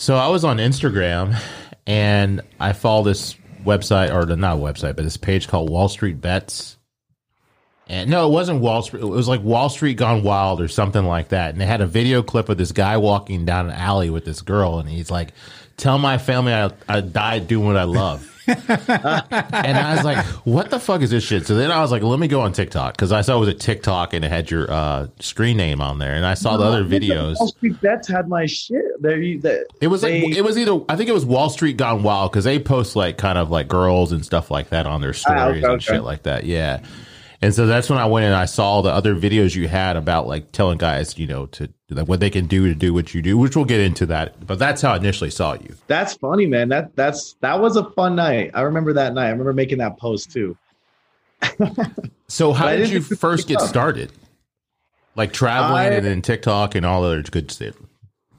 So 0.00 0.14
I 0.14 0.28
was 0.28 0.44
on 0.44 0.58
Instagram 0.58 1.36
and 1.84 2.40
I 2.60 2.72
follow 2.72 3.02
this 3.02 3.34
website 3.64 4.14
or 4.14 4.36
not 4.36 4.58
website, 4.58 4.94
but 4.94 5.02
this 5.02 5.16
page 5.16 5.48
called 5.48 5.70
Wall 5.70 5.88
Street 5.88 6.20
Bets. 6.20 6.76
And 7.88 8.08
no, 8.08 8.28
it 8.28 8.30
wasn't 8.30 8.60
Wall 8.60 8.82
Street. 8.82 9.02
It 9.02 9.06
was 9.06 9.26
like 9.26 9.42
Wall 9.42 9.68
Street 9.68 9.96
Gone 9.96 10.22
Wild 10.22 10.60
or 10.60 10.68
something 10.68 11.04
like 11.04 11.30
that. 11.30 11.50
And 11.50 11.60
they 11.60 11.66
had 11.66 11.80
a 11.80 11.86
video 11.86 12.22
clip 12.22 12.48
of 12.48 12.58
this 12.58 12.70
guy 12.70 12.96
walking 12.96 13.44
down 13.44 13.66
an 13.66 13.72
alley 13.72 14.08
with 14.08 14.24
this 14.24 14.40
girl, 14.40 14.78
and 14.78 14.88
he's 14.88 15.10
like, 15.10 15.32
"Tell 15.76 15.98
my 15.98 16.16
family 16.18 16.52
I, 16.52 16.70
I 16.88 17.00
died 17.00 17.48
doing 17.48 17.66
what 17.66 17.76
I 17.76 17.84
love." 17.84 18.37
and 18.88 19.78
I 19.78 19.94
was 19.94 20.04
like, 20.04 20.24
"What 20.44 20.70
the 20.70 20.80
fuck 20.80 21.02
is 21.02 21.10
this 21.10 21.24
shit?" 21.24 21.46
So 21.46 21.54
then 21.54 21.70
I 21.70 21.80
was 21.80 21.90
like, 21.90 22.02
"Let 22.02 22.18
me 22.18 22.28
go 22.28 22.40
on 22.40 22.52
TikTok" 22.52 22.94
because 22.94 23.12
I 23.12 23.20
saw 23.20 23.36
it 23.36 23.40
was 23.40 23.48
a 23.48 23.54
TikTok 23.54 24.14
and 24.14 24.24
it 24.24 24.28
had 24.30 24.50
your 24.50 24.70
uh, 24.70 25.08
screen 25.20 25.56
name 25.56 25.80
on 25.80 25.98
there, 25.98 26.14
and 26.14 26.24
I 26.24 26.34
saw 26.34 26.56
the 26.56 26.64
other 26.64 26.84
videos. 26.84 27.36
Wall 27.38 27.48
Street 27.48 27.80
Bets 27.80 28.08
had 28.08 28.28
my 28.28 28.46
shit. 28.46 28.84
They, 29.00 29.36
they, 29.36 29.62
It 29.80 29.88
was 29.88 30.02
like 30.02 30.12
they- 30.12 30.38
it 30.38 30.44
was 30.44 30.56
either 30.58 30.80
I 30.88 30.96
think 30.96 31.08
it 31.08 31.12
was 31.14 31.24
Wall 31.24 31.50
Street 31.50 31.76
Gone 31.76 32.02
Wild 32.02 32.32
because 32.32 32.44
they 32.44 32.58
post 32.58 32.96
like 32.96 33.18
kind 33.18 33.38
of 33.38 33.50
like 33.50 33.68
girls 33.68 34.12
and 34.12 34.24
stuff 34.24 34.50
like 34.50 34.70
that 34.70 34.86
on 34.86 35.00
their 35.00 35.12
stories 35.12 35.40
Ah, 35.40 35.48
okay, 35.48 35.56
and 35.58 35.66
okay. 35.66 35.84
shit 35.84 36.02
like 36.02 36.22
that. 36.24 36.44
Yeah. 36.44 36.80
And 37.40 37.54
so 37.54 37.66
that's 37.66 37.88
when 37.88 37.98
I 37.98 38.06
went 38.06 38.26
and 38.26 38.34
I 38.34 38.46
saw 38.46 38.82
the 38.82 38.90
other 38.90 39.14
videos 39.14 39.54
you 39.54 39.68
had 39.68 39.96
about 39.96 40.26
like 40.26 40.50
telling 40.50 40.76
guys, 40.78 41.16
you 41.16 41.26
know, 41.26 41.46
to 41.46 41.68
like 41.90 42.08
what 42.08 42.18
they 42.18 42.30
can 42.30 42.46
do 42.46 42.66
to 42.66 42.74
do 42.74 42.92
what 42.92 43.14
you 43.14 43.22
do, 43.22 43.38
which 43.38 43.54
we'll 43.54 43.64
get 43.64 43.80
into 43.80 44.06
that. 44.06 44.44
But 44.44 44.58
that's 44.58 44.82
how 44.82 44.94
I 44.94 44.96
initially 44.96 45.30
saw 45.30 45.52
you. 45.54 45.76
That's 45.86 46.14
funny, 46.14 46.46
man. 46.46 46.68
That 46.68 46.96
that's 46.96 47.36
that 47.40 47.60
was 47.60 47.76
a 47.76 47.88
fun 47.90 48.16
night. 48.16 48.50
I 48.54 48.62
remember 48.62 48.92
that 48.94 49.14
night. 49.14 49.26
I 49.26 49.30
remember 49.30 49.52
making 49.52 49.78
that 49.78 49.98
post 49.98 50.32
too. 50.32 50.56
So 52.28 52.52
how 52.52 52.68
did 52.76 52.90
you 52.90 53.00
first 53.00 53.48
get 53.48 53.60
started? 53.62 54.12
Like 55.16 55.32
traveling 55.32 55.80
I- 55.80 55.96
and 55.96 56.06
then 56.06 56.22
TikTok 56.22 56.74
and 56.74 56.84
all 56.86 57.02
the 57.02 57.08
other 57.08 57.22
good 57.22 57.50
shit. 57.50 57.74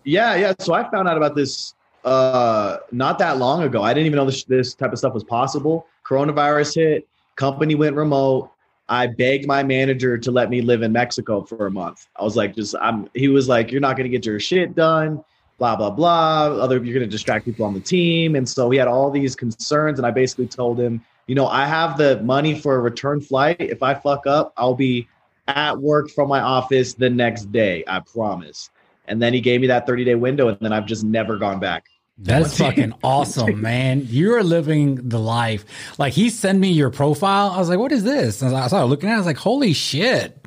Yeah, 0.06 0.36
yeah. 0.36 0.54
So 0.60 0.74
I 0.74 0.90
found 0.90 1.08
out 1.08 1.18
about 1.18 1.36
this 1.36 1.74
uh 2.06 2.78
not 2.92 3.20
that 3.20 3.38
long 3.38 3.64
ago. 3.64 3.82
I 3.82 3.94
didn't 3.94 4.06
even 4.06 4.18
know 4.18 4.26
this 4.26 4.44
this 4.46 4.74
type 4.76 4.94
of 4.94 5.00
stuff 5.00 5.14
was 5.14 5.24
possible. 5.24 5.88
Coronavirus 6.06 6.76
hit, 6.76 7.08
company 7.36 7.76
went 7.76 7.96
remote. 7.96 8.52
I 8.90 9.06
begged 9.06 9.46
my 9.46 9.62
manager 9.64 10.18
to 10.18 10.32
let 10.32 10.50
me 10.50 10.62
live 10.62 10.82
in 10.82 10.92
Mexico 10.92 11.44
for 11.44 11.68
a 11.68 11.72
month. 11.72 12.08
I 12.16 12.24
was 12.24 12.36
like, 12.36 12.56
just 12.56 12.76
I'm 12.82 13.08
he 13.14 13.28
was 13.28 13.48
like, 13.48 13.72
You're 13.72 13.82
not 13.82 13.96
gonna 13.96 14.10
get 14.10 14.26
your 14.26 14.40
shit 14.40 14.76
done, 14.76 15.24
blah, 15.60 15.76
blah, 15.76 15.92
blah. 15.92 16.46
Other 16.60 16.84
you're 16.84 16.96
gonna 16.96 17.06
distract 17.06 17.46
people 17.46 17.66
on 17.66 17.76
the 17.76 17.80
team. 17.80 18.36
And 18.36 18.50
so 18.50 18.70
he 18.72 18.78
had 18.80 18.88
all 18.88 19.12
these 19.12 19.36
concerns, 19.36 20.00
and 20.00 20.06
I 20.06 20.12
basically 20.12 20.48
told 20.48 20.80
him, 20.80 21.06
you 21.28 21.36
know, 21.36 21.48
I 21.48 21.66
have 21.66 21.98
the 21.98 22.20
money 22.24 22.60
for 22.60 22.76
a 22.76 22.80
return 22.80 23.22
flight. 23.22 23.58
If 23.60 23.84
I 23.84 23.94
fuck 23.94 24.26
up, 24.26 24.52
I'll 24.58 24.74
be 24.74 25.08
at 25.48 25.78
work 25.78 26.10
from 26.10 26.28
my 26.28 26.40
office 26.40 26.96
the 26.96 27.10
next 27.10 27.52
day. 27.52 27.84
I 27.88 28.00
promise. 28.00 28.72
And 29.08 29.22
then 29.22 29.34
he 29.34 29.42
gave 29.42 29.62
me 29.62 29.68
that 29.68 29.86
30 29.86 30.04
day 30.06 30.16
window, 30.16 30.48
and 30.48 30.58
then 30.60 30.74
I've 30.74 30.88
just 30.88 31.04
never 31.04 31.38
gone 31.38 31.60
back. 31.60 31.86
That's 32.22 32.58
fucking 32.58 32.94
awesome, 33.04 33.62
man. 33.62 34.04
You're 34.06 34.44
living 34.44 35.08
the 35.08 35.20
life. 35.20 35.66
Like 35.98 36.14
he 36.14 36.30
sent 36.30 36.60
me 36.60 36.70
your 36.72 36.90
profile. 36.90 37.52
I 37.52 37.60
was 37.60 37.70
like, 37.70 37.80
what 37.80 37.92
is 37.92 38.04
this? 38.04 38.42
And 38.42 38.56
I 38.56 38.68
started 38.68 38.88
looking 38.88 39.10
at 39.10 39.14
it. 39.14 39.16
I 39.16 39.18
was 39.20 39.26
like, 39.26 39.38
holy 39.38 39.74
shit. 39.74 40.46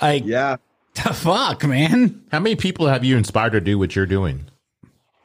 Like, 0.00 0.24
Yeah. 0.26 0.56
the 0.94 1.12
fuck, 1.14 1.64
man. 1.64 2.22
How 2.32 2.40
many 2.40 2.56
people 2.56 2.86
have 2.86 3.04
you 3.04 3.16
inspired 3.16 3.52
to 3.52 3.60
do 3.60 3.78
what 3.78 3.94
you're 3.96 4.06
doing? 4.06 4.46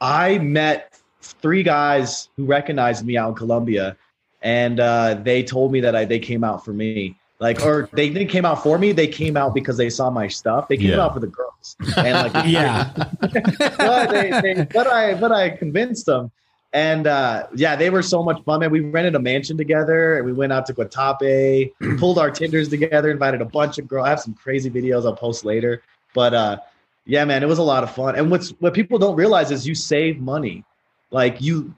I 0.00 0.38
met 0.38 1.00
three 1.22 1.62
guys 1.62 2.28
who 2.36 2.44
recognized 2.44 3.06
me 3.06 3.16
out 3.16 3.30
in 3.30 3.34
Colombia, 3.36 3.96
and 4.42 4.80
uh, 4.80 5.14
they 5.14 5.42
told 5.42 5.72
me 5.72 5.80
that 5.80 5.94
I, 5.94 6.04
they 6.04 6.18
came 6.18 6.44
out 6.44 6.64
for 6.64 6.72
me. 6.72 7.16
Like, 7.42 7.60
or 7.66 7.88
they 7.92 8.08
didn't 8.08 8.28
came 8.28 8.44
out 8.44 8.62
for 8.62 8.78
me. 8.78 8.92
They 8.92 9.08
came 9.08 9.36
out 9.36 9.52
because 9.52 9.76
they 9.76 9.90
saw 9.90 10.10
my 10.10 10.28
stuff. 10.28 10.68
They 10.68 10.76
came 10.76 10.90
Yeah. 10.90 11.00
out 11.00 11.12
for 11.14 11.18
the 11.18 11.26
girls. 11.26 11.76
And 11.96 12.32
like, 12.32 12.46
Yeah. 12.46 12.90
but, 13.20 14.10
they, 14.10 14.30
they, 14.40 14.66
but 14.72 14.86
I 14.86 15.14
but 15.14 15.32
I 15.32 15.50
convinced 15.50 16.06
them, 16.06 16.30
and 16.72 17.08
uh, 17.08 17.48
yeah, 17.56 17.74
they 17.74 17.90
were 17.90 18.00
so 18.02 18.22
much 18.22 18.40
fun. 18.44 18.60
Man, 18.60 18.70
we 18.70 18.78
rented 18.78 19.16
a 19.16 19.18
mansion 19.18 19.56
together, 19.56 20.18
and 20.18 20.24
we 20.24 20.32
went 20.32 20.52
out 20.52 20.66
to 20.66 20.72
Guatape, 20.74 21.72
pulled 21.98 22.18
our 22.18 22.30
Tinders 22.30 22.68
together, 22.68 23.10
invited 23.10 23.42
a 23.42 23.44
bunch 23.46 23.78
of 23.78 23.88
girls. 23.88 24.06
I 24.06 24.10
have 24.10 24.20
some 24.20 24.34
crazy 24.34 24.70
videos 24.70 25.04
I'll 25.04 25.16
post 25.16 25.44
later, 25.44 25.82
but 26.14 26.32
uh, 26.34 26.58
yeah, 27.06 27.24
man, 27.24 27.42
it 27.42 27.48
was 27.48 27.58
a 27.58 27.62
lot 27.64 27.82
of 27.82 27.92
fun. 27.92 28.14
And 28.14 28.30
what's 28.30 28.50
what 28.60 28.72
people 28.72 29.00
don't 29.00 29.16
realize 29.16 29.50
is 29.50 29.66
you 29.66 29.74
save 29.74 30.20
money, 30.20 30.64
like 31.10 31.40
you. 31.40 31.74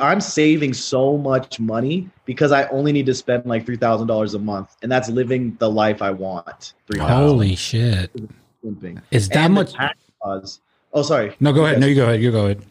I'm 0.00 0.20
saving 0.20 0.74
so 0.74 1.16
much 1.16 1.60
money 1.60 2.08
because 2.24 2.52
I 2.52 2.66
only 2.68 2.92
need 2.92 3.06
to 3.06 3.14
spend 3.14 3.46
like 3.46 3.66
three 3.66 3.76
thousand 3.76 4.06
dollars 4.06 4.34
a 4.34 4.38
month, 4.38 4.76
and 4.82 4.90
that's 4.90 5.08
living 5.08 5.56
the 5.58 5.70
life 5.70 6.02
I 6.02 6.10
want. 6.10 6.74
Three 6.86 7.00
Holy 7.00 7.56
shit. 7.56 8.10
Is 9.10 9.28
that 9.28 9.36
And 9.36 9.54
much? 9.54 9.74
laws. 10.24 10.60
Oh, 10.92 11.02
sorry. 11.02 11.36
No, 11.40 11.52
go 11.52 11.64
ahead. 11.66 11.78
No, 11.78 11.86
you 11.86 11.94
go 11.94 12.04
ahead. 12.04 12.22
You 12.22 12.32
go 12.32 12.46
ahead. 12.46 12.62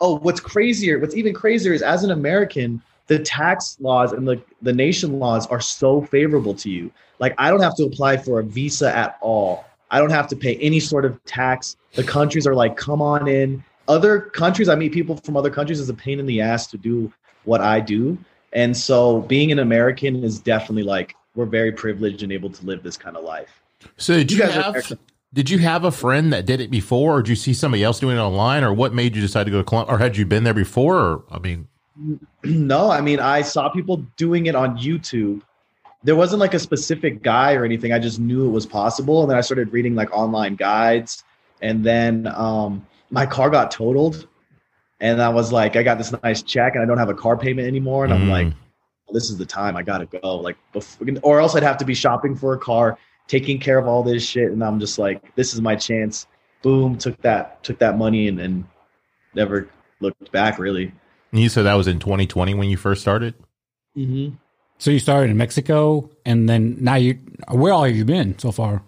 Oh, 0.00 0.18
what's 0.18 0.40
crazier, 0.40 0.98
what's 0.98 1.14
even 1.14 1.32
crazier 1.32 1.72
is 1.72 1.80
as 1.80 2.04
an 2.04 2.10
American, 2.10 2.82
the 3.06 3.18
tax 3.20 3.76
laws 3.80 4.12
and 4.12 4.26
the, 4.26 4.42
the 4.60 4.72
nation 4.72 5.18
laws 5.18 5.46
are 5.46 5.60
so 5.60 6.02
favorable 6.02 6.54
to 6.54 6.68
you. 6.70 6.90
Like, 7.18 7.34
I 7.38 7.50
don't 7.50 7.62
have 7.62 7.76
to 7.76 7.84
apply 7.84 8.16
for 8.16 8.40
a 8.40 8.42
visa 8.42 8.94
at 8.94 9.16
all. 9.20 9.64
I 9.92 9.98
don't 9.98 10.10
have 10.10 10.26
to 10.28 10.36
pay 10.36 10.56
any 10.56 10.80
sort 10.80 11.04
of 11.04 11.22
tax. 11.24 11.76
The 11.94 12.02
countries 12.02 12.46
are 12.46 12.54
like, 12.54 12.76
come 12.76 13.00
on 13.00 13.28
in. 13.28 13.62
Other 13.92 14.20
countries, 14.20 14.70
I 14.70 14.74
meet 14.74 14.92
people 14.92 15.18
from 15.18 15.36
other 15.36 15.50
countries, 15.50 15.78
is 15.78 15.90
a 15.90 15.94
pain 15.94 16.18
in 16.18 16.24
the 16.24 16.40
ass 16.40 16.66
to 16.68 16.78
do 16.78 17.12
what 17.44 17.60
I 17.60 17.78
do. 17.78 18.16
And 18.54 18.74
so 18.74 19.20
being 19.20 19.52
an 19.52 19.58
American 19.58 20.24
is 20.24 20.38
definitely 20.38 20.82
like, 20.82 21.14
we're 21.34 21.44
very 21.44 21.72
privileged 21.72 22.22
and 22.22 22.32
able 22.32 22.48
to 22.48 22.64
live 22.64 22.82
this 22.82 22.96
kind 22.96 23.18
of 23.18 23.24
life. 23.24 23.60
So 23.98 24.14
did 24.14 24.32
you, 24.32 24.38
You 24.38 24.44
guys 24.44 24.54
have 24.54 24.98
did 25.34 25.50
you 25.50 25.58
have 25.58 25.84
a 25.84 25.90
friend 25.90 26.32
that 26.32 26.46
did 26.46 26.60
it 26.60 26.70
before, 26.70 27.18
or 27.18 27.22
did 27.22 27.28
you 27.28 27.36
see 27.36 27.52
somebody 27.52 27.84
else 27.84 28.00
doing 28.00 28.16
it 28.16 28.20
online, 28.20 28.64
or 28.64 28.72
what 28.72 28.94
made 28.94 29.14
you 29.14 29.20
decide 29.20 29.44
to 29.44 29.50
go 29.50 29.58
to 29.58 29.64
Colombia, 29.64 29.94
or 29.94 29.98
had 29.98 30.16
you 30.16 30.24
been 30.24 30.44
there 30.44 30.54
before? 30.54 30.98
Or 30.98 31.24
I 31.30 31.38
mean, 31.38 31.68
no, 32.44 32.90
I 32.90 33.02
mean, 33.02 33.20
I 33.20 33.42
saw 33.42 33.68
people 33.68 33.98
doing 34.16 34.46
it 34.46 34.54
on 34.54 34.78
YouTube. 34.78 35.42
There 36.02 36.16
wasn't 36.16 36.40
like 36.40 36.54
a 36.54 36.58
specific 36.58 37.22
guy 37.22 37.54
or 37.54 37.64
anything. 37.64 37.92
I 37.92 37.98
just 37.98 38.18
knew 38.20 38.46
it 38.46 38.50
was 38.50 38.64
possible. 38.64 39.20
And 39.20 39.30
then 39.30 39.36
I 39.36 39.42
started 39.42 39.70
reading 39.70 39.94
like 39.94 40.10
online 40.12 40.56
guides. 40.56 41.24
And 41.60 41.84
then 41.84 42.26
um, 42.34 42.84
my 43.12 43.26
car 43.26 43.48
got 43.50 43.70
totaled. 43.70 44.26
And 45.00 45.20
I 45.22 45.28
was 45.28 45.52
like, 45.52 45.76
I 45.76 45.82
got 45.82 45.98
this 45.98 46.12
nice 46.22 46.42
check 46.42 46.74
and 46.74 46.82
I 46.82 46.86
don't 46.86 46.98
have 46.98 47.08
a 47.08 47.14
car 47.14 47.36
payment 47.36 47.66
anymore. 47.68 48.04
And 48.04 48.12
I'm 48.14 48.26
Mm. 48.26 48.30
like, 48.30 48.46
well, 48.46 49.14
this 49.14 49.30
is 49.30 49.36
the 49.36 49.46
time 49.46 49.76
I 49.76 49.82
got 49.82 49.98
to 49.98 50.06
go. 50.20 50.36
Like, 50.36 50.56
before, 50.72 51.06
or 51.22 51.40
else 51.40 51.54
I'd 51.56 51.62
have 51.64 51.78
to 51.78 51.84
be 51.84 51.94
shopping 51.94 52.34
for 52.36 52.54
a 52.54 52.58
car, 52.58 52.96
taking 53.28 53.58
care 53.58 53.78
of 53.78 53.86
all 53.88 54.02
this 54.02 54.24
shit. 54.24 54.50
And 54.52 54.62
I'm 54.64 54.78
just 54.80 54.98
like, 54.98 55.34
this 55.34 55.54
is 55.54 55.60
my 55.60 55.74
chance. 55.76 56.26
Boom, 56.62 56.96
took 56.98 57.20
that, 57.22 57.62
took 57.64 57.78
that 57.80 57.98
money 57.98 58.28
and, 58.28 58.38
and 58.40 58.64
never 59.34 59.68
looked 60.00 60.30
back 60.32 60.58
really. 60.58 60.92
you 61.32 61.48
said 61.48 61.64
that 61.64 61.74
was 61.74 61.88
in 61.88 61.98
2020 61.98 62.54
when 62.54 62.68
you 62.70 62.76
first 62.76 63.00
started. 63.00 63.34
Mm-hmm. 63.96 64.36
So 64.78 64.90
you 64.90 64.98
started 65.00 65.30
in 65.30 65.36
Mexico, 65.36 66.10
and 66.26 66.48
then 66.48 66.76
now 66.80 66.94
you. 66.96 67.18
Where 67.50 67.72
all 67.72 67.84
have 67.84 67.94
you 67.94 68.04
been 68.04 68.36
so 68.38 68.50
far? 68.50 68.82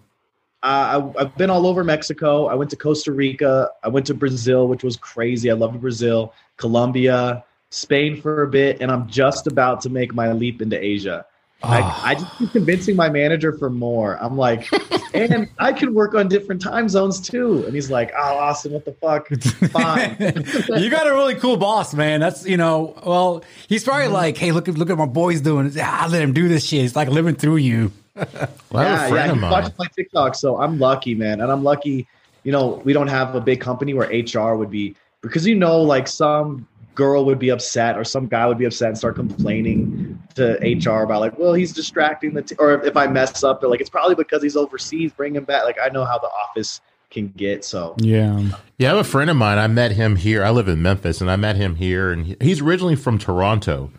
Uh, 0.65 1.11
I, 1.15 1.21
I've 1.21 1.37
been 1.37 1.51
all 1.51 1.67
over 1.67 1.83
Mexico. 1.83 2.47
I 2.47 2.55
went 2.55 2.71
to 2.71 2.75
Costa 2.75 3.11
Rica. 3.11 3.69
I 3.83 3.87
went 3.87 4.07
to 4.07 4.15
Brazil, 4.15 4.67
which 4.67 4.83
was 4.83 4.97
crazy. 4.97 5.51
I 5.51 5.53
loved 5.53 5.79
Brazil, 5.79 6.33
Colombia, 6.57 7.43
Spain 7.69 8.19
for 8.19 8.41
a 8.41 8.47
bit, 8.47 8.81
and 8.81 8.91
I'm 8.91 9.07
just 9.07 9.45
about 9.45 9.81
to 9.81 9.89
make 9.89 10.15
my 10.15 10.31
leap 10.31 10.63
into 10.63 10.83
Asia. 10.83 11.23
Ah. 11.61 12.03
I, 12.03 12.11
I 12.11 12.15
just 12.15 12.35
keep 12.39 12.51
convincing 12.51 12.95
my 12.95 13.09
manager 13.09 13.55
for 13.55 13.69
more. 13.69 14.17
I'm 14.19 14.37
like, 14.37 14.67
and 15.13 15.47
I 15.59 15.71
can 15.71 15.93
work 15.93 16.15
on 16.15 16.29
different 16.29 16.63
time 16.63 16.89
zones 16.89 17.19
too. 17.19 17.63
And 17.65 17.75
he's 17.75 17.91
like, 17.91 18.11
oh, 18.17 18.37
Austin, 18.37 18.71
what 18.71 18.85
the 18.85 18.93
fuck? 18.93 19.27
Fine. 19.71 20.17
you 20.81 20.89
got 20.89 21.05
a 21.05 21.11
really 21.11 21.35
cool 21.35 21.57
boss, 21.57 21.93
man. 21.93 22.21
That's 22.21 22.43
you 22.43 22.57
know. 22.57 22.99
Well, 23.05 23.43
he's 23.67 23.83
probably 23.83 24.07
like, 24.07 24.35
hey, 24.35 24.51
look 24.51 24.67
at 24.67 24.79
look 24.79 24.89
at 24.89 24.97
my 24.97 25.05
boys 25.05 25.41
doing. 25.41 25.71
Ah, 25.79 26.07
let 26.09 26.23
him 26.23 26.33
do 26.33 26.47
this 26.47 26.65
shit. 26.65 26.85
It's 26.85 26.95
like 26.95 27.09
living 27.09 27.35
through 27.35 27.57
you. 27.57 27.91
Well, 28.71 28.83
yeah, 28.83 29.03
yeah. 29.03 29.09
friend 29.09 29.25
He 29.31 29.35
of 29.37 29.41
mine. 29.41 29.51
watches 29.51 29.71
my 29.77 29.87
TikTok, 29.95 30.35
so 30.35 30.57
I'm 30.59 30.79
lucky, 30.79 31.15
man. 31.15 31.41
And 31.41 31.51
I'm 31.51 31.63
lucky, 31.63 32.07
you 32.43 32.51
know, 32.51 32.81
we 32.83 32.91
don't 32.93 33.07
have 33.07 33.35
a 33.35 33.41
big 33.41 33.61
company 33.61 33.93
where 33.93 34.07
HR 34.09 34.55
would 34.55 34.69
be 34.69 34.95
because 35.21 35.45
you 35.47 35.55
know, 35.55 35.81
like 35.81 36.07
some 36.07 36.67
girl 36.93 37.25
would 37.25 37.39
be 37.39 37.49
upset 37.49 37.97
or 37.97 38.03
some 38.03 38.25
guy 38.27 38.45
would 38.47 38.57
be 38.57 38.65
upset 38.65 38.87
and 38.89 38.97
start 38.97 39.15
complaining 39.15 40.17
to 40.35 40.53
HR 40.61 41.03
about 41.03 41.19
like, 41.21 41.37
well, 41.37 41.53
he's 41.53 41.73
distracting 41.73 42.33
the, 42.33 42.41
t-, 42.41 42.55
or 42.57 42.81
if 42.85 42.95
I 42.97 43.07
mess 43.07 43.43
up, 43.43 43.59
they're 43.61 43.69
like, 43.69 43.81
it's 43.81 43.89
probably 43.89 44.15
because 44.15 44.41
he's 44.43 44.55
overseas. 44.55 45.11
Bring 45.13 45.35
him 45.35 45.43
back. 45.43 45.63
Like 45.65 45.77
I 45.81 45.89
know 45.89 46.05
how 46.05 46.17
the 46.17 46.27
office 46.29 46.79
can 47.09 47.29
get. 47.37 47.63
So 47.65 47.95
Yeah. 47.99 48.41
Yeah, 48.77 48.91
I 48.91 48.95
have 48.95 49.05
a 49.05 49.09
friend 49.09 49.29
of 49.29 49.37
mine. 49.37 49.57
I 49.57 49.67
met 49.67 49.91
him 49.91 50.15
here. 50.17 50.43
I 50.43 50.49
live 50.51 50.67
in 50.67 50.81
Memphis, 50.81 51.21
and 51.21 51.29
I 51.31 51.35
met 51.37 51.55
him 51.55 51.75
here, 51.75 52.11
and 52.11 52.25
he- 52.25 52.37
he's 52.41 52.61
originally 52.61 52.95
from 52.95 53.17
Toronto, 53.17 53.89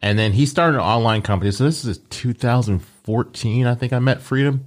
and 0.00 0.18
then 0.18 0.32
he 0.32 0.46
started 0.46 0.76
an 0.76 0.84
online 0.84 1.22
company. 1.22 1.50
So 1.50 1.64
this 1.64 1.84
is 1.84 1.98
2014, 2.10 3.66
I 3.66 3.74
think. 3.74 3.92
I 3.92 3.98
met 3.98 4.20
Freedom, 4.20 4.66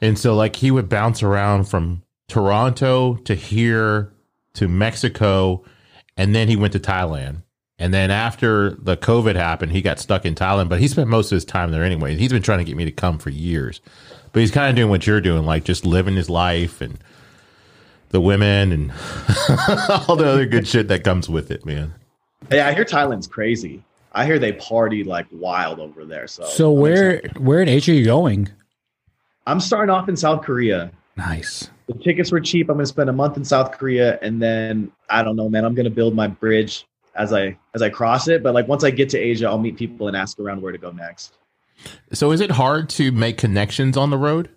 and 0.00 0.18
so 0.18 0.34
like 0.34 0.56
he 0.56 0.70
would 0.70 0.88
bounce 0.88 1.22
around 1.22 1.64
from 1.64 2.02
Toronto 2.28 3.16
to 3.16 3.34
here 3.34 4.12
to 4.54 4.68
Mexico, 4.68 5.64
and 6.16 6.34
then 6.34 6.48
he 6.48 6.56
went 6.56 6.72
to 6.74 6.80
Thailand. 6.80 7.42
And 7.80 7.94
then 7.94 8.10
after 8.10 8.70
the 8.70 8.96
COVID 8.96 9.36
happened, 9.36 9.70
he 9.70 9.82
got 9.82 10.00
stuck 10.00 10.24
in 10.24 10.34
Thailand, 10.34 10.68
but 10.68 10.80
he 10.80 10.88
spent 10.88 11.08
most 11.08 11.30
of 11.30 11.36
his 11.36 11.44
time 11.44 11.70
there 11.70 11.84
anyway. 11.84 12.16
He's 12.16 12.32
been 12.32 12.42
trying 12.42 12.58
to 12.58 12.64
get 12.64 12.76
me 12.76 12.84
to 12.84 12.90
come 12.90 13.18
for 13.18 13.30
years, 13.30 13.80
but 14.32 14.40
he's 14.40 14.50
kind 14.50 14.68
of 14.68 14.74
doing 14.74 14.90
what 14.90 15.06
you're 15.06 15.20
doing, 15.20 15.44
like 15.44 15.64
just 15.64 15.86
living 15.86 16.16
his 16.16 16.28
life 16.28 16.80
and 16.80 16.98
the 18.10 18.20
women 18.20 18.72
and 18.72 18.90
all 20.08 20.16
the 20.16 20.26
other 20.26 20.46
good 20.46 20.66
shit 20.66 20.88
that 20.88 21.04
comes 21.04 21.28
with 21.28 21.50
it, 21.50 21.64
man. 21.64 21.94
Yeah, 22.50 22.66
I 22.66 22.74
hear 22.74 22.84
Thailand's 22.84 23.26
crazy. 23.26 23.84
I 24.12 24.24
hear 24.24 24.38
they 24.38 24.52
party 24.52 25.04
like 25.04 25.26
wild 25.30 25.80
over 25.80 26.04
there. 26.04 26.26
So, 26.26 26.44
So 26.44 26.72
I'm 26.74 26.80
where 26.80 27.10
excited. 27.12 27.44
where 27.44 27.60
in 27.60 27.68
Asia 27.68 27.92
are 27.92 27.94
you 27.94 28.04
going? 28.04 28.48
I'm 29.46 29.60
starting 29.60 29.90
off 29.90 30.08
in 30.08 30.16
South 30.16 30.42
Korea. 30.42 30.90
Nice. 31.16 31.70
The 31.86 31.94
tickets 31.94 32.30
were 32.30 32.40
cheap. 32.40 32.68
I'm 32.68 32.76
going 32.76 32.84
to 32.84 32.88
spend 32.88 33.08
a 33.08 33.14
month 33.14 33.36
in 33.36 33.44
South 33.44 33.72
Korea, 33.72 34.18
and 34.20 34.40
then 34.42 34.92
I 35.08 35.22
don't 35.22 35.36
know, 35.36 35.48
man. 35.48 35.64
I'm 35.64 35.74
going 35.74 35.84
to 35.84 35.90
build 35.90 36.14
my 36.14 36.26
bridge 36.26 36.86
as 37.14 37.32
I 37.32 37.56
as 37.74 37.80
I 37.82 37.88
cross 37.88 38.28
it. 38.28 38.42
But 38.42 38.54
like 38.54 38.68
once 38.68 38.84
I 38.84 38.90
get 38.90 39.08
to 39.10 39.18
Asia, 39.18 39.46
I'll 39.48 39.58
meet 39.58 39.76
people 39.76 40.08
and 40.08 40.16
ask 40.16 40.38
around 40.38 40.60
where 40.62 40.72
to 40.72 40.78
go 40.78 40.90
next. 40.92 41.34
So 42.12 42.30
is 42.32 42.40
it 42.40 42.50
hard 42.50 42.88
to 42.90 43.10
make 43.12 43.38
connections 43.38 43.96
on 43.96 44.10
the 44.10 44.18
road? 44.18 44.50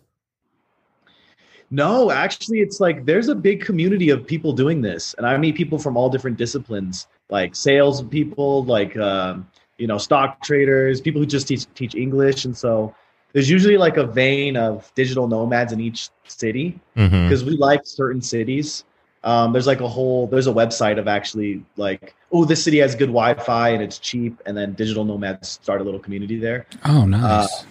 No, 1.73 2.11
actually, 2.11 2.59
it's 2.59 2.81
like 2.81 3.05
there's 3.05 3.29
a 3.29 3.35
big 3.35 3.61
community 3.63 4.09
of 4.09 4.27
people 4.27 4.51
doing 4.51 4.81
this, 4.81 5.13
and 5.17 5.25
I 5.25 5.37
meet 5.37 5.55
people 5.55 5.79
from 5.79 5.95
all 5.95 6.09
different 6.09 6.37
disciplines, 6.37 7.07
like 7.31 7.55
sales 7.55 8.03
people, 8.03 8.63
like 8.65 8.95
um, 8.97 9.47
you 9.77 9.87
know, 9.87 9.97
stock 9.97 10.43
traders, 10.43 11.01
people 11.01 11.19
who 11.19 11.25
just 11.25 11.47
teach 11.47 11.65
teach 11.73 11.95
English, 11.95 12.45
and 12.45 12.55
so 12.55 12.93
there's 13.33 13.49
usually 13.49 13.77
like 13.77 13.97
a 13.97 14.05
vein 14.05 14.57
of 14.57 14.91
digital 14.93 15.27
nomads 15.27 15.71
in 15.71 15.79
each 15.79 16.09
city 16.27 16.79
Mm-hmm. 16.95 17.27
because 17.27 17.43
we 17.43 17.57
like 17.57 17.81
certain 17.85 18.21
cities. 18.21 18.83
Um, 19.23 19.53
there's 19.53 19.67
like 19.67 19.81
a 19.81 19.87
whole 19.87 20.27
there's 20.27 20.47
a 20.47 20.53
website 20.53 20.99
of 20.99 21.07
actually 21.07 21.63
like 21.77 22.15
oh 22.31 22.43
this 22.43 22.63
city 22.63 22.79
has 22.79 22.95
good 22.95 23.07
Wi-Fi 23.09 23.69
and 23.69 23.81
it's 23.81 23.97
cheap, 23.97 24.39
and 24.45 24.55
then 24.55 24.73
digital 24.73 25.05
nomads 25.05 25.49
start 25.49 25.81
a 25.81 25.83
little 25.83 25.99
community 25.99 26.37
there. 26.37 26.65
Oh, 26.85 27.05
nice. 27.05 27.65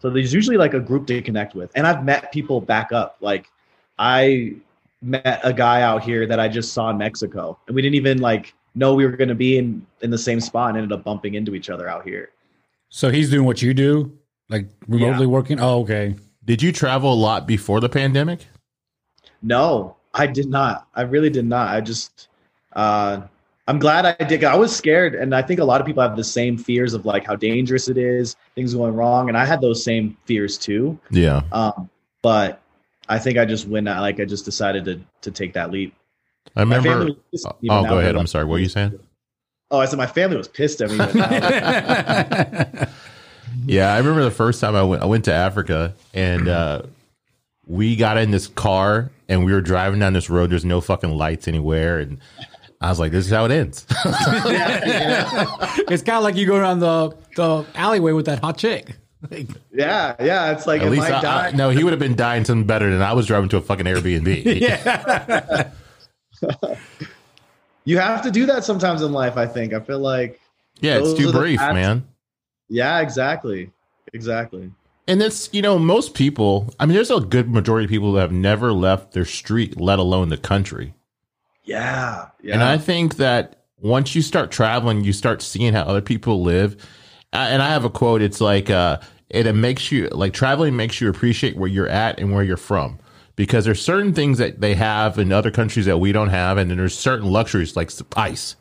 So 0.00 0.10
there's 0.10 0.32
usually 0.32 0.56
like 0.56 0.74
a 0.74 0.80
group 0.80 1.06
to 1.08 1.20
connect 1.22 1.54
with. 1.54 1.70
And 1.74 1.86
I've 1.86 2.04
met 2.04 2.30
people 2.30 2.60
back 2.60 2.92
up. 2.92 3.16
Like 3.20 3.46
I 3.98 4.54
met 5.02 5.40
a 5.42 5.52
guy 5.52 5.82
out 5.82 6.04
here 6.04 6.26
that 6.26 6.38
I 6.38 6.48
just 6.48 6.72
saw 6.72 6.90
in 6.90 6.98
Mexico. 6.98 7.58
And 7.66 7.74
we 7.74 7.82
didn't 7.82 7.96
even 7.96 8.18
like 8.18 8.54
know 8.78 8.94
we 8.94 9.04
were 9.04 9.16
gonna 9.16 9.34
be 9.34 9.58
in 9.58 9.86
in 10.00 10.10
the 10.10 10.18
same 10.18 10.40
spot 10.40 10.70
and 10.70 10.78
ended 10.78 10.92
up 10.92 11.04
bumping 11.04 11.34
into 11.34 11.54
each 11.54 11.68
other 11.70 11.88
out 11.88 12.04
here. 12.04 12.30
so 12.88 13.10
he's 13.10 13.30
doing 13.30 13.44
what 13.44 13.60
you 13.60 13.74
do, 13.74 14.16
like 14.48 14.68
remotely 14.86 15.26
working. 15.26 15.60
Oh, 15.60 15.80
okay. 15.80 16.14
Did 16.44 16.62
you 16.62 16.72
travel 16.72 17.12
a 17.12 17.20
lot 17.28 17.46
before 17.46 17.80
the 17.80 17.88
pandemic? 17.88 18.46
No, 19.42 19.96
I 20.14 20.26
did 20.26 20.48
not. 20.48 20.88
I 20.94 21.02
really 21.02 21.30
did 21.30 21.44
not. 21.44 21.68
I 21.68 21.80
just 21.80 22.28
uh 22.72 23.22
I'm 23.66 23.78
glad 23.78 24.06
I 24.06 24.24
did. 24.24 24.42
I 24.44 24.56
was 24.56 24.74
scared, 24.74 25.14
and 25.14 25.34
I 25.34 25.42
think 25.42 25.60
a 25.60 25.64
lot 25.64 25.78
of 25.82 25.86
people 25.86 26.02
have 26.02 26.16
the 26.16 26.24
same 26.24 26.56
fears 26.56 26.94
of 26.94 27.04
like 27.04 27.26
how 27.26 27.36
dangerous 27.36 27.88
it 27.88 27.98
is, 27.98 28.34
things 28.54 28.72
going 28.72 28.94
wrong, 28.94 29.28
and 29.28 29.36
I 29.36 29.44
had 29.44 29.60
those 29.60 29.84
same 29.84 30.16
fears 30.24 30.56
too. 30.56 30.98
Yeah. 31.10 31.42
Um, 31.52 31.90
but 32.22 32.62
I 33.10 33.18
think 33.18 33.36
I 33.36 33.44
just 33.44 33.68
went 33.68 33.86
out, 33.86 34.00
like 34.00 34.20
I 34.20 34.24
just 34.24 34.46
decided 34.46 34.86
to 34.86 35.00
to 35.20 35.30
take 35.30 35.52
that 35.52 35.70
leap. 35.70 35.94
I 36.56 36.60
remember. 36.60 36.88
family 36.88 37.18
was 37.32 37.44
at 37.44 37.62
me, 37.62 37.68
Oh, 37.70 37.82
go 37.84 37.98
ahead. 37.98 38.10
I'm 38.14 38.18
like- 38.18 38.28
sorry. 38.28 38.44
What 38.44 38.52
were 38.52 38.58
you 38.58 38.68
saying? 38.68 38.98
Oh, 39.70 39.78
I 39.78 39.84
said 39.84 39.98
my 39.98 40.06
family 40.06 40.36
was 40.38 40.48
pissed 40.48 40.80
at 40.80 40.90
me. 40.90 40.96
Yeah, 43.66 43.92
I 43.92 43.98
remember 43.98 44.22
the 44.24 44.30
first 44.30 44.60
time 44.60 44.74
I 44.74 44.82
went. 44.82 45.02
I 45.02 45.06
went 45.06 45.24
to 45.26 45.32
Africa, 45.32 45.94
and 46.14 46.48
uh, 46.48 46.82
we 47.66 47.96
got 47.96 48.16
in 48.16 48.30
this 48.30 48.46
car, 48.46 49.10
and 49.28 49.44
we 49.44 49.52
were 49.52 49.60
driving 49.60 50.00
down 50.00 50.12
this 50.14 50.30
road. 50.30 50.50
There's 50.50 50.64
no 50.64 50.80
fucking 50.80 51.10
lights 51.10 51.48
anywhere, 51.48 51.98
and 51.98 52.18
I 52.80 52.88
was 52.88 52.98
like, 52.98 53.12
"This 53.12 53.26
is 53.26 53.30
how 53.32 53.44
it 53.46 53.50
ends." 53.50 53.84
it's 55.90 56.02
kind 56.02 56.16
of 56.18 56.22
like 56.24 56.36
you 56.36 56.46
go 56.46 56.60
down 56.60 56.78
the 56.78 57.14
the 57.36 57.66
alleyway 57.74 58.12
with 58.12 58.26
that 58.26 58.38
hot 58.38 58.56
chick. 58.58 58.96
Like, 59.30 59.48
yeah, 59.72 60.14
yeah. 60.20 60.52
It's 60.52 60.66
like 60.66 60.80
At 60.82 60.90
least, 60.90 61.10
I 61.10 61.20
I, 61.20 61.48
I, 61.48 61.50
no, 61.52 61.68
he 61.70 61.84
would 61.84 61.92
have 61.92 62.00
been 62.00 62.16
dying 62.16 62.44
something 62.44 62.66
better 62.66 62.90
than 62.90 63.02
I 63.02 63.12
was 63.12 63.26
driving 63.26 63.48
to 63.50 63.56
a 63.58 63.62
fucking 63.62 63.86
Airbnb. 63.86 64.60
yeah. 64.60 65.70
You 67.84 67.98
have 67.98 68.22
to 68.22 68.30
do 68.30 68.46
that 68.46 68.64
sometimes 68.64 69.02
in 69.02 69.12
life. 69.12 69.36
I 69.36 69.46
think. 69.46 69.72
I 69.72 69.80
feel 69.80 69.98
like, 70.00 70.40
Yeah, 70.80 70.98
it's 70.98 71.14
too 71.14 71.32
brief, 71.32 71.58
paths- 71.58 71.74
man. 71.74 72.06
yeah, 72.68 73.00
exactly, 73.00 73.70
exactly. 74.12 74.70
And 75.06 75.20
that's 75.20 75.48
you 75.52 75.62
know, 75.62 75.78
most 75.78 76.14
people. 76.14 76.72
I 76.78 76.86
mean, 76.86 76.94
there's 76.94 77.10
a 77.10 77.20
good 77.20 77.48
majority 77.50 77.84
of 77.86 77.90
people 77.90 78.12
that 78.12 78.20
have 78.20 78.32
never 78.32 78.72
left 78.72 79.12
their 79.12 79.24
street, 79.24 79.80
let 79.80 79.98
alone 79.98 80.28
the 80.28 80.36
country. 80.36 80.94
Yeah, 81.64 82.28
yeah. 82.42 82.54
And 82.54 82.62
I 82.62 82.78
think 82.78 83.16
that 83.16 83.64
once 83.80 84.14
you 84.14 84.22
start 84.22 84.50
traveling, 84.50 85.04
you 85.04 85.12
start 85.12 85.42
seeing 85.42 85.72
how 85.72 85.82
other 85.82 86.00
people 86.00 86.42
live. 86.42 86.76
And 87.32 87.62
I 87.62 87.68
have 87.68 87.84
a 87.84 87.90
quote. 87.90 88.22
It's 88.22 88.40
like, 88.40 88.70
uh, 88.70 88.98
it 89.28 89.54
makes 89.54 89.92
you 89.92 90.08
like 90.08 90.32
traveling 90.32 90.76
makes 90.76 91.00
you 91.00 91.10
appreciate 91.10 91.56
where 91.56 91.68
you're 91.68 91.88
at 91.88 92.18
and 92.18 92.32
where 92.34 92.42
you're 92.42 92.56
from. 92.56 92.98
Because 93.38 93.64
there's 93.64 93.80
certain 93.80 94.12
things 94.14 94.38
that 94.38 94.60
they 94.60 94.74
have 94.74 95.16
in 95.16 95.30
other 95.30 95.52
countries 95.52 95.86
that 95.86 95.98
we 95.98 96.10
don't 96.10 96.30
have, 96.30 96.58
and 96.58 96.68
then 96.68 96.76
there's 96.76 96.98
certain 96.98 97.30
luxuries 97.30 97.76
like 97.76 97.88
ice. 98.16 98.56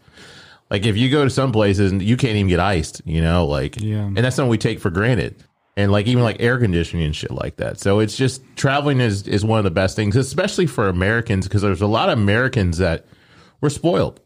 Like 0.70 0.86
if 0.86 0.96
you 0.96 1.10
go 1.10 1.24
to 1.24 1.32
some 1.32 1.52
places 1.52 1.92
and 1.92 2.00
you 2.00 2.16
can't 2.16 2.36
even 2.36 2.48
get 2.48 2.60
iced, 2.60 3.02
you 3.04 3.20
know, 3.20 3.48
like, 3.48 3.82
Yeah. 3.82 4.02
and 4.04 4.18
that's 4.18 4.36
something 4.36 4.52
we 4.52 4.60
take 4.60 4.80
for 4.80 4.92
granted. 4.92 5.34
And 5.76 5.92
like 5.92 6.06
even 6.06 6.22
like 6.24 6.38
air 6.40 6.60
conditioning 6.60 7.06
and 7.06 7.16
shit 7.16 7.32
like 7.32 7.56
that. 7.56 7.80
So 7.80 7.98
it's 8.00 8.16
just 8.16 8.44
traveling 8.56 9.00
is 9.00 9.28
is 9.28 9.44
one 9.44 9.58
of 9.58 9.64
the 9.64 9.72
best 9.72 9.96
things, 9.96 10.16
especially 10.16 10.68
for 10.68 10.88
Americans, 10.88 11.48
because 11.48 11.64
there's 11.64 11.82
a 11.82 11.88
lot 11.88 12.10
of 12.10 12.20
Americans 12.20 12.78
that 12.78 13.06
we're 13.62 13.70
spoiled. 13.70 14.20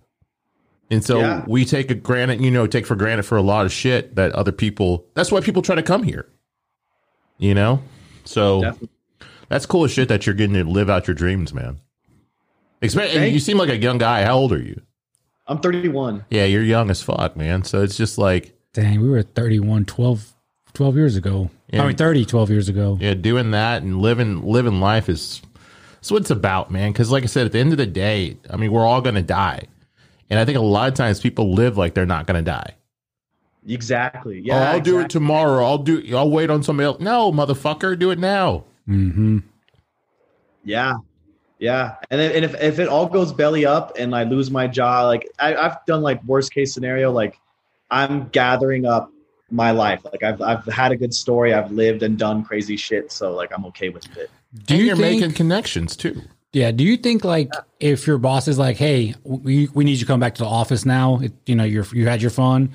And 0.90 1.02
so 1.02 1.20
Yeah. 1.20 1.46
we 1.48 1.64
take 1.64 1.90
a 1.92 1.96
granted, 1.96 2.42
you 2.42 2.52
know, 2.52 2.68
take 2.68 2.86
for 2.86 2.96
granted 2.96 3.24
for 3.24 3.38
a 3.38 3.42
lot 3.42 3.66
of 3.66 3.72
shit 3.72 4.16
that 4.16 4.34
other 4.34 4.52
people. 4.52 5.06
That's 5.14 5.32
why 5.32 5.40
people 5.40 5.62
try 5.62 5.76
to 5.76 5.84
come 5.84 6.04
here. 6.04 6.28
You 7.38 7.54
know, 7.54 7.82
so 8.26 8.62
Definitely. 8.64 8.90
That's 9.52 9.66
cool 9.66 9.84
as 9.84 9.92
shit 9.92 10.08
that 10.08 10.26
you're 10.26 10.34
getting 10.34 10.56
to 10.56 10.64
live 10.64 10.90
out 10.90 11.08
your 11.08 11.14
dreams, 11.16 11.54
man. 11.54 11.80
Especially, 12.82 13.28
you 13.28 13.40
seem 13.40 13.58
like 13.58 13.70
a 13.70 13.78
young 13.78 13.98
guy. 13.98 14.24
How 14.24 14.38
old 14.38 14.54
are 14.54 14.62
you? 14.62 14.82
I'm 15.46 15.60
31. 15.60 16.26
Yeah, 16.30 16.46
you're 16.46 16.64
young 16.64 16.90
as 16.90 17.02
fuck, 17.02 17.36
man. 17.36 17.64
So 17.64 17.82
it's 17.84 17.98
just 17.98 18.18
like, 18.18 18.54
Dang, 18.74 19.02
we 19.02 19.10
were 19.10 19.22
31, 19.22 19.84
12, 19.86 20.34
12 20.74 20.96
years 20.96 21.18
ago. 21.18 21.52
Yeah. 21.68 21.84
I 21.84 21.88
mean, 21.88 21.98
30, 21.98 22.26
12 22.26 22.50
years 22.50 22.70
ago. 22.70 22.98
yeah, 23.02 23.14
doing 23.14 23.52
that 23.52 23.84
and 23.84 24.02
living 24.02 24.42
living 24.44 24.80
life 24.80 25.10
is 25.10 25.42
that's 25.96 26.10
what 26.12 26.22
it's 26.22 26.32
about, 26.32 26.72
man. 26.72 26.92
Because 26.94 27.12
like 27.12 27.24
I 27.24 27.28
said, 27.28 27.46
at 27.46 27.52
the 27.52 27.60
end 27.60 27.74
of 27.74 27.78
the 27.78 27.86
day, 27.86 28.38
I 28.50 28.56
mean, 28.56 28.72
we're 28.72 28.86
all 28.86 29.02
gonna 29.02 29.22
die, 29.22 29.66
and 30.30 30.40
I 30.40 30.46
think 30.46 30.58
a 30.58 30.62
lot 30.62 30.88
of 30.88 30.94
times 30.94 31.20
people 31.20 31.54
live 31.54 31.78
like 31.78 31.94
they're 31.94 32.06
not 32.06 32.26
gonna 32.26 32.42
die. 32.42 32.76
Exactly. 33.68 34.38
oh, 34.40 34.42
Yeah. 34.46 34.72
I'll 34.72 34.80
do 34.80 35.00
it 35.00 35.10
tomorrow. 35.10 35.64
I'll 35.66 35.78
do. 35.78 36.02
I'll 36.16 36.32
wait 36.32 36.50
on 36.50 36.64
somebody 36.64 36.86
else. 36.86 37.00
No, 37.02 37.32
motherfucker, 37.32 38.00
do 38.00 38.10
it 38.12 38.18
now. 38.20 38.64
Hmm 38.86 39.40
Yeah. 40.64 40.96
Yeah. 41.60 41.96
And 42.10 42.20
and 42.20 42.44
if, 42.44 42.60
if 42.62 42.80
it 42.80 42.88
all 42.88 43.06
goes 43.06 43.32
belly 43.32 43.66
up 43.66 43.98
and 43.98 44.16
I 44.16 44.24
lose 44.24 44.50
my 44.50 44.68
job, 44.68 45.06
like 45.06 45.30
I, 45.40 45.56
I've 45.56 45.86
done 45.86 46.02
like 46.02 46.24
worst 46.24 46.54
case 46.54 46.74
scenario, 46.74 47.12
like 47.12 47.40
I'm 47.92 48.30
gathering 48.30 48.86
up 48.86 49.12
my 49.52 49.72
life. 49.72 50.04
Like 50.04 50.24
I've, 50.24 50.42
I've 50.42 50.66
had 50.66 50.92
a 50.92 50.96
good 50.96 51.14
story. 51.14 51.54
I've 51.54 51.72
lived 51.72 52.04
and 52.04 52.18
done 52.18 52.44
crazy 52.44 52.78
shit. 52.78 53.12
So 53.12 53.34
like, 53.34 53.52
I'm 53.54 53.66
okay 53.66 53.90
with 53.90 54.06
it. 54.18 54.32
Do 54.66 54.74
and 54.74 54.82
you 54.82 54.88
you're 54.88 54.96
think, 54.96 55.22
making 55.22 55.36
connections 55.36 55.96
too. 55.96 56.24
yeah, 56.54 56.72
do 56.72 56.84
you 56.84 56.98
think 56.98 57.24
like 57.24 57.52
if 57.80 58.08
your 58.08 58.18
boss 58.18 58.48
is 58.48 58.58
like, 58.58 58.78
hey, 58.78 59.14
we, 59.24 59.68
we 59.74 59.84
need 59.84 59.94
you 59.94 59.98
to 60.00 60.06
come 60.06 60.20
back 60.20 60.36
to 60.36 60.44
the 60.44 60.50
office 60.50 60.86
now, 60.86 61.20
it, 61.20 61.34
you 61.46 61.56
know, 61.56 61.64
you're, 61.64 61.86
you 61.94 62.08
had 62.08 62.22
your 62.22 62.32
fun. 62.32 62.72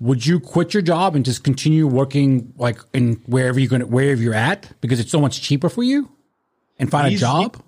Would 0.00 0.26
you 0.26 0.40
quit 0.40 0.72
your 0.72 0.82
job 0.82 1.14
and 1.14 1.24
just 1.24 1.44
continue 1.44 1.86
working 1.86 2.52
like 2.56 2.78
in 2.94 3.14
wherever 3.26 3.60
you're 3.60 3.68
going 3.68 3.80
to, 3.80 3.86
wherever 3.86 4.20
you're 4.20 4.34
at 4.34 4.72
because 4.80 4.98
it's 4.98 5.10
so 5.10 5.20
much 5.20 5.42
cheaper 5.42 5.68
for 5.68 5.82
you 5.82 6.10
and 6.78 6.90
find 6.90 7.06
a 7.06 7.10
He's- 7.10 7.20
job? 7.20 7.62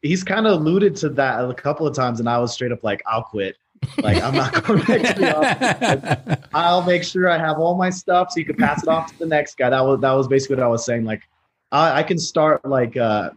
He's 0.00 0.24
kind 0.24 0.48
of 0.48 0.60
alluded 0.60 0.96
to 0.96 1.10
that 1.10 1.44
a 1.44 1.54
couple 1.54 1.86
of 1.86 1.94
times. 1.94 2.18
And 2.18 2.28
I 2.28 2.38
was 2.38 2.52
straight 2.52 2.72
up 2.72 2.82
like, 2.82 3.02
I'll 3.06 3.22
quit. 3.22 3.56
Like 3.98 4.20
I'm 4.22 4.34
not 4.34 4.64
going 4.64 4.82
back 4.84 5.14
to 5.14 5.20
the 5.20 5.36
office. 5.36 6.44
I'll 6.54 6.82
make 6.82 7.04
sure 7.04 7.28
I 7.28 7.38
have 7.38 7.58
all 7.58 7.76
my 7.76 7.90
stuff 7.90 8.32
so 8.32 8.40
you 8.40 8.44
can 8.46 8.56
pass 8.56 8.82
it 8.82 8.88
off 8.88 9.12
to 9.12 9.18
the 9.20 9.26
next 9.26 9.56
guy. 9.56 9.70
That 9.70 9.84
was, 9.84 10.00
that 10.00 10.12
was 10.12 10.26
basically 10.28 10.56
what 10.56 10.64
I 10.64 10.68
was 10.68 10.84
saying. 10.84 11.04
Like 11.04 11.22
I, 11.70 11.98
I 12.00 12.02
can 12.02 12.18
start 12.18 12.64
like, 12.64 12.96
uh, 12.96 13.30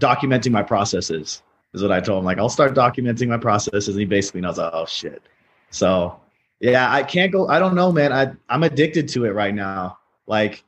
documenting 0.00 0.50
my 0.50 0.62
processes 0.62 1.42
is 1.72 1.82
what 1.82 1.92
I 1.92 2.00
told 2.00 2.18
him. 2.20 2.24
Like, 2.24 2.38
I'll 2.38 2.48
start 2.48 2.74
documenting 2.74 3.28
my 3.28 3.38
processes. 3.38 3.88
And 3.88 3.98
he 3.98 4.04
basically 4.04 4.40
knows, 4.40 4.58
oh 4.58 4.84
shit. 4.86 5.22
So 5.70 6.18
yeah, 6.62 6.92
I 6.92 7.02
can't 7.02 7.32
go. 7.32 7.48
I 7.48 7.58
don't 7.58 7.74
know, 7.74 7.90
man. 7.90 8.12
I 8.12 8.32
I'm 8.48 8.62
addicted 8.62 9.08
to 9.08 9.24
it 9.24 9.30
right 9.30 9.52
now. 9.52 9.98
Like, 10.28 10.62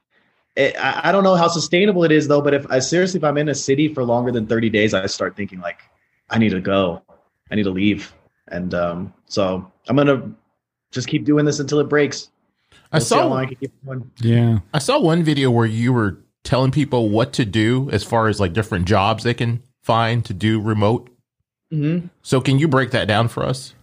it, 0.56 0.76
I, 0.76 1.08
I 1.08 1.12
don't 1.12 1.22
know 1.22 1.36
how 1.36 1.46
sustainable 1.46 2.02
it 2.02 2.10
is 2.10 2.26
though. 2.26 2.40
But 2.40 2.52
if 2.52 2.66
I 2.68 2.80
seriously, 2.80 3.18
if 3.18 3.24
I'm 3.24 3.38
in 3.38 3.48
a 3.48 3.54
city 3.54 3.94
for 3.94 4.02
longer 4.02 4.32
than 4.32 4.48
30 4.48 4.70
days, 4.70 4.92
I 4.92 5.06
start 5.06 5.36
thinking 5.36 5.60
like, 5.60 5.78
I 6.30 6.38
need 6.38 6.50
to 6.50 6.60
go. 6.60 7.00
I 7.48 7.54
need 7.54 7.62
to 7.62 7.70
leave. 7.70 8.12
And 8.48 8.74
um, 8.74 9.14
so 9.26 9.70
I'm 9.86 9.96
gonna 9.96 10.32
just 10.90 11.06
keep 11.06 11.24
doing 11.24 11.44
this 11.44 11.60
until 11.60 11.78
it 11.78 11.88
breaks. 11.88 12.28
I 12.90 12.96
We'll 12.96 13.04
see 13.04 13.14
how 13.14 13.20
saw 13.22 13.28
long 13.28 13.38
I 13.38 13.46
can 13.46 13.54
keep 13.54 13.72
going. 13.86 14.10
Yeah. 14.18 14.58
I 14.74 14.80
saw 14.80 14.98
one 14.98 15.22
video 15.22 15.48
where 15.52 15.66
you 15.66 15.92
were 15.92 16.18
telling 16.42 16.72
people 16.72 17.08
what 17.08 17.32
to 17.34 17.44
do 17.44 17.88
as 17.90 18.02
far 18.02 18.26
as 18.26 18.40
like 18.40 18.52
different 18.52 18.86
jobs 18.86 19.22
they 19.22 19.32
can 19.32 19.62
find 19.80 20.24
to 20.24 20.34
do 20.34 20.60
remote. 20.60 21.08
Mm-hmm. 21.72 22.08
So 22.22 22.40
can 22.40 22.58
you 22.58 22.66
break 22.66 22.90
that 22.90 23.06
down 23.06 23.28
for 23.28 23.44
us? 23.44 23.74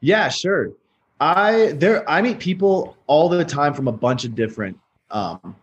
Yeah, 0.00 0.30
sure. 0.30 0.72
I 1.20 1.72
there 1.72 2.08
I 2.08 2.22
meet 2.22 2.38
people 2.38 2.96
all 3.06 3.28
the 3.28 3.44
time 3.44 3.74
from 3.74 3.88
a 3.88 3.92
bunch 3.92 4.24
of 4.24 4.34
different 4.34 4.78
um, 5.10 5.56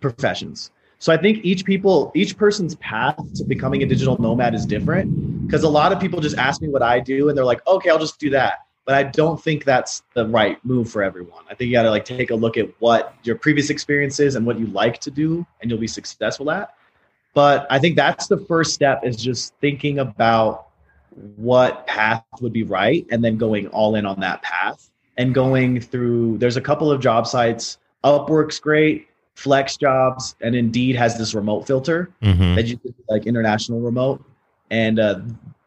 professions. 0.00 0.70
So 0.98 1.12
I 1.12 1.18
think 1.18 1.44
each 1.44 1.64
people, 1.64 2.10
each 2.14 2.36
person's 2.36 2.74
path 2.76 3.16
to 3.34 3.44
becoming 3.44 3.82
a 3.82 3.86
digital 3.86 4.20
nomad 4.20 4.54
is 4.54 4.64
different. 4.64 5.46
because 5.46 5.62
a 5.62 5.68
lot 5.68 5.92
of 5.92 6.00
people 6.00 6.20
just 6.20 6.36
ask 6.38 6.60
me 6.60 6.68
what 6.68 6.82
I 6.82 7.00
do 7.00 7.28
and 7.28 7.36
they're 7.36 7.44
like, 7.44 7.64
okay, 7.66 7.90
I'll 7.90 7.98
just 7.98 8.18
do 8.18 8.30
that. 8.30 8.60
But 8.84 8.94
I 8.94 9.02
don't 9.04 9.40
think 9.42 9.64
that's 9.64 10.02
the 10.14 10.26
right 10.26 10.64
move 10.64 10.90
for 10.90 11.02
everyone. 11.02 11.44
I 11.50 11.54
think 11.54 11.68
you 11.68 11.72
got 11.72 11.82
to 11.82 11.90
like 11.90 12.04
take 12.04 12.30
a 12.30 12.34
look 12.34 12.56
at 12.56 12.68
what 12.78 13.14
your 13.24 13.36
previous 13.36 13.68
experience 13.68 14.20
is 14.20 14.36
and 14.36 14.46
what 14.46 14.58
you 14.58 14.66
like 14.66 15.00
to 15.00 15.10
do, 15.10 15.44
and 15.60 15.70
you'll 15.70 15.80
be 15.80 15.88
successful 15.88 16.50
at. 16.50 16.74
But 17.34 17.66
I 17.68 17.78
think 17.78 17.96
that's 17.96 18.28
the 18.28 18.38
first 18.38 18.74
step 18.74 19.04
is 19.04 19.16
just 19.16 19.54
thinking 19.60 19.98
about 19.98 20.65
what 21.36 21.86
path 21.86 22.24
would 22.40 22.52
be 22.52 22.62
right 22.62 23.06
and 23.10 23.24
then 23.24 23.36
going 23.36 23.66
all 23.68 23.94
in 23.94 24.04
on 24.04 24.20
that 24.20 24.42
path 24.42 24.90
and 25.16 25.34
going 25.34 25.80
through 25.80 26.36
there's 26.38 26.56
a 26.56 26.60
couple 26.60 26.90
of 26.90 27.00
job 27.00 27.26
sites. 27.26 27.78
Upwork's 28.04 28.58
great 28.58 29.08
FlexJobs 29.36 30.34
and 30.40 30.54
indeed 30.54 30.94
has 30.96 31.16
this 31.18 31.34
remote 31.34 31.66
filter 31.66 32.10
Mhm. 32.22 32.54
that 32.54 32.66
you 32.66 32.76
can 32.78 32.94
like 33.08 33.26
international 33.26 33.80
remote. 33.80 34.22
And 34.70 34.98
uh, 34.98 35.20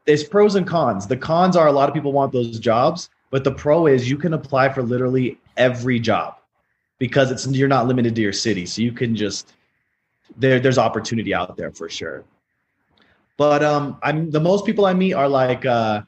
there's 0.06 0.24
pros 0.24 0.56
and 0.56 0.66
cons. 0.68 1.08
The 1.08 1.18
cons 1.18 1.56
are 1.56 1.68
a 1.68 1.72
lot 1.72 1.90
of 1.90 1.96
people 1.96 2.12
want 2.12 2.32
those 2.32 2.60
jobs 2.60 3.10
but 3.32 3.44
the 3.44 3.52
pro 3.52 3.86
is 3.88 4.10
you 4.10 4.18
can 4.18 4.34
apply 4.34 4.70
for 4.70 4.82
literally 4.82 5.38
every 5.58 6.00
job 6.00 6.36
because 6.98 7.32
it's 7.32 7.46
you're 7.48 7.68
not 7.68 7.88
limited 7.88 8.16
to 8.16 8.22
your 8.22 8.34
city. 8.34 8.66
So 8.66 8.82
you 8.82 8.92
can 8.92 9.16
just 9.16 9.54
there 10.38 10.60
there's 10.60 10.78
opportunity 10.78 11.34
out 11.34 11.58
there 11.58 11.72
for 11.72 11.90
sure 11.90 12.24
but 13.40 13.64
um 13.64 13.98
i'm 14.04 14.30
the 14.30 14.40
most 14.40 14.66
people 14.66 14.86
i 14.86 14.94
meet 14.94 15.14
are 15.14 15.28
like 15.28 15.66
uh 15.66 16.02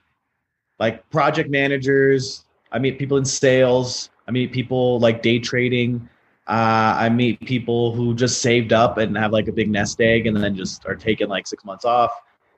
like 0.80 1.10
project 1.10 1.50
managers 1.50 2.46
i 2.72 2.78
meet 2.78 3.00
people 3.00 3.18
in 3.18 3.26
sales 3.26 4.12
i 4.28 4.32
meet 4.32 4.52
people 4.52 5.00
like 5.00 5.24
day 5.24 5.40
trading 5.40 6.08
uh, 6.48 6.96
I 6.98 7.08
meet 7.08 7.40
people 7.46 7.94
who 7.94 8.14
just 8.14 8.42
saved 8.42 8.74
up 8.74 8.98
and 8.98 9.16
have 9.18 9.32
like 9.32 9.48
a 9.48 9.54
big 9.54 9.70
nest 9.70 10.02
egg 10.02 10.28
and 10.28 10.36
then 10.36 10.54
just 10.56 10.86
are 10.86 10.96
taking 10.96 11.30
like 11.30 11.48
six 11.48 11.64
months 11.64 11.86
off. 11.86 12.12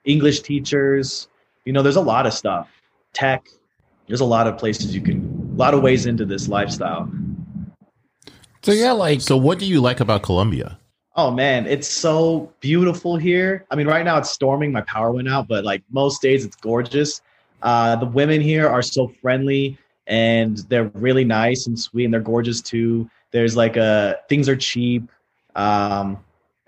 English 0.06 0.42
teachers, 0.42 1.28
you 1.66 1.74
know, 1.74 1.84
there's 1.84 1.98
a 1.98 2.02
lot 2.02 2.26
of 2.26 2.34
stuff. 2.34 2.70
Tech, 3.14 3.48
there's 4.08 4.22
a 4.22 4.26
lot 4.26 4.48
of 4.48 4.58
places 4.58 4.96
you 4.96 5.02
can, 5.02 5.52
a 5.54 5.58
lot 5.58 5.74
of 5.74 5.84
ways 5.84 6.08
into 6.08 6.26
this 6.26 6.48
lifestyle. 6.48 7.12
So 8.64 8.72
yeah, 8.72 8.94
like 8.94 9.22
So, 9.22 9.38
what 9.38 9.60
do 9.60 9.66
you 9.66 9.80
like 9.80 10.00
about 10.00 10.24
Colombia? 10.24 10.80
Oh 11.16 11.30
man, 11.30 11.68
it's 11.68 11.88
so 11.88 12.52
beautiful 12.60 13.18
here. 13.18 13.66
I 13.70 13.76
mean, 13.76 13.88
right 13.88 14.04
now 14.04 14.18
it's 14.18 14.32
storming. 14.32 14.72
My 14.72 14.82
power 14.82 15.12
went 15.12 15.30
out, 15.30 15.48
but 15.48 15.64
like 15.64 15.84
most 15.92 16.22
days, 16.22 16.44
it's 16.44 16.56
gorgeous. 16.56 17.22
Uh, 17.62 17.96
the 17.96 18.06
women 18.08 18.42
here 18.42 18.68
are 18.68 18.82
so 18.82 19.08
friendly 19.22 19.78
and 20.08 20.58
they're 20.70 20.92
really 20.96 21.24
nice 21.24 21.68
and 21.68 21.80
sweet, 21.80 22.06
and 22.06 22.14
they're 22.14 22.20
gorgeous 22.22 22.62
too. 22.62 23.10
There's 23.32 23.56
like 23.56 23.78
a 23.78 24.18
things 24.28 24.50
are 24.50 24.56
cheap. 24.56 25.10
Um, 25.56 26.18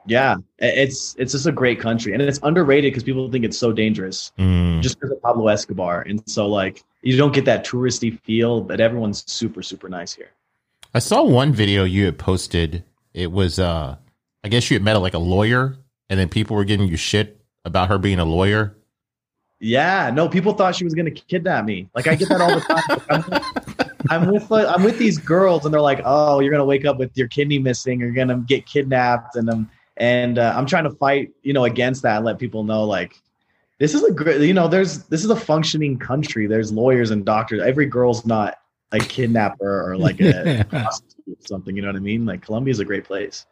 yeah, 0.08 0.36
it's 0.60 1.16
it's 1.18 1.32
just 1.32 1.48
a 1.48 1.52
great 1.52 1.80
country, 1.80 2.14
and 2.14 2.22
it's 2.22 2.40
underrated 2.44 2.94
because 2.94 3.04
people 3.04 3.30
think 3.32 3.44
it's 3.44 3.58
so 3.58 3.74
dangerous 3.74 4.32
Mm. 4.38 4.82
just 4.82 5.00
because 5.00 5.12
of 5.12 5.22
Pablo 5.22 5.48
Escobar, 5.48 6.04
and 6.04 6.22
so 6.30 6.48
like 6.48 6.84
you 7.02 7.18
don't 7.18 7.34
get 7.34 7.46
that 7.46 7.66
touristy 7.66 8.20
feel, 8.22 8.62
but 8.62 8.80
everyone's 8.80 9.24
super 9.30 9.64
super 9.64 9.90
nice 9.90 10.14
here. 10.14 10.30
I 10.94 11.00
saw 11.00 11.24
one 11.24 11.52
video 11.52 11.84
you 11.84 12.06
had 12.06 12.18
posted. 12.20 12.84
It 13.14 13.32
was, 13.32 13.60
uh, 13.60 13.96
I 14.46 14.48
guess 14.48 14.70
you 14.70 14.76
had 14.76 14.84
met 14.84 14.94
like 14.98 15.16
a 15.16 15.20
lawyer, 15.20 15.76
and 16.08 16.20
then 16.20 16.30
people 16.30 16.56
were 16.56 16.66
giving 16.66 16.88
you 16.88 16.98
shit 16.98 17.42
about 17.66 17.90
her 17.90 17.98
being 17.98 18.20
a 18.20 18.26
lawyer. 18.26 18.78
Yeah, 19.60 20.12
no, 20.14 20.30
people 20.30 20.54
thought 20.54 20.76
she 20.76 20.84
was 20.84 20.94
gonna 20.94 21.10
kidnap 21.10 21.66
me. 21.66 21.90
Like 21.96 22.06
I 22.06 22.14
get 22.14 22.30
that 22.30 22.42
all 22.42 22.54
the 22.54 22.62
time. 22.62 23.42
I'm, 24.12 24.24
I'm 24.24 24.32
with 24.32 24.52
like, 24.52 24.68
I'm 24.68 24.84
with 24.84 25.00
these 25.00 25.18
girls, 25.18 25.66
and 25.66 25.74
they're 25.74 25.82
like, 25.82 26.00
"Oh, 26.06 26.42
you're 26.42 26.52
gonna 26.52 26.64
wake 26.64 26.86
up 26.86 27.00
with 27.00 27.10
your 27.18 27.28
kidney 27.28 27.58
missing. 27.58 28.00
You're 28.00 28.12
gonna 28.12 28.38
get 28.38 28.68
kidnapped," 28.68 29.36
and 29.36 29.50
I'm 29.50 29.68
and 29.98 30.38
uh, 30.38 30.54
I'm 30.56 30.68
trying 30.68 30.84
to 30.84 30.92
fight, 30.92 31.32
you 31.42 31.54
know, 31.54 31.66
against 31.66 32.04
that 32.04 32.18
and 32.18 32.26
let 32.26 32.38
people 32.38 32.64
know 32.64 32.84
like 32.84 33.20
this 33.80 33.96
is 33.96 34.04
a 34.04 34.12
great, 34.12 34.42
you 34.42 34.54
know, 34.54 34.68
there's 34.68 35.06
this 35.06 35.24
is 35.24 35.32
a 35.32 35.36
functioning 35.36 35.98
country. 35.98 36.46
There's 36.46 36.72
lawyers 36.72 37.10
and 37.10 37.26
doctors. 37.26 37.64
Every 37.64 37.88
girl's 37.88 38.28
not 38.28 38.60
a 38.92 39.00
kidnapper 39.00 39.90
or 39.90 39.98
like 39.98 40.22
a 40.22 40.64
prostitute 40.70 41.40
or 41.40 41.48
something. 41.48 41.76
You 41.76 41.82
know 41.82 41.88
what 41.88 41.96
I 41.96 42.00
mean? 42.00 42.28
Like 42.28 42.44
Colombia's 42.44 42.80
a 42.80 42.86
great 42.86 43.06
place. 43.06 43.48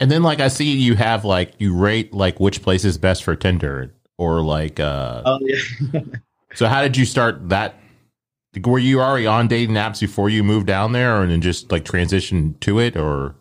And 0.00 0.10
then, 0.10 0.22
like, 0.22 0.40
I 0.40 0.48
see 0.48 0.76
you 0.76 0.94
have 0.94 1.24
like 1.24 1.52
you 1.58 1.76
rate 1.76 2.14
like 2.14 2.38
which 2.38 2.62
place 2.62 2.84
is 2.84 2.98
best 2.98 3.24
for 3.24 3.34
Tinder, 3.34 3.92
or 4.16 4.42
like, 4.42 4.78
uh, 4.78 5.22
Oh 5.24 5.38
yeah. 5.42 6.00
so 6.54 6.66
how 6.68 6.82
did 6.82 6.96
you 6.96 7.04
start 7.04 7.48
that? 7.48 7.74
Were 8.64 8.78
you 8.78 9.00
already 9.00 9.26
on 9.26 9.46
dating 9.46 9.76
apps 9.76 10.00
before 10.00 10.28
you 10.30 10.42
moved 10.42 10.66
down 10.66 10.92
there, 10.92 11.22
and 11.22 11.30
then 11.30 11.40
just 11.40 11.70
like 11.72 11.84
transition 11.84 12.56
to 12.60 12.78
it, 12.78 12.96
or 12.96 13.34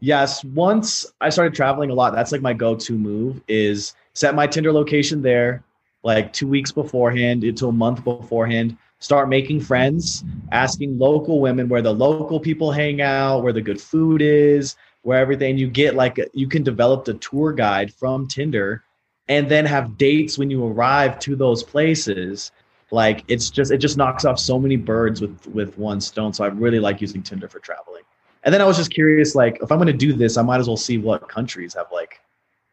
Yes, 0.00 0.44
once 0.44 1.06
I 1.20 1.30
started 1.30 1.54
traveling 1.54 1.90
a 1.90 1.94
lot, 1.94 2.14
that's 2.14 2.30
like 2.30 2.42
my 2.42 2.52
go-to 2.52 2.92
move 2.92 3.40
is 3.48 3.94
set 4.12 4.34
my 4.34 4.46
Tinder 4.46 4.72
location 4.72 5.22
there 5.22 5.64
like 6.06 6.32
2 6.32 6.46
weeks 6.46 6.70
beforehand 6.70 7.42
into 7.42 7.66
a 7.66 7.72
month 7.72 8.04
beforehand, 8.04 8.76
start 9.00 9.28
making 9.28 9.60
friends, 9.60 10.22
asking 10.52 10.98
local 10.98 11.40
women 11.40 11.68
where 11.68 11.82
the 11.82 11.92
local 11.92 12.38
people 12.38 12.70
hang 12.70 13.00
out, 13.00 13.42
where 13.42 13.52
the 13.52 13.60
good 13.60 13.80
food 13.80 14.22
is, 14.22 14.76
where 15.06 15.20
everything 15.20 15.56
you 15.56 15.68
get 15.68 15.94
like 15.94 16.18
you 16.34 16.48
can 16.48 16.64
develop 16.64 17.04
the 17.04 17.14
tour 17.14 17.52
guide 17.52 17.94
from 17.94 18.26
Tinder 18.26 18.82
and 19.28 19.48
then 19.48 19.64
have 19.64 19.96
dates 19.96 20.36
when 20.36 20.50
you 20.50 20.66
arrive 20.66 21.20
to 21.20 21.36
those 21.36 21.62
places. 21.62 22.50
Like 22.90 23.22
it's 23.28 23.48
just 23.48 23.70
it 23.70 23.78
just 23.78 23.96
knocks 23.96 24.24
off 24.24 24.36
so 24.36 24.58
many 24.58 24.74
birds 24.74 25.20
with 25.20 25.46
with 25.46 25.78
one 25.78 26.00
stone. 26.00 26.32
So 26.32 26.42
I 26.42 26.48
really 26.48 26.80
like 26.80 27.00
using 27.00 27.22
Tinder 27.22 27.48
for 27.48 27.60
traveling. 27.60 28.02
And 28.42 28.52
then 28.52 28.60
I 28.60 28.64
was 28.64 28.76
just 28.76 28.92
curious, 28.92 29.36
like, 29.36 29.58
if 29.62 29.70
I'm 29.72 29.78
going 29.78 29.86
to 29.88 29.92
do 29.92 30.12
this, 30.12 30.36
I 30.36 30.42
might 30.42 30.58
as 30.58 30.66
well 30.66 30.76
see 30.76 30.98
what 30.98 31.28
countries 31.28 31.74
have 31.74 31.86
like 31.92 32.20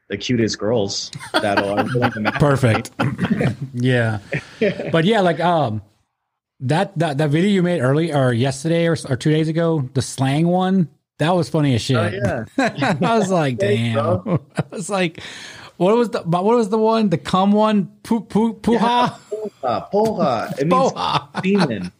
the 0.07 0.17
cutest 0.17 0.57
girls 0.57 1.11
that 1.33 1.59
are 1.59 1.83
willing 1.83 2.11
to 2.13 2.19
match. 2.19 2.39
Perfect. 2.39 2.91
yeah. 3.75 4.19
But 4.91 5.05
yeah, 5.05 5.21
like 5.21 5.39
um 5.39 5.83
that 6.61 6.97
that 6.97 7.19
that 7.19 7.29
video 7.29 7.51
you 7.51 7.61
made 7.61 7.81
early 7.81 8.11
or 8.11 8.33
yesterday 8.33 8.87
or, 8.87 8.97
or 9.07 9.17
two 9.17 9.29
days 9.29 9.49
ago, 9.49 9.87
the 9.93 10.01
slang 10.01 10.47
one, 10.47 10.89
that 11.19 11.31
was 11.35 11.49
funny 11.49 11.75
as 11.75 11.81
shit. 11.81 11.97
Oh, 11.97 12.45
yeah. 12.57 12.95
I 13.01 13.17
was 13.17 13.29
like, 13.31 13.57
damn. 13.57 13.97
I 14.57 14.63
was 14.71 14.89
like, 14.89 15.21
what 15.77 15.95
was 15.95 16.09
the 16.11 16.21
what 16.21 16.43
was 16.43 16.69
the 16.69 16.77
one? 16.77 17.09
The 17.09 17.17
cum 17.17 17.51
one? 17.51 17.87
Poo 18.03 18.21
poo 18.21 18.53
pooha? 18.55 19.17
Porra. 19.63 20.59
It 20.59 20.67
means 20.67 20.91
demon. 21.41 21.91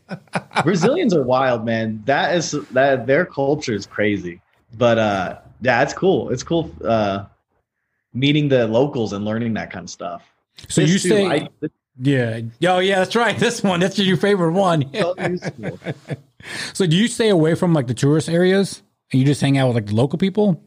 Brazilians 0.64 1.14
are 1.16 1.24
wild, 1.24 1.66
man. 1.66 2.02
That 2.06 2.36
is 2.36 2.52
that 2.72 3.08
their 3.08 3.26
culture 3.26 3.74
is 3.74 3.86
crazy. 3.86 4.42
But 4.78 4.98
uh 5.00 5.40
yeah, 5.62 5.82
it's 5.84 5.94
cool. 5.94 6.30
It's 6.30 6.44
cool 6.44 6.72
uh 6.86 7.26
meeting 8.14 8.48
the 8.50 8.68
locals 8.68 9.14
and 9.14 9.26
learning 9.26 9.54
that 9.56 9.72
kind 9.72 9.84
of 9.86 9.90
stuff. 9.90 10.24
So 10.70 10.82
This 10.82 10.92
you 10.92 11.00
too, 11.00 11.10
say 11.10 11.26
I- 11.28 11.50
this 11.60 11.72
Yeah. 12.00 12.42
Oh 12.68 12.80
yeah, 12.80 13.00
that's 13.00 13.16
right. 13.16 13.38
This 13.40 13.64
one. 13.64 13.80
That's 13.80 13.98
your 14.00 14.18
favorite 14.18 14.54
one. 14.54 14.92
so. 14.94 15.16
So 16.74 16.86
do 16.86 16.96
you 16.96 17.08
stay 17.08 17.30
away 17.30 17.56
from 17.56 17.74
like 17.74 17.88
the 17.88 17.94
tourist 17.94 18.30
areas 18.30 18.84
you 19.20 19.26
just 19.26 19.42
hang 19.42 19.58
out 19.58 19.68
with 19.68 19.76
like 19.76 19.92
local 19.92 20.18
people? 20.20 20.62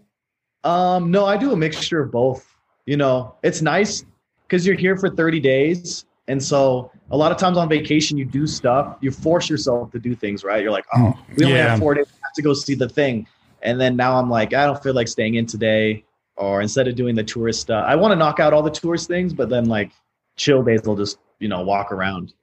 Um, 0.65 1.11
no, 1.11 1.27
I 1.27 1.37
do 1.37 1.53
a 1.53 1.57
mixture 1.57 2.01
of 2.01 2.11
both. 2.11 2.47
You 2.87 2.97
know, 2.97 3.35
it's 3.43 3.63
nice 3.63 4.05
because 4.47 4.67
you're 4.67 4.77
here 4.77 4.97
for 4.97 5.11
30 5.11 5.41
days. 5.41 6.05
And 6.29 6.43
so 6.43 6.91
a 7.11 7.17
lot 7.17 7.31
of 7.33 7.39
times 7.39 7.57
on 7.57 7.69
vacation, 7.69 8.17
you 8.19 8.25
do 8.25 8.47
stuff, 8.47 8.97
you 9.01 9.11
force 9.11 9.49
yourself 9.49 9.91
to 9.93 9.99
do 9.99 10.15
things, 10.15 10.43
right? 10.45 10.63
You're 10.63 10.73
like, 10.73 10.87
oh, 10.97 11.17
we 11.37 11.45
only 11.45 11.59
Yeah. 11.59 11.71
have 11.71 11.79
four 11.79 11.95
days, 11.95 12.07
I 12.09 12.27
have 12.27 12.33
to 12.35 12.43
go 12.43 12.53
see 12.53 12.75
the 12.75 12.89
thing. 12.89 13.27
And 13.63 13.81
then 13.81 13.97
now 13.97 14.17
I'm 14.19 14.29
like, 14.31 14.55
I 14.55 14.67
don't 14.67 14.81
feel 14.83 14.95
like 14.95 15.09
staying 15.09 15.35
in 15.35 15.47
today. 15.47 16.05
Or 16.37 16.61
instead 16.61 16.87
of 16.87 16.97
doing 16.97 17.15
the 17.15 17.25
tourist 17.25 17.61
stuff, 17.63 17.85
I 17.89 17.97
want 17.97 18.13
to 18.13 18.17
knock 18.17 18.41
out 18.41 18.53
all 18.53 18.63
the 18.63 18.71
tourist 18.71 19.09
things, 19.09 19.33
but 19.33 19.49
then 19.49 19.65
like 19.65 19.91
chill 20.37 20.63
days, 20.63 20.83
they'll 20.83 20.95
just, 20.97 21.19
you 21.39 21.49
know, 21.49 21.63
walk 21.63 21.91
around, 21.93 22.35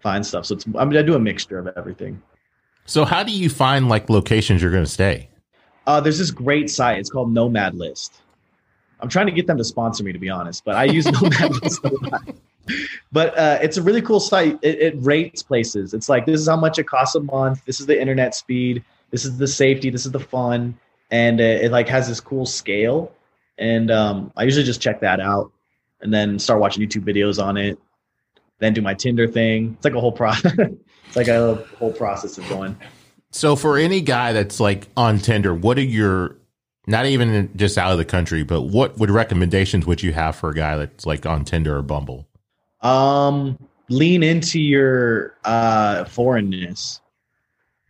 find 0.00 0.24
stuff. 0.24 0.46
So 0.46 0.54
it's, 0.54 0.64
I 0.78 0.84
mean, 0.86 0.96
I 0.96 1.02
do 1.02 1.14
a 1.14 1.18
mixture 1.18 1.58
of 1.58 1.68
everything. 1.76 2.22
so 2.86 3.04
how 3.04 3.22
do 3.22 3.30
you 3.32 3.50
find 3.50 3.88
like 3.90 4.08
locations 4.08 4.62
you're 4.62 4.70
going 4.70 4.84
to 4.84 4.90
stay? 4.90 5.27
Uh, 5.88 6.02
there's 6.02 6.18
this 6.18 6.30
great 6.30 6.68
site. 6.68 6.98
It's 6.98 7.08
called 7.08 7.32
Nomad 7.32 7.74
List. 7.74 8.20
I'm 9.00 9.08
trying 9.08 9.24
to 9.24 9.32
get 9.32 9.46
them 9.46 9.56
to 9.56 9.64
sponsor 9.64 10.04
me, 10.04 10.12
to 10.12 10.18
be 10.18 10.28
honest, 10.28 10.62
but 10.66 10.76
I 10.76 10.84
use 10.84 11.06
Nomad 11.10 11.62
List 11.62 11.82
a 11.82 11.88
lot. 12.02 12.28
But 13.10 13.38
uh, 13.38 13.58
it's 13.62 13.78
a 13.78 13.82
really 13.82 14.02
cool 14.02 14.20
site. 14.20 14.58
It, 14.60 14.78
it 14.80 14.94
rates 14.98 15.42
places. 15.42 15.94
It's 15.94 16.10
like 16.10 16.26
this 16.26 16.42
is 16.42 16.46
how 16.46 16.58
much 16.58 16.78
it 16.78 16.86
costs 16.86 17.14
a 17.14 17.20
month. 17.20 17.64
This 17.64 17.80
is 17.80 17.86
the 17.86 17.98
internet 17.98 18.34
speed. 18.34 18.84
This 19.10 19.24
is 19.24 19.38
the 19.38 19.46
safety. 19.46 19.88
This 19.88 20.04
is 20.04 20.12
the 20.12 20.20
fun, 20.20 20.78
and 21.10 21.40
it, 21.40 21.64
it 21.64 21.72
like 21.72 21.88
has 21.88 22.06
this 22.06 22.20
cool 22.20 22.44
scale. 22.44 23.10
And 23.56 23.90
um, 23.90 24.30
I 24.36 24.42
usually 24.42 24.66
just 24.66 24.82
check 24.82 25.00
that 25.00 25.20
out, 25.20 25.50
and 26.02 26.12
then 26.12 26.38
start 26.38 26.60
watching 26.60 26.86
YouTube 26.86 27.04
videos 27.04 27.42
on 27.42 27.56
it. 27.56 27.78
Then 28.58 28.74
do 28.74 28.82
my 28.82 28.92
Tinder 28.92 29.26
thing. 29.26 29.72
It's 29.76 29.86
like 29.86 29.94
a 29.94 30.00
whole 30.00 30.12
process. 30.12 30.52
it's 31.06 31.16
like 31.16 31.28
a 31.28 31.54
whole 31.78 31.94
process 31.94 32.36
of 32.36 32.46
going. 32.50 32.76
So 33.30 33.56
for 33.56 33.76
any 33.76 34.00
guy 34.00 34.32
that's 34.32 34.58
like 34.58 34.88
on 34.96 35.18
Tinder, 35.18 35.54
what 35.54 35.78
are 35.78 35.82
your 35.82 36.36
not 36.86 37.06
even 37.06 37.50
just 37.56 37.76
out 37.76 37.92
of 37.92 37.98
the 37.98 38.04
country, 38.04 38.42
but 38.42 38.62
what 38.62 38.98
would 38.98 39.10
recommendations 39.10 39.86
would 39.86 40.02
you 40.02 40.12
have 40.12 40.36
for 40.36 40.50
a 40.50 40.54
guy 40.54 40.76
that's 40.76 41.04
like 41.04 41.26
on 41.26 41.44
Tinder 41.44 41.76
or 41.76 41.82
Bumble? 41.82 42.26
um 42.82 43.58
lean 43.88 44.22
into 44.22 44.60
your 44.60 45.34
uh 45.44 46.04
foreignness. 46.04 47.00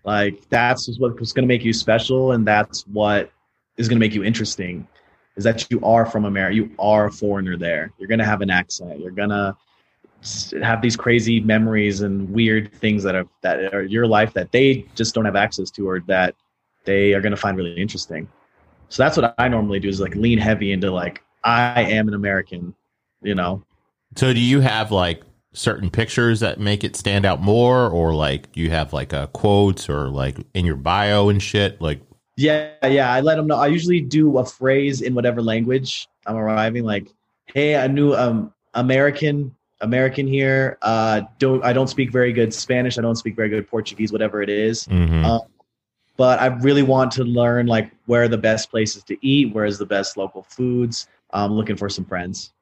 Like 0.05 0.49
that's 0.49 0.89
what's 0.99 1.33
going 1.33 1.43
to 1.43 1.49
make 1.49 1.65
you 1.65 1.73
special 1.73 2.33
and 2.33 2.47
that's 2.47 2.87
what 2.87 3.31
is 3.77 3.89
going 3.89 3.97
to 3.97 4.01
make 4.01 4.15
you 4.15 4.25
interesting 4.25 4.87
is 5.37 5.45
that 5.45 5.71
you 5.71 5.81
are 5.85 6.07
from 6.07 6.25
america 6.25 6.55
you 6.55 6.71
are 6.79 7.07
a 7.07 7.13
foreigner 7.13 7.57
there. 7.57 7.93
You're 7.99 8.09
going 8.09 8.19
to 8.19 8.25
have 8.25 8.41
an 8.41 8.51
accent. 8.51 9.01
You're 9.01 9.11
going 9.11 9.29
to 9.29 9.57
have 10.63 10.83
these 10.83 10.97
crazy 10.97 11.41
memories 11.41 12.01
and 12.01 12.29
weird 12.31 12.73
things 12.75 13.03
that 13.05 13.15
are 13.15 13.27
that 13.43 13.73
are 13.73 13.85
your 13.85 14.07
life 14.07 14.35
that 14.35 14.51
they 14.51 14.85
just 14.95 15.15
don't 15.15 15.25
have 15.25 15.37
access 15.37 15.71
to 15.71 15.89
or 15.89 16.01
that 16.01 16.35
they 16.85 17.15
are 17.15 17.21
going 17.21 17.31
to 17.31 17.37
find 17.37 17.57
really 17.57 17.81
interesting. 17.81 18.29
So 18.89 19.03
that's 19.03 19.17
what 19.17 19.35
I 19.39 19.49
normally 19.49 19.81
do 19.81 19.89
is 19.89 20.01
like 20.01 20.15
lean 20.15 20.39
heavy 20.39 20.73
into 20.73 20.91
like 20.91 21.23
I 21.45 21.83
am 21.83 22.09
an 22.09 22.15
American, 22.15 22.75
you 23.23 23.35
know. 23.35 23.63
So 24.17 24.33
do 24.33 24.41
you 24.41 24.61
have 24.61 24.91
like 24.91 25.23
certain 25.53 25.91
pictures 25.91 26.41
that 26.41 26.59
make 26.59 26.85
it 26.85 26.97
stand 26.97 27.25
out 27.25 27.41
more, 27.41 27.89
or 27.89 28.15
like 28.15 28.49
you 28.55 28.71
have 28.71 28.93
like 28.93 29.13
uh, 29.13 29.27
quotes 29.29 29.89
or 29.89 30.09
like 30.09 30.39
in 30.55 30.65
your 30.65 30.77
bio 30.77 31.29
and 31.29 31.43
shit? 31.43 31.81
Like, 31.81 32.01
Yeah, 32.37 32.71
yeah. 32.87 33.13
I 33.13 33.21
let 33.21 33.37
them 33.37 33.47
know. 33.47 33.57
I 33.57 33.67
usually 33.69 34.01
do 34.01 34.39
a 34.39 34.45
phrase 34.45 35.03
in 35.03 35.15
whatever 35.15 35.43
language 35.43 36.09
I'm 36.27 36.37
arriving. 36.37 36.85
Like, 36.85 37.09
hey, 37.47 37.77
I 37.77 37.87
knew 37.87 38.15
um 38.15 38.53
American 38.75 39.55
American 39.81 40.27
here. 40.27 40.79
Uh, 40.83 41.23
don't 41.39 41.65
I 41.65 41.73
don't 41.73 41.89
speak 41.89 42.11
very 42.11 42.33
good 42.33 42.53
Spanish. 42.53 42.99
I 42.99 43.03
don't 43.03 43.17
speak 43.17 43.37
very 43.37 43.49
good 43.49 43.69
Portuguese. 43.69 44.13
Whatever 44.13 44.43
it 44.43 44.49
is. 44.49 44.87
mhm. 44.87 45.25
Um, 45.25 45.41
but 46.17 46.41
I 46.41 46.47
really 46.47 46.83
want 46.83 47.13
to 47.13 47.25
learn 47.25 47.67
like 47.67 47.93
where 48.07 48.25
are 48.25 48.29
the 48.29 48.39
best 48.39 48.71
places 48.71 49.05
to 49.05 49.17
eat, 49.25 49.55
where 49.55 49.65
is 49.65 49.79
the 49.79 49.87
best 49.87 50.17
local 50.17 50.43
foods. 50.43 51.07
I'm 51.31 51.53
looking 51.53 51.77
for 51.77 51.89
some 51.89 52.05
friends, 52.05 52.53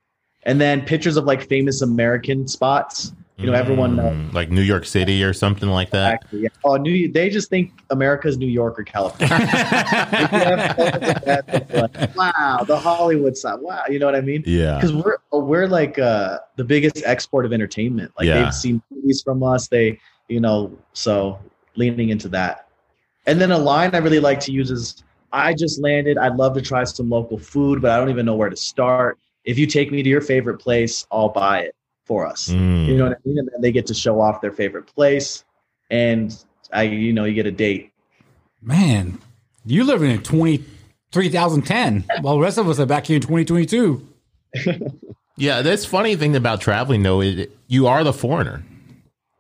and 0.43 0.61
then 0.61 0.83
pictures 0.83 1.17
of 1.17 1.25
like 1.25 1.49
famous 1.49 1.83
American 1.83 2.47
spots. 2.47 3.13
You 3.39 3.45
know, 3.47 3.53
everyone 3.53 3.97
knows. 3.97 4.15
Mm, 4.15 4.33
like 4.33 4.51
New 4.51 4.63
York 4.63 4.87
City 4.87 5.23
or 5.23 5.35
something 5.35 5.69
like 5.69 5.91
that. 5.91 6.15
Exactly. 6.15 6.41
Yeah. 6.45 6.49
Oh, 6.65 6.77
New. 6.77 7.13
They 7.13 7.29
just 7.29 7.51
think 7.51 7.71
America's 7.91 8.39
New 8.39 8.47
York 8.47 8.79
or 8.79 8.85
California. 8.85 9.37
like, 9.37 9.91
wow, 12.17 12.65
the 12.67 12.79
Hollywood 12.79 13.37
side. 13.37 13.61
Wow, 13.61 13.83
you 13.91 13.99
know 13.99 14.07
what 14.07 14.15
I 14.15 14.23
mean? 14.23 14.43
yeah. 14.47 14.77
Because 14.77 14.95
we're 14.95 15.19
we're 15.33 15.69
like 15.69 15.99
uh, 15.99 16.39
the 16.57 16.65
biggest 16.65 17.03
export 17.05 17.45
of 17.45 17.53
entertainment. 17.53 18.11
Like 18.19 18.27
Yeah. 18.27 18.45
they've 18.45 18.55
seen 18.55 18.81
movies 18.91 19.21
from 19.23 19.43
us. 19.43 19.69
They, 19.69 19.99
you 20.29 20.41
know, 20.41 20.75
so 20.95 21.39
leaning 21.77 22.09
into 22.09 22.29
that. 22.31 22.69
And 23.27 23.39
then 23.39 23.53
a 23.53 23.59
line 23.59 23.95
I 23.95 23.99
really 23.99 24.21
like 24.21 24.41
to 24.41 24.53
use 24.53 24.71
is, 24.71 25.05
"I 25.33 25.53
just 25.53 25.79
landed. 25.81 26.17
I'd 26.17 26.37
love 26.37 26.55
to 26.55 26.63
try 26.63 26.85
some 26.85 27.11
local 27.11 27.39
food, 27.39 27.83
but 27.83 27.91
I 27.91 27.99
don't 27.99 28.09
even 28.09 28.25
know 28.25 28.37
where 28.37 28.49
to 28.49 28.57
start. 28.57 29.19
If 29.45 29.59
you 29.59 29.67
take 29.67 29.93
me 29.93 30.03
to 30.03 30.09
your 30.09 30.23
favorite 30.23 30.57
place, 30.59 31.07
I'll 31.13 31.29
buy 31.29 31.61
it 31.61 31.75
for 32.07 32.27
us." 32.27 32.49
Mm. 32.49 32.87
You 32.87 32.97
know 32.97 33.05
what 33.09 33.19
I 33.19 33.29
mean? 33.29 33.39
And 33.39 33.49
then 33.53 33.61
they 33.61 33.73
get 33.73 33.87
to 33.87 33.95
show 33.95 34.21
off 34.21 34.41
their 34.41 34.53
favorite 34.53 34.87
place, 34.87 35.45
and 35.91 36.37
I, 36.73 36.85
you 36.85 37.13
know, 37.13 37.25
you 37.25 37.35
get 37.35 37.47
a 37.47 37.53
date. 37.53 37.93
Man, 38.63 39.19
you 39.65 39.85
living 39.85 40.11
in 40.11 40.23
twenty 40.23 40.65
three 41.13 41.29
thousand 41.29 41.63
ten, 41.63 42.05
while 42.23 42.37
the 42.37 42.41
rest 42.41 42.57
of 42.57 42.69
us 42.69 42.81
are 42.81 42.87
back 42.87 43.07
here 43.07 43.17
in 43.17 43.23
twenty 43.23 43.45
twenty 43.45 43.67
two. 43.67 44.09
Yeah, 45.37 45.63
that's 45.63 45.85
funny 45.85 46.17
thing 46.17 46.35
about 46.35 46.61
traveling 46.61 47.03
though. 47.03 47.21
It, 47.21 47.57
you 47.69 47.87
are 47.87 48.03
the 48.03 48.13
foreigner. 48.13 48.65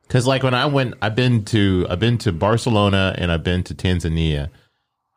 Because 0.03 0.27
like 0.27 0.43
when 0.43 0.55
I 0.55 0.67
went, 0.67 0.95
I've 1.03 1.17
been 1.17 1.45
to 1.47 1.87
I've 1.89 1.99
been 1.99 2.19
to 2.19 2.33
Barcelona 2.33 3.15
and 3.19 3.33
I've 3.33 3.43
been 3.43 3.65
to 3.65 3.75
Tanzania, 3.75 4.51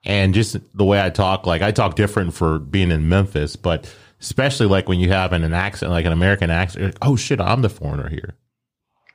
and 0.05 0.33
just 0.33 0.57
the 0.75 0.85
way 0.85 1.03
I 1.03 1.09
talk, 1.09 1.45
like 1.45 1.61
I 1.61 1.71
talk 1.71 1.95
different 1.95 2.33
for 2.33 2.59
being 2.59 2.91
in 2.91 3.09
Memphis, 3.09 3.55
but 3.55 3.93
especially 4.21 4.67
like 4.67 4.88
when 4.88 4.99
you 4.99 5.09
have 5.09 5.33
an, 5.33 5.43
an 5.43 5.53
accent, 5.53 5.91
like 5.91 6.05
an 6.05 6.11
American 6.11 6.49
accent, 6.49 6.85
like, 6.85 6.97
oh 7.01 7.15
shit, 7.15 7.39
I'm 7.39 7.61
the 7.61 7.69
foreigner 7.69 8.09
here. 8.09 8.35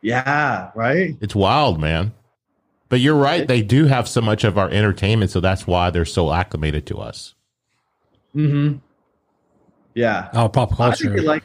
Yeah, 0.00 0.70
right. 0.74 1.16
It's 1.20 1.34
wild, 1.34 1.80
man. 1.80 2.12
But 2.88 3.00
you're 3.00 3.16
right; 3.16 3.48
they 3.48 3.62
do 3.62 3.86
have 3.86 4.06
so 4.06 4.20
much 4.20 4.44
of 4.44 4.58
our 4.58 4.68
entertainment, 4.68 5.30
so 5.30 5.40
that's 5.40 5.66
why 5.66 5.90
they're 5.90 6.04
so 6.04 6.32
acclimated 6.32 6.86
to 6.88 6.98
us. 6.98 7.34
Mm-hmm. 8.36 8.78
Yeah. 9.94 10.28
Oh, 10.34 10.48
pop 10.48 10.72
I 10.72 10.90
think 10.90 11.00
culture. 11.00 11.16
you 11.16 11.22
like. 11.22 11.42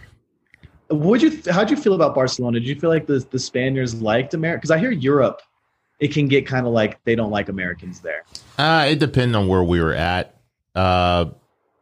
Would 0.90 1.22
you? 1.22 1.40
How'd 1.50 1.70
you 1.72 1.78
feel 1.78 1.94
about 1.94 2.14
Barcelona? 2.16 2.60
Did 2.60 2.68
you 2.68 2.76
feel 2.80 2.90
like 2.90 3.08
the 3.08 3.26
the 3.32 3.40
Spaniards 3.40 4.02
liked 4.02 4.34
America? 4.34 4.60
Because 4.60 4.72
I 4.72 4.80
hear 4.80 4.92
Europe, 4.92 5.42
it 6.00 6.14
can 6.14 6.28
get 6.28 6.46
kind 6.46 6.68
of 6.68 6.74
like 6.74 7.02
they 7.06 7.16
don't 7.16 7.32
like 7.32 7.48
Americans 7.48 8.00
there. 8.02 8.26
Uh, 8.58 8.88
it 8.90 9.00
depends 9.00 9.36
on 9.36 9.48
where 9.48 9.64
we 9.64 9.82
were 9.82 9.94
at. 9.94 10.36
Uh, 10.76 11.26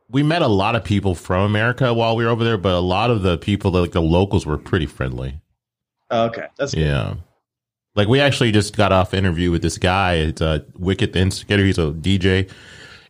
we 0.10 0.24
met 0.24 0.41
a 0.41 0.48
lot 0.48 0.76
of 0.76 0.84
people 0.84 1.15
from 1.15 1.43
America 1.43 1.93
while 1.93 2.15
we 2.15 2.24
were 2.24 2.30
over 2.30 2.43
there, 2.43 2.58
but 2.58 2.74
a 2.74 2.80
lot 2.80 3.10
of 3.10 3.24
the 3.24 3.38
people, 3.38 3.72
like 3.72 3.91
the 3.91 4.02
locals, 4.02 4.46
were 4.46 4.58
pretty 4.58 4.86
friendly. 4.86 5.39
Oh, 6.10 6.26
okay, 6.26 6.48
that's 6.58 6.74
good. 6.74 6.82
Yeah. 6.82 7.15
Like 7.96 8.08
we 8.08 8.20
actually 8.20 8.52
just 8.52 8.78
got 8.78 8.91
off 8.91 9.13
interview 9.13 9.52
with 9.52 9.62
this 9.62 9.78
guy. 9.78 10.15
It's 10.15 10.41
uh, 10.41 10.60
Wicked 10.78 11.13
the 11.13 11.20
Instigator. 11.20 11.65
He's 11.65 11.80
a 11.80 11.91
DJ, 11.91 12.50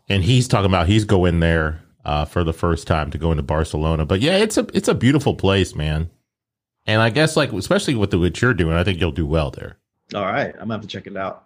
and 0.07 0.23
he's 0.23 0.47
talking 0.47 0.65
about 0.65 0.87
he's 0.87 1.03
going 1.03 1.41
there 1.41 1.81
uh, 2.05 2.25
for 2.25 2.43
the 2.43 2.53
first 2.53 2.87
time 2.87 3.11
to 3.11 3.17
go 3.17 3.31
into 3.31 3.43
Barcelona. 3.43 4.05
But 4.05 4.21
yeah, 4.21 4.37
it's 4.37 4.57
a 4.57 4.65
it's 4.73 4.87
a 4.87 4.95
beautiful 4.95 5.35
place, 5.35 5.75
man. 5.75 6.09
And 6.85 7.01
I 7.01 7.09
guess 7.09 7.35
like 7.35 7.51
especially 7.51 7.95
with 7.95 8.11
the, 8.11 8.19
what 8.19 8.41
you're 8.41 8.53
doing, 8.53 8.75
I 8.75 8.83
think 8.85 8.99
you'll 9.01 9.11
do 9.11 9.25
well 9.25 9.51
there. 9.51 9.77
All 10.15 10.25
right, 10.25 10.53
I'm 10.53 10.61
gonna 10.61 10.75
have 10.75 10.81
to 10.81 10.87
check 10.87 11.05
it 11.05 11.17
out. 11.17 11.43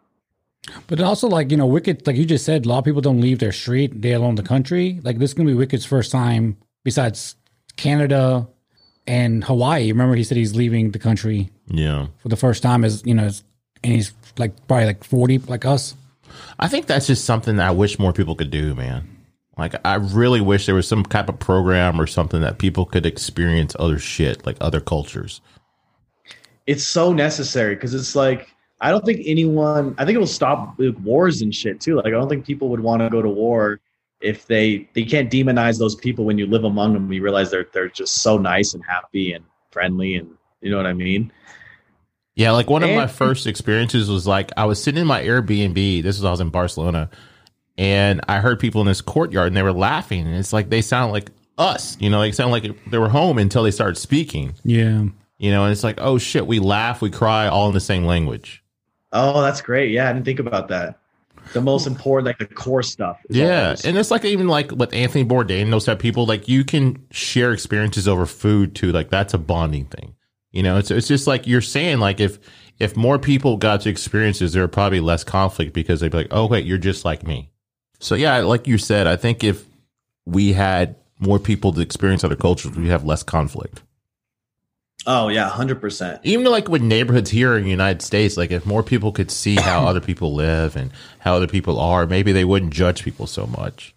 But 0.87 1.01
also, 1.01 1.27
like 1.27 1.49
you 1.51 1.57
know, 1.57 1.65
Wicked, 1.65 2.05
like 2.05 2.15
you 2.15 2.25
just 2.25 2.45
said, 2.45 2.65
a 2.65 2.69
lot 2.69 2.79
of 2.79 2.85
people 2.85 3.01
don't 3.01 3.19
leave 3.21 3.39
their 3.39 3.51
street, 3.51 4.01
they 4.01 4.13
alone 4.13 4.35
the 4.35 4.43
country. 4.43 4.99
Like 5.03 5.17
this 5.17 5.31
is 5.31 5.33
gonna 5.33 5.49
be 5.49 5.55
Wicked's 5.55 5.85
first 5.85 6.11
time, 6.11 6.57
besides 6.83 7.35
Canada 7.77 8.47
and 9.07 9.43
Hawaii. 9.43 9.87
Remember, 9.91 10.15
he 10.15 10.23
said 10.23 10.37
he's 10.37 10.55
leaving 10.55 10.91
the 10.91 10.99
country 10.99 11.49
Yeah. 11.67 12.07
for 12.19 12.29
the 12.29 12.35
first 12.35 12.61
time. 12.61 12.83
As 12.85 13.03
you 13.05 13.15
know, 13.15 13.29
and 13.83 13.93
he's 13.93 14.13
like 14.37 14.55
probably 14.67 14.85
like 14.85 15.03
forty, 15.03 15.39
like 15.39 15.65
us. 15.65 15.95
I 16.59 16.67
think 16.67 16.85
that's 16.85 17.07
just 17.07 17.25
something 17.25 17.55
that 17.57 17.67
I 17.67 17.71
wish 17.71 17.97
more 17.97 18.13
people 18.13 18.35
could 18.35 18.51
do, 18.51 18.75
man. 18.75 19.07
Like 19.57 19.73
I 19.83 19.95
really 19.95 20.41
wish 20.41 20.67
there 20.67 20.75
was 20.75 20.87
some 20.87 21.03
type 21.03 21.27
of 21.27 21.39
program 21.39 21.99
or 21.99 22.05
something 22.07 22.41
that 22.41 22.59
people 22.59 22.85
could 22.85 23.05
experience 23.07 23.75
other 23.79 23.97
shit, 23.99 24.45
like 24.45 24.57
other 24.61 24.79
cultures. 24.79 25.41
It's 26.67 26.83
so 26.83 27.11
necessary 27.13 27.73
because 27.75 27.93
it's 27.95 28.15
like 28.15 28.47
I 28.81 28.89
don't 28.89 29.05
think 29.05 29.21
anyone. 29.25 29.95
I 29.97 30.05
think 30.05 30.15
it 30.15 30.19
will 30.19 30.27
stop 30.27 30.77
wars 31.03 31.41
and 31.41 31.53
shit 31.53 31.79
too. 31.79 31.95
Like 31.97 32.07
I 32.07 32.11
don't 32.11 32.27
think 32.27 32.45
people 32.45 32.69
would 32.69 32.79
want 32.79 33.01
to 33.01 33.09
go 33.09 33.21
to 33.21 33.29
war 33.29 33.79
if 34.19 34.47
they 34.47 34.89
they 34.93 35.03
can't 35.03 35.31
demonize 35.31 35.79
those 35.79 35.95
people 35.95 36.25
when 36.25 36.37
you 36.37 36.47
live 36.47 36.63
among 36.63 36.93
them. 36.93 37.11
You 37.11 37.21
realize 37.23 37.51
they're 37.51 37.67
they're 37.73 37.89
just 37.89 38.21
so 38.21 38.37
nice 38.37 38.73
and 38.73 38.83
happy 38.83 39.33
and 39.33 39.45
friendly 39.71 40.15
and 40.15 40.35
you 40.61 40.71
know 40.71 40.77
what 40.77 40.87
I 40.87 40.93
mean. 40.93 41.31
Yeah, 42.35 42.51
like 42.51 42.69
one 42.69 42.81
of 42.81 42.89
my 42.89 43.07
first 43.07 43.45
experiences 43.45 44.09
was 44.09 44.25
like 44.25 44.51
I 44.57 44.65
was 44.65 44.81
sitting 44.81 45.01
in 45.01 45.07
my 45.07 45.21
Airbnb. 45.21 46.01
This 46.01 46.17
was 46.17 46.25
I 46.25 46.31
was 46.31 46.39
in 46.39 46.49
Barcelona, 46.49 47.09
and 47.77 48.21
I 48.27 48.39
heard 48.39 48.59
people 48.59 48.81
in 48.81 48.87
this 48.87 49.01
courtyard, 49.01 49.47
and 49.47 49.55
they 49.55 49.63
were 49.63 49.73
laughing, 49.73 50.25
and 50.25 50.35
it's 50.35 50.53
like 50.53 50.69
they 50.69 50.81
sound 50.81 51.11
like 51.11 51.29
us, 51.57 51.97
you 51.99 52.09
know, 52.09 52.21
they 52.21 52.31
sound 52.31 52.51
like 52.51 52.65
they 52.89 52.97
were 52.97 53.09
home 53.09 53.37
until 53.37 53.63
they 53.63 53.71
started 53.71 53.97
speaking, 53.97 54.55
Yeah, 54.63 55.05
you 55.37 55.51
know, 55.51 55.65
and 55.65 55.71
it's 55.71 55.83
like, 55.83 55.99
oh 55.99 56.17
shit, 56.17 56.47
we 56.47 56.59
laugh, 56.59 57.01
we 57.01 57.11
cry, 57.11 57.47
all 57.47 57.67
in 57.67 57.73
the 57.73 57.79
same 57.79 58.05
language. 58.05 58.63
Oh, 59.13 59.41
that's 59.41 59.61
great. 59.61 59.91
Yeah, 59.91 60.09
I 60.09 60.13
didn't 60.13 60.25
think 60.25 60.39
about 60.39 60.67
that. 60.69 60.99
The 61.53 61.61
most 61.61 61.87
important, 61.87 62.27
like 62.27 62.37
the 62.37 62.53
core 62.53 62.83
stuff. 62.83 63.19
Yeah, 63.29 63.63
always- 63.65 63.85
and 63.85 63.97
it's 63.97 64.11
like 64.11 64.23
even 64.25 64.47
like 64.47 64.71
with 64.71 64.93
Anthony 64.93 65.25
Bourdain, 65.25 65.69
those 65.71 65.85
type 65.85 65.97
of 65.97 66.01
people, 66.01 66.25
like 66.25 66.47
you 66.47 66.63
can 66.63 67.05
share 67.11 67.51
experiences 67.51 68.07
over 68.07 68.25
food 68.25 68.75
too. 68.75 68.91
Like 68.91 69.09
that's 69.09 69.33
a 69.33 69.37
bonding 69.37 69.85
thing. 69.85 70.15
You 70.51 70.63
know, 70.63 70.77
it's 70.77 70.91
it's 70.91 71.07
just 71.07 71.27
like 71.27 71.47
you're 71.47 71.61
saying, 71.61 71.99
like 71.99 72.19
if 72.19 72.39
if 72.79 72.95
more 72.95 73.17
people 73.19 73.57
got 73.57 73.81
to 73.81 73.89
experiences, 73.89 74.53
there 74.53 74.63
would 74.63 74.71
probably 74.71 74.99
less 74.99 75.23
conflict 75.23 75.73
because 75.73 75.99
they'd 75.99 76.11
be 76.11 76.17
like, 76.19 76.27
oh 76.31 76.45
wait, 76.45 76.65
you're 76.65 76.77
just 76.77 77.05
like 77.05 77.25
me. 77.25 77.51
So 77.99 78.15
yeah, 78.15 78.37
like 78.39 78.67
you 78.67 78.77
said, 78.77 79.07
I 79.07 79.15
think 79.15 79.43
if 79.43 79.65
we 80.25 80.53
had 80.53 80.95
more 81.19 81.39
people 81.39 81.73
to 81.73 81.81
experience 81.81 82.23
other 82.23 82.35
cultures, 82.35 82.75
we 82.75 82.89
have 82.89 83.03
less 83.03 83.23
conflict. 83.23 83.81
Oh 85.07 85.27
yeah, 85.27 85.49
hundred 85.49 85.81
percent. 85.81 86.21
Even 86.23 86.45
like 86.45 86.67
with 86.67 86.81
neighborhoods 86.81 87.29
here 87.29 87.57
in 87.57 87.63
the 87.63 87.69
United 87.69 88.01
States, 88.01 88.37
like 88.37 88.51
if 88.51 88.65
more 88.65 88.83
people 88.83 89.11
could 89.11 89.31
see 89.31 89.55
how 89.55 89.85
other 89.87 90.01
people 90.01 90.33
live 90.33 90.75
and 90.75 90.91
how 91.19 91.35
other 91.35 91.47
people 91.47 91.79
are, 91.79 92.05
maybe 92.05 92.31
they 92.31 92.45
wouldn't 92.45 92.73
judge 92.73 93.03
people 93.03 93.27
so 93.27 93.47
much. 93.47 93.93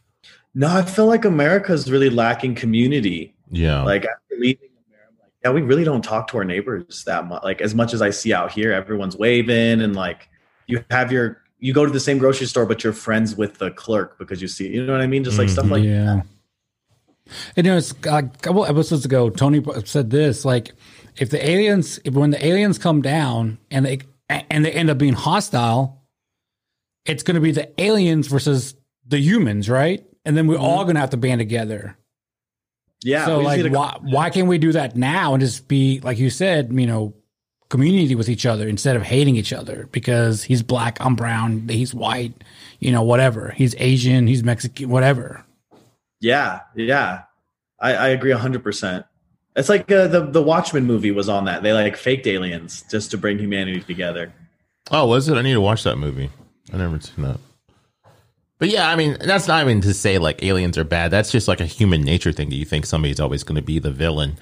No, 0.54 0.68
I 0.68 0.82
feel 0.82 1.06
like 1.06 1.24
America's 1.24 1.90
really 1.90 2.10
lacking 2.10 2.54
community. 2.54 3.34
Yeah. 3.50 3.82
Like 3.82 4.04
after 4.04 4.36
leaving 4.38 4.68
America, 4.88 5.14
like, 5.20 5.32
yeah, 5.44 5.50
we 5.50 5.62
really 5.62 5.84
don't 5.84 6.02
talk 6.02 6.28
to 6.28 6.38
our 6.38 6.44
neighbors 6.44 7.04
that 7.04 7.26
much. 7.26 7.42
Like 7.42 7.60
as 7.60 7.74
much 7.74 7.92
as 7.92 8.00
I 8.00 8.10
see 8.10 8.32
out 8.32 8.52
here, 8.52 8.72
everyone's 8.72 9.16
waving 9.16 9.80
and 9.80 9.96
like 9.96 10.28
you 10.66 10.84
have 10.90 11.10
your 11.10 11.42
you 11.58 11.72
go 11.72 11.86
to 11.86 11.90
the 11.90 12.00
same 12.00 12.18
grocery 12.18 12.46
store, 12.46 12.66
but 12.66 12.84
you're 12.84 12.92
friends 12.92 13.36
with 13.36 13.58
the 13.58 13.70
clerk 13.70 14.18
because 14.18 14.42
you 14.42 14.48
see, 14.48 14.68
you 14.68 14.84
know 14.84 14.92
what 14.92 15.00
I 15.00 15.06
mean? 15.06 15.24
Just 15.24 15.38
like 15.38 15.48
stuff 15.48 15.64
mm-hmm. 15.64 15.72
like 15.72 15.84
yeah. 15.84 16.22
And 17.56 17.66
you 17.66 17.72
know, 17.72 17.78
it's 17.78 17.94
like 18.04 18.24
a 18.26 18.38
couple 18.38 18.66
episodes 18.66 19.04
ago, 19.04 19.30
Tony 19.30 19.64
said 19.84 20.10
this: 20.10 20.44
like, 20.44 20.72
if 21.16 21.31
the 21.31 21.48
aliens, 21.48 22.00
if 22.05 22.14
when 22.14 22.31
the 22.31 22.44
aliens 22.44 22.79
come 22.79 23.03
down 23.03 23.59
and 23.70 23.85
they 23.85 24.00
and 24.29 24.64
they 24.64 24.72
end 24.72 24.90
up 24.90 24.98
being 24.98 25.12
hostile, 25.12 26.03
it's 27.05 27.22
going 27.22 27.35
to 27.35 27.40
be 27.40 27.53
the 27.53 27.70
aliens 27.81 28.27
versus 28.27 28.74
the 29.07 29.18
humans, 29.18 29.68
right? 29.68 30.05
And 30.24 30.37
then 30.37 30.46
we're 30.46 30.55
mm-hmm. 30.55 30.64
all 30.64 30.85
going 30.85 30.94
to 30.94 31.00
have 31.00 31.11
to 31.11 31.16
band 31.16 31.38
together. 31.38 31.96
yeah. 33.03 33.27
so, 33.27 33.40
like, 33.40 33.70
why 33.72 33.98
why 34.00 34.31
can't 34.31 34.48
we 34.48 34.59
do 34.59 34.72
that 34.72 34.96
now 34.96 35.35
and 35.35 35.40
just 35.40 35.68
be 35.68 36.00
like 36.00 36.18
you 36.18 36.31
said, 36.31 36.72
you 36.72 36.87
know, 36.87 37.14
community 37.68 38.14
with 38.14 38.29
each 38.29 38.46
other 38.46 38.66
instead 38.66 38.96
of 38.96 39.03
hating 39.03 39.37
each 39.37 39.53
other 39.53 39.88
because 39.92 40.42
he's 40.42 40.62
black, 40.62 40.96
I'm 41.00 41.14
brown, 41.16 41.68
he's 41.68 41.94
white, 41.94 42.33
you 42.81 42.92
know, 42.92 43.03
whatever. 43.03 43.50
He's 43.50 43.74
Asian, 43.79 44.27
he's 44.27 44.42
Mexican, 44.42 44.88
whatever. 44.88 45.44
Yeah, 46.20 46.61
yeah. 46.74 47.22
I, 47.79 47.94
I 47.94 48.09
agree 48.09 48.33
hundred 48.33 48.62
percent. 48.62 49.05
It's 49.56 49.68
like 49.68 49.90
uh, 49.90 50.08
the 50.08 50.20
the 50.26 50.42
Watchmen 50.42 50.84
movie 50.84 51.12
was 51.12 51.28
on 51.28 51.44
that. 51.44 51.62
They 51.62 51.72
like 51.72 51.96
faked 51.96 52.26
aliens 52.26 52.84
just 52.90 53.10
to 53.12 53.18
bring 53.18 53.38
humanity 53.38 53.80
together. 53.80 54.32
Oh, 54.90 55.06
was 55.06 55.28
it? 55.28 55.36
I 55.36 55.42
need 55.42 55.52
to 55.54 55.60
watch 55.60 55.84
that 55.84 55.96
movie. 55.96 56.30
I 56.72 56.76
never 56.76 57.00
seen 57.00 57.24
that. 57.24 57.38
But 58.58 58.68
yeah, 58.68 58.88
I 58.88 58.96
mean, 58.96 59.16
that's 59.20 59.46
not 59.46 59.62
even 59.62 59.80
to 59.82 59.94
say 59.94 60.18
like 60.18 60.42
aliens 60.42 60.78
are 60.78 60.84
bad. 60.84 61.10
That's 61.10 61.30
just 61.30 61.48
like 61.48 61.60
a 61.60 61.66
human 61.66 62.02
nature 62.02 62.32
thing 62.32 62.48
that 62.50 62.56
you 62.56 62.64
think 62.64 62.86
somebody's 62.86 63.20
always 63.20 63.44
going 63.44 63.56
to 63.56 63.62
be 63.62 63.78
the 63.78 63.90
villain. 63.90 64.38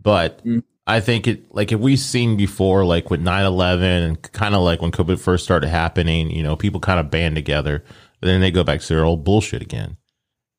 But 0.00 0.44
mm. 0.44 0.62
I 0.86 1.00
think 1.00 1.26
it, 1.26 1.52
like, 1.54 1.72
if 1.72 1.80
we've 1.80 1.98
seen 1.98 2.36
before, 2.36 2.84
like 2.84 3.10
with 3.10 3.20
9 3.20 3.44
11 3.44 3.84
and 3.84 4.32
kind 4.32 4.54
of 4.54 4.62
like 4.62 4.80
when 4.80 4.92
COVID 4.92 5.18
first 5.18 5.44
started 5.44 5.68
happening, 5.68 6.30
you 6.30 6.42
know, 6.42 6.56
people 6.56 6.80
kind 6.80 7.00
of 7.00 7.10
band 7.10 7.34
together, 7.34 7.84
but 8.20 8.26
then 8.28 8.40
they 8.40 8.50
go 8.50 8.62
back 8.62 8.80
to 8.80 8.94
their 8.94 9.04
old 9.04 9.24
bullshit 9.24 9.62
again. 9.62 9.96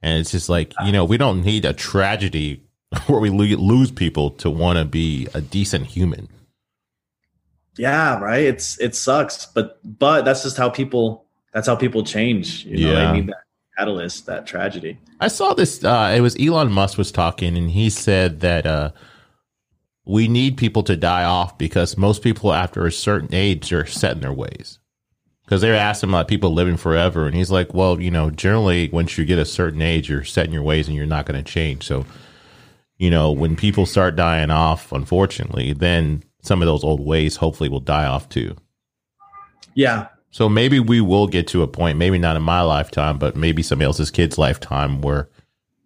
And 0.02 0.20
it's 0.20 0.32
just 0.32 0.50
like, 0.50 0.74
you 0.86 0.92
know, 0.92 1.06
we 1.06 1.18
don't 1.18 1.44
need 1.44 1.66
a 1.66 1.74
tragedy 1.74 2.67
where 3.08 3.20
we 3.20 3.30
lose 3.30 3.92
people 3.92 4.32
to 4.32 4.50
want 4.50 4.80
to 4.80 4.86
be 4.86 5.28
a 5.34 5.42
decent 5.42 5.86
human. 5.88 6.30
Yeah, 7.78 8.20
right. 8.20 8.44
It's 8.44 8.80
it 8.80 8.96
sucks, 8.96 9.46
but 9.46 9.80
but 9.84 10.26
that's 10.26 10.44
just 10.44 10.58
how 10.58 10.70
people 10.70 11.26
that's 11.54 11.68
how 11.68 11.76
people 11.76 12.04
change. 12.04 12.66
You 12.66 12.86
know, 12.86 12.92
yeah. 12.92 13.12
they 13.12 13.20
need 13.20 13.30
that 13.30 13.44
catalyst, 13.78 14.26
that 14.26 14.48
tragedy. 14.48 14.98
I 15.20 15.28
saw 15.28 15.54
this. 15.54 15.84
Uh, 15.84 16.14
it 16.16 16.22
was 16.22 16.36
Elon 16.40 16.72
Musk 16.72 16.98
was 16.98 17.12
talking, 17.12 17.58
and 17.58 17.72
he 17.72 17.90
said 17.90 18.40
that 18.42 18.66
uh, 18.66 18.92
we 20.06 20.28
need 20.28 20.58
people 20.58 20.84
to 20.84 20.96
die 20.96 21.24
off 21.24 21.58
because 21.58 21.98
most 21.98 22.22
people 22.22 22.54
after 22.54 22.86
a 22.86 22.92
certain 22.92 23.34
age 23.34 23.72
are 23.74 23.86
set 23.86 24.14
in 24.14 24.22
their 24.22 24.34
ways. 24.34 24.80
Because 25.46 25.62
they 25.62 25.70
were 25.70 25.76
asking 25.76 26.10
about 26.10 26.28
people 26.28 26.54
living 26.54 26.76
forever, 26.76 27.26
and 27.26 27.36
he's 27.36 27.52
like, 27.52 27.74
"Well, 27.74 28.02
you 28.02 28.12
know, 28.12 28.30
generally 28.30 28.90
once 28.90 29.18
you 29.18 29.26
get 29.26 29.40
a 29.40 29.46
certain 29.46 29.82
age, 29.82 30.10
you're 30.10 30.26
set 30.26 30.46
in 30.46 30.52
your 30.52 30.64
ways, 30.64 30.88
and 30.88 30.96
you're 30.96 31.06
not 31.06 31.26
going 31.26 31.42
to 31.42 31.52
change." 31.52 31.86
So, 31.86 32.06
you 32.98 33.10
know, 33.10 33.32
when 33.32 33.56
people 33.56 33.86
start 33.86 34.16
dying 34.16 34.52
off, 34.52 34.92
unfortunately, 34.92 35.74
then 35.74 36.24
some 36.42 36.62
of 36.62 36.66
those 36.66 36.84
old 36.84 37.00
ways 37.00 37.36
hopefully 37.36 37.70
will 37.70 37.80
die 37.80 38.06
off 38.06 38.30
too. 38.30 38.56
Yeah, 39.76 40.08
so 40.32 40.50
maybe 40.50 40.80
we 40.80 41.02
will 41.02 41.28
get 41.28 41.48
to 41.48 41.64
a 41.64 41.68
point, 41.68 41.98
maybe 41.98 42.20
not 42.20 42.36
in 42.36 42.44
my 42.44 42.62
lifetime, 42.62 43.18
but 43.18 43.36
maybe 43.36 43.64
somebody 43.64 43.88
else's 43.88 44.12
kid's 44.12 44.38
lifetime 44.38 45.02
where 45.02 45.30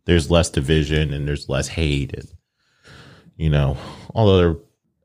there's 0.03 0.31
less 0.31 0.49
division 0.49 1.13
and 1.13 1.25
there's 1.25 1.47
less 1.47 1.69
hate 1.69 2.13
and 2.13 2.27
you 3.37 3.49
know, 3.49 3.77
all 4.13 4.29
other 4.29 4.57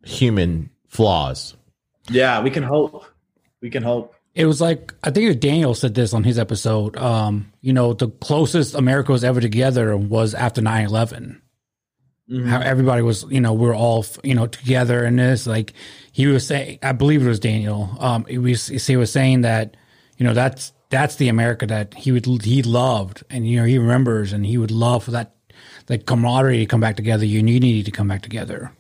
human 0.05 0.71
flaws. 0.89 1.55
Yeah, 2.11 2.43
we 2.43 2.51
can 2.51 2.65
hope. 2.65 3.05
We 3.61 3.71
can 3.71 3.83
hope. 3.83 4.15
It 4.35 4.47
was 4.47 4.61
like 4.61 4.93
I 5.03 5.11
think 5.11 5.39
Daniel 5.41 5.75
said 5.75 5.95
this 5.95 6.13
on 6.13 6.25
his 6.25 6.39
episode. 6.39 6.97
Um, 6.97 7.53
you 7.61 7.73
know, 7.73 7.93
the 7.93 8.09
closest 8.09 8.75
America 8.75 9.13
was 9.13 9.25
ever 9.25 9.41
together 9.41 9.97
was 9.97 10.35
after 10.35 10.61
9-11. 10.61 11.41
Mm-hmm. 12.31 12.49
How 12.49 12.61
everybody 12.61 13.03
was, 13.03 13.25
you 13.31 13.41
know, 13.41 13.53
we're 13.53 13.77
all, 13.77 14.05
you 14.25 14.35
know, 14.35 14.49
together 14.49 15.05
in 15.05 15.17
this. 15.17 15.47
Like 15.47 15.75
he 16.11 16.27
was 16.27 16.45
saying, 16.45 16.81
I 16.83 16.91
believe 16.93 17.25
it 17.25 17.29
was 17.29 17.39
Daniel. 17.39 17.97
Um, 18.01 18.25
he 18.25 18.39
was 18.39 18.67
he 18.67 18.97
was 18.97 19.13
saying 19.13 19.43
that, 19.43 19.77
you 20.19 20.27
know, 20.27 20.35
that's 20.35 20.73
that's 20.91 21.17
the 21.17 21.29
America 21.29 21.67
that 21.67 21.95
he 21.95 22.13
would 22.13 22.27
he 22.43 22.63
loved, 22.63 23.25
and 23.31 23.49
you 23.49 23.59
know, 23.59 23.65
he 23.65 23.79
remembers, 23.79 24.33
and 24.33 24.47
he 24.47 24.59
would 24.59 24.71
love 24.71 25.05
for 25.05 25.11
that 25.13 25.35
that 25.87 26.07
camaraderie 26.07 26.59
to 26.59 26.67
come 26.67 26.81
back 26.81 26.97
together, 26.97 27.25
unity 27.25 27.83
to 27.83 27.91
come 27.91 28.09
back 28.09 28.23
together. 28.23 28.73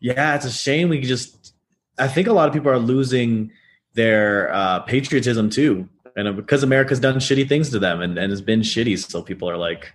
Yeah, 0.00 0.34
it's 0.34 0.44
a 0.44 0.50
shame 0.50 0.88
we 0.88 1.00
just. 1.00 1.54
I 1.98 2.08
think 2.08 2.28
a 2.28 2.32
lot 2.32 2.48
of 2.48 2.54
people 2.54 2.70
are 2.70 2.78
losing 2.78 3.52
their 3.94 4.52
uh, 4.52 4.80
patriotism 4.80 5.50
too, 5.50 5.88
and 6.16 6.36
because 6.36 6.62
America's 6.62 7.00
done 7.00 7.16
shitty 7.16 7.48
things 7.48 7.70
to 7.70 7.78
them, 7.78 8.00
and 8.00 8.18
and 8.18 8.30
has 8.30 8.40
been 8.40 8.60
shitty, 8.60 8.98
so 8.98 9.22
people 9.22 9.50
are 9.50 9.56
like, 9.56 9.92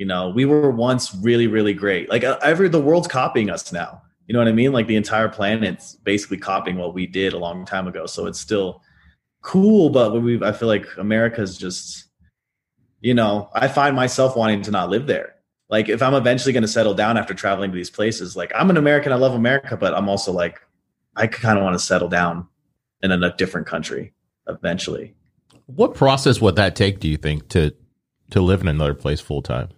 you 0.00 0.06
know, 0.06 0.30
we 0.30 0.46
were 0.46 0.70
once 0.70 1.14
really, 1.16 1.46
really 1.46 1.74
great. 1.74 2.08
Like 2.08 2.24
uh, 2.24 2.38
every 2.42 2.70
the 2.70 2.80
world's 2.80 3.06
copying 3.06 3.50
us 3.50 3.70
now. 3.70 4.00
You 4.26 4.32
know 4.32 4.38
what 4.38 4.48
I 4.48 4.52
mean? 4.52 4.72
Like 4.72 4.86
the 4.86 4.96
entire 4.96 5.28
planet's 5.28 5.96
basically 5.96 6.38
copying 6.38 6.78
what 6.78 6.94
we 6.94 7.06
did 7.06 7.34
a 7.34 7.38
long 7.38 7.66
time 7.66 7.86
ago. 7.86 8.06
So 8.06 8.24
it's 8.24 8.40
still 8.40 8.80
cool, 9.42 9.90
but 9.90 10.18
we 10.22 10.42
I 10.42 10.52
feel 10.52 10.68
like 10.68 10.86
America's 10.96 11.58
just, 11.58 12.06
you 13.02 13.12
know, 13.12 13.50
I 13.52 13.68
find 13.68 13.94
myself 13.94 14.38
wanting 14.38 14.62
to 14.62 14.70
not 14.70 14.88
live 14.88 15.06
there. 15.06 15.34
Like 15.68 15.90
if 15.90 16.02
I'm 16.02 16.14
eventually 16.14 16.54
going 16.54 16.62
to 16.62 16.68
settle 16.68 16.94
down 16.94 17.18
after 17.18 17.34
traveling 17.34 17.70
to 17.70 17.76
these 17.76 17.90
places, 17.90 18.34
like 18.34 18.52
I'm 18.54 18.70
an 18.70 18.78
American, 18.78 19.12
I 19.12 19.16
love 19.16 19.34
America, 19.34 19.76
but 19.76 19.92
I'm 19.92 20.08
also 20.08 20.32
like, 20.32 20.62
I 21.14 21.26
kind 21.26 21.58
of 21.58 21.62
want 21.62 21.74
to 21.74 21.84
settle 21.84 22.08
down 22.08 22.48
in 23.02 23.12
a 23.12 23.36
different 23.36 23.66
country 23.66 24.14
eventually. 24.48 25.14
What 25.66 25.94
process 25.94 26.40
would 26.40 26.56
that 26.56 26.74
take? 26.74 27.00
Do 27.00 27.08
you 27.08 27.18
think 27.18 27.50
to 27.50 27.74
to 28.30 28.40
live 28.40 28.62
in 28.62 28.68
another 28.68 28.94
place 28.94 29.20
full 29.20 29.42
time? 29.42 29.68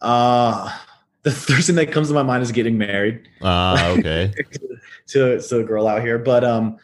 Uh 0.00 0.70
the 1.22 1.30
first 1.30 1.66
thing 1.66 1.76
that 1.76 1.92
comes 1.92 2.08
to 2.08 2.14
my 2.14 2.22
mind 2.22 2.42
is 2.42 2.52
getting 2.52 2.78
married. 2.78 3.28
Ah, 3.42 3.88
uh, 3.88 3.90
okay. 3.98 4.32
to 5.08 5.40
to 5.40 5.58
a 5.58 5.64
girl 5.64 5.86
out 5.86 6.02
here, 6.02 6.18
but 6.18 6.44
um, 6.44 6.78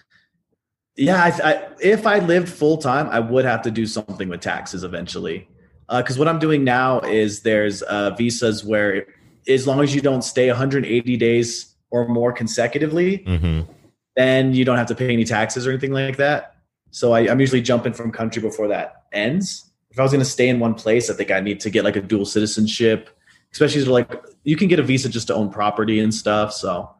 yeah, 0.97 1.23
I, 1.23 1.51
I, 1.51 1.69
if 1.81 2.07
I 2.07 2.19
lived 2.19 2.49
full 2.49 2.79
time, 2.79 3.09
I 3.09 3.21
would 3.21 3.45
have 3.45 3.63
to 3.63 3.71
do 3.71 3.87
something 3.87 4.29
with 4.29 4.41
taxes 4.41 4.83
eventually. 4.83 5.49
Because 5.89 6.17
uh, 6.17 6.19
what 6.19 6.29
I'm 6.29 6.39
doing 6.39 6.65
now 6.65 7.01
is 7.01 7.43
there's 7.43 7.83
uh, 7.83 8.11
visas 8.11 8.65
where, 8.65 9.07
as 9.47 9.67
long 9.67 9.81
as 9.81 9.95
you 9.95 10.01
don't 10.01 10.23
stay 10.23 10.49
180 10.49 11.17
days 11.17 11.75
or 11.91 12.09
more 12.09 12.33
consecutively, 12.33 13.19
mm-hmm. 13.19 13.71
then 14.17 14.53
you 14.53 14.65
don't 14.65 14.79
have 14.79 14.89
to 14.89 14.95
pay 14.95 15.13
any 15.13 15.25
taxes 15.25 15.67
or 15.67 15.71
anything 15.71 15.93
like 15.93 16.17
that. 16.17 16.57
So 16.91 17.13
I, 17.13 17.31
I'm 17.31 17.41
usually 17.41 17.63
jumping 17.63 17.93
from 17.93 18.11
country 18.11 18.43
before 18.43 18.69
that 18.69 19.05
ends 19.13 19.71
if 19.97 20.01
I 20.01 20.03
was 20.03 20.13
going 20.13 20.23
to 20.23 20.29
stay 20.29 20.51
in 20.51 20.61
one 20.61 20.75
place, 20.75 21.09
I 21.09 21.15
think 21.15 21.31
I 21.31 21.41
need 21.41 21.59
to 21.61 21.71
get 21.71 21.83
like 21.83 21.97
a 21.97 22.03
dual 22.03 22.27
citizenship, 22.27 23.09
especially 23.51 23.83
like 23.85 24.13
you 24.45 24.55
can 24.55 24.69
get 24.69 24.79
a 24.79 24.83
visa 24.83 25.09
just 25.09 25.29
to 25.29 25.35
own 25.35 25.49
property 25.49 26.01
and 26.01 26.15
stuff. 26.15 26.53
So 26.53 26.91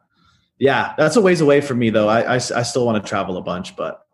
yeah, 0.57 0.95
that's 0.97 1.15
a 1.15 1.21
ways 1.21 1.39
away 1.39 1.61
from 1.61 1.77
me 1.77 1.91
though. 1.91 2.07
I, 2.07 2.21
I, 2.21 2.35
I 2.37 2.63
still 2.63 2.87
want 2.87 2.99
to 3.03 3.07
travel 3.07 3.37
a 3.37 3.41
bunch, 3.43 3.75
but 3.75 4.07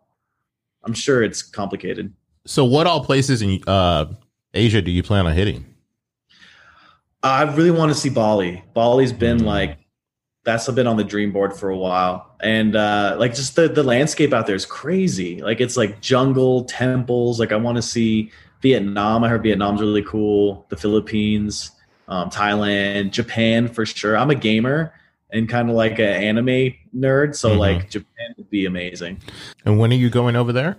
I'm 0.82 0.92
sure 0.92 1.22
it's 1.22 1.40
complicated. 1.40 2.12
So 2.44 2.66
what 2.66 2.86
all 2.86 3.02
places 3.02 3.40
in 3.40 3.62
uh, 3.66 4.04
Asia 4.52 4.82
do 4.82 4.90
you 4.90 5.02
plan 5.02 5.24
on 5.24 5.32
hitting? 5.32 5.64
I 7.22 7.44
really 7.44 7.70
want 7.70 7.90
to 7.90 7.98
see 7.98 8.10
Bali. 8.10 8.62
Bali's 8.74 9.14
been 9.14 9.38
mm. 9.38 9.46
like 9.46 9.78
that's 10.44 10.70
been 10.70 10.86
on 10.86 10.98
the 10.98 11.04
dream 11.04 11.32
board 11.32 11.56
for 11.56 11.70
a 11.70 11.76
while 11.78 12.36
and 12.42 12.76
uh 12.76 13.16
like 13.18 13.34
just 13.34 13.56
the 13.56 13.66
the 13.66 13.82
landscape 13.82 14.34
out 14.34 14.46
there 14.46 14.54
is 14.54 14.66
crazy 14.66 15.40
like 15.40 15.58
it's 15.58 15.74
like 15.74 16.02
jungle 16.02 16.64
temples 16.64 17.40
like 17.40 17.50
i 17.50 17.56
want 17.56 17.76
to 17.76 17.82
see 17.82 18.30
Vietnam. 18.64 19.22
I 19.22 19.28
heard 19.28 19.42
Vietnam's 19.42 19.82
really 19.82 20.02
cool. 20.02 20.64
The 20.70 20.76
Philippines, 20.76 21.70
um, 22.08 22.30
Thailand, 22.30 23.10
Japan 23.10 23.68
for 23.68 23.84
sure. 23.84 24.16
I'm 24.16 24.30
a 24.30 24.34
gamer 24.34 24.94
and 25.30 25.46
kind 25.50 25.68
of 25.68 25.76
like 25.76 25.98
an 25.98 26.06
anime 26.06 26.72
nerd, 26.96 27.36
so 27.36 27.50
mm-hmm. 27.50 27.58
like 27.58 27.90
Japan 27.90 28.34
would 28.38 28.48
be 28.48 28.64
amazing. 28.64 29.20
And 29.66 29.78
when 29.78 29.92
are 29.92 29.96
you 29.96 30.08
going 30.08 30.34
over 30.34 30.50
there? 30.50 30.78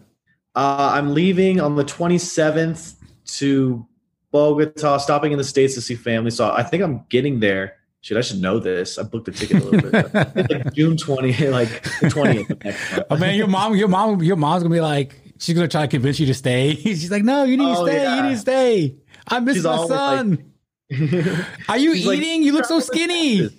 Uh, 0.56 0.94
I'm 0.94 1.14
leaving 1.14 1.62
on 1.62 1.76
the 1.76 1.86
27th 1.86 2.96
to 3.38 3.86
Bogota, 4.32 4.98
stopping 4.98 5.32
in 5.32 5.38
the 5.38 5.44
states 5.44 5.76
to 5.76 5.82
see 5.82 5.94
family. 5.94 6.32
So 6.32 6.50
I 6.52 6.64
think 6.64 6.82
I'm 6.82 7.06
getting 7.10 7.40
there. 7.40 7.76
Shit, 8.02 8.18
I 8.18 8.22
should 8.22 8.42
know 8.42 8.58
this. 8.58 8.98
I 8.98 9.04
booked 9.04 9.26
the 9.26 9.32
ticket 9.32 9.62
a 9.62 9.66
little 9.66 9.92
bit. 9.92 10.50
like 10.50 10.74
June 10.74 10.98
20, 10.98 11.50
like 11.50 11.84
the 12.00 12.08
20th. 12.08 13.06
Oh 13.12 13.18
man, 13.18 13.36
your 13.36 13.48
mom, 13.48 13.76
your 13.76 13.90
mom, 13.90 14.24
your 14.24 14.38
mom's 14.38 14.64
gonna 14.64 14.74
be 14.74 14.82
like, 14.82 15.25
she's 15.40 15.56
gonna 15.56 15.68
try 15.68 15.82
to 15.82 15.88
convince 15.88 16.20
you 16.20 16.26
to 16.28 16.34
stay. 16.34 16.76
she's 16.76 17.12
like, 17.12 17.24
no, 17.24 17.44
you 17.44 17.58
need 17.58 17.66
oh, 17.66 17.86
to 17.86 17.92
stay. 17.92 18.02
Yeah. 18.02 18.16
You 18.16 18.24
need 18.24 18.36
to 18.36 18.40
stay. 18.40 18.96
I 19.28 19.40
miss 19.40 19.56
she's 19.56 19.64
my 19.64 19.88
son. 19.88 20.30
Like, 20.32 20.42
Are 21.70 21.78
you 21.78 21.94
eating? 21.94 22.08
Like, 22.08 22.46
you 22.46 22.54
look 22.54 22.66
so 22.66 22.80
skinny. 22.80 23.50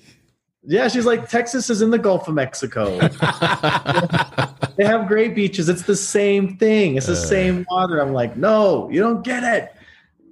Yeah, 0.69 0.89
she's 0.89 1.07
like, 1.07 1.29
Texas 1.29 1.71
is 1.71 1.81
in 1.81 1.91
the 1.91 1.99
Gulf 1.99 2.27
of 2.27 2.35
Mexico. 2.35 2.99
they 4.77 4.85
have 4.85 5.07
great 5.07 5.35
beaches. 5.35 5.69
It's 5.69 5.83
the 5.83 5.95
same 5.95 6.57
thing. 6.57 6.97
It's 6.97 7.07
the 7.07 7.13
uh, 7.13 7.17
same 7.17 7.65
water. 7.71 8.01
I'm 8.01 8.13
like, 8.13 8.37
no, 8.37 8.91
you 8.91 9.01
don't 9.01 9.23
get 9.23 9.45
it. 9.45 9.73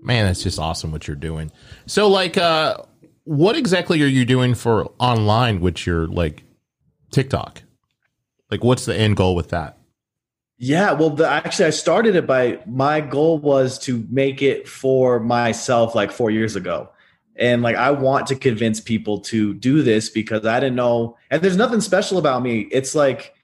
Man, 0.03 0.27
that's 0.27 0.43
just 0.43 0.59
awesome 0.59 0.91
what 0.91 1.07
you're 1.07 1.17
doing. 1.17 1.53
So, 1.87 2.09
like, 2.09 2.37
uh, 2.37 2.79
what 3.23 3.57
exactly 3.57 4.03
are 4.03 4.07
you 4.07 4.25
doing 4.25 4.55
for 4.55 4.91
online 4.99 5.61
with 5.61 5.87
your 5.87 6.09
like 6.09 6.43
TikTok? 7.11 7.63
Like, 8.51 8.65
what's 8.65 8.85
the 8.87 8.95
end 8.95 9.17
goal 9.17 9.35
with 9.35 9.51
that? 9.51 9.79
Yeah, 10.65 10.93
well, 10.93 11.11
the, 11.11 11.29
actually, 11.29 11.67
I 11.67 11.71
started 11.71 12.17
it 12.17 12.27
by 12.27 12.59
my 12.65 13.03
goal 13.03 13.39
was 13.39 13.79
to 13.81 14.07
make 14.09 14.41
it 14.41 14.67
for 14.67 15.21
myself 15.21 15.95
like 15.95 16.11
four 16.11 16.31
years 16.31 16.57
ago. 16.57 16.89
And 17.37 17.61
like, 17.61 17.77
I 17.77 17.91
want 17.91 18.29
to 18.29 18.35
convince 18.35 18.81
people 18.81 19.21
to 19.21 19.53
do 19.53 19.83
this 19.83 20.09
because 20.09 20.47
I 20.47 20.61
didn't 20.61 20.77
know. 20.77 21.19
And 21.31 21.43
there's 21.43 21.59
nothing 21.59 21.83
special 21.83 22.17
about 22.17 22.43
me. 22.43 22.61
It's 22.73 22.95
like 22.95 23.35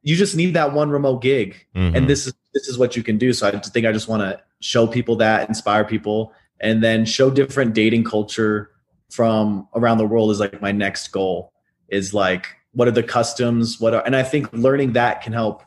you 0.00 0.16
just 0.16 0.34
need 0.34 0.54
that 0.54 0.72
one 0.72 0.88
remote 0.88 1.20
gig, 1.20 1.62
mm-hmm. 1.76 1.94
and 1.94 2.08
this 2.08 2.26
is 2.26 2.32
this 2.54 2.68
is 2.68 2.78
what 2.78 2.96
you 2.96 3.02
can 3.02 3.18
do. 3.18 3.34
So 3.34 3.48
I 3.48 3.50
think 3.50 3.84
I 3.84 3.92
just 3.92 4.08
want 4.08 4.22
to 4.22 4.40
show 4.60 4.86
people 4.86 5.16
that, 5.16 5.50
inspire 5.50 5.84
people, 5.84 6.32
and 6.60 6.82
then 6.82 7.04
show 7.04 7.30
different 7.30 7.74
dating 7.74 8.04
culture 8.04 8.70
from 9.10 9.68
around 9.74 9.98
the 9.98 10.06
world 10.06 10.30
is 10.30 10.40
like 10.40 10.62
my 10.62 10.72
next 10.72 11.08
goal. 11.08 11.52
Is 11.88 12.14
like 12.14 12.46
what 12.72 12.88
are 12.88 12.92
the 12.92 13.02
customs? 13.02 13.78
What 13.78 13.92
are 13.92 14.02
and 14.06 14.16
I 14.16 14.22
think 14.22 14.50
learning 14.54 14.94
that 14.94 15.20
can 15.20 15.34
help 15.34 15.64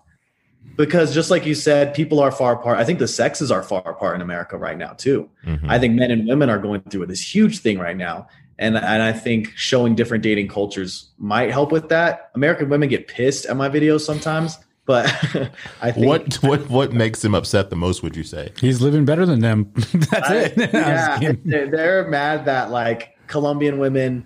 because 0.78 1.14
just 1.14 1.32
like 1.32 1.46
you 1.46 1.56
said, 1.56 1.94
people 1.94 2.20
are 2.20 2.32
far 2.32 2.54
apart. 2.54 2.78
I 2.80 2.84
think 2.84 3.00
the 3.00 3.08
sexes 3.08 3.52
are 3.52 3.64
far 3.64 3.88
apart 3.88 4.16
in 4.16 4.22
America 4.22 4.58
right 4.58 4.78
now 4.78 4.94
too. 4.94 5.30
Mm-hmm. 5.46 5.70
I 5.70 5.80
think 5.80 5.96
men 5.96 6.12
and 6.12 6.28
women 6.28 6.50
are 6.50 6.60
going 6.60 6.82
through 6.82 7.06
this 7.08 7.22
huge 7.36 7.60
thing 7.60 7.80
right 7.80 7.96
now, 7.98 8.28
And 8.60 8.76
and 8.78 9.02
I 9.02 9.14
think 9.14 9.52
showing 9.56 9.96
different 9.96 10.24
dating 10.24 10.48
cultures 10.50 11.10
might 11.18 11.52
help 11.52 11.72
with 11.72 11.90
that. 11.90 12.32
American 12.36 12.70
women 12.70 12.90
get 12.90 13.08
pissed 13.08 13.46
at 13.46 13.56
my 13.58 13.70
videos 13.70 14.02
sometimes, 14.02 14.58
but 14.86 15.06
I 15.82 15.92
think 15.92 16.08
What 16.08 16.36
what 16.44 16.70
what 16.70 16.94
makes 16.94 17.24
him 17.24 17.36
upset 17.36 17.70
the 17.70 17.76
most? 17.76 18.04
Would 18.04 18.16
you 18.16 18.24
say? 18.24 18.52
He's 18.60 18.82
living 18.82 19.06
better 19.06 19.26
than 19.26 19.40
them. 19.40 19.72
That's 19.94 20.30
I- 20.30 20.36
it. 20.36 20.74
Yeah, 20.74 21.32
they're, 21.46 21.70
they're 21.72 22.08
mad 22.10 22.46
that 22.46 22.70
like 22.72 23.18
Colombian 23.28 23.78
women 23.80 24.26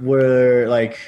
were 0.00 0.66
like 0.68 0.98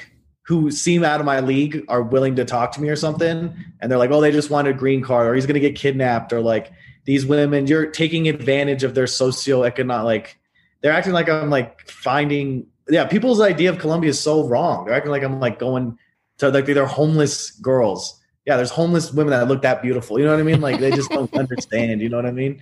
who 0.51 0.69
seem 0.69 1.05
out 1.05 1.21
of 1.21 1.25
my 1.25 1.39
league 1.39 1.85
are 1.87 2.03
willing 2.03 2.35
to 2.35 2.43
talk 2.43 2.73
to 2.73 2.81
me 2.81 2.89
or 2.89 2.97
something, 2.97 3.55
and 3.79 3.89
they're 3.89 3.97
like, 3.97 4.11
oh, 4.11 4.19
they 4.19 4.31
just 4.31 4.49
want 4.49 4.67
a 4.67 4.73
green 4.73 5.01
card, 5.01 5.27
or 5.27 5.33
he's 5.33 5.45
gonna 5.45 5.61
get 5.61 5.75
kidnapped, 5.75 6.33
or 6.33 6.41
like 6.41 6.73
these 7.05 7.25
women, 7.25 7.67
you're 7.67 7.85
taking 7.85 8.27
advantage 8.27 8.83
of 8.83 8.93
their 8.93 9.05
socioeconomic. 9.05 10.03
Like 10.03 10.37
they're 10.81 10.91
acting 10.91 11.13
like 11.13 11.29
I'm 11.29 11.49
like 11.49 11.89
finding. 11.89 12.67
Yeah, 12.89 13.05
people's 13.05 13.39
idea 13.39 13.69
of 13.69 13.79
Colombia 13.79 14.09
is 14.09 14.19
so 14.19 14.45
wrong. 14.45 14.85
They're 14.85 14.93
acting 14.93 15.11
like 15.11 15.23
I'm 15.23 15.39
like 15.39 15.57
going 15.57 15.97
to 16.39 16.49
like 16.49 16.65
they're 16.65 16.85
homeless 16.85 17.51
girls. 17.51 18.19
Yeah, 18.45 18.57
there's 18.57 18.71
homeless 18.71 19.13
women 19.13 19.31
that 19.31 19.47
look 19.47 19.61
that 19.61 19.81
beautiful. 19.81 20.19
You 20.19 20.25
know 20.25 20.31
what 20.31 20.41
I 20.41 20.43
mean? 20.43 20.59
Like 20.59 20.81
they 20.81 20.91
just 20.91 21.09
don't 21.09 21.33
understand. 21.37 22.01
You 22.01 22.09
know 22.09 22.17
what 22.17 22.25
I 22.25 22.31
mean? 22.31 22.61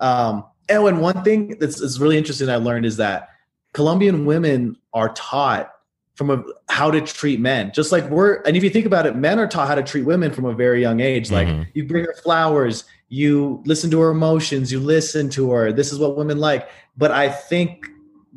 Um, 0.00 0.44
and 0.68 0.82
when 0.82 0.98
one 1.00 1.22
thing 1.24 1.58
that's, 1.58 1.80
that's 1.80 1.98
really 1.98 2.16
interesting 2.16 2.48
I 2.48 2.56
learned 2.56 2.86
is 2.86 2.96
that 2.98 3.28
Colombian 3.72 4.26
women 4.26 4.76
are 4.92 5.12
taught 5.14 5.70
from 6.18 6.30
a, 6.30 6.42
how 6.68 6.90
to 6.90 7.00
treat 7.00 7.38
men, 7.38 7.70
just 7.72 7.92
like 7.92 8.04
we're. 8.10 8.42
And 8.42 8.56
if 8.56 8.64
you 8.64 8.70
think 8.70 8.86
about 8.86 9.06
it, 9.06 9.14
men 9.14 9.38
are 9.38 9.46
taught 9.46 9.68
how 9.68 9.76
to 9.76 9.84
treat 9.84 10.02
women 10.02 10.32
from 10.32 10.46
a 10.46 10.52
very 10.52 10.80
young 10.80 10.98
age. 10.98 11.30
Like 11.30 11.46
Mhm. 11.46 11.68
you 11.74 11.84
bring 11.86 12.04
her 12.06 12.14
flowers, 12.24 12.82
you 13.08 13.62
listen 13.66 13.88
to 13.92 14.00
her 14.00 14.10
emotions, 14.10 14.72
you 14.72 14.80
listen 14.80 15.30
to 15.30 15.52
her. 15.52 15.72
This 15.72 15.92
is 15.92 16.00
what 16.00 16.16
women 16.16 16.38
like. 16.38 16.68
But 16.96 17.12
I 17.12 17.28
think 17.28 17.86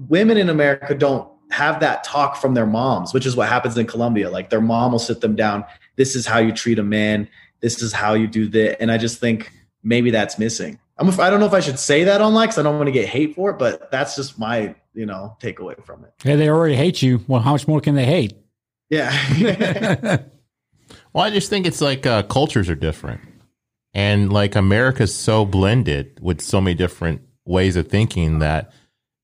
women 0.08 0.38
in 0.38 0.48
America 0.48 0.94
don't 0.94 1.28
have 1.50 1.80
that 1.80 2.04
talk 2.04 2.36
from 2.38 2.54
their 2.54 2.68
moms, 2.68 3.16
which 3.16 3.26
is 3.26 3.36
what 3.36 3.50
happens 3.50 3.76
in 3.76 3.88
Colombia. 3.88 4.30
Like 4.30 4.52
their 4.52 4.62
mom 4.62 4.92
will 4.92 5.00
sit 5.00 5.20
them 5.22 5.36
down. 5.36 5.66
This 5.96 6.16
is 6.16 6.28
how 6.28 6.38
you 6.38 6.52
treat 6.52 6.78
a 6.78 6.84
man. 6.84 7.28
This 7.62 7.82
is 7.82 7.92
how 7.94 8.14
you 8.14 8.28
do 8.28 8.48
that. 8.50 8.80
And 8.80 8.92
I 8.92 9.00
just 9.00 9.20
think 9.20 9.52
maybe 9.84 10.12
that's 10.12 10.38
missing. 10.38 10.78
I'm, 11.02 11.20
I 11.20 11.30
don't 11.30 11.40
know 11.40 11.48
if 11.48 11.54
I 11.54 11.60
should 11.60 11.80
say 11.80 12.06
that 12.06 12.22
online 12.22 12.48
because 12.48 12.60
I 12.60 12.64
don't 12.64 12.78
want 12.78 12.88
to 12.88 12.94
get 12.94 13.08
hate 13.08 13.36
for 13.36 13.50
it, 13.50 13.58
but 13.58 13.92
that's 13.92 14.16
just 14.16 14.40
my, 14.40 14.76
you 14.94 15.06
know, 15.06 15.36
takeaway 15.42 15.84
from 15.84 16.06
it. 16.06 16.14
Yeah, 16.24 16.36
they 16.38 16.50
already 16.50 16.76
hate 16.76 17.02
you. 17.02 17.26
Well, 17.28 17.42
how 17.42 17.52
much 17.52 17.68
more 17.68 17.82
can 17.82 17.96
they 17.96 18.06
hate? 18.06 18.34
Yeah. 18.90 20.18
Well, 21.14 21.26
I 21.26 21.30
just 21.30 21.50
think 21.50 21.66
it's 21.66 21.82
like 21.82 22.06
uh, 22.06 22.24
cultures 22.24 22.70
are 22.70 22.76
different, 22.76 23.22
and 23.94 24.32
like 24.32 24.56
America's 24.56 25.14
so 25.14 25.46
blended 25.46 26.20
with 26.22 26.42
so 26.42 26.62
many 26.62 26.74
different 26.74 27.22
ways 27.46 27.76
of 27.76 27.90
thinking 27.90 28.40
that 28.40 28.72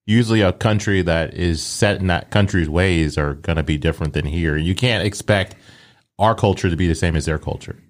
usually 0.05 0.41
a 0.41 0.51
country 0.51 1.01
that 1.01 1.33
is 1.33 1.61
set 1.61 2.01
in 2.01 2.07
that 2.07 2.29
country's 2.29 2.69
ways 2.69 3.17
are 3.17 3.35
going 3.35 3.55
to 3.55 3.63
be 3.63 3.77
different 3.77 4.13
than 4.13 4.25
here. 4.25 4.57
You 4.57 4.75
can't 4.75 5.05
expect 5.05 5.55
our 6.19 6.35
culture 6.35 6.69
to 6.69 6.75
be 6.75 6.87
the 6.87 6.95
same 6.95 7.15
as 7.15 7.25
their 7.25 7.39
culture. 7.39 7.81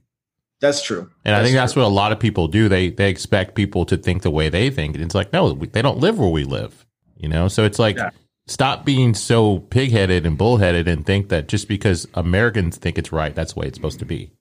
That's 0.60 0.82
true. 0.84 1.10
And 1.26 1.36
I 1.36 1.43
think 1.43 1.56
that's 1.56 1.76
what 1.76 1.86
a 1.86 1.88
lot 1.88 2.12
of 2.12 2.20
people 2.20 2.48
do. 2.48 2.67
They 2.70 2.89
they 2.89 3.10
expect 3.10 3.56
people 3.56 3.86
to 3.86 3.98
think 3.98 4.22
the 4.24 4.32
way 4.32 4.50
they 4.50 4.70
think, 4.70 4.96
and 4.96 5.04
it's 5.04 5.15
like 5.15 5.32
no, 5.34 5.54
we- 5.54 5.67
they 5.67 5.82
don't 5.82 6.00
live 6.00 6.17
where 6.20 6.30
we 6.30 6.43
live. 6.43 6.86
You 7.17 7.30
know, 7.30 7.48
so 7.48 7.63
it's 7.63 7.80
like 7.80 7.98
Yeah. 7.98 8.10
stop 8.48 8.86
being 8.86 9.13
so 9.13 9.60
pigheaded 9.60 10.26
and 10.26 10.38
bullheaded, 10.38 10.88
and 10.88 11.06
think 11.06 11.30
that 11.30 11.48
just 11.48 11.67
because 11.67 12.08
Americans 12.13 12.78
think 12.78 12.98
it's 12.98 13.12
right, 13.12 13.34
that's 13.36 13.54
the 13.54 13.60
way 13.60 13.67
it's 13.67 13.78
supposed 13.78 14.00
to 14.00 14.06
be. 14.06 14.32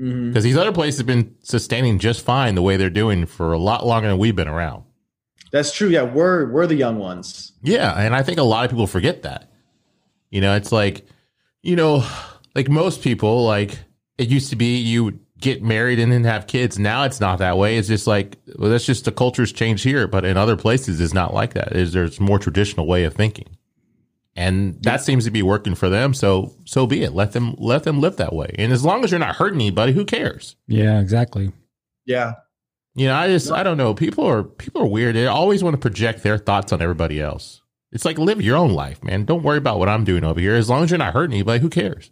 Mm-hmm. 0.00 0.28
Because 0.30 0.42
these 0.44 0.56
other 0.56 0.72
places 0.72 0.98
have 0.98 1.06
been 1.06 1.34
sustaining 1.42 1.98
just 2.00 2.24
fine 2.24 2.56
the 2.56 2.62
way 2.62 2.76
they're 2.76 2.90
doing 2.90 3.26
for 3.26 3.52
a 3.52 3.58
lot 3.58 3.86
longer 3.86 4.08
than 4.08 4.18
we've 4.18 4.34
been 4.34 4.48
around. 4.48 4.82
That's 5.52 5.72
true. 5.72 5.88
Yeah, 5.88 6.02
we're 6.02 6.50
we're 6.50 6.66
the 6.66 6.74
young 6.74 6.98
ones. 6.98 7.52
Yeah, 7.62 7.92
and 7.96 8.14
I 8.14 8.22
think 8.24 8.38
a 8.38 8.42
lot 8.42 8.64
of 8.64 8.70
people 8.72 8.88
forget 8.88 9.22
that. 9.22 9.52
You 10.30 10.40
know, 10.40 10.56
it's 10.56 10.72
like, 10.72 11.06
you 11.62 11.76
know, 11.76 12.04
like 12.56 12.68
most 12.68 13.02
people, 13.02 13.44
like 13.44 13.78
it 14.18 14.28
used 14.28 14.50
to 14.50 14.56
be 14.56 14.78
you 14.78 15.20
get 15.40 15.62
married 15.62 15.98
and 15.98 16.12
then 16.12 16.24
have 16.24 16.46
kids. 16.46 16.78
Now 16.78 17.04
it's 17.04 17.20
not 17.20 17.38
that 17.38 17.58
way. 17.58 17.76
It's 17.76 17.88
just 17.88 18.06
like 18.06 18.36
well, 18.56 18.70
that's 18.70 18.86
just 18.86 19.04
the 19.04 19.12
culture's 19.12 19.52
changed 19.52 19.84
here, 19.84 20.06
but 20.06 20.24
in 20.24 20.36
other 20.36 20.56
places 20.56 21.00
it's 21.00 21.14
not 21.14 21.34
like 21.34 21.54
that. 21.54 21.74
Is 21.74 21.92
there's 21.92 22.20
more 22.20 22.38
traditional 22.38 22.86
way 22.86 23.04
of 23.04 23.14
thinking. 23.14 23.56
And 24.36 24.82
that 24.82 25.00
seems 25.00 25.24
to 25.26 25.30
be 25.30 25.42
working 25.42 25.76
for 25.76 25.88
them, 25.88 26.12
so 26.12 26.54
so 26.64 26.86
be 26.86 27.04
it. 27.04 27.12
Let 27.12 27.32
them 27.32 27.54
let 27.58 27.84
them 27.84 28.00
live 28.00 28.16
that 28.16 28.32
way. 28.32 28.54
And 28.58 28.72
as 28.72 28.84
long 28.84 29.04
as 29.04 29.10
you're 29.12 29.20
not 29.20 29.36
hurting 29.36 29.60
anybody, 29.60 29.92
who 29.92 30.04
cares? 30.04 30.56
yeah, 30.66 31.00
exactly. 31.00 31.52
Yeah. 32.04 32.34
You 32.96 33.06
know, 33.08 33.14
I 33.14 33.28
just 33.28 33.50
I 33.50 33.62
don't 33.62 33.76
know. 33.76 33.94
People 33.94 34.24
are 34.26 34.42
people 34.42 34.82
are 34.82 34.86
weird. 34.86 35.14
They 35.16 35.26
always 35.26 35.62
want 35.62 35.74
to 35.74 35.80
project 35.80 36.22
their 36.22 36.38
thoughts 36.38 36.72
on 36.72 36.82
everybody 36.82 37.20
else. 37.20 37.60
It's 37.92 38.04
like 38.04 38.18
live 38.18 38.42
your 38.42 38.56
own 38.56 38.72
life, 38.72 39.02
man. 39.04 39.24
Don't 39.24 39.42
worry 39.44 39.58
about 39.58 39.78
what 39.78 39.88
I'm 39.88 40.04
doing 40.04 40.24
over 40.24 40.40
here. 40.40 40.56
As 40.56 40.68
long 40.68 40.82
as 40.82 40.90
you're 40.90 40.98
not 40.98 41.12
hurting 41.14 41.34
anybody, 41.34 41.60
who 41.60 41.70
cares? 41.70 42.10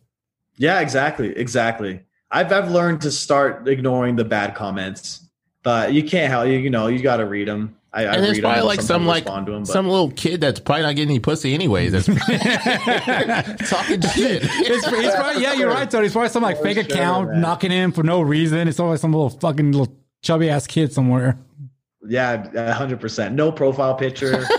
Yeah, 0.57 0.81
exactly. 0.81 1.37
Exactly. 1.37 2.03
I've 2.33 2.51
I've 2.53 2.71
learned 2.71 3.03
to 3.03 3.11
start 3.13 3.69
ignoring 3.69 4.17
the 4.17 4.25
bad 4.25 4.55
comments, 4.55 5.21
but 5.63 5.93
you 5.93 6.03
can't 6.03 6.31
help 6.31 6.47
you. 6.49 6.55
You 6.55 6.71
know, 6.71 6.87
you 6.89 7.01
got 7.01 7.19
to 7.19 7.27
read 7.27 7.47
them. 7.47 7.77
I, 7.95 8.07
I 8.07 8.15
And 8.15 8.25
there's 8.25 8.39
read 8.39 8.43
probably 8.45 8.59
them, 8.61 8.67
like 8.69 8.81
some 8.81 9.07
like 9.07 9.25
respond 9.25 9.47
to 9.47 9.55
'em, 9.55 9.65
some 9.67 9.87
little 9.87 10.11
kid 10.13 10.41
that's 10.41 10.61
probably 10.61 10.83
not 10.83 10.97
getting 10.97 11.11
any 11.11 11.21
pussy 11.21 11.53
anyways. 11.53 11.93
That's 11.93 12.07
talking 13.71 14.01
shit. 14.01 14.43
It's, 14.45 14.87
it's 14.87 15.15
probably, 15.15 15.43
yeah, 15.43 15.53
you're 15.53 15.69
right, 15.69 15.91
Tony. 15.91 16.07
It's 16.07 16.15
probably 16.15 16.31
some 16.31 16.43
like 16.43 16.57
For 16.57 16.63
fake 16.65 16.77
sure, 16.77 16.85
account 16.85 17.31
man. 17.33 17.41
knocking 17.43 17.71
in 17.71 17.93
for 17.93 18.03
no 18.03 18.23
reason. 18.23 18.67
It's 18.67 18.81
always 18.81 19.01
some 19.03 19.13
little 19.13 19.29
fucking 19.31 19.73
little 19.73 19.95
chubby 20.23 20.49
ass 20.49 20.67
kid 20.67 20.93
somewhere. 20.93 21.39
Yeah, 22.09 22.73
hundred 22.73 23.01
percent. 23.01 23.35
No 23.35 23.53
profile 23.53 23.95
picture. 23.95 24.45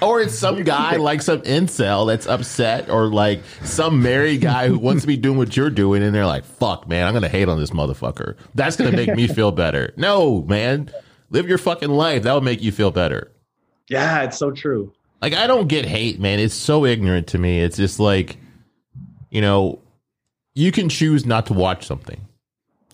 Or 0.00 0.20
it's 0.20 0.34
some 0.38 0.62
guy 0.64 0.96
like 0.96 1.22
some 1.22 1.42
incel 1.42 2.06
that's 2.06 2.26
upset, 2.26 2.90
or 2.90 3.06
like 3.06 3.42
some 3.62 4.02
married 4.02 4.40
guy 4.40 4.68
who 4.68 4.78
wants 4.78 5.02
to 5.02 5.06
be 5.06 5.16
doing 5.16 5.38
what 5.38 5.56
you're 5.56 5.70
doing, 5.70 6.02
and 6.02 6.14
they're 6.14 6.26
like, 6.26 6.44
"Fuck, 6.44 6.88
man, 6.88 7.06
I'm 7.06 7.14
gonna 7.14 7.28
hate 7.28 7.48
on 7.48 7.58
this 7.58 7.70
motherfucker. 7.70 8.36
That's 8.54 8.76
gonna 8.76 8.92
make 8.92 9.14
me 9.14 9.28
feel 9.28 9.52
better." 9.52 9.92
No, 10.02 10.42
man, 10.42 10.90
live 11.30 11.48
your 11.48 11.58
fucking 11.58 11.90
life. 11.90 12.24
That 12.24 12.34
would 12.34 12.42
make 12.44 12.62
you 12.62 12.72
feel 12.72 12.90
better. 12.90 13.30
yeah, 13.88 14.22
it's 14.22 14.38
so 14.38 14.50
true. 14.50 14.92
Like 15.20 15.34
I 15.34 15.46
don't 15.46 15.68
get 15.68 15.84
hate, 15.84 16.18
man. 16.18 16.40
It's 16.40 16.54
so 16.54 16.84
ignorant 16.84 17.28
to 17.28 17.38
me. 17.38 17.60
It's 17.60 17.76
just 17.76 18.00
like, 18.00 18.36
you 19.30 19.40
know, 19.40 19.78
you 20.54 20.72
can 20.72 20.88
choose 20.88 21.24
not 21.24 21.46
to 21.46 21.52
watch 21.52 21.86
something. 21.86 22.26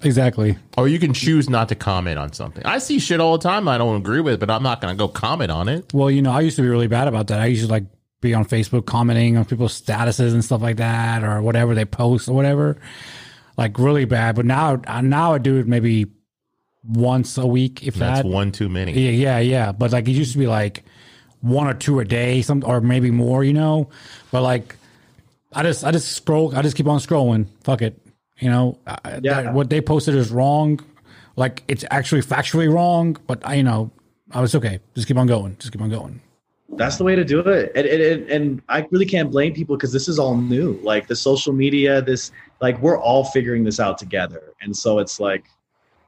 Exactly. 0.02 0.56
Or 0.76 0.86
you 0.88 0.98
can 0.98 1.12
choose 1.12 1.50
not 1.50 1.68
to 1.70 1.74
comment 1.74 2.18
on 2.18 2.32
something. 2.32 2.64
I 2.64 2.78
see 2.78 2.98
shit 2.98 3.20
all 3.20 3.36
the 3.36 3.42
time 3.42 3.66
I 3.68 3.78
don't 3.78 3.96
agree 3.96 4.20
with, 4.20 4.38
but 4.40 4.50
I'm 4.50 4.62
not 4.62 4.80
going 4.80 4.94
to 4.94 4.98
go 4.98 5.08
comment 5.08 5.50
on 5.50 5.68
it. 5.68 5.92
Well, 5.92 6.10
you 6.10 6.22
know, 6.22 6.30
I 6.30 6.40
used 6.40 6.56
to 6.56 6.62
be 6.62 6.68
really 6.68 6.86
bad 6.86 7.08
about 7.08 7.26
that. 7.28 7.40
I 7.40 7.46
used 7.46 7.64
to 7.66 7.70
like 7.70 7.84
be 8.20 8.34
on 8.34 8.44
Facebook 8.44 8.86
commenting 8.86 9.36
on 9.36 9.44
people's 9.44 9.80
statuses 9.80 10.32
and 10.32 10.44
stuff 10.44 10.62
like 10.62 10.76
that, 10.76 11.24
or 11.24 11.42
whatever 11.42 11.74
they 11.74 11.84
post 11.84 12.28
or 12.28 12.34
whatever. 12.34 12.78
Like 13.56 13.78
really 13.78 14.04
bad. 14.04 14.36
But 14.36 14.46
now, 14.46 14.76
now 15.02 15.34
I 15.34 15.38
do 15.38 15.56
it 15.58 15.66
maybe 15.66 16.06
once 16.84 17.36
a 17.38 17.46
week, 17.46 17.86
if 17.86 17.94
That's 17.94 18.22
that. 18.22 18.28
one 18.28 18.52
too 18.52 18.68
many. 18.68 18.92
Yeah, 18.92 19.10
yeah, 19.10 19.38
yeah. 19.40 19.72
But 19.72 19.92
like 19.92 20.06
it 20.08 20.12
used 20.12 20.32
to 20.32 20.38
be 20.38 20.46
like 20.46 20.84
one 21.40 21.66
or 21.66 21.74
two 21.74 21.98
a 22.00 22.04
day, 22.04 22.42
some 22.42 22.62
or 22.64 22.80
maybe 22.80 23.10
more, 23.10 23.42
you 23.44 23.52
know. 23.52 23.90
But 24.30 24.42
like, 24.42 24.76
I 25.52 25.62
just 25.64 25.84
I 25.84 25.90
just 25.90 26.12
scroll. 26.12 26.54
I 26.54 26.62
just 26.62 26.76
keep 26.76 26.86
on 26.86 26.98
scrolling. 27.00 27.46
Fuck 27.64 27.82
it, 27.82 28.00
you 28.40 28.50
know. 28.50 28.78
Yeah. 28.86 29.18
that- 29.42 29.54
what 29.54 29.70
they 29.70 29.80
posted 29.80 30.14
is 30.14 30.30
wrong. 30.30 30.80
Like 31.36 31.62
it's 31.68 31.84
actually 31.90 32.22
factually 32.22 32.72
wrong, 32.72 33.16
but 33.26 33.40
I, 33.46 33.54
you 33.54 33.62
know, 33.62 33.90
I 34.32 34.40
was 34.40 34.54
okay. 34.56 34.80
Just 34.94 35.06
keep 35.06 35.16
on 35.16 35.26
going. 35.26 35.56
Just 35.58 35.72
keep 35.72 35.80
on 35.80 35.88
going. 35.90 36.20
That's 36.70 36.96
the 36.96 37.04
way 37.04 37.14
to 37.16 37.24
do 37.24 37.40
it. 37.40 37.72
And, 37.74 37.86
and, 37.86 38.02
and- 38.02 38.30
and 38.30 38.62
I 38.68 38.86
really 38.90 39.06
can't 39.06 39.30
blame 39.30 39.54
people 39.54 39.76
because 39.76 39.92
this 39.92 40.08
is 40.08 40.18
all 40.18 40.36
new. 40.36 40.78
Like 40.82 41.06
the 41.06 41.16
social 41.16 41.52
media, 41.52 42.02
this, 42.02 42.30
like 42.60 42.78
we're 42.82 42.98
all 42.98 43.24
figuring 43.24 43.64
this 43.64 43.78
out 43.80 43.98
together. 43.98 44.52
And 44.60 44.76
so 44.76 44.98
it's 44.98 45.18
like, 45.20 45.44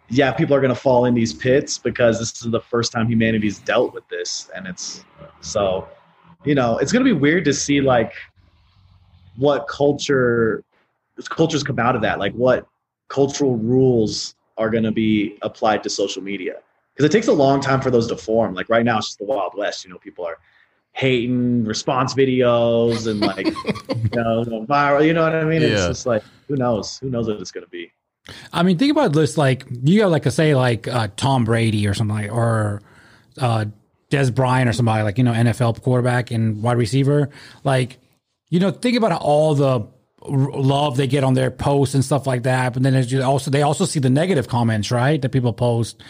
yeah, 0.08 0.32
people 0.32 0.54
are 0.56 0.60
going 0.60 0.74
to 0.74 0.80
fall 0.80 1.04
in 1.04 1.14
these 1.14 1.32
pits 1.32 1.78
because 1.78 2.18
this 2.18 2.44
is 2.44 2.50
the 2.50 2.60
first 2.60 2.90
time 2.92 3.06
humanity's 3.08 3.60
dealt 3.60 3.94
with 3.94 4.06
this. 4.08 4.50
And 4.54 4.66
it's 4.66 5.04
so, 5.40 5.88
you 6.44 6.54
know, 6.56 6.78
it's 6.78 6.90
going 6.92 7.04
to 7.04 7.14
be 7.14 7.18
weird 7.18 7.44
to 7.44 7.54
see 7.54 7.80
like 7.80 8.12
what 9.36 9.68
culture, 9.68 10.64
cultures 11.28 11.62
come 11.62 11.78
out 11.78 11.96
of 11.96 12.02
that. 12.02 12.18
Like 12.18 12.32
what 12.32 12.66
cultural 13.08 13.56
rules 13.56 14.34
are 14.58 14.70
going 14.70 14.84
to 14.84 14.92
be 14.92 15.36
applied 15.42 15.82
to 15.82 15.90
social 15.90 16.22
media 16.22 16.56
because 16.94 17.04
it 17.04 17.12
takes 17.12 17.28
a 17.28 17.32
long 17.32 17.60
time 17.60 17.80
for 17.80 17.90
those 17.90 18.06
to 18.08 18.16
form. 18.16 18.54
Like 18.54 18.68
right 18.68 18.84
now, 18.84 18.98
it's 18.98 19.08
just 19.08 19.18
the 19.18 19.24
Wild 19.24 19.54
West. 19.56 19.84
You 19.84 19.90
know, 19.90 19.98
people 19.98 20.24
are 20.24 20.38
hating 20.92 21.64
response 21.64 22.14
videos 22.14 23.06
and 23.06 23.20
like 23.20 23.46
you 23.46 24.10
know 24.14 24.66
viral. 24.68 25.06
You 25.06 25.12
know 25.12 25.22
what 25.22 25.34
I 25.34 25.44
mean? 25.44 25.62
It's 25.62 25.86
just 25.86 26.06
like 26.06 26.22
who 26.48 26.56
knows? 26.56 26.98
Who 26.98 27.10
knows 27.10 27.28
what 27.28 27.40
it's 27.40 27.50
going 27.50 27.64
to 27.64 27.70
be? 27.70 27.92
I 28.52 28.62
mean, 28.62 28.78
think 28.78 28.92
about 28.92 29.12
this. 29.12 29.38
Like 29.38 29.66
you 29.82 30.00
got 30.00 30.10
like 30.10 30.26
a 30.26 30.30
say 30.30 30.54
like 30.54 30.88
uh, 30.88 31.08
Tom 31.16 31.44
Brady 31.44 31.86
or 31.86 31.94
something, 31.94 32.16
like, 32.16 32.32
or 32.32 32.82
uh, 33.38 33.66
Dez 34.10 34.34
Bryant 34.34 34.68
or 34.68 34.72
somebody 34.72 35.02
like 35.02 35.18
you 35.18 35.24
know 35.24 35.32
NFL 35.32 35.82
quarterback 35.82 36.30
and 36.30 36.62
wide 36.62 36.76
receiver. 36.76 37.30
Like 37.64 37.98
you 38.50 38.60
know, 38.60 38.70
think 38.70 38.96
about 38.96 39.12
all 39.12 39.54
the 39.54 39.80
r- 39.80 39.88
love 40.26 40.96
they 40.96 41.06
get 41.06 41.24
on 41.24 41.34
their 41.34 41.50
posts 41.50 41.94
and 41.94 42.04
stuff 42.04 42.26
like 42.26 42.42
that. 42.42 42.72
But 42.74 42.82
then 42.82 43.22
also 43.22 43.50
they 43.50 43.62
also 43.62 43.84
see 43.84 44.00
the 44.00 44.10
negative 44.10 44.48
comments, 44.48 44.90
right? 44.90 45.20
That 45.20 45.30
people 45.30 45.52
post. 45.52 46.02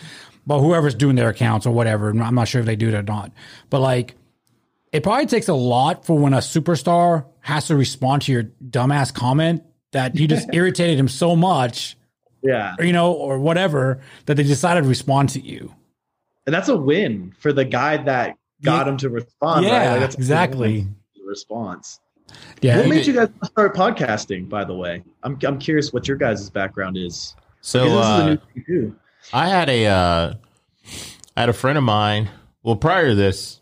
but 0.47 0.61
whoever's 0.61 0.95
doing 0.95 1.17
their 1.17 1.29
accounts 1.29 1.67
or 1.67 1.71
whatever. 1.73 2.11
I'm 2.11 2.35
not 2.35 2.49
sure 2.49 2.61
if 2.61 2.67
they 2.67 2.75
do 2.77 2.89
it 2.89 2.95
or 2.95 3.03
not, 3.03 3.31
but 3.69 3.81
like, 3.81 4.17
it 4.93 5.03
probably 5.05 5.27
takes 5.27 5.47
a 5.49 5.55
lot 5.55 6.05
for 6.05 6.19
when 6.19 6.33
a 6.35 6.39
superstar 6.39 7.27
has 7.41 7.69
to 7.69 7.77
respond 7.77 8.23
to 8.23 8.33
your 8.33 8.45
dumbass 8.69 9.15
comment 9.15 9.63
that 9.93 10.17
you 10.17 10.27
just 10.27 10.49
irritated 10.53 10.99
him 10.99 11.07
so 11.07 11.37
much, 11.37 11.97
Yeah. 12.43 12.75
or, 12.79 12.85
you 12.85 12.93
know, 12.93 13.13
or 13.13 13.39
whatever 13.39 14.01
that 14.27 14.35
they 14.37 14.43
decided 14.43 14.83
to 14.83 14.89
respond 14.89 15.29
to 15.31 15.41
you. 15.41 15.73
And 16.47 16.55
that's 16.55 16.69
a 16.69 16.77
win 16.77 17.33
for 17.39 17.53
the 17.53 17.65
guy 17.65 17.99
that 17.99 18.37
got 18.63 18.87
Yeah. 18.87 18.93
him 18.93 18.97
to 18.99 19.11
respond. 19.11 19.67
right? 19.67 19.73
yeah, 19.73 19.91
Like, 19.93 20.01
that's 20.01 20.15
exactly. 20.17 20.81
the 21.15 21.23
Response. 21.25 22.01
Yeah, 22.61 22.79
What 22.79 22.89
made 22.89 22.97
did- 22.99 23.07
you 23.09 23.13
guys 23.15 23.29
start 23.45 23.75
podcasting? 23.75 24.49
By 24.49 24.65
the 24.65 24.75
way, 24.75 25.03
I'm 25.23 25.39
I'm 25.45 25.59
curious 25.59 25.93
what 25.93 26.07
your 26.09 26.17
guys' 26.17 26.51
background 26.51 26.97
is. 26.97 27.35
So 27.61 27.85
Because 27.85 28.27
this 28.27 28.39
is 28.39 28.39
a 28.57 28.61
uh, 28.61 28.65
too. 28.67 28.97
I 29.33 29.49
had 29.49 29.69
a 29.69 29.87
uh, 29.87 30.35
I 31.37 31.41
had 31.41 31.49
a 31.49 31.55
friend 31.55 31.77
of 31.79 31.85
mine. 31.85 32.31
Well, 32.63 32.77
prior 32.77 33.09
to 33.09 33.15
this, 33.15 33.61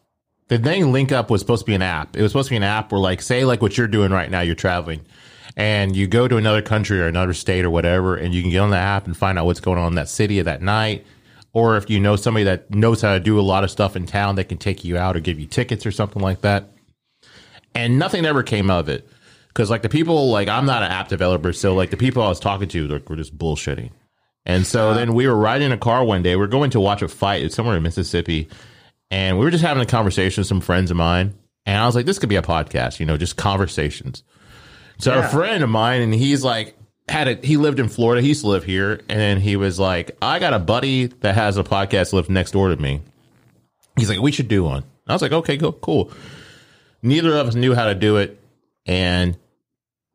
the 0.48 0.58
thing 0.58 0.92
Link 0.92 1.12
Up 1.12 1.30
was 1.30 1.40
supposed 1.40 1.62
to 1.62 1.66
be 1.66 1.74
an 1.74 1.82
app. 1.82 2.16
It 2.16 2.22
was 2.22 2.32
supposed 2.32 2.48
to 2.48 2.52
be 2.52 2.56
an 2.56 2.62
app 2.62 2.90
where, 2.90 3.00
like, 3.00 3.22
say, 3.22 3.44
like 3.44 3.60
what 3.62 3.76
you're 3.76 3.86
doing 3.88 4.10
right 4.10 4.30
now, 4.30 4.40
you're 4.40 4.54
traveling, 4.54 5.04
and 5.56 5.94
you 5.94 6.06
go 6.06 6.26
to 6.28 6.36
another 6.36 6.62
country 6.62 7.00
or 7.00 7.06
another 7.06 7.34
state 7.34 7.64
or 7.64 7.70
whatever, 7.70 8.16
and 8.16 8.34
you 8.34 8.42
can 8.42 8.50
get 8.50 8.58
on 8.58 8.70
the 8.70 8.76
app 8.76 9.06
and 9.06 9.16
find 9.16 9.38
out 9.38 9.46
what's 9.46 9.60
going 9.60 9.78
on 9.78 9.88
in 9.88 9.94
that 9.96 10.08
city 10.08 10.38
at 10.38 10.46
that 10.46 10.62
night. 10.62 11.04
Or 11.52 11.76
if 11.76 11.88
you 11.90 11.98
know 11.98 12.14
somebody 12.16 12.44
that 12.44 12.70
knows 12.72 13.02
how 13.02 13.14
to 13.14 13.20
do 13.20 13.38
a 13.38 13.42
lot 13.42 13.64
of 13.64 13.70
stuff 13.70 13.96
in 13.96 14.06
town, 14.06 14.36
they 14.36 14.44
can 14.44 14.58
take 14.58 14.84
you 14.84 14.96
out 14.98 15.16
or 15.16 15.20
give 15.20 15.40
you 15.40 15.46
tickets 15.46 15.86
or 15.86 15.90
something 15.90 16.22
like 16.22 16.42
that. 16.42 16.70
And 17.74 17.98
nothing 17.98 18.24
ever 18.26 18.42
came 18.42 18.70
of 18.70 18.88
it 18.88 19.08
because, 19.48 19.70
like, 19.70 19.82
the 19.82 19.88
people, 19.88 20.30
like, 20.30 20.48
I'm 20.48 20.66
not 20.66 20.82
an 20.82 20.90
app 20.90 21.08
developer, 21.08 21.52
so 21.52 21.74
like 21.74 21.90
the 21.90 21.96
people 21.96 22.22
I 22.22 22.28
was 22.28 22.40
talking 22.40 22.68
to, 22.68 22.88
like, 22.88 23.08
were 23.08 23.16
just 23.16 23.36
bullshitting. 23.36 23.90
And 24.44 24.66
so 24.66 24.88
uh-huh. 24.88 24.98
then 24.98 25.14
we 25.14 25.26
were 25.26 25.36
riding 25.36 25.66
in 25.66 25.72
a 25.72 25.78
car 25.78 26.02
one 26.04 26.22
day. 26.22 26.34
We 26.34 26.44
are 26.44 26.48
going 26.48 26.70
to 26.70 26.80
watch 26.80 27.02
a 27.02 27.08
fight. 27.08 27.42
It's 27.42 27.54
somewhere 27.54 27.76
in 27.76 27.82
Mississippi. 27.82 28.48
And 29.10 29.38
we 29.38 29.44
were 29.44 29.50
just 29.50 29.64
having 29.64 29.82
a 29.82 29.86
conversation 29.86 30.40
with 30.40 30.48
some 30.48 30.60
friends 30.60 30.90
of 30.90 30.96
mine. 30.96 31.34
And 31.66 31.76
I 31.76 31.86
was 31.86 31.94
like, 31.94 32.06
this 32.06 32.18
could 32.18 32.30
be 32.30 32.36
a 32.36 32.42
podcast, 32.42 32.98
you 32.98 33.06
know, 33.06 33.16
just 33.18 33.36
conversations. 33.36 34.22
So 34.98 35.14
Yeah. 35.14 35.26
a 35.26 35.28
friend 35.28 35.62
of 35.62 35.68
mine, 35.70 36.00
and 36.00 36.14
he's 36.14 36.42
like, 36.42 36.76
had 37.08 37.28
a, 37.28 37.34
he 37.34 37.56
lived 37.56 37.78
in 37.78 37.88
Florida. 37.88 38.22
He 38.22 38.28
used 38.28 38.40
to 38.40 38.48
live 38.48 38.64
here. 38.64 39.00
And 39.08 39.40
he 39.40 39.56
was 39.56 39.78
like, 39.78 40.16
I 40.22 40.38
got 40.38 40.54
a 40.54 40.58
buddy 40.58 41.06
that 41.06 41.34
has 41.34 41.56
a 41.58 41.64
podcast 41.64 42.12
lives 42.12 42.30
next 42.30 42.52
door 42.52 42.68
to 42.70 42.76
me. 42.76 43.02
He's 43.96 44.08
like, 44.08 44.20
we 44.20 44.32
should 44.32 44.48
do 44.48 44.64
one. 44.64 44.84
I 45.06 45.12
was 45.12 45.22
like, 45.22 45.32
okay, 45.32 45.56
go, 45.56 45.72
cool. 45.72 46.10
Neither 47.02 47.36
of 47.36 47.48
us 47.48 47.54
knew 47.54 47.74
how 47.74 47.86
to 47.86 47.94
do 47.94 48.16
it. 48.16 48.40
And 48.86 49.36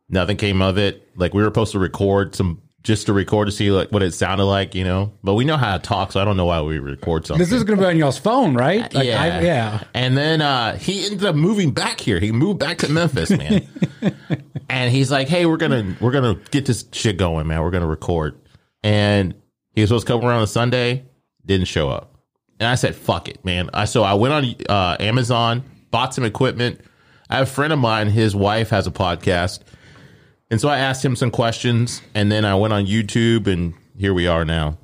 nothing 0.09 0.37
came 0.37 0.61
of 0.61 0.77
it. 0.77 1.07
Like 1.15 1.33
we 1.33 1.41
were 1.41 1.47
supposed 1.47 1.73
to 1.73 1.79
record 1.79 2.35
some 2.35 2.61
just 2.83 3.05
to 3.05 3.13
record 3.13 3.47
to 3.47 3.51
see 3.51 3.71
like 3.71 3.91
what 3.91 4.03
it 4.03 4.13
sounded 4.13 4.43
like, 4.43 4.75
you 4.75 4.83
know. 4.83 5.11
But 5.23 5.35
we 5.35 5.45
know 5.45 5.57
how 5.57 5.77
to 5.77 5.81
talk, 5.81 6.11
so 6.11 6.21
I 6.21 6.25
don't 6.25 6.37
know 6.37 6.45
why 6.45 6.61
we 6.61 6.79
record 6.79 7.25
something. 7.25 7.39
this 7.39 7.53
is 7.53 7.63
going 7.63 7.79
to 7.79 7.83
be 7.83 7.87
on 7.87 7.97
y'all's 7.97 8.17
phone, 8.17 8.55
right? 8.55 8.93
Like, 8.93 9.07
yeah, 9.07 9.21
I, 9.21 9.41
yeah. 9.41 9.83
And 9.93 10.17
then 10.17 10.41
uh, 10.41 10.77
he 10.77 11.05
ended 11.05 11.25
up 11.25 11.35
moving 11.35 11.71
back 11.71 11.99
here. 11.99 12.19
He 12.19 12.31
moved 12.31 12.59
back 12.59 12.79
to 12.79 12.89
Memphis, 12.89 13.29
man. 13.29 13.67
and 14.69 14.91
he's 14.91 15.09
like, 15.09 15.29
"Hey, 15.29 15.45
we're 15.45 15.57
gonna 15.57 15.95
we're 16.01 16.11
gonna 16.11 16.35
get 16.51 16.65
this 16.65 16.85
shit 16.91 17.17
going, 17.17 17.47
man. 17.47 17.61
We're 17.61 17.71
gonna 17.71 17.87
record." 17.87 18.37
And 18.83 19.33
he 19.71 19.81
was 19.81 19.89
supposed 19.89 20.07
to 20.07 20.13
come 20.13 20.25
around 20.25 20.41
on 20.41 20.47
Sunday, 20.47 21.05
didn't 21.45 21.67
show 21.67 21.89
up. 21.89 22.17
And 22.59 22.67
I 22.67 22.75
said, 22.75 22.95
"Fuck 22.95 23.29
it, 23.29 23.43
man." 23.45 23.69
I 23.73 23.85
so 23.85 24.03
I 24.03 24.15
went 24.15 24.33
on 24.33 24.55
uh, 24.67 24.97
Amazon, 24.99 25.63
bought 25.93 26.13
some 26.13 26.25
equipment. 26.25 26.81
I 27.29 27.37
have 27.37 27.47
a 27.47 27.51
friend 27.51 27.71
of 27.71 27.77
mine. 27.77 28.09
His 28.09 28.35
wife 28.35 28.71
has 28.71 28.87
a 28.87 28.91
podcast. 28.91 29.59
And 30.49 30.59
so 30.59 30.67
I 30.67 30.79
asked 30.79 31.05
him 31.05 31.15
some 31.15 31.31
questions, 31.31 32.01
and 32.13 32.31
then 32.31 32.43
I 32.43 32.55
went 32.55 32.73
on 32.73 32.85
YouTube, 32.85 33.47
and 33.47 33.75
here 33.97 34.13
we 34.13 34.27
are 34.27 34.43
now. 34.43 34.77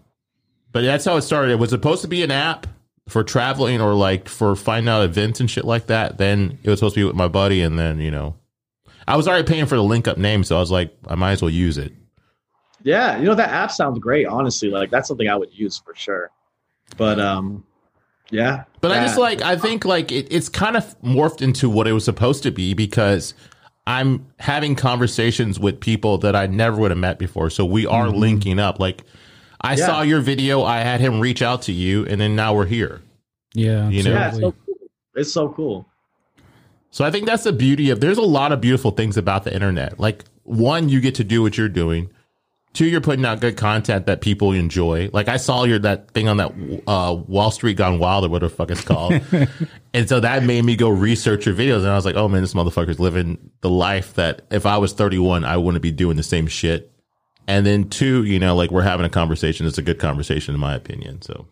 But 0.71 0.83
that's 0.83 1.03
how 1.03 1.17
it 1.17 1.23
started. 1.23 1.51
It 1.51 1.59
was 1.59 1.71
supposed 1.71 2.03
to 2.03 2.07
be 2.07 2.23
an 2.23 2.31
app 2.31 2.67
for 3.09 3.23
traveling 3.23 3.81
or 3.81 3.95
like 3.95 4.29
for 4.29 4.55
finding 4.55 4.87
out 4.87 5.03
events 5.03 5.39
and 5.39 5.49
shit 5.49 5.65
like 5.65 5.87
that. 5.87 6.19
Then 6.19 6.59
it 6.63 6.69
was 6.69 6.79
supposed 6.79 6.93
to 6.93 7.01
be 7.01 7.05
with 7.05 7.15
my 7.15 7.27
buddy, 7.27 7.61
and 7.61 7.77
then 7.77 7.99
you 7.99 8.11
know, 8.11 8.35
I 9.07 9.17
was 9.17 9.27
already 9.27 9.47
paying 9.47 9.65
for 9.65 9.75
the 9.75 9.83
link 9.83 10.07
up 10.07 10.17
name, 10.17 10.43
so 10.43 10.57
I 10.57 10.59
was 10.59 10.71
like, 10.71 10.95
I 11.07 11.15
might 11.15 11.33
as 11.33 11.41
well 11.41 11.49
use 11.49 11.79
it. 11.79 11.91
Yeah, 12.83 13.17
you 13.17 13.25
know 13.25 13.35
that 13.35 13.49
app 13.49 13.71
sounds 13.71 13.97
great. 13.97 14.27
Honestly, 14.27 14.69
like 14.69 14.91
that's 14.91 15.07
something 15.07 15.27
I 15.27 15.35
would 15.35 15.51
use 15.51 15.79
for 15.79 15.95
sure. 15.95 16.29
But 16.97 17.19
um, 17.19 17.63
yeah. 18.31 18.63
But 18.81 18.91
I 18.91 19.03
just 19.03 19.17
like 19.17 19.41
I 19.41 19.55
think 19.57 19.85
like 19.85 20.11
it, 20.11 20.27
it's 20.31 20.49
kind 20.49 20.77
of 20.77 20.99
morphed 21.01 21.41
into 21.41 21.69
what 21.69 21.87
it 21.87 21.93
was 21.93 22.05
supposed 22.05 22.43
to 22.43 22.51
be 22.51 22.73
because 22.73 23.33
I'm 23.87 24.25
having 24.39 24.75
conversations 24.75 25.59
with 25.59 25.79
people 25.79 26.19
that 26.19 26.35
I 26.35 26.45
never 26.47 26.77
would 26.77 26.91
have 26.91 26.97
met 26.97 27.17
before. 27.17 27.49
So 27.49 27.65
we 27.65 27.85
are 27.85 28.05
mm-hmm. 28.05 28.19
linking 28.19 28.59
up. 28.59 28.79
Like 28.79 29.03
I 29.61 29.75
Yeah. 29.75 29.85
saw 29.85 30.01
your 30.03 30.21
video, 30.21 30.63
I 30.63 30.79
had 30.79 31.01
him 31.01 31.19
reach 31.19 31.41
out 31.41 31.63
to 31.63 31.71
you, 31.71 32.05
and 32.05 32.21
then 32.21 32.35
now 32.35 32.53
we're 32.53 32.65
here. 32.67 33.01
Yeah. 33.53 33.89
You 33.89 34.03
know? 34.03 34.11
yeah, 34.11 34.27
it's 34.29 34.37
so 34.37 34.51
cool. 34.51 34.75
It's 35.15 35.33
so 35.33 35.49
cool. 35.49 35.85
So 36.91 37.05
I 37.05 37.11
think 37.11 37.25
that's 37.25 37.43
the 37.43 37.53
beauty 37.53 37.89
of 37.89 37.99
there's 37.99 38.17
a 38.17 38.21
lot 38.21 38.51
of 38.51 38.61
beautiful 38.61 38.91
things 38.91 39.17
about 39.17 39.43
the 39.43 39.53
internet. 39.53 39.99
Like 39.99 40.23
one, 40.43 40.89
you 40.89 41.01
get 41.01 41.15
to 41.15 41.23
do 41.23 41.41
what 41.41 41.57
you're 41.57 41.69
doing. 41.69 42.09
Two, 42.73 42.85
you're 42.85 43.01
putting 43.01 43.25
out 43.25 43.41
good 43.41 43.57
content 43.57 44.05
that 44.05 44.21
people 44.21 44.51
enjoy. 44.51 45.09
Like 45.11 45.27
I 45.27 45.37
saw 45.37 45.63
your 45.63 45.79
that 45.79 46.11
thing 46.11 46.27
on 46.27 46.37
that 46.37 46.83
uh, 46.87 47.15
Wall 47.27 47.49
Street 47.49 47.77
Gone 47.77 47.97
Wild 47.97 48.25
or 48.25 48.29
whatever 48.29 48.49
the 48.49 48.55
fuck 48.55 48.69
it's 48.71 48.83
called, 48.83 49.19
and 49.93 50.07
so 50.07 50.19
that 50.19 50.43
made 50.43 50.63
me 50.63 50.75
go 50.75 50.89
research 50.89 51.47
your 51.47 51.55
videos. 51.55 51.79
And 51.79 51.87
I 51.87 51.95
was 51.95 52.05
like, 52.05 52.15
oh 52.15 52.27
man, 52.27 52.41
this 52.41 52.53
motherfucker's 52.53 52.99
living 52.99 53.51
the 53.61 53.69
life 53.71 54.13
that 54.13 54.43
if 54.51 54.65
I 54.67 54.77
was 54.77 54.93
31, 54.93 55.43
I 55.43 55.57
wouldn't 55.57 55.81
be 55.81 55.91
doing 55.91 56.15
the 56.15 56.23
same 56.23 56.45
shit. 56.45 56.91
And 57.47 57.65
then 57.65 57.89
two, 57.89 58.23
you 58.23 58.37
know, 58.37 58.55
like 58.55 58.69
we're 58.69 58.83
having 58.83 59.05
a 59.07 59.09
conversation. 59.09 59.65
It's 59.65 59.79
a 59.79 59.81
good 59.81 59.97
conversation 59.97 60.53
in 60.53 60.61
my 60.61 60.75
opinion. 60.75 61.23
So 61.23 61.47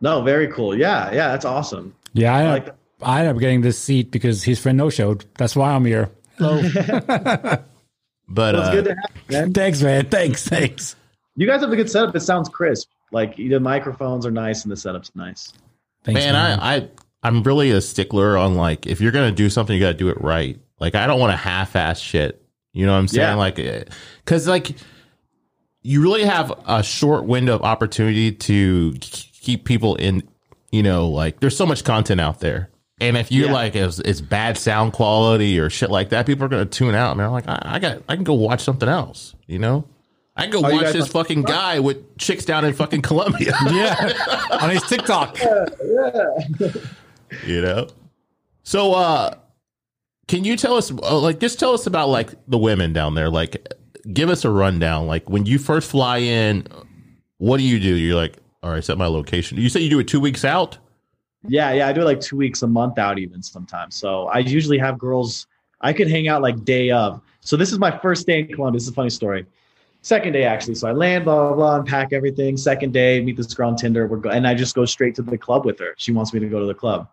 No, 0.00 0.22
very 0.22 0.46
cool. 0.46 0.78
Yeah, 0.78 1.10
yeah, 1.10 1.28
that's 1.28 1.44
awesome. 1.44 1.96
Yeah, 2.12 2.34
I, 2.34 2.44
like 2.48 2.66
that. 2.66 2.76
I 3.02 3.20
ended 3.20 3.34
up 3.34 3.40
getting 3.40 3.60
this 3.62 3.76
seat 3.78 4.12
because 4.12 4.44
his 4.44 4.60
friend 4.60 4.78
no 4.78 4.90
showed. 4.90 5.24
That's 5.36 5.56
why 5.56 5.72
I'm 5.72 5.84
here. 5.84 6.10
Hello. 6.38 6.62
but 8.30 8.54
Well, 8.54 8.62
it's 8.62 8.68
uh, 8.68 8.72
good 8.72 8.84
to 8.84 8.90
have 8.94 9.10
you, 9.28 9.36
man. 9.36 9.52
thanks, 9.52 9.82
man. 9.82 10.06
Thanks. 10.06 10.48
Thanks. 10.48 10.96
You 11.36 11.46
guys 11.46 11.60
have 11.60 11.72
a 11.72 11.76
good 11.76 11.90
setup. 11.90 12.14
It 12.14 12.20
sounds 12.20 12.48
crisp. 12.48 12.88
Like 13.12 13.36
the 13.36 13.58
microphones 13.58 14.24
are 14.24 14.30
nice 14.30 14.62
and 14.62 14.70
the 14.70 14.76
setup's 14.76 15.14
nice. 15.14 15.52
Thanks, 16.04 16.20
man, 16.20 16.36
I, 16.36 16.76
I 16.76 16.88
I'm 17.22 17.42
really 17.42 17.70
a 17.72 17.80
stickler 17.80 18.36
on 18.36 18.54
like 18.54 18.86
if 18.86 19.00
you're 19.00 19.12
gonna 19.12 19.32
do 19.32 19.50
something, 19.50 19.74
you 19.74 19.80
gotta 19.80 19.94
do 19.94 20.08
it 20.08 20.20
right. 20.20 20.58
Like 20.78 20.94
I 20.94 21.06
don't 21.06 21.20
want 21.20 21.32
to 21.32 21.36
half-ass 21.36 21.98
shit. 21.98 22.42
You 22.72 22.86
know 22.86 22.92
what 22.92 22.98
I'm 22.98 23.08
saying? 23.08 23.28
Yeah. 23.28 23.34
Like, 23.34 23.56
because 24.24 24.46
like 24.46 24.76
you 25.82 26.02
really 26.02 26.24
have 26.24 26.52
a 26.66 26.82
short 26.82 27.24
window 27.24 27.54
of 27.54 27.62
opportunity 27.62 28.32
to 28.32 28.94
keep 29.00 29.64
people 29.64 29.96
in. 29.96 30.22
You 30.70 30.84
know, 30.84 31.08
like 31.08 31.40
there's 31.40 31.56
so 31.56 31.66
much 31.66 31.82
content 31.82 32.20
out 32.20 32.38
there. 32.40 32.70
And 33.00 33.16
if 33.16 33.32
you 33.32 33.46
Yeah. 33.46 33.52
like 33.52 33.74
it's, 33.76 33.98
it's 34.00 34.20
bad 34.20 34.58
sound 34.58 34.92
quality 34.92 35.58
or 35.58 35.70
shit 35.70 35.90
like 35.90 36.10
that, 36.10 36.26
people 36.26 36.44
are 36.44 36.48
gonna 36.48 36.66
tune 36.66 36.94
out. 36.94 37.12
And 37.12 37.20
they're 37.20 37.28
like, 37.30 37.48
I, 37.48 37.60
I 37.64 37.78
got, 37.78 38.02
I 38.08 38.14
can 38.14 38.24
go 38.24 38.34
watch 38.34 38.60
something 38.62 38.88
else. 38.88 39.34
You 39.46 39.58
know, 39.58 39.86
I 40.36 40.42
can 40.42 40.50
go 40.52 40.62
Are 40.64 40.72
you 40.72 40.82
watch 40.82 40.92
this 40.92 41.04
on 41.04 41.08
fucking 41.08 41.42
guy 41.42 41.80
with 41.80 42.16
chicks 42.18 42.44
down 42.44 42.64
in 42.64 42.74
fucking 42.74 43.02
Colombia. 43.02 43.52
yeah, 43.70 44.12
on 44.60 44.70
his 44.70 44.82
TikTok. 44.82 45.38
Yeah. 45.40 46.72
You 47.46 47.62
know 47.62 47.88
so 48.62 48.92
uh 48.92 49.34
can 50.28 50.44
you 50.44 50.56
tell 50.56 50.76
us 50.76 50.90
uh, 50.90 51.18
like 51.18 51.40
just 51.40 51.58
tell 51.58 51.72
us 51.72 51.86
about 51.86 52.08
like 52.08 52.30
the 52.46 52.58
women 52.58 52.92
down 52.92 53.14
there 53.14 53.30
like 53.30 53.72
give 54.12 54.28
us 54.28 54.44
a 54.44 54.50
rundown 54.50 55.06
like 55.06 55.28
when 55.30 55.46
you 55.46 55.58
first 55.58 55.90
fly 55.90 56.18
in 56.18 56.66
what 57.38 57.56
do 57.56 57.62
you 57.64 57.80
do 57.80 57.94
you're 57.96 58.16
like 58.16 58.36
all 58.62 58.70
right 58.70 58.84
set 58.84 58.98
my 58.98 59.06
location 59.06 59.58
you 59.58 59.68
say 59.68 59.80
you 59.80 59.90
do 59.90 59.98
it 59.98 60.08
two 60.08 60.20
weeks 60.20 60.44
out 60.44 60.78
Yeah, 61.46 61.72
yeah. 61.72 61.88
I 61.88 61.92
do 61.92 62.02
it 62.02 62.04
like 62.04 62.20
two 62.20 62.36
weeks, 62.36 62.62
a 62.62 62.66
month 62.66 62.98
out, 62.98 63.18
even 63.18 63.42
sometimes. 63.42 63.96
So 63.96 64.26
I 64.26 64.38
usually 64.38 64.78
have 64.78 64.98
girls. 64.98 65.46
I 65.80 65.92
could 65.92 66.10
hang 66.10 66.28
out 66.28 66.42
like 66.42 66.64
day 66.64 66.90
of. 66.90 67.22
So 67.40 67.56
this 67.56 67.72
is 67.72 67.78
my 67.78 67.96
first 67.98 68.26
day 68.26 68.40
in 68.40 68.48
Colombia. 68.48 68.76
This 68.76 68.84
is 68.84 68.90
a 68.90 68.94
funny 68.94 69.10
story. 69.10 69.46
Second 70.02 70.32
day 70.32 70.44
actually. 70.44 70.74
So 70.74 70.88
I 70.88 70.92
land, 70.92 71.24
blah 71.24 71.48
blah 71.48 71.56
blah, 71.56 71.76
unpack 71.76 72.12
everything. 72.12 72.56
Second 72.56 72.92
day, 72.92 73.20
meet 73.20 73.36
this 73.36 73.52
girl 73.52 73.68
on 73.68 73.76
Tinder. 73.76 74.06
We're 74.06 74.18
go- 74.18 74.30
and 74.30 74.46
I 74.46 74.54
just 74.54 74.74
go 74.74 74.84
straight 74.84 75.14
to 75.16 75.22
the 75.22 75.38
club 75.38 75.64
with 75.64 75.78
her. 75.78 75.94
She 75.98 76.12
wants 76.12 76.32
me 76.32 76.40
to 76.40 76.48
go 76.48 76.58
to 76.60 76.66
the 76.66 76.74
club. 76.74 77.08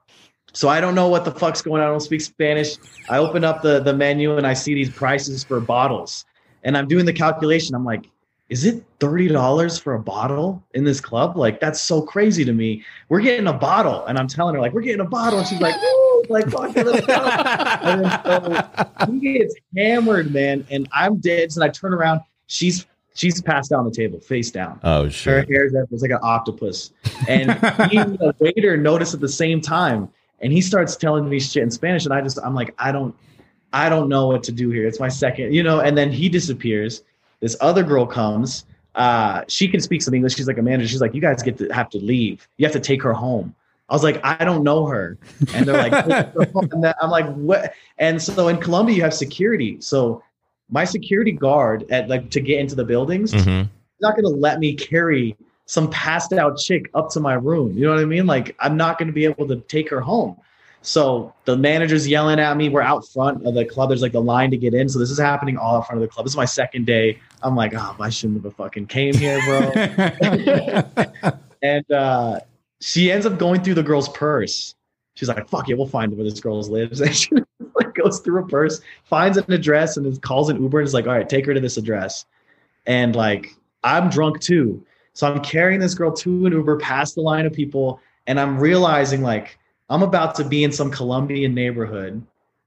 So 0.53 0.69
I 0.69 0.79
don't 0.79 0.95
know 0.95 1.07
what 1.07 1.25
the 1.25 1.31
fuck's 1.31 1.61
going 1.61 1.81
on. 1.81 1.87
I 1.87 1.91
don't 1.91 1.99
speak 1.99 2.21
Spanish. 2.21 2.77
I 3.09 3.17
open 3.17 3.43
up 3.43 3.61
the 3.61 3.79
the 3.79 3.93
menu 3.93 4.37
and 4.37 4.47
I 4.47 4.53
see 4.53 4.73
these 4.73 4.89
prices 4.89 5.43
for 5.43 5.59
bottles, 5.59 6.25
and 6.63 6.77
I'm 6.77 6.87
doing 6.87 7.05
the 7.05 7.13
calculation. 7.13 7.75
I'm 7.75 7.85
like, 7.85 8.09
is 8.49 8.65
it 8.65 8.83
thirty 8.99 9.27
dollars 9.27 9.77
for 9.77 9.93
a 9.93 9.99
bottle 9.99 10.63
in 10.73 10.83
this 10.83 11.01
club? 11.01 11.35
Like 11.35 11.59
that's 11.59 11.81
so 11.81 12.01
crazy 12.01 12.45
to 12.45 12.53
me. 12.53 12.83
We're 13.09 13.21
getting 13.21 13.47
a 13.47 13.53
bottle, 13.53 14.05
and 14.05 14.17
I'm 14.17 14.27
telling 14.27 14.55
her 14.55 14.61
like 14.61 14.73
we're 14.73 14.81
getting 14.81 15.01
a 15.01 15.09
bottle, 15.09 15.39
and 15.39 15.47
she's 15.47 15.61
like, 15.61 15.75
Woo! 15.75 16.23
like 16.29 16.49
fuck 16.49 16.75
it, 16.75 16.85
let's 16.85 17.05
go. 17.05 17.13
And 17.13 18.05
then 18.05 18.63
so 19.05 19.11
he 19.11 19.37
gets 19.37 19.55
hammered, 19.75 20.33
man, 20.33 20.65
and 20.69 20.87
I'm 20.91 21.17
dead. 21.17 21.49
And 21.55 21.63
I 21.63 21.69
turn 21.69 21.93
around, 21.93 22.21
she's 22.47 22.85
she's 23.17 23.41
passed 23.41 23.71
out 23.71 23.79
on 23.79 23.85
the 23.85 23.91
table, 23.91 24.19
face 24.19 24.51
down. 24.51 24.79
oh 24.83 25.03
Her 25.03 25.09
shit 25.09 25.49
hair's 25.49 25.75
up. 25.75 25.89
It's 25.91 26.01
like 26.01 26.11
an 26.11 26.19
octopus. 26.21 26.91
And 27.27 27.51
he 27.91 27.97
and 27.97 28.17
the 28.17 28.33
waiter 28.39 28.77
notice 28.77 29.13
at 29.13 29.19
the 29.19 29.27
same 29.27 29.59
time. 29.59 30.09
And 30.39 30.53
he 30.53 30.61
starts 30.61 30.95
telling 30.95 31.27
me 31.27 31.39
shit 31.39 31.63
in 31.63 31.71
Spanish. 31.71 32.05
And 32.05 32.13
I 32.13 32.21
just, 32.21 32.37
I'm 32.43 32.53
like, 32.53 32.75
I 32.77 32.91
don't, 32.91 33.15
I 33.73 33.89
don't 33.89 34.07
know 34.07 34.27
what 34.27 34.43
to 34.43 34.51
do 34.51 34.69
here. 34.69 34.87
It's 34.87 34.99
my 34.99 35.09
second, 35.09 35.53
you 35.53 35.63
know, 35.63 35.79
and 35.79 35.97
then 35.97 36.11
he 36.11 36.29
disappears. 36.29 37.03
This 37.39 37.55
other 37.61 37.83
girl 37.83 38.05
comes. 38.05 38.65
uh, 38.95 39.43
she 39.47 39.67
can 39.67 39.79
speak 39.79 40.01
some 40.01 40.13
English. 40.15 40.35
She's 40.35 40.47
like 40.47 40.57
a 40.57 40.61
manager. 40.63 40.87
She's 40.87 41.01
like, 41.01 41.13
you 41.13 41.21
guys 41.21 41.43
get 41.43 41.57
to 41.59 41.67
have 41.69 41.87
to 41.91 41.99
leave. 41.99 42.47
You 42.57 42.65
have 42.65 42.73
to 42.73 42.79
take 42.79 43.03
her 43.03 43.13
home. 43.13 43.53
I 43.89 43.93
was 43.93 44.03
like, 44.03 44.19
I 44.25 44.43
don't 44.43 44.63
know 44.63 44.87
her. 44.87 45.17
And 45.53 45.67
they're 45.67 45.77
like, 45.89 45.93
and 46.73 46.83
then, 46.83 46.93
I'm 47.01 47.11
like, 47.11 47.31
what? 47.35 47.73
And 47.99 48.19
so 48.21 48.47
in 48.47 48.57
Colombia, 48.57 48.95
you 48.95 49.01
have 49.03 49.13
security. 49.13 49.77
So 49.81 50.23
my 50.71 50.83
security 50.83 51.31
guard 51.31 51.85
at 51.91 52.09
like 52.09 52.31
to 52.31 52.41
get 52.41 52.59
into 52.59 52.73
the 52.75 52.83
buildings, 52.83 53.33
Mhm. 53.33 53.69
not 54.01 54.15
going 54.15 54.23
to 54.23 54.29
let 54.39 54.57
me 54.59 54.73
carry 54.73 55.35
some 55.67 55.89
passed 55.91 56.33
out 56.33 56.57
chick 56.57 56.89
up 56.95 57.09
to 57.11 57.19
my 57.19 57.35
room. 57.35 57.77
You 57.77 57.85
know 57.85 57.93
what 57.93 58.01
I 58.01 58.05
mean? 58.05 58.25
Like 58.25 58.55
I'm 58.59 58.75
not 58.77 58.97
going 58.97 59.07
to 59.07 59.13
be 59.13 59.25
able 59.25 59.47
to 59.47 59.57
take 59.57 59.89
her 59.91 60.01
home. 60.01 60.35
So 60.81 61.33
the 61.45 61.55
manager's 61.57 62.07
yelling 62.07 62.39
at 62.39 62.55
me. 62.57 62.69
We're 62.69 62.81
out 62.81 63.07
front 63.07 63.45
of 63.45 63.53
the 63.53 63.65
club. 63.65 63.89
There's 63.89 64.01
like 64.01 64.11
the 64.13 64.21
line 64.21 64.49
to 64.51 64.57
get 64.57 64.73
in. 64.73 64.87
So 64.89 64.97
this 64.99 65.11
is 65.11 65.19
happening 65.19 65.57
all 65.57 65.77
out 65.77 65.85
front 65.87 66.01
of 66.01 66.07
the 66.07 66.11
club. 66.11 66.25
This 66.25 66.33
is 66.33 66.37
my 66.37 66.45
second 66.45 66.85
day. 66.85 67.19
I'm 67.43 67.55
like, 67.55 67.73
oh, 67.75 67.95
I 67.99 68.09
shouldn't 68.09 68.43
have 68.43 68.55
fucking 68.55 68.87
came 68.87 69.13
here, 69.13 69.39
bro. 69.45 69.71
and 71.61 71.91
uh, 71.91 72.39
she 72.79 73.11
ends 73.11 73.25
up 73.25 73.37
going 73.37 73.61
through 73.63 73.75
the 73.75 73.83
girl's 73.83 74.09
purse. 74.09 74.75
She's 75.15 75.29
like, 75.29 75.47
fuck 75.49 75.69
it, 75.69 75.77
we'll 75.77 75.87
find 75.87 76.15
where 76.15 76.23
this 76.23 76.39
girl 76.39 76.61
lives. 76.61 77.01
And 77.01 77.15
she 77.15 77.31
like 77.75 77.93
goes 77.95 78.19
through 78.19 78.35
her 78.35 78.43
purse, 78.43 78.81
finds 79.03 79.37
an 79.37 79.51
address, 79.51 79.97
and 79.97 80.05
then 80.05 80.15
calls 80.17 80.49
an 80.49 80.61
Uber 80.61 80.79
and 80.79 80.87
is 80.87 80.93
like, 80.93 81.07
all 81.07 81.13
right, 81.13 81.27
take 81.27 81.45
her 81.45 81.53
to 81.53 81.59
this 81.59 81.77
address. 81.77 82.25
And 82.85 83.15
like, 83.15 83.55
I'm 83.83 84.09
drunk 84.09 84.41
too. 84.41 84.83
So 85.13 85.27
I'm 85.31 85.41
carrying 85.41 85.79
this 85.79 85.95
girl 85.95 86.11
to 86.13 86.45
an 86.45 86.53
Uber 86.53 86.77
past 86.77 87.15
the 87.15 87.21
line 87.21 87.45
of 87.45 87.53
people, 87.53 87.99
and 88.27 88.39
I'm 88.39 88.59
realizing 88.59 89.23
like 89.23 89.57
I'm 89.89 90.03
about 90.03 90.35
to 90.35 90.43
be 90.43 90.63
in 90.63 90.71
some 90.71 90.91
Colombian 90.91 91.53
neighborhood. 91.53 92.21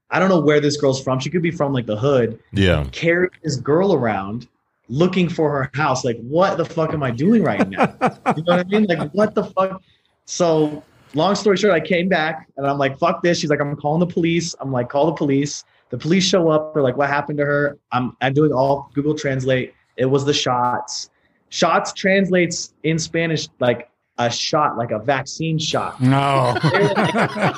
I 0.09 0.19
don't 0.19 0.27
know 0.27 0.41
where 0.41 0.59
this 0.59 0.75
girl's 0.75 1.01
from. 1.01 1.19
She 1.19 1.29
could 1.29 1.41
be 1.41 1.51
from 1.51 1.71
like 1.71 1.85
the 1.85 1.95
hood. 1.95 2.39
Yeah. 2.51 2.85
Carry 2.91 3.29
this 3.43 3.55
girl 3.55 3.93
around 3.93 4.49
looking 4.91 5.29
for 5.29 5.49
her 5.49 5.71
house. 5.73 6.03
Like, 6.03 6.19
what 6.19 6.57
the 6.57 6.65
fuck 6.65 6.93
am 6.93 7.01
I 7.01 7.11
doing 7.11 7.41
right 7.41 7.67
now? 7.67 7.95
you 8.35 8.43
know 8.43 8.57
what 8.57 8.59
I 8.59 8.63
mean? 8.65 8.83
Like, 8.83 9.11
what 9.11 9.33
the 9.33 9.45
fuck? 9.45 9.81
So, 10.25 10.83
long 11.15 11.33
story 11.33 11.57
short, 11.57 11.73
I 11.73 11.79
came 11.79 12.09
back 12.09 12.47
and 12.57 12.67
I'm 12.67 12.77
like, 12.77 12.99
fuck 12.99 13.23
this. 13.23 13.39
She's 13.39 13.49
like, 13.49 13.61
I'm 13.61 13.75
calling 13.75 14.01
the 14.01 14.13
police. 14.13 14.53
I'm 14.59 14.71
like, 14.71 14.89
call 14.89 15.07
the 15.07 15.13
police. 15.13 15.63
The 15.89 15.97
police 15.97 16.25
show 16.25 16.49
up. 16.49 16.73
They're 16.73 16.83
like, 16.83 16.97
what 16.97 17.09
happened 17.09 17.37
to 17.39 17.45
her? 17.45 17.77
I'm, 17.91 18.15
I'm 18.21 18.33
doing 18.33 18.51
all 18.51 18.91
Google 18.93 19.15
Translate. 19.15 19.73
It 19.95 20.05
was 20.05 20.25
the 20.25 20.33
shots. 20.33 21.09
Shots 21.49 21.93
translates 21.93 22.73
in 22.83 22.99
Spanish 22.99 23.47
like 23.59 23.89
a 24.17 24.29
shot, 24.29 24.77
like 24.77 24.91
a 24.91 24.99
vaccine 24.99 25.57
shot. 25.57 26.01
no. 26.01 26.53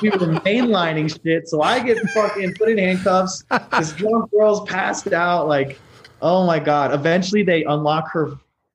we 0.01 0.09
were 0.09 0.39
mainlining 0.41 1.09
shit. 1.23 1.47
So 1.47 1.61
I 1.61 1.83
get 1.83 1.97
fucking 2.09 2.53
put 2.55 2.69
in 2.69 2.77
handcuffs. 2.77 3.43
This 3.77 3.91
drunk 3.93 4.31
girl's 4.31 4.67
passed 4.69 5.11
out. 5.13 5.47
Like, 5.47 5.79
oh 6.23 6.45
my 6.47 6.57
god. 6.57 6.93
Eventually, 6.93 7.43
they 7.43 7.63
unlock 7.65 8.09
her 8.11 8.31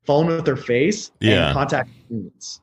phone 0.07 0.27
with 0.27 0.47
her 0.47 0.57
face 0.57 1.11
Yeah. 1.21 1.47
and 1.47 1.55
contact 1.55 1.91
parents. 2.09 2.61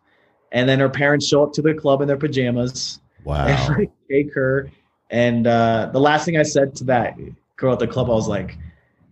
And 0.52 0.70
then 0.70 0.80
her 0.80 0.90
parents 0.90 1.28
show 1.28 1.44
up 1.44 1.52
to 1.54 1.62
the 1.62 1.74
club 1.74 2.02
in 2.02 2.08
their 2.08 2.18
pajamas 2.18 3.02
Wow. 3.26 3.46
and 3.78 3.90
take 4.10 4.34
her. 4.34 4.72
And 5.10 5.46
uh, 5.48 5.90
the 5.92 6.00
last 6.00 6.26
thing 6.26 6.38
I 6.38 6.44
said 6.44 6.76
to 6.78 6.84
that 6.86 7.18
girl 7.58 7.74
at 7.74 7.80
the 7.80 7.88
club, 7.88 8.10
I 8.10 8.14
was 8.14 8.28
like, 8.28 8.58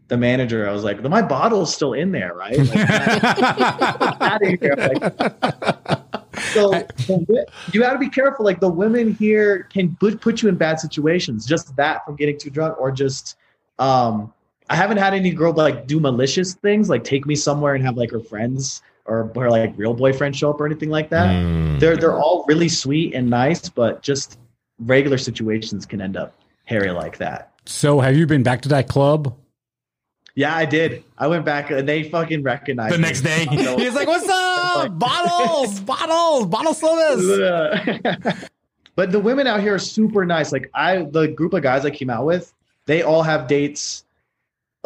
the 0.09 0.17
manager, 0.17 0.67
I 0.69 0.71
was 0.71 0.83
like, 0.83 1.01
my 1.03 1.21
bottle's 1.21 1.73
still 1.73 1.93
in 1.93 2.11
there, 2.11 2.33
right? 2.33 2.57
Like, 2.57 2.89
out 4.21 4.41
of 4.43 4.59
here. 4.59 4.75
Like, 4.77 6.13
so 6.53 6.73
you 7.71 7.79
got 7.79 7.93
to 7.93 7.99
be 7.99 8.09
careful. 8.09 8.45
Like 8.45 8.59
the 8.59 8.69
women 8.69 9.13
here 9.15 9.63
can 9.71 9.95
put, 9.99 10.21
put 10.21 10.41
you 10.41 10.49
in 10.49 10.55
bad 10.55 10.79
situations. 10.79 11.45
Just 11.45 11.75
that 11.77 12.05
from 12.05 12.15
getting 12.15 12.37
too 12.37 12.49
drunk, 12.49 12.79
or 12.79 12.91
just 12.91 13.37
um, 13.79 14.31
I 14.69 14.75
haven't 14.75 14.97
had 14.97 15.13
any 15.13 15.31
girl 15.31 15.53
like 15.53 15.87
do 15.87 15.99
malicious 15.99 16.53
things, 16.55 16.89
like 16.89 17.03
take 17.03 17.25
me 17.25 17.35
somewhere 17.35 17.75
and 17.75 17.83
have 17.85 17.97
like 17.97 18.11
her 18.11 18.19
friends 18.19 18.81
or 19.05 19.31
her 19.35 19.49
like 19.49 19.73
real 19.75 19.93
boyfriend 19.93 20.35
show 20.35 20.49
up 20.49 20.59
or 20.61 20.65
anything 20.65 20.89
like 20.89 21.09
that. 21.09 21.27
Mm. 21.35 21.79
They're 21.79 21.97
they're 21.97 22.17
all 22.19 22.45
really 22.47 22.69
sweet 22.69 23.13
and 23.13 23.29
nice, 23.29 23.67
but 23.69 24.01
just 24.01 24.39
regular 24.79 25.17
situations 25.17 25.85
can 25.85 26.01
end 26.01 26.17
up 26.17 26.33
hairy 26.65 26.91
like 26.91 27.17
that. 27.17 27.51
so 27.65 27.99
have 27.99 28.15
you 28.15 28.25
been 28.25 28.43
back 28.43 28.61
to 28.61 28.69
that 28.69 28.87
club 28.87 29.35
Yeah, 30.35 30.55
I 30.55 30.65
did. 30.65 31.03
I 31.17 31.27
went 31.27 31.45
back 31.45 31.69
and 31.71 31.87
they 31.87 32.03
fucking 32.09 32.41
recognized 32.41 32.95
the 32.95 32.97
me. 32.99 33.03
next 33.07 33.21
day? 33.21 33.45
So- 33.63 33.77
He's 33.77 33.93
like, 33.93 34.07
"What's 34.07 34.27
up? 34.29 34.97
Bottles, 35.07 35.79
bottles, 35.81 36.47
bottle 36.47 36.73
sodas." 36.73 37.23
but 38.95 39.11
the 39.11 39.19
women 39.19 39.45
out 39.47 39.59
here 39.61 39.75
are 39.75 39.79
super 39.79 40.25
nice. 40.25 40.51
Like 40.51 40.69
I, 40.73 41.03
the 41.03 41.27
group 41.27 41.53
of 41.53 41.61
guys 41.63 41.85
I 41.85 41.91
came 41.91 42.09
out 42.09 42.25
with, 42.25 42.53
they 42.85 43.03
all 43.03 43.23
have 43.23 43.47
dates 43.47 44.02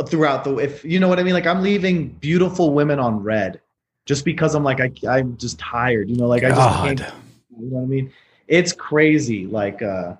throughout 0.05 0.43
the. 0.43 0.57
If 0.57 0.83
you 0.85 0.99
know 0.99 1.07
what 1.07 1.19
I 1.19 1.23
mean, 1.23 1.33
like 1.33 1.47
I'm 1.47 1.61
leaving 1.61 2.09
beautiful 2.09 2.73
women 2.73 2.99
on 2.99 3.21
read, 3.23 3.59
just 4.05 4.25
because 4.25 4.55
I'm 4.55 4.63
like 4.63 4.79
I, 4.79 4.91
I'm 5.07 5.37
just 5.37 5.59
tired. 5.59 6.09
You 6.09 6.17
know, 6.17 6.27
like 6.27 6.43
I 6.43 6.49
just 6.49 6.61
can't. 6.61 6.99
You 7.59 7.69
know 7.71 7.77
what 7.77 7.83
I 7.83 7.85
mean? 7.85 8.13
It's 8.47 8.71
crazy. 8.71 9.45
Like, 9.47 9.81
uh, 9.81 10.15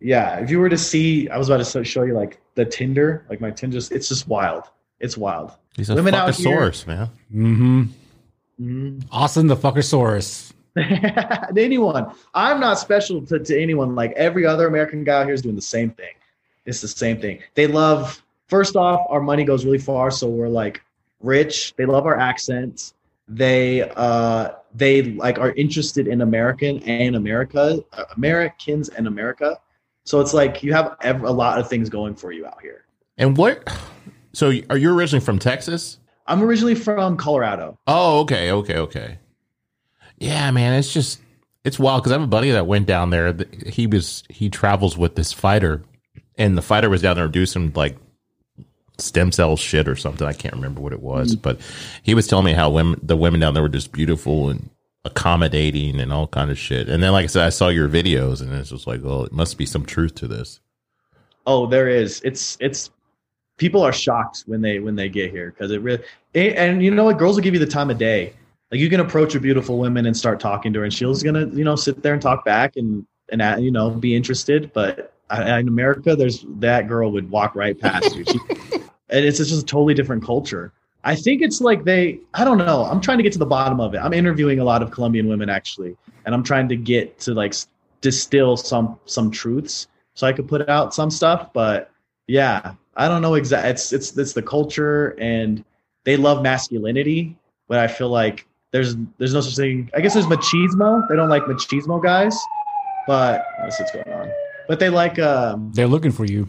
yeah. 0.00 0.38
If 0.38 0.50
you 0.50 0.58
were 0.60 0.68
to 0.68 0.78
see, 0.78 1.28
I 1.28 1.38
was 1.38 1.48
about 1.48 1.64
to 1.64 1.84
show 1.84 2.02
you 2.02 2.14
like 2.14 2.38
the 2.54 2.64
Tinder, 2.64 3.24
like 3.28 3.40
my 3.40 3.50
Tinder. 3.50 3.78
It's 3.78 4.08
just 4.08 4.28
wild. 4.28 4.64
It's 5.00 5.16
wild. 5.16 5.52
He's 5.76 5.90
a 5.90 5.94
women 5.94 6.14
out 6.14 6.34
here- 6.34 6.44
source, 6.58 6.86
man. 6.86 7.08
Mm-hmm. 7.34 7.82
Mhm. 8.60 9.04
Austin 9.10 9.46
the 9.48 9.56
fuckersaurus. 9.56 10.52
anyone. 11.56 12.12
I'm 12.34 12.60
not 12.60 12.78
special 12.78 13.22
to, 13.26 13.38
to 13.38 13.60
anyone. 13.60 13.94
Like 13.94 14.12
every 14.12 14.46
other 14.46 14.66
American 14.66 15.04
guy 15.04 15.20
out 15.20 15.26
here 15.26 15.34
is 15.34 15.42
doing 15.42 15.56
the 15.56 15.62
same 15.62 15.90
thing. 15.90 16.12
It's 16.64 16.80
the 16.80 16.88
same 16.88 17.20
thing. 17.20 17.40
They 17.54 17.66
love, 17.66 18.22
first 18.48 18.76
off, 18.76 19.06
our 19.08 19.20
money 19.20 19.44
goes 19.44 19.64
really 19.64 19.78
far. 19.78 20.10
So 20.10 20.28
we're 20.28 20.48
like 20.48 20.82
rich. 21.20 21.74
They 21.76 21.86
love 21.86 22.06
our 22.06 22.18
accents. 22.18 22.94
They, 23.28 23.82
uh, 23.82 24.50
they 24.74 25.02
like 25.02 25.38
are 25.38 25.52
interested 25.52 26.06
in 26.06 26.20
American 26.20 26.82
and 26.84 27.16
America, 27.16 27.80
uh, 27.92 28.04
Americans 28.16 28.88
and 28.90 29.06
America. 29.06 29.58
So 30.04 30.20
it's 30.20 30.32
like 30.32 30.62
you 30.62 30.72
have 30.72 30.96
ev- 31.00 31.24
a 31.24 31.30
lot 31.30 31.58
of 31.58 31.68
things 31.68 31.90
going 31.90 32.14
for 32.14 32.30
you 32.30 32.46
out 32.46 32.60
here. 32.62 32.84
And 33.18 33.36
what? 33.36 33.68
So 34.32 34.52
are 34.68 34.76
you 34.76 34.94
originally 34.94 35.24
from 35.24 35.38
Texas? 35.38 35.98
I'm 36.26 36.42
originally 36.42 36.74
from 36.74 37.16
Colorado. 37.16 37.78
Oh, 37.86 38.20
okay, 38.20 38.52
okay, 38.52 38.76
okay. 38.78 39.18
Yeah, 40.18 40.50
man, 40.50 40.78
it's 40.78 40.92
just 40.92 41.20
it's 41.64 41.78
wild 41.78 42.02
because 42.02 42.12
I 42.12 42.16
have 42.16 42.22
a 42.22 42.28
buddy 42.28 42.50
that 42.50 42.66
went 42.66 42.86
down 42.86 43.10
there. 43.10 43.34
He 43.66 43.86
was 43.86 44.24
he 44.28 44.48
travels 44.50 44.96
with 44.96 45.14
this 45.14 45.32
fighter, 45.32 45.82
and 46.36 46.56
the 46.56 46.62
fighter 46.62 46.90
was 46.90 47.02
down 47.02 47.16
there 47.16 47.28
doing 47.28 47.46
some 47.46 47.72
like 47.74 47.96
stem 48.98 49.32
cell 49.32 49.56
shit 49.56 49.88
or 49.88 49.96
something. 49.96 50.26
I 50.26 50.32
can't 50.32 50.54
remember 50.54 50.80
what 50.80 50.92
it 50.92 51.02
was, 51.02 51.36
but 51.36 51.60
he 52.02 52.14
was 52.14 52.26
telling 52.26 52.44
me 52.44 52.52
how 52.52 52.70
women 52.70 53.00
the 53.02 53.16
women 53.16 53.40
down 53.40 53.54
there 53.54 53.62
were 53.62 53.68
just 53.68 53.92
beautiful 53.92 54.50
and 54.50 54.70
accommodating 55.04 56.00
and 56.00 56.12
all 56.12 56.26
kind 56.26 56.50
of 56.50 56.58
shit. 56.58 56.88
And 56.88 57.02
then, 57.02 57.12
like 57.12 57.24
I 57.24 57.26
said, 57.28 57.46
I 57.46 57.50
saw 57.50 57.68
your 57.68 57.88
videos, 57.88 58.40
and 58.40 58.52
it's 58.52 58.70
just 58.70 58.86
like, 58.86 59.02
well, 59.02 59.24
it 59.24 59.32
must 59.32 59.56
be 59.56 59.66
some 59.66 59.86
truth 59.86 60.14
to 60.16 60.28
this. 60.28 60.60
Oh, 61.46 61.66
there 61.66 61.88
is. 61.88 62.20
It's 62.24 62.58
it's 62.60 62.90
people 63.56 63.82
are 63.82 63.92
shocked 63.92 64.44
when 64.46 64.60
they 64.60 64.80
when 64.80 64.96
they 64.96 65.08
get 65.08 65.30
here 65.30 65.50
because 65.50 65.70
it 65.70 65.80
really 65.80 66.02
and, 66.34 66.54
and 66.54 66.82
you 66.82 66.90
know 66.90 67.04
what 67.04 67.18
girls 67.18 67.36
will 67.36 67.42
give 67.42 67.54
you 67.54 67.60
the 67.60 67.66
time 67.66 67.90
of 67.90 67.98
day. 67.98 68.32
Like 68.70 68.80
you 68.80 68.90
can 68.90 69.00
approach 69.00 69.34
a 69.36 69.40
beautiful 69.40 69.78
woman 69.78 70.06
and 70.06 70.16
start 70.16 70.40
talking 70.40 70.72
to 70.72 70.80
her, 70.80 70.84
and 70.84 70.92
she's 70.92 71.22
gonna 71.22 71.46
you 71.46 71.64
know 71.64 71.76
sit 71.76 72.02
there 72.02 72.12
and 72.12 72.20
talk 72.20 72.44
back 72.44 72.76
and 72.76 73.06
and 73.30 73.40
uh, 73.40 73.56
you 73.58 73.70
know 73.70 73.90
be 73.90 74.16
interested. 74.16 74.72
But 74.72 75.12
in 75.30 75.68
America, 75.68 76.16
there's 76.16 76.44
that 76.58 76.88
girl 76.88 77.12
would 77.12 77.30
walk 77.30 77.54
right 77.54 77.78
past 77.78 78.14
you, 78.16 78.24
she, 78.24 78.38
and 79.08 79.24
it's 79.24 79.38
just 79.38 79.62
a 79.62 79.64
totally 79.64 79.94
different 79.94 80.24
culture. 80.24 80.72
I 81.04 81.14
think 81.14 81.40
it's 81.42 81.60
like 81.60 81.84
they 81.84 82.20
I 82.34 82.44
don't 82.44 82.58
know. 82.58 82.84
I'm 82.84 83.00
trying 83.00 83.18
to 83.18 83.22
get 83.22 83.32
to 83.34 83.38
the 83.38 83.46
bottom 83.46 83.80
of 83.80 83.94
it. 83.94 83.98
I'm 83.98 84.12
interviewing 84.12 84.58
a 84.58 84.64
lot 84.64 84.82
of 84.82 84.90
Colombian 84.90 85.28
women 85.28 85.48
actually, 85.48 85.96
and 86.24 86.34
I'm 86.34 86.42
trying 86.42 86.68
to 86.68 86.76
get 86.76 87.18
to 87.20 87.34
like 87.34 87.54
distill 88.00 88.56
some 88.56 88.98
some 89.06 89.30
truths 89.30 89.88
so 90.14 90.26
I 90.26 90.32
could 90.32 90.48
put 90.48 90.68
out 90.68 90.94
some 90.94 91.10
stuff. 91.10 91.52
But 91.52 91.92
yeah, 92.26 92.74
I 92.96 93.08
don't 93.08 93.22
know 93.22 93.34
exactly. 93.34 93.70
It's 93.70 93.92
it's 93.92 94.16
it's 94.16 94.32
the 94.32 94.42
culture, 94.42 95.10
and 95.20 95.64
they 96.04 96.16
love 96.16 96.42
masculinity, 96.42 97.36
but 97.68 97.78
I 97.78 97.86
feel 97.86 98.08
like 98.08 98.46
there's 98.72 98.96
there's 99.18 99.34
no 99.34 99.40
such 99.40 99.56
thing. 99.56 99.90
I 99.94 100.00
guess 100.00 100.14
there's 100.14 100.26
machismo. 100.26 101.08
They 101.08 101.14
don't 101.14 101.28
like 101.28 101.44
machismo 101.44 102.02
guys, 102.02 102.36
but 103.06 103.46
what's 103.60 103.78
what's 103.78 103.92
going 103.92 104.08
on? 104.08 104.45
But 104.68 104.80
they 104.80 104.88
like 104.90 105.18
um 105.18 105.70
They're 105.72 105.86
looking 105.86 106.12
for 106.12 106.24
you. 106.24 106.48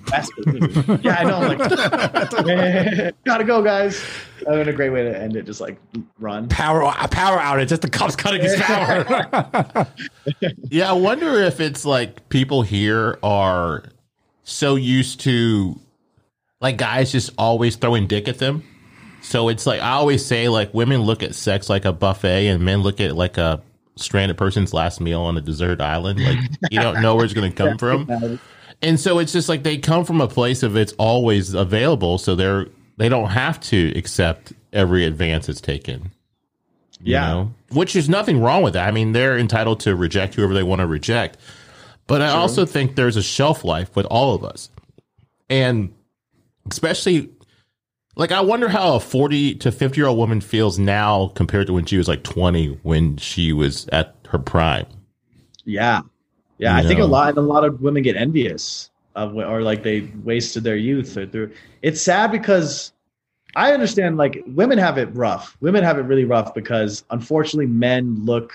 yeah, 1.02 1.18
I 1.20 1.24
know. 1.24 1.38
I'm 1.38 1.58
like, 1.58 3.16
gotta 3.26 3.44
go, 3.44 3.62
guys. 3.62 4.04
I 4.50 4.56
mean, 4.56 4.68
a 4.68 4.74
great 4.74 4.90
way 4.90 5.04
to 5.04 5.18
end 5.18 5.36
it. 5.36 5.46
Just 5.46 5.62
like 5.62 5.80
run. 6.20 6.50
Power 6.50 6.82
power 7.10 7.38
outage. 7.38 7.68
Just 7.70 7.82
the 7.82 7.90
cops 7.90 8.16
cutting 8.16 8.42
his 8.42 8.56
power. 8.56 9.88
Yeah, 10.70 10.90
I 10.90 10.94
wonder 10.94 11.34
if 11.42 11.60
it's 11.60 11.86
like 11.86 12.28
people 12.30 12.62
here 12.62 13.18
are 13.24 13.84
so 14.44 14.76
used 14.76 15.22
to 15.22 15.80
like 16.60 16.78
guys 16.78 17.12
just 17.12 17.32
always 17.38 17.76
throwing 17.76 18.08
dick 18.08 18.28
at 18.28 18.38
them. 18.40 18.64
So 19.22 19.50
it's 19.50 19.66
like 19.66 19.82
I 19.82 19.92
always 19.92 20.26
say 20.26 20.48
like 20.50 20.74
women 20.74 21.02
look 21.02 21.24
at 21.24 21.34
sex 21.36 21.70
like 21.70 21.86
a 21.86 21.94
buffet 21.94 22.48
and 22.48 22.64
men 22.64 22.82
look 22.82 23.00
at 23.00 23.12
it 23.12 23.14
like 23.16 23.38
a 23.38 23.62
stranded 23.98 24.38
person's 24.38 24.74
last 24.74 25.02
meal 25.02 25.22
on 25.22 25.38
a 25.38 25.42
desert 25.42 25.82
island. 25.82 26.24
Like 26.24 26.40
you 26.72 26.80
don't 26.82 27.02
know 27.02 27.16
where 27.16 27.26
it's 27.26 27.34
going 27.34 27.52
to 27.52 27.56
come 27.56 27.78
from. 27.78 28.40
And 28.82 29.00
so 29.00 29.18
it's 29.20 29.34
just 29.34 29.50
like 29.50 29.64
they 29.64 29.78
come 29.78 30.06
from 30.06 30.22
a 30.22 30.28
place 30.28 30.62
of 30.64 30.76
it's 30.78 30.94
always 31.00 31.54
available, 31.54 32.18
so 32.18 32.36
they're 32.36 32.68
they 32.98 33.10
don't 33.10 33.30
have 33.30 33.60
to 33.62 33.92
accept 33.98 34.54
every 34.74 35.06
advance 35.06 35.48
that's 35.48 35.62
taken. 35.62 36.12
you 37.02 37.14
Yeah. 37.14 37.28
know? 37.28 37.54
which 37.72 37.96
is 37.96 38.08
nothing 38.10 38.40
wrong 38.40 38.62
with 38.64 38.74
that. 38.74 38.88
I 38.88 38.92
mean, 38.92 39.12
they're 39.12 39.38
entitled 39.38 39.80
to 39.82 39.96
reject 39.96 40.36
whoever 40.36 40.54
they 40.54 40.64
want 40.64 40.80
to 40.82 40.88
reject. 40.88 41.38
But 42.08 42.22
I 42.22 42.30
also 42.30 42.66
think 42.66 42.96
there's 42.96 43.18
a 43.18 43.22
shelf 43.24 43.64
life 43.66 43.94
with 43.96 44.06
all 44.06 44.34
of 44.34 44.44
us, 44.46 44.70
and 45.50 45.94
especially 46.72 47.30
like 48.18 48.32
I 48.32 48.42
wonder 48.42 48.68
how 48.68 48.96
a 48.96 49.00
40 49.00 49.56
to 49.56 49.72
50 49.72 50.00
year 50.00 50.08
old 50.08 50.18
woman 50.18 50.42
feels 50.42 50.78
now 50.78 51.32
compared 51.36 51.68
to 51.68 51.74
when 51.74 51.86
she 51.86 51.98
was 51.98 52.08
like 52.08 52.24
20 52.24 52.80
when 52.84 53.18
she 53.18 53.54
was 53.54 53.88
at 53.90 54.16
her 54.30 54.40
prime. 54.40 54.88
Yeah, 55.66 56.02
yeah. 56.58 56.80
You 56.80 56.86
I 56.86 56.88
think 56.88 57.00
a 57.00 57.06
lot 57.06 57.38
a 57.38 57.42
lot 57.42 57.64
of 57.64 57.82
women 57.82 58.04
get 58.04 58.16
envious 58.16 58.90
of 59.16 59.36
or 59.36 59.62
like 59.62 59.84
they 59.84 60.12
wasted 60.24 60.64
their 60.64 60.76
youth 60.76 61.16
or 61.18 61.26
through. 61.28 61.52
It's 61.82 62.02
sad 62.02 62.32
because 62.32 62.92
I 63.56 63.74
understand 63.74 64.18
like 64.18 64.44
women 64.48 64.78
have 64.78 64.98
it 64.98 65.14
rough. 65.14 65.56
Women 65.62 65.84
have 65.84 65.98
it 65.98 66.04
really 66.04 66.26
rough 66.26 66.54
because 66.54 67.04
unfortunately 67.10 67.68
men 67.68 68.26
look 68.26 68.52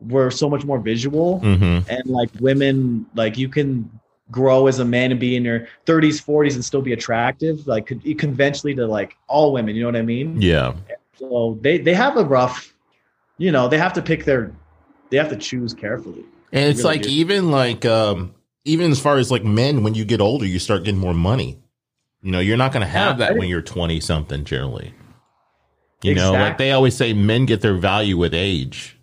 we're 0.00 0.30
so 0.30 0.50
much 0.50 0.64
more 0.64 0.80
visual 0.80 1.40
Mm-hmm. 1.40 1.88
and 1.88 2.06
like 2.06 2.30
women 2.40 3.06
like 3.14 3.38
you 3.38 3.48
can 3.48 3.88
grow 4.32 4.66
as 4.66 4.80
a 4.80 4.84
man 4.84 5.12
and 5.12 5.20
be 5.20 5.36
in 5.36 5.44
your 5.44 5.68
30s 5.86 6.20
40s 6.24 6.54
and 6.54 6.64
still 6.64 6.82
be 6.82 6.92
attractive 6.92 7.64
like 7.68 7.86
con- 7.86 8.00
conventionally 8.18 8.74
to 8.74 8.86
like 8.86 9.16
all 9.28 9.52
women 9.52 9.76
you 9.76 9.82
know 9.82 9.88
what 9.88 9.96
i 9.96 10.02
mean 10.02 10.40
Yeah. 10.40 10.74
so 11.14 11.58
they 11.60 11.78
they 11.78 11.94
have 11.94 12.16
a 12.16 12.24
rough 12.24 12.74
you 13.38 13.52
know 13.52 13.68
they 13.68 13.78
have 13.78 13.92
to 13.92 14.02
pick 14.02 14.24
their 14.24 14.50
they 15.10 15.18
have 15.18 15.28
to 15.28 15.36
choose 15.36 15.74
carefully 15.74 16.24
And 16.52 16.68
it's 16.68 16.82
Really 16.82 16.98
like 16.98 17.06
do. 17.06 17.10
even 17.10 17.50
like 17.50 17.84
um 17.84 18.34
even 18.64 18.90
as 18.90 19.00
far 19.00 19.18
as 19.18 19.30
like 19.30 19.44
men, 19.44 19.82
when 19.82 19.94
you 19.94 20.04
get 20.04 20.20
older, 20.20 20.46
you 20.46 20.58
start 20.58 20.84
getting 20.84 21.00
more 21.00 21.14
money. 21.14 21.58
You 22.22 22.30
know, 22.30 22.38
you're 22.40 22.56
not 22.56 22.72
going 22.72 22.82
to 22.82 22.86
have 22.86 23.18
Yeah, 23.18 23.26
that 23.26 23.36
when 23.36 23.48
you're 23.48 23.62
20 23.62 23.98
something 24.00 24.44
generally. 24.44 24.94
You 26.02 26.14
know, 26.14 26.32
like 26.32 26.58
they 26.58 26.72
always 26.72 26.96
say 26.96 27.12
men 27.12 27.46
get 27.46 27.60
their 27.60 27.74
value 27.74 28.16
with 28.16 28.34
age. 28.34 28.96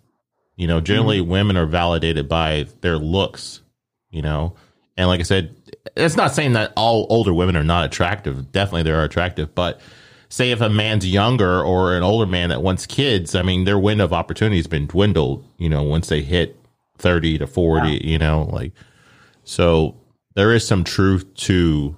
You 0.56 0.66
know, 0.66 0.80
generally 0.80 1.20
Mm-hmm. 1.20 1.30
women 1.30 1.56
are 1.56 1.66
validated 1.66 2.28
by 2.28 2.66
their 2.80 2.98
looks, 2.98 3.62
you 4.10 4.22
know. 4.22 4.54
And 5.00 5.08
like 5.08 5.20
I 5.20 5.22
said, 5.22 5.56
it's 5.96 6.14
not 6.14 6.34
saying 6.34 6.52
that 6.52 6.74
all 6.76 7.06
older 7.08 7.32
women 7.32 7.56
are 7.56 7.64
not 7.64 7.86
attractive. 7.86 8.52
Definitely 8.52 8.82
they 8.82 8.90
are 8.90 9.02
attractive, 9.02 9.54
but 9.54 9.80
say 10.28 10.50
if 10.50 10.60
a 10.60 10.68
man's 10.68 11.06
younger 11.06 11.62
or 11.62 11.96
an 11.96 12.02
older 12.02 12.30
man 12.30 12.50
that 12.50 12.62
wants 12.62 12.84
kids, 12.84 13.34
I 13.34 13.40
mean, 13.40 13.64
their 13.64 13.78
window 13.78 14.04
of 14.04 14.12
opportunity 14.12 14.58
has 14.58 14.66
been 14.66 14.86
dwindled, 14.86 15.42
you 15.56 15.70
know, 15.70 15.82
once 15.82 16.08
they 16.08 16.20
hit 16.20 16.54
30 16.98 17.38
to 17.38 17.46
40, 17.46 18.02
you 18.04 18.18
know, 18.18 18.50
like 18.52 18.72
so 19.44 19.96
there 20.34 20.52
is 20.52 20.66
some 20.66 20.84
truth 20.84 21.34
to 21.34 21.96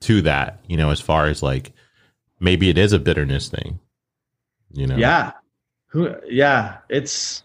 to 0.00 0.22
that, 0.22 0.60
you 0.66 0.78
know, 0.78 0.88
as 0.88 1.02
far 1.02 1.26
as 1.26 1.42
like 1.42 1.72
maybe 2.40 2.70
it 2.70 2.78
is 2.78 2.94
a 2.94 2.98
bitterness 2.98 3.50
thing. 3.50 3.80
You 4.72 4.86
know. 4.86 4.96
yeah 4.96 5.32
who 5.88 6.16
yeah 6.26 6.78
it's 6.88 7.44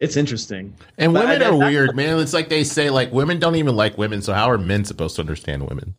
it's 0.00 0.16
interesting 0.16 0.74
And 0.98 1.12
But 1.12 1.24
women 1.24 1.42
I- 1.42 1.46
are 1.46 1.58
that- 1.58 1.66
weird, 1.70 1.96
man. 1.96 2.18
It's 2.20 2.32
like 2.32 2.48
they 2.48 2.62
say 2.64 2.90
like 2.90 3.12
women 3.12 3.38
don't 3.38 3.56
even 3.56 3.74
like 3.76 3.98
women, 3.98 4.22
so 4.22 4.32
how 4.32 4.48
are 4.50 4.58
men 4.58 4.84
supposed 4.84 5.16
to 5.16 5.22
understand 5.22 5.68
women? 5.68 5.94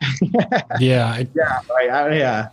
Yeah, 0.80 1.06
I, 1.06 1.26
yeah 1.34 1.60
right 1.70 1.90
I, 1.90 2.16
yeah 2.16 2.48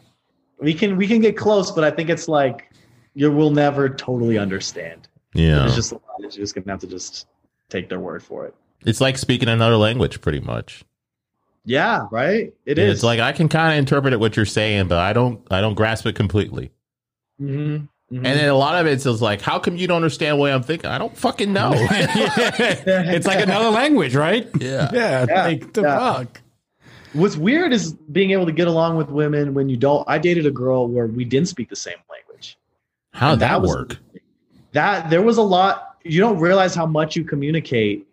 we 0.59 0.73
can 0.73 0.95
we 0.95 1.07
can 1.07 1.19
get 1.19 1.35
close 1.35 1.71
but 1.71 1.83
i 1.83 1.91
think 1.91 2.09
it's 2.09 2.29
like 2.29 2.71
you 3.15 3.29
will 3.31 3.51
never 3.51 3.89
totally 3.89 4.37
understand 4.37 5.09
Yeah. 5.33 5.65
it's 5.65 5.75
just 5.75 5.91
a 5.91 5.95
lot 5.95 6.03
you're 6.21 6.29
just 6.31 6.55
gonna 6.55 6.71
have 6.71 6.79
to 6.81 6.87
just 6.87 7.27
take 7.69 7.89
their 7.89 7.99
word 7.99 8.23
for 8.23 8.45
it 8.45 8.55
It's 8.85 9.01
like 9.01 9.17
speaking 9.17 9.49
another 9.49 9.75
language 9.75 10.21
pretty 10.21 10.39
much. 10.39 10.85
yeah 11.65 12.07
right 12.11 12.53
It 12.65 12.79
And 12.79 12.87
is. 12.87 12.95
It's 12.99 13.03
like 13.03 13.19
I 13.19 13.33
can 13.33 13.49
kind 13.49 13.73
of 13.73 13.77
interpret 13.79 14.13
it 14.13 14.19
what 14.21 14.37
you're 14.37 14.45
saying, 14.45 14.87
but 14.87 14.99
I 14.99 15.11
don't 15.11 15.45
I 15.51 15.59
don't 15.59 15.75
grasp 15.75 16.05
it 16.05 16.15
completely. 16.15 16.71
Mhm, 17.41 17.89
mhm. 18.14 18.18
And 18.18 18.26
then 18.26 18.49
a 18.49 18.55
lot 18.55 18.80
of 18.80 18.88
it's 18.91 19.03
just 19.03 19.22
like, 19.22 19.41
how 19.41 19.59
come 19.59 19.76
you 19.76 19.88
don't 19.88 19.97
understand 19.97 20.38
what 20.39 20.51
I'm 20.51 20.64
thinking? 20.64 20.89
I 20.89 20.97
don't 20.97 21.16
fucking 21.18 21.51
know. 21.51 21.72
it's 21.76 23.28
like 23.28 23.43
another 23.43 23.70
language, 23.70 24.16
right? 24.16 24.47
yeah. 24.59 24.89
Yeah, 24.93 25.26
Yeah, 25.28 25.43
like 25.45 25.74
the 25.74 25.82
yeah. 25.82 25.97
fuck. 25.99 26.41
What's 27.14 27.38
weird 27.38 27.74
is 27.74 27.93
being 27.93 28.32
able 28.32 28.45
to 28.47 28.51
get 28.51 28.68
along 28.68 28.97
with 28.97 29.09
women 29.09 29.53
when 29.53 29.70
you 29.70 29.78
don't. 29.78 30.03
I 30.07 30.18
dated 30.18 30.45
a 30.45 30.51
girl 30.51 30.88
where 30.88 31.05
we 31.07 31.26
didn't 31.26 31.47
speak 31.47 31.70
the 31.70 31.76
same 31.76 31.97
language. 32.09 32.57
How'd 33.14 33.34
And 33.34 33.41
that, 33.41 33.61
was- 33.61 33.70
work? 33.76 33.97
That 34.72 35.09
there 35.11 35.22
was 35.22 35.38
a 35.38 35.43
lot. 35.43 35.97
You 36.03 36.20
don't 36.20 36.39
realize 36.39 36.74
how 36.74 36.86
much 36.88 37.16
you 37.16 37.24
communicate 37.24 38.07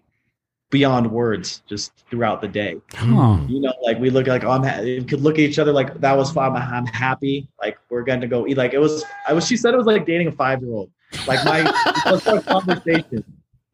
beyond 0.70 1.10
words 1.10 1.62
just 1.66 1.92
throughout 2.08 2.40
the 2.40 2.48
day. 2.48 2.80
Huh. 2.94 3.40
You 3.48 3.60
know, 3.60 3.74
like 3.82 3.98
we 3.98 4.10
look 4.10 4.26
like 4.26 4.44
oh, 4.44 4.50
I'm. 4.50 4.62
Ha- 4.62 4.80
we 4.80 5.04
could 5.04 5.20
look 5.20 5.34
at 5.34 5.40
each 5.40 5.58
other 5.58 5.72
like 5.72 6.00
that 6.00 6.16
was 6.16 6.32
fine. 6.32 6.56
I'm 6.56 6.86
happy. 6.86 7.48
Like 7.60 7.78
we're 7.90 8.02
going 8.02 8.20
to 8.20 8.26
go 8.26 8.46
eat. 8.46 8.56
Like 8.56 8.72
it 8.72 8.78
was. 8.78 9.04
I 9.28 9.32
was. 9.32 9.46
She 9.46 9.56
said 9.56 9.74
it 9.74 9.76
was 9.76 9.86
like 9.86 10.06
dating 10.06 10.28
a 10.28 10.32
five 10.32 10.62
year 10.62 10.72
old. 10.72 10.90
Like 11.26 11.44
my 11.44 11.60
as 12.06 12.22
far 12.22 12.36
as 12.36 12.44
conversation, 12.44 13.24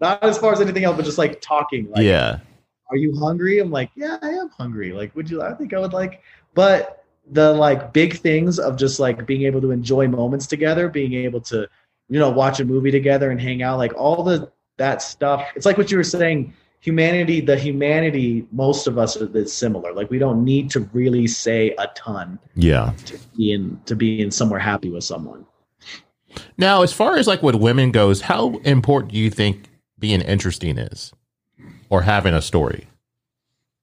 not 0.00 0.22
as 0.24 0.38
far 0.38 0.52
as 0.52 0.60
anything 0.60 0.84
else, 0.84 0.96
but 0.96 1.04
just 1.04 1.18
like 1.18 1.40
talking. 1.40 1.90
Like, 1.90 2.04
yeah. 2.04 2.38
are 2.90 2.96
you 2.96 3.14
hungry? 3.16 3.58
I'm 3.58 3.70
like, 3.70 3.90
yeah, 3.94 4.16
I 4.22 4.30
am 4.30 4.48
hungry. 4.48 4.92
Like, 4.92 5.14
would 5.14 5.30
you? 5.30 5.42
I 5.42 5.52
think 5.52 5.74
I 5.74 5.78
would 5.78 5.92
like, 5.92 6.22
but 6.54 7.04
the 7.30 7.52
like 7.52 7.92
big 7.92 8.16
things 8.16 8.58
of 8.58 8.76
just 8.76 9.00
like 9.00 9.26
being 9.26 9.42
able 9.42 9.60
to 9.60 9.70
enjoy 9.70 10.08
moments 10.08 10.46
together, 10.46 10.88
being 10.88 11.12
able 11.14 11.40
to, 11.40 11.68
you 12.08 12.18
know, 12.18 12.30
watch 12.30 12.60
a 12.60 12.64
movie 12.64 12.90
together 12.90 13.30
and 13.30 13.40
hang 13.40 13.62
out, 13.62 13.78
like 13.78 13.94
all 13.94 14.22
the 14.22 14.50
that 14.78 15.02
stuff. 15.02 15.46
It's 15.54 15.66
like 15.66 15.76
what 15.76 15.90
you 15.90 15.96
were 15.96 16.04
saying. 16.04 16.54
Humanity, 16.96 17.40
the 17.40 17.56
humanity, 17.58 18.46
most 18.52 18.86
of 18.86 18.96
us 18.96 19.16
are 19.20 19.36
is 19.36 19.52
similar. 19.52 19.92
Like 19.92 20.08
we 20.08 20.18
don't 20.20 20.44
need 20.44 20.70
to 20.70 20.80
really 20.92 21.26
say 21.26 21.74
a 21.78 21.88
ton 21.96 22.38
Yeah. 22.54 22.92
to 23.06 23.18
be 23.36 23.50
in 23.52 23.80
to 23.86 23.96
be 23.96 24.22
in 24.22 24.30
somewhere 24.30 24.60
happy 24.60 24.88
with 24.88 25.02
someone. 25.02 25.44
Now, 26.56 26.82
as 26.82 26.92
far 26.92 27.16
as 27.16 27.26
like 27.26 27.42
with 27.42 27.56
women 27.56 27.90
goes, 27.90 28.20
how 28.20 28.58
important 28.58 29.10
do 29.10 29.18
you 29.18 29.30
think 29.30 29.68
being 29.98 30.20
interesting 30.20 30.78
is, 30.78 31.12
or 31.90 32.02
having 32.02 32.34
a 32.34 32.40
story? 32.40 32.86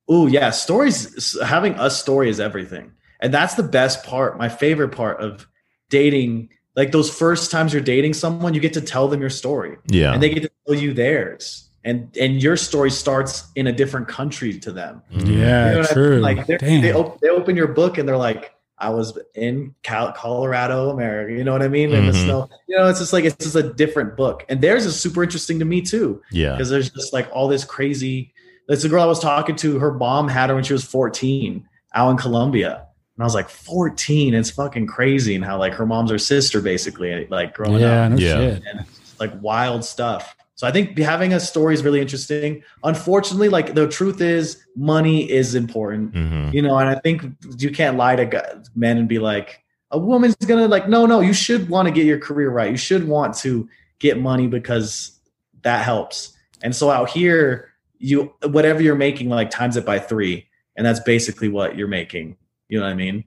Oh 0.08 0.28
yeah, 0.28 0.50
stories. 0.52 1.38
Having 1.44 1.74
a 1.74 1.90
story 1.90 2.30
is 2.30 2.40
everything, 2.40 2.94
and 3.20 3.34
that's 3.34 3.56
the 3.56 3.64
best 3.64 4.06
part. 4.06 4.38
My 4.38 4.48
favorite 4.48 4.94
part 4.96 5.20
of 5.20 5.46
dating, 5.90 6.52
like 6.78 6.94
those 6.94 7.10
first 7.14 7.52
times 7.52 7.74
you're 7.74 7.82
dating 7.82 8.14
someone, 8.14 8.54
you 8.54 8.62
get 8.62 8.74
to 8.76 8.82
tell 8.82 9.10
them 9.10 9.20
your 9.20 9.30
story, 9.30 9.76
Yeah. 9.90 10.14
and 10.14 10.24
they 10.24 10.30
get 10.30 10.44
to 10.44 10.52
tell 10.66 10.76
you 10.78 10.94
theirs, 10.94 11.68
and 11.86 12.16
and 12.20 12.42
your 12.42 12.56
story 12.58 12.90
starts 12.92 13.46
in 13.56 13.68
a 13.68 13.72
different 13.72 14.08
country 14.08 14.58
to 14.60 14.72
them. 14.72 15.02
Yeah, 15.12 15.20
You 15.26 15.36
know 15.74 15.80
what 15.82 15.92
I 15.92 15.94
true. 15.94 16.10
mean? 16.12 16.22
Like 16.22 16.48
they're- 16.48 16.58
they 16.60 16.94
op- 16.94 17.20
they 17.22 17.30
open 17.30 17.56
your 17.56 17.68
book 17.68 17.98
and 17.98 18.08
they're 18.08 18.18
like, 18.18 18.54
I 18.78 18.90
was 18.90 19.18
in 19.36 19.76
Cal- 19.84 20.12
Colorado, 20.14 20.90
America. 20.90 21.32
You 21.34 21.44
know 21.44 21.52
what 21.54 21.62
I 21.62 21.68
mean? 21.68 21.92
In 21.94 22.06
the 22.08 22.12
Mhm. 22.12 22.24
snow. 22.26 22.50
You 22.68 22.78
know, 22.78 22.88
it's 22.90 23.00
just 23.00 23.14
like 23.14 23.24
it's 23.26 23.36
just 23.44 23.56
a 23.56 23.64
different 23.64 24.18
book, 24.18 24.46
and 24.50 24.60
theirs 24.62 24.86
is 24.86 25.00
super 25.00 25.24
interesting 25.24 25.60
to 25.60 25.66
me 25.66 25.82
too 25.82 26.22
yeah. 26.32 26.52
because 26.54 26.70
there's 26.70 26.90
just 26.90 27.14
like 27.14 27.30
all 27.32 27.48
this 27.48 27.64
crazy. 27.66 28.34
There's 28.68 28.84
a 28.86 28.90
girl 28.90 29.02
I 29.04 29.06
was 29.06 29.20
talking 29.20 29.56
to. 29.58 29.78
Her 29.80 29.94
mom 29.94 30.28
had 30.30 30.50
her 30.50 30.56
when 30.56 30.64
she 30.64 30.74
was 30.74 30.84
14 30.86 31.66
out 31.96 32.10
in 32.12 32.18
Colombia, 32.18 32.86
and 33.16 33.22
I 33.22 33.26
was 33.26 33.36
like, 33.36 33.50
14. 33.50 34.34
It's 34.34 34.50
fucking 34.50 34.88
crazy, 34.88 35.36
and 35.36 35.44
how 35.46 35.58
like 35.60 35.74
her 35.74 35.86
mom's 35.86 36.12
her 36.12 36.18
sister 36.18 36.60
basically, 36.62 37.28
like 37.30 37.54
growing 37.54 37.82
yeah, 37.82 38.06
up, 38.06 38.12
no 38.12 38.18
Yeah. 38.18 38.36
shit. 38.38 38.64
and 38.72 38.80
it's 39.02 39.20
like 39.20 39.32
wild 39.42 39.84
stuff. 39.86 40.36
So 40.64 40.70
I 40.70 40.72
think 40.72 40.98
having 40.98 41.34
a 41.34 41.42
story 41.42 41.74
is 41.74 41.84
really 41.84 42.00
interesting. 42.00 42.64
Unfortunately, 42.86 43.50
like 43.50 43.74
the 43.74 43.86
truth 43.86 44.22
is, 44.22 44.64
money 44.78 45.30
is 45.30 45.56
important, 45.56 46.14
hmm 46.14 46.52
you 46.54 46.62
know, 46.62 46.78
and 46.78 46.88
I 46.88 46.96
think 47.02 47.26
you 47.58 47.70
can't 47.70 47.98
lie 47.98 48.16
to 48.16 48.64
men 48.74 48.98
and 48.98 49.10
be 49.10 49.20
like, 49.20 49.62
a 49.92 50.00
woman's 50.00 50.36
gonna 50.36 50.70
like, 50.70 50.88
no, 50.88 51.06
no, 51.06 51.20
you 51.20 51.34
should 51.34 51.68
want 51.68 51.90
to 51.90 51.94
get 51.94 52.06
your 52.06 52.18
career 52.18 52.50
right. 52.50 52.72
You 52.72 52.78
should 52.78 53.06
want 53.06 53.36
to 53.40 53.68
get 54.00 54.18
money 54.18 54.48
because 54.48 55.20
that 55.64 55.84
helps. 55.84 56.32
And 56.62 56.74
so 56.74 56.90
out 56.90 57.10
here, 57.10 57.74
you 57.98 58.34
whatever 58.46 58.82
you're 58.82 58.96
making, 58.96 59.28
like 59.28 59.50
times 59.50 59.76
it 59.76 59.86
by 59.86 60.00
three, 60.00 60.48
and 60.78 60.86
that's 60.86 61.02
basically 61.02 61.50
what 61.50 61.76
you're 61.76 61.90
making. 61.90 62.38
You 62.70 62.80
know 62.80 62.86
what 62.86 62.94
I 62.94 62.96
mean? 62.96 63.26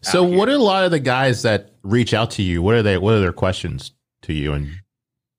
So, 0.00 0.22
what 0.22 0.48
are 0.48 0.52
a 0.52 0.58
lot 0.58 0.84
of 0.84 0.92
the 0.92 1.00
guys 1.00 1.42
that 1.42 1.72
reach 1.82 2.14
out 2.14 2.30
to 2.32 2.42
you? 2.42 2.62
What 2.62 2.76
are 2.76 2.84
they? 2.84 2.98
What 2.98 3.14
are 3.14 3.20
their 3.20 3.32
questions 3.32 3.90
to 4.22 4.32
you? 4.32 4.52
And 4.52 4.70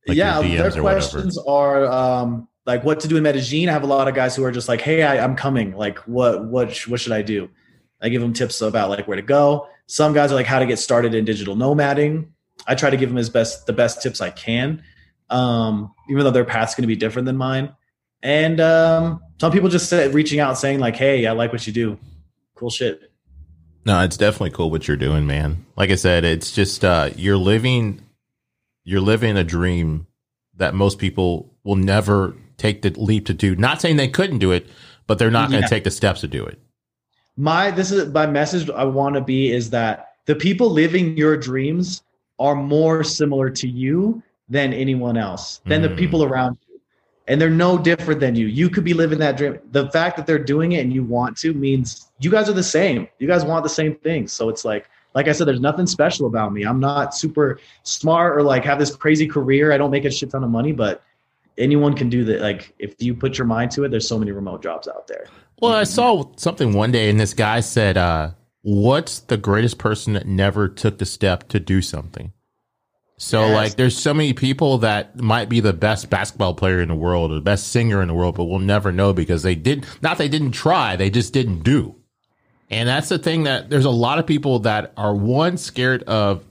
like 0.08 0.18
yeah, 0.18 0.42
their 0.42 0.66
or 0.66 0.66
whatever? 0.66 0.82
questions 0.82 1.38
are 1.48 1.86
um, 1.86 2.48
like 2.66 2.84
what 2.84 3.00
to 3.02 3.08
do 3.08 3.18
in 3.18 3.24
Medellin. 3.24 3.70
I 3.70 3.72
have 3.72 3.84
a 3.84 3.88
lot 3.88 4.08
of 4.08 4.16
guys 4.16 4.36
who 4.36 4.44
are 4.44 4.52
just 4.52 4.68
like, 4.68 4.82
"Hey, 4.82 5.04
I, 5.04 5.24
I'm 5.24 5.36
coming. 5.36 5.76
Like, 5.76 6.00
what 6.00 6.46
what 6.46 6.74
sh- 6.74 6.88
what 6.88 7.00
should 7.00 7.14
I 7.14 7.22
do?" 7.22 7.50
I 8.02 8.10
give 8.10 8.22
them 8.22 8.34
tips 8.34 8.62
about 8.62 8.90
like 8.90 9.08
where 9.08 9.16
to 9.16 9.22
go. 9.22 9.68
Some 9.88 10.14
guys 10.14 10.32
are 10.32 10.36
like 10.36 10.46
how 10.46 10.60
to 10.60 10.66
get 10.66 10.78
started 10.80 11.14
in 11.16 11.26
digital 11.26 11.56
nomading. 11.56 12.28
I 12.68 12.76
try 12.76 12.90
to 12.90 12.98
give 12.98 13.10
them 13.10 13.18
as 13.18 13.30
best 13.30 13.66
the 13.66 13.74
best 13.74 14.02
tips 14.02 14.22
I 14.22 14.30
can, 14.30 14.84
um, 15.30 15.94
even 16.10 16.24
though 16.24 16.32
their 16.32 16.46
path's 16.46 16.76
going 16.76 16.84
to 16.84 16.88
be 16.88 16.96
different 16.96 17.26
than 17.26 17.38
mine. 17.38 17.74
And 18.22 18.60
um, 18.62 19.22
some 19.40 19.52
people 19.52 19.70
just 19.70 19.90
say, 19.90 20.08
reaching 20.10 20.40
out 20.40 20.58
saying 20.58 20.80
like, 20.80 20.96
"Hey, 20.96 21.26
I 21.26 21.32
like 21.32 21.52
what 21.52 21.66
you 21.66 21.74
do. 21.74 21.98
Cool 22.56 22.70
shit." 22.70 23.10
No, 23.86 24.00
it's 24.02 24.16
definitely 24.16 24.52
cool 24.52 24.72
what 24.72 24.88
you're 24.88 24.98
doing, 24.98 25.28
man. 25.28 25.66
Like 25.76 25.90
I 25.90 25.96
said, 25.96 26.24
it's 26.24 26.52
just 26.52 26.86
uh, 26.86 27.10
you're 27.18 27.38
living, 27.38 28.02
you're 28.84 29.02
living 29.02 29.38
a 29.38 29.44
dream 29.44 30.08
that 30.58 30.74
most 30.74 31.00
people 31.00 31.54
will 31.64 31.76
never 31.76 32.36
take 32.58 32.82
the 32.82 32.90
leap 32.92 33.26
to 33.26 33.34
do. 33.34 33.56
Not 33.56 33.82
saying 33.82 33.98
they 33.98 34.08
couldn't 34.08 34.40
do 34.40 34.52
it, 34.52 34.68
but 35.08 35.18
they're 35.20 35.32
not 35.32 35.50
going 35.50 35.64
to 35.64 35.70
take 35.70 35.84
the 35.84 35.92
steps 35.92 36.22
to 36.22 36.28
do 36.28 36.46
it. 36.46 36.60
my 37.36 37.72
this 37.72 37.92
is 37.92 38.12
my 38.14 38.28
message 38.28 38.70
I 38.70 38.84
want 38.84 39.16
to 39.16 39.22
be 39.22 39.52
is 39.52 39.72
that 39.72 40.10
the 40.26 40.36
people 40.36 40.70
living 40.70 41.18
your 41.18 41.36
dreams 41.36 42.04
are 42.40 42.56
more 42.56 43.04
similar 43.04 43.50
to 43.50 43.68
you 43.68 44.22
than 44.50 44.72
anyone 44.74 45.18
else, 45.18 45.62
than 45.66 45.82
the 45.82 45.90
Mm. 45.90 45.98
people 45.98 46.24
around 46.24 46.58
you. 46.70 46.80
And 47.28 47.42
they're 47.42 47.50
no 47.50 47.78
different 47.78 48.20
than 48.20 48.36
you. 48.36 48.46
You 48.48 48.70
could 48.70 48.84
be 48.84 48.94
living 48.94 49.18
that 49.20 49.38
dream. 49.38 49.58
The 49.72 49.90
fact 49.90 50.18
that 50.18 50.28
they're 50.28 50.38
doing 50.38 50.74
it 50.74 50.82
and 50.82 50.94
you 50.94 51.04
want 51.04 51.38
to 51.38 51.54
means 51.54 52.12
you 52.20 52.30
guys 52.30 52.50
are 52.50 52.54
the 52.54 52.62
same. 52.62 53.08
You 53.20 53.28
guys 53.28 53.44
want 53.46 53.64
the 53.64 53.70
same 53.70 53.96
things. 53.96 54.32
So 54.32 54.50
it's 54.50 54.64
like, 54.66 54.90
like 55.16 55.28
I 55.28 55.32
said, 55.32 55.48
there's 55.48 55.60
nothing 55.60 55.86
special 55.86 56.28
about 56.28 56.54
me. 56.54 56.64
I'm 56.64 56.80
not 56.80 57.16
super 57.16 57.60
smart 57.84 58.38
or 58.38 58.42
like 58.44 58.66
have 58.66 58.80
this 58.80 58.96
crazy 58.96 59.28
career. 59.28 59.72
I 59.72 59.78
don't 59.78 59.92
make 59.92 60.06
a 60.06 60.12
shit 60.12 60.32
ton 60.32 60.44
of 60.44 60.50
money, 60.50 60.72
but 60.72 61.04
anyone 61.58 61.96
can 61.96 62.10
do 62.10 62.24
that. 62.26 62.42
Like 62.42 62.74
if 62.80 62.96
you 63.00 63.14
put 63.14 63.38
your 63.38 63.46
mind 63.46 63.72
to 63.72 63.84
it, 63.84 63.90
there's 63.90 64.08
so 64.08 64.18
many 64.18 64.32
remote 64.32 64.64
jobs 64.64 64.88
out 64.88 65.08
there. 65.08 65.28
Well, 65.62 65.74
I 65.74 65.84
saw 65.84 66.26
something 66.36 66.74
one 66.74 66.92
day, 66.92 67.10
and 67.10 67.20
this 67.20 67.34
guy 67.34 67.60
said, 67.62 67.96
uh, 67.96 68.32
"What's 68.64 69.20
the 69.20 69.38
greatest 69.38 69.78
person 69.78 70.14
that 70.14 70.26
never 70.26 70.68
took 70.68 70.98
the 70.98 71.06
step 71.06 71.48
to 71.50 71.60
do 71.60 71.82
something?" 71.82 72.34
So, 73.18 73.42
Yes. 73.42 73.56
like, 73.56 73.76
there's 73.78 73.96
so 73.96 74.14
many 74.14 74.34
people 74.34 74.80
that 74.80 75.22
might 75.22 75.48
be 75.48 75.60
the 75.62 75.72
best 75.72 76.10
basketball 76.10 76.56
player 76.56 76.82
in 76.82 76.90
the 76.90 76.96
world 76.96 77.32
or 77.32 77.36
the 77.36 77.42
best 77.42 77.68
singer 77.68 78.02
in 78.02 78.10
the 78.10 78.14
world, 78.14 78.36
but 78.36 78.46
we'll 78.46 78.60
never 78.60 78.92
know 78.92 79.14
because 79.14 79.44
they 79.44 79.56
did 79.56 79.82
not. 79.84 80.04
Not 80.04 80.18
they 80.18 80.28
didn't 80.28 80.52
try; 80.52 80.96
they 80.98 81.10
just 81.10 81.32
didn't 81.32 81.60
do. 81.60 81.96
And 82.70 82.90
that's 82.90 83.10
the 83.10 83.20
thing 83.20 83.44
that 83.44 83.70
there's 83.70 83.86
a 83.86 83.92
lot 83.92 84.20
of 84.20 84.26
people 84.26 84.60
that 84.60 84.94
are 84.98 85.14
one 85.14 85.58
scared 85.58 86.04
of 86.04 86.44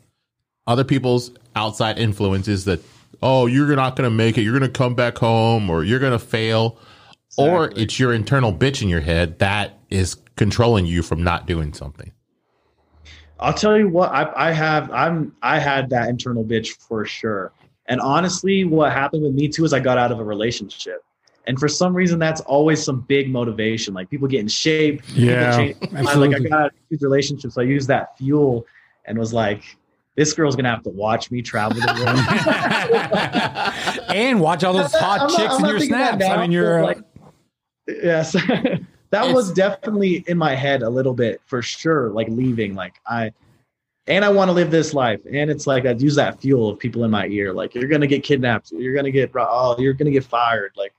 other 0.67 0.85
people's 0.85 1.33
outside 1.57 1.99
influences 1.99 2.65
that 2.65 2.81
oh 3.23 3.47
you're 3.47 3.75
not 3.75 3.97
going 3.97 4.09
to 4.09 4.15
make 4.15 4.39
it 4.39 4.43
you're 4.43 4.59
going 4.59 4.71
to 4.71 4.79
come 4.79 4.95
back 4.95 5.19
home 5.19 5.69
or 5.69 5.85
you're 5.85 5.99
going 5.99 6.13
to 6.13 6.19
fail 6.19 6.79
or 7.37 7.71
it's 7.77 7.99
your 7.99 8.13
internal 8.13 8.53
bitch 8.53 8.81
in 8.81 8.89
your 8.89 9.01
head 9.01 9.39
that 9.39 9.79
is 9.91 10.17
controlling 10.37 10.87
you 10.87 11.03
from 11.03 11.23
not 11.23 11.47
doing 11.47 11.75
something 11.75 12.13
I'll 13.43 13.53
tell 13.53 13.77
you 13.77 13.89
what, 13.89 14.11
I, 14.13 14.33
I 14.37 14.53
have, 14.53 14.91
I'm, 14.93 15.35
I 15.43 15.59
had 15.59 15.91
that 15.91 16.09
internal 16.09 16.45
bitch 16.45 16.79
for 16.79 17.05
sure. 17.05 17.53
And 17.87 18.01
honestly, 18.01 18.65
what 18.65 18.93
happened 18.93 19.25
with 19.25 19.35
me 19.35 19.49
too 19.49 19.65
is 19.65 19.73
I 19.73 19.81
got 19.81 19.99
out 19.99 20.13
of 20.13 20.21
a 20.21 20.25
relationship. 20.25 21.05
And 21.47 21.59
for 21.59 21.69
some 21.69 21.95
reason, 21.95 22.19
that's 22.19 22.41
always 22.43 22.83
some 22.83 23.01
big 23.01 23.31
motivation. 23.31 23.95
Like 23.95 24.09
people 24.11 24.29
get 24.29 24.41
in 24.41 24.49
shape. 24.49 25.03
Yeah, 25.15 25.57
change- 25.57 25.77
Like 25.93 26.35
I 26.35 26.39
got 26.39 26.53
out 26.53 26.67
of 26.67 26.73
these 26.89 27.03
relationships. 27.03 27.55
So 27.55 27.63
I 27.63 27.65
used 27.65 27.89
that 27.89 28.17
fuel 28.17 28.65
and 29.07 29.19
was 29.19 29.33
like, 29.33 29.77
this 30.15 30.33
girl's 30.33 30.55
going 30.55 30.65
to 30.65 30.71
have 30.71 30.83
to 30.83 30.91
watch 30.91 31.31
me 31.31 31.43
travel 31.43 31.81
the 31.81 31.87
world. 31.87 32.19
and 34.17 34.41
watch 34.41 34.63
all 34.63 34.73
those 34.75 34.93
hot 34.95 35.23
I'm 35.23 35.29
chicks 35.31 35.55
I'm 35.55 35.65
in 35.65 35.71
your 35.71 35.79
thinking 35.79 35.99
that 35.99 36.17
snaps. 36.17 36.31
I 36.31 36.41
mean, 36.41 36.53
you're 36.53 36.83
like, 36.83 36.99
yes, 37.87 38.33
that 39.11 39.35
was 39.35 39.53
definitely 39.53 40.25
in 40.29 40.37
my 40.39 40.55
head 40.55 40.83
a 40.83 40.91
little 40.91 41.15
bit 41.15 41.41
for 41.47 41.63
sure. 41.63 42.11
Like 42.11 42.29
leaving, 42.29 42.75
like 42.75 42.95
I, 43.07 43.33
and 44.07 44.25
I 44.25 44.29
want 44.29 44.49
to 44.49 44.53
live 44.53 44.71
this 44.71 44.95
life, 44.95 45.21
and 45.33 45.51
it's 45.51 45.67
like 45.67 45.87
I 45.87 45.93
use 45.93 46.17
that 46.17 46.41
fuel 46.41 46.69
of 46.71 46.79
people 46.79 47.05
in 47.05 47.11
my 47.11 47.27
ear. 47.29 47.53
Like 47.53 47.75
you're 47.75 47.89
gonna 47.89 48.07
get 48.09 48.25
kidnapped, 48.25 48.73
you're 48.73 48.95
gonna 48.95 49.13
get, 49.13 49.31
oh, 49.35 49.77
you're 49.79 49.93
gonna 49.93 50.11
get 50.11 50.25
fired. 50.25 50.73
Like 50.77 50.93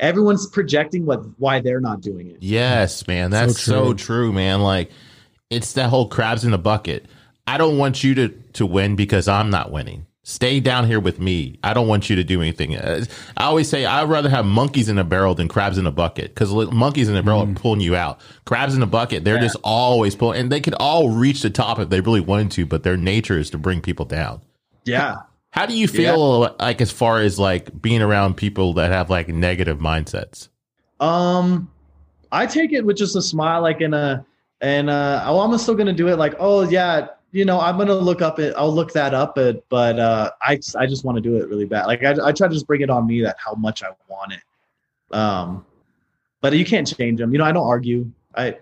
everyone's 0.00 0.46
projecting 0.48 1.06
what 1.06 1.20
why 1.38 1.60
they're 1.60 1.80
not 1.80 2.00
doing 2.00 2.28
it. 2.30 2.36
yes 2.40 3.06
man. 3.06 3.30
That's 3.30 3.60
so 3.60 3.72
So 3.72 3.84
true. 3.94 3.94
true. 3.94 4.32
man. 4.32 4.60
Like 4.62 4.90
it's 5.50 5.74
that 5.74 5.90
whole 5.90 6.08
crabs 6.08 6.44
in 6.44 6.50
the 6.50 6.58
bucket. 6.58 7.06
I 7.46 7.58
don't 7.58 7.78
want 7.78 8.02
you 8.02 8.14
to 8.16 8.28
to 8.54 8.66
win 8.66 8.96
because 8.96 9.28
i'm 9.28 9.50
not 9.50 9.70
winning. 9.70 10.06
Stay 10.26 10.58
down 10.58 10.86
here 10.86 10.98
with 11.00 11.20
me. 11.20 11.58
I 11.62 11.74
don't 11.74 11.86
want 11.86 12.08
you 12.08 12.16
to 12.16 12.24
do 12.24 12.40
anything. 12.40 12.74
Uh, 12.76 13.04
i 13.36 13.44
always 13.44 13.68
say 13.68 13.84
i'd 13.84 14.08
rather 14.08 14.30
have 14.30 14.46
monkeys 14.46 14.88
in 14.88 14.96
a 14.96 15.04
barrel 15.04 15.34
than 15.34 15.48
crabs 15.48 15.76
in 15.76 15.86
a 15.86 15.90
bucket 15.92 16.34
because 16.34 16.50
monkeys 16.72 17.08
in 17.10 17.16
a 17.16 17.22
barrel 17.22 17.42
are 17.42 17.54
pulling 17.54 17.80
you 17.80 17.94
out. 17.94 18.20
Crabs 18.46 18.74
in 18.74 18.82
a 18.82 18.86
bucket 18.86 19.24
they're 19.24 19.38
just 19.38 19.56
always 19.62 20.16
pulling 20.16 20.40
and 20.40 20.50
they 20.50 20.60
could 20.60 20.74
all 20.74 21.10
reach 21.10 21.42
the 21.42 21.50
top 21.50 21.78
if 21.78 21.90
they 21.90 22.00
really 22.00 22.20
wanted 22.20 22.50
to 22.52 22.64
but 22.66 22.82
their 22.84 22.96
nature 22.96 23.38
is 23.38 23.50
to 23.50 23.58
bring 23.58 23.80
people 23.82 24.06
down. 24.06 24.40
Yeah, 24.86 25.16
How 25.54 25.66
do 25.66 25.76
you 25.76 25.86
feel 25.86 26.52
like 26.58 26.80
as 26.80 26.90
far 26.90 27.20
as 27.20 27.38
like 27.38 27.80
being 27.80 28.02
around 28.02 28.36
people 28.36 28.72
that 28.72 28.90
have 28.90 29.08
like 29.08 29.28
negative 29.28 29.78
mindsets? 29.78 30.48
Um, 30.98 31.70
I 32.32 32.44
take 32.44 32.72
it 32.72 32.84
with 32.84 32.96
just 32.96 33.14
a 33.14 33.22
smile, 33.22 33.62
like 33.62 33.80
in 33.80 33.94
a, 33.94 34.26
and 34.60 34.90
uh, 34.90 35.22
oh, 35.24 35.38
I'm 35.38 35.56
still 35.58 35.76
gonna 35.76 35.92
do 35.92 36.08
it. 36.08 36.16
Like, 36.16 36.34
oh 36.40 36.68
yeah, 36.68 37.06
you 37.30 37.44
know, 37.44 37.60
I'm 37.60 37.78
gonna 37.78 37.94
look 37.94 38.20
up 38.20 38.40
it. 38.40 38.52
I'll 38.56 38.74
look 38.74 38.92
that 38.94 39.14
up. 39.14 39.38
It, 39.38 39.64
but 39.68 39.96
uh, 40.00 40.32
I, 40.42 40.58
I 40.76 40.86
just 40.86 41.04
want 41.04 41.18
to 41.18 41.22
do 41.22 41.36
it 41.36 41.48
really 41.48 41.66
bad. 41.66 41.86
Like, 41.86 42.02
I, 42.02 42.16
I 42.20 42.32
try 42.32 42.48
to 42.48 42.52
just 42.52 42.66
bring 42.66 42.80
it 42.80 42.90
on 42.90 43.06
me 43.06 43.22
that 43.22 43.36
how 43.38 43.54
much 43.54 43.84
I 43.84 43.90
want 44.08 44.32
it. 44.32 45.16
Um, 45.16 45.64
but 46.40 46.52
you 46.54 46.64
can't 46.64 46.92
change 46.92 47.20
them. 47.20 47.30
You 47.30 47.38
know, 47.38 47.44
I 47.44 47.52
don't 47.52 47.68
argue. 47.68 48.10
I, 48.34 48.58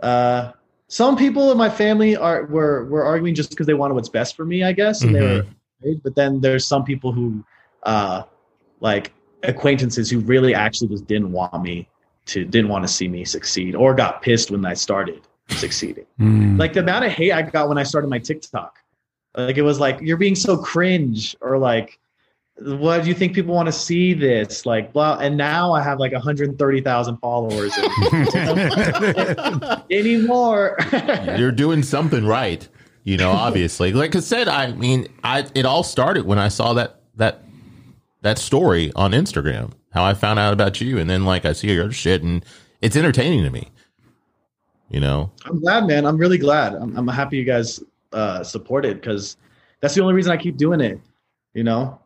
uh, 0.00 0.52
some 0.88 1.16
people 1.16 1.50
in 1.50 1.56
my 1.56 1.70
family 1.70 2.14
are 2.14 2.44
were 2.44 2.84
were 2.90 3.04
arguing 3.04 3.34
just 3.34 3.48
because 3.48 3.66
they 3.66 3.72
wanted 3.72 3.94
what's 3.94 4.10
best 4.10 4.36
for 4.36 4.44
me, 4.44 4.64
I 4.64 4.72
guess, 4.72 5.00
and 5.00 5.14
they 5.14 5.22
were. 5.22 5.46
But 6.02 6.14
then 6.14 6.40
there's 6.40 6.66
some 6.66 6.84
people 6.84 7.12
who, 7.12 7.44
uh, 7.82 8.22
like 8.80 9.12
acquaintances 9.42 10.10
who 10.10 10.20
really 10.20 10.54
actually 10.54 10.88
just 10.88 11.06
didn't 11.06 11.32
want 11.32 11.62
me 11.62 11.88
to 12.26 12.44
didn't 12.44 12.70
want 12.70 12.84
to 12.84 12.88
see 12.88 13.08
me 13.08 13.24
succeed 13.24 13.74
or 13.74 13.94
got 13.94 14.22
pissed 14.22 14.50
when 14.50 14.64
I 14.64 14.72
started 14.74 15.20
succeeding. 15.50 16.06
mm, 16.18 16.58
Like 16.58 16.72
the 16.72 16.80
amount 16.80 17.04
of 17.04 17.12
hate 17.12 17.32
I 17.32 17.42
got 17.42 17.68
when 17.68 17.76
I 17.76 17.82
started 17.82 18.08
my 18.08 18.18
TikTok. 18.18 18.78
Like 19.36 19.58
it 19.58 19.62
was 19.62 19.78
like 19.78 19.98
you're 20.00 20.16
being 20.16 20.34
so 20.34 20.56
cringe 20.56 21.36
or 21.42 21.58
like 21.58 21.98
what 22.60 23.02
do 23.02 23.08
you 23.08 23.14
think 23.14 23.34
people 23.34 23.52
want 23.54 23.66
to 23.66 23.72
see 23.72 24.14
this 24.14 24.64
like 24.64 24.92
blah 24.92 25.18
and 25.18 25.36
now 25.36 25.72
I 25.72 25.82
have 25.82 25.98
like 25.98 26.12
130,000 26.12 27.16
followers 27.18 27.72
anymore. 29.90 30.76
You're 31.36 31.52
doing 31.52 31.82
something 31.82 32.26
right, 32.26 32.66
you 33.04 33.16
know. 33.16 33.30
Obviously, 33.30 33.92
like 33.92 34.16
I 34.16 34.20
said, 34.20 34.48
I 34.48 34.72
mean, 34.72 35.06
I 35.22 35.46
it 35.54 35.64
all 35.64 35.82
started 35.82 36.26
when 36.26 36.38
I 36.38 36.48
saw 36.48 36.72
that 36.74 37.00
that 37.16 37.44
that 38.22 38.38
story 38.38 38.90
on 38.96 39.12
Instagram. 39.12 39.72
How 39.92 40.02
I 40.04 40.14
found 40.14 40.40
out 40.40 40.52
about 40.52 40.80
you, 40.80 40.98
and 40.98 41.08
then 41.08 41.24
like 41.24 41.44
I 41.44 41.52
see 41.52 41.72
your 41.72 41.92
shit, 41.92 42.22
and 42.22 42.44
it's 42.80 42.96
entertaining 42.96 43.44
to 43.44 43.50
me. 43.50 43.70
You 44.90 45.00
know, 45.00 45.30
I'm 45.44 45.60
glad, 45.60 45.86
man. 45.86 46.04
I'm 46.04 46.16
really 46.16 46.38
glad. 46.38 46.74
I'm, 46.74 46.96
I'm 46.96 47.08
happy 47.08 47.36
you 47.36 47.44
guys 47.44 47.80
uh, 48.12 48.42
support 48.42 48.84
it 48.84 49.00
because 49.00 49.36
that's 49.80 49.94
the 49.94 50.02
only 50.02 50.14
reason 50.14 50.32
I 50.32 50.36
keep 50.36 50.56
doing 50.56 50.80
it. 50.80 51.00
You 51.52 51.62
know, 51.62 52.00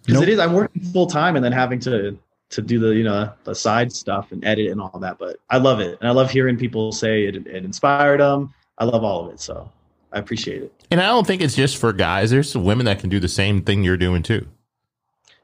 because 0.00 0.14
Nope. 0.20 0.22
it 0.22 0.28
is. 0.30 0.38
I'm 0.38 0.52
working 0.54 0.82
full 0.82 1.06
time 1.06 1.36
and 1.36 1.44
then 1.44 1.52
having 1.52 1.78
to 1.80 2.18
to 2.48 2.62
do 2.62 2.78
the 2.78 2.94
you 2.94 3.04
know 3.04 3.32
the 3.44 3.54
side 3.54 3.92
stuff 3.92 4.32
and 4.32 4.44
edit 4.44 4.70
and 4.70 4.80
all 4.80 4.98
that. 5.00 5.18
But 5.18 5.36
I 5.50 5.58
love 5.58 5.80
it, 5.80 5.98
and 6.00 6.08
I 6.08 6.12
love 6.12 6.30
hearing 6.30 6.56
people 6.56 6.92
say 6.92 7.24
it, 7.24 7.36
it 7.36 7.64
inspired 7.64 8.20
them. 8.20 8.54
I 8.78 8.84
love 8.84 9.04
all 9.04 9.26
of 9.26 9.32
it, 9.32 9.40
so 9.40 9.70
I 10.16 10.18
appreciate 10.18 10.62
it. 10.62 10.72
and 10.90 11.00
I 11.00 11.08
don't 11.08 11.26
think 11.26 11.42
it's 11.42 11.54
just 11.54 11.76
for 11.76 11.92
guys. 11.92 12.30
There's 12.30 12.50
some 12.50 12.64
women 12.64 12.86
that 12.86 13.00
can 13.00 13.10
do 13.10 13.20
the 13.20 13.28
same 13.28 13.60
thing 13.60 13.84
you're 13.84 13.98
doing 13.98 14.22
too. 14.22 14.46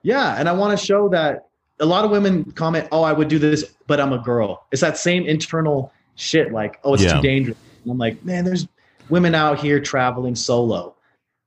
Yeah, 0.02 0.36
and 0.38 0.48
I 0.48 0.52
want 0.52 0.78
to 0.78 0.84
show 0.84 1.08
that 1.10 1.46
a 1.78 1.84
lot 1.86 2.04
of 2.06 2.10
women 2.10 2.50
comment, 2.52 2.88
"Oh, 2.90 3.02
I 3.02 3.12
would 3.12 3.28
do 3.28 3.38
this, 3.38 3.64
but 3.86 4.00
I'm 4.00 4.12
a 4.14 4.18
girl." 4.18 4.64
It's 4.72 4.80
that 4.80 4.96
same 4.96 5.26
internal 5.26 5.92
shit, 6.16 6.52
like, 6.52 6.80
"Oh, 6.84 6.94
it's 6.94 7.02
Yeah. 7.02 7.16
too 7.16 7.20
dangerous." 7.22 7.58
And 7.84 7.92
I'm 7.92 7.98
like, 7.98 8.24
man, 8.24 8.44
there's 8.44 8.66
women 9.10 9.34
out 9.34 9.58
here 9.60 9.78
traveling 9.78 10.34
solo, 10.34 10.94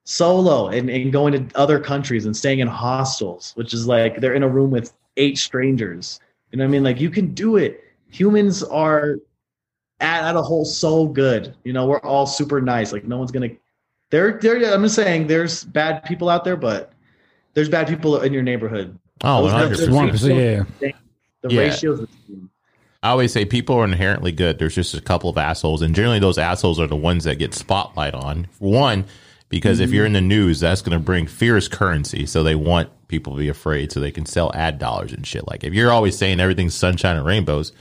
solo, 0.04 0.68
and, 0.68 0.90
and 0.90 1.12
going 1.12 1.34
to 1.34 1.58
other 1.58 1.80
countries 1.80 2.26
and 2.26 2.38
staying 2.38 2.60
in 2.60 2.68
hostels, 2.68 3.54
which 3.56 3.74
is 3.74 3.88
like 3.88 4.22
they're 4.22 4.36
in 4.36 4.44
a 4.44 4.48
room 4.50 4.70
with 4.72 4.94
eight 5.18 5.38
strangers. 5.38 6.20
You 6.52 6.60
know 6.60 6.64
what 6.66 6.70
I 6.70 6.72
mean? 6.72 6.84
Like, 6.84 7.02
you 7.02 7.10
can 7.10 7.34
do 7.34 7.58
it. 7.58 7.84
Humans 8.12 8.62
are 8.64 9.16
at, 10.00 10.24
at 10.24 10.36
a 10.36 10.42
whole 10.42 10.66
so 10.66 11.08
good. 11.08 11.56
You 11.64 11.74
know, 11.74 11.86
we're 11.88 12.00
all 12.00 12.26
super 12.26 12.62
nice. 12.62 12.92
Like, 12.92 13.06
no 13.06 13.18
one's 13.18 13.32
gonna. 13.32 13.50
There, 14.12 14.40
there. 14.40 14.74
I'm 14.74 14.84
just 14.84 14.96
saying, 14.96 15.28
there's 15.28 15.64
bad 15.64 16.04
people 16.06 16.30
out 16.30 16.44
there, 16.44 16.56
but 16.56 16.94
there's 17.54 17.70
bad 17.70 17.88
people 17.88 18.22
in 18.22 18.34
your 18.34 18.44
neighborhood. 18.44 18.98
Oh, 19.24 19.44
Those- 19.44 19.54
100 19.54 19.70
those- 19.70 19.78
percent. 19.78 19.96
one 19.96 20.10
percent. 20.10 20.68
Yeah, 20.82 20.92
The 21.42 21.54
Yeah. 21.54 21.60
ratios. 21.60 22.00
are 22.00 22.06
the 22.06 22.12
same. 22.28 22.50
I 23.04 23.10
always 23.10 23.32
say 23.32 23.46
people 23.46 23.76
are 23.76 23.84
inherently 23.84 24.32
good. 24.32 24.58
There's 24.58 24.74
just 24.74 24.96
a 24.96 25.02
couple 25.02 25.30
of 25.30 25.38
assholes, 25.38 25.84
and 25.84 25.94
generally 25.94 26.18
those 26.18 26.40
assholes 26.40 26.80
are 26.80 26.88
the 26.88 26.96
ones 26.96 27.26
that 27.26 27.38
get 27.38 27.54
spotlight 27.54 28.16
on. 28.16 28.48
One, 28.58 29.06
because 29.48 29.80
if 29.80 29.90
mm-hmm. 29.90 29.96
you're 29.96 30.06
in 30.08 30.14
the 30.14 30.22
news, 30.22 30.60
that's 30.60 30.82
going 30.82 30.98
to 30.98 31.04
bring 31.04 31.28
fierce 31.28 31.68
currency, 31.68 32.26
so 32.26 32.42
they 32.42 32.56
want 32.56 32.90
people 33.08 33.34
to 33.34 33.40
be 33.40 33.48
afraid, 33.48 33.92
so 33.92 34.00
they 34.00 34.10
can 34.10 34.26
sell 34.26 34.52
ad 34.56 34.80
dollars 34.80 35.14
and 35.14 35.26
shit. 35.26 35.48
Like 35.48 35.64
if 35.64 35.74
you're 35.74 35.92
always 35.92 36.18
saying 36.18 36.40
everything's 36.40 36.74
sunshine 36.74 37.16
and 37.16 37.26
rainbows, 37.26 37.74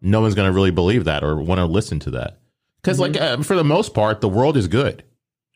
no 0.00 0.20
one's 0.20 0.34
going 0.34 0.48
to 0.48 0.54
really 0.54 0.70
believe 0.70 1.04
that 1.04 1.22
or 1.24 1.36
want 1.36 1.58
to 1.58 1.66
listen 1.66 1.98
to 2.00 2.10
that. 2.12 2.38
Because 2.82 2.98
like 3.00 3.16
uh, 3.20 3.42
for 3.42 3.56
the 3.56 3.64
most 3.64 3.94
part, 3.94 4.20
the 4.20 4.28
world 4.28 4.56
is 4.56 4.68
good. 4.68 5.02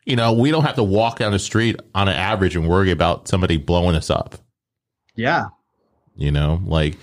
You 0.05 0.15
know, 0.17 0.33
we 0.33 0.51
don't 0.51 0.63
have 0.63 0.75
to 0.75 0.83
walk 0.83 1.19
down 1.19 1.31
the 1.31 1.39
street 1.39 1.79
on 1.95 2.07
an 2.09 2.15
average 2.15 2.55
and 2.55 2.67
worry 2.67 2.91
about 2.91 3.27
somebody 3.27 3.55
blowing 3.57 3.95
us 3.95 4.09
up. 4.09 4.35
Yeah. 5.15 5.45
You 6.15 6.31
know, 6.31 6.61
like 6.65 6.97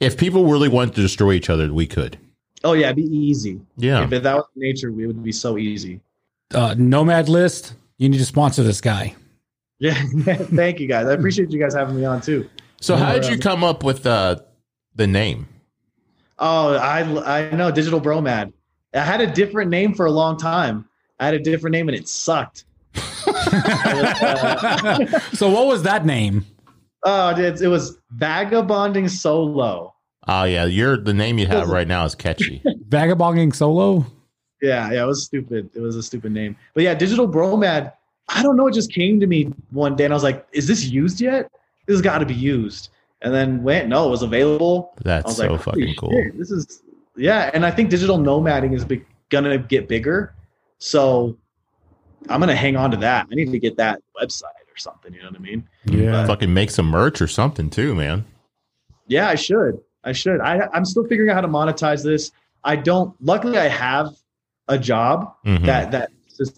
if 0.00 0.16
people 0.16 0.46
really 0.46 0.68
wanted 0.68 0.94
to 0.94 1.02
destroy 1.02 1.32
each 1.32 1.50
other, 1.50 1.72
we 1.72 1.86
could. 1.86 2.18
Oh 2.64 2.72
yeah, 2.72 2.86
it'd 2.86 2.96
be 2.96 3.02
easy. 3.02 3.60
Yeah. 3.76 4.04
If 4.10 4.22
that 4.22 4.34
was 4.34 4.46
nature, 4.56 4.88
it 4.88 5.06
would 5.06 5.22
be 5.22 5.32
so 5.32 5.58
easy. 5.58 6.00
uh, 6.54 6.74
Nomad 6.78 7.28
list. 7.28 7.74
You 7.98 8.08
need 8.08 8.18
to 8.18 8.24
sponsor 8.24 8.62
this 8.62 8.80
guy. 8.80 9.14
Yeah. 9.78 9.94
Thank 10.24 10.80
you 10.80 10.86
guys. 10.88 11.06
I 11.06 11.12
appreciate 11.12 11.50
you 11.50 11.60
guys 11.60 11.74
having 11.74 11.96
me 11.96 12.04
on 12.06 12.22
too. 12.22 12.48
So 12.80 12.96
how 12.96 13.12
did 13.12 13.26
you 13.26 13.38
come 13.38 13.62
up 13.62 13.84
with 13.84 14.06
uh, 14.06 14.36
the 14.94 15.06
name? 15.06 15.48
Oh, 16.38 16.74
I 16.74 17.00
I 17.00 17.50
know 17.54 17.70
Digital 17.70 18.00
Bromad. 18.00 18.52
I 18.94 19.00
had 19.00 19.20
a 19.20 19.26
different 19.26 19.70
name 19.70 19.94
for 19.94 20.06
a 20.06 20.10
long 20.10 20.36
time. 20.36 20.88
I 21.18 21.26
had 21.26 21.34
a 21.34 21.38
different 21.38 21.72
name 21.72 21.88
and 21.88 21.96
it 21.96 22.08
sucked. 22.08 22.64
so 25.34 25.50
what 25.50 25.66
was 25.66 25.82
that 25.82 26.04
name? 26.04 26.44
Oh, 27.04 27.30
it, 27.30 27.60
it 27.60 27.68
was 27.68 27.98
Vagabonding 28.12 29.08
Solo. 29.08 29.94
Oh 30.28 30.44
yeah, 30.44 30.64
you're 30.64 30.96
the 30.96 31.14
name 31.14 31.38
you 31.38 31.46
have 31.46 31.68
right 31.70 31.86
now 31.86 32.04
is 32.04 32.14
catchy. 32.14 32.62
Vagabonding 32.88 33.52
Solo. 33.52 34.04
Yeah, 34.60 34.90
yeah, 34.90 35.02
it 35.04 35.06
was 35.06 35.24
stupid. 35.24 35.70
It 35.74 35.80
was 35.80 35.96
a 35.96 36.02
stupid 36.02 36.32
name. 36.32 36.56
But 36.74 36.84
yeah, 36.84 36.94
Digital 36.94 37.28
Bromad. 37.28 37.92
I 38.28 38.42
don't 38.42 38.56
know. 38.56 38.66
It 38.66 38.74
just 38.74 38.92
came 38.92 39.20
to 39.20 39.26
me 39.26 39.52
one 39.70 39.94
day, 39.94 40.04
and 40.04 40.12
I 40.12 40.16
was 40.16 40.24
like, 40.24 40.46
"Is 40.52 40.66
this 40.66 40.84
used 40.86 41.20
yet? 41.20 41.50
This 41.86 41.94
has 41.94 42.02
got 42.02 42.18
to 42.18 42.26
be 42.26 42.34
used." 42.34 42.88
And 43.22 43.32
then 43.32 43.62
went, 43.62 43.88
no, 43.88 44.06
it 44.06 44.10
was 44.10 44.22
available. 44.22 44.92
That's 45.02 45.24
was 45.26 45.36
so 45.38 45.52
like, 45.52 45.60
fucking 45.62 45.82
"Holy 45.82 45.94
cool. 45.94 46.10
shit, 46.10 46.38
This 46.38 46.50
is 46.50 46.82
yeah, 47.16 47.50
and 47.54 47.64
I 47.64 47.70
think 47.70 47.88
digital 47.88 48.18
nomading 48.18 48.74
is 48.74 48.84
be, 48.84 49.02
gonna 49.30 49.56
get 49.58 49.88
bigger. 49.88 50.34
So 50.78 51.36
I'm 52.28 52.40
gonna 52.40 52.54
hang 52.54 52.76
on 52.76 52.90
to 52.90 52.96
that. 52.98 53.26
I 53.30 53.34
need 53.34 53.50
to 53.52 53.58
get 53.58 53.76
that 53.78 54.02
website 54.20 54.42
or 54.70 54.76
something. 54.76 55.14
You 55.14 55.22
know 55.22 55.28
what 55.30 55.36
I 55.38 55.42
mean? 55.42 55.66
Yeah. 55.86 56.26
Fucking 56.26 56.52
make 56.52 56.70
some 56.70 56.86
merch 56.86 57.22
or 57.22 57.26
something 57.26 57.70
too, 57.70 57.94
man. 57.94 58.26
Yeah, 59.06 59.28
I 59.28 59.34
should. 59.34 59.80
I 60.04 60.12
should. 60.12 60.40
I, 60.40 60.68
I'm 60.74 60.84
still 60.84 61.06
figuring 61.06 61.30
out 61.30 61.36
how 61.36 61.40
to 61.40 61.48
monetize 61.48 62.04
this. 62.04 62.32
I 62.64 62.76
don't. 62.76 63.14
Luckily, 63.22 63.56
I 63.58 63.68
have 63.68 64.14
a 64.68 64.78
job 64.78 65.34
Mhm. 65.46 65.64
that 65.66 65.90
that, 65.92 66.10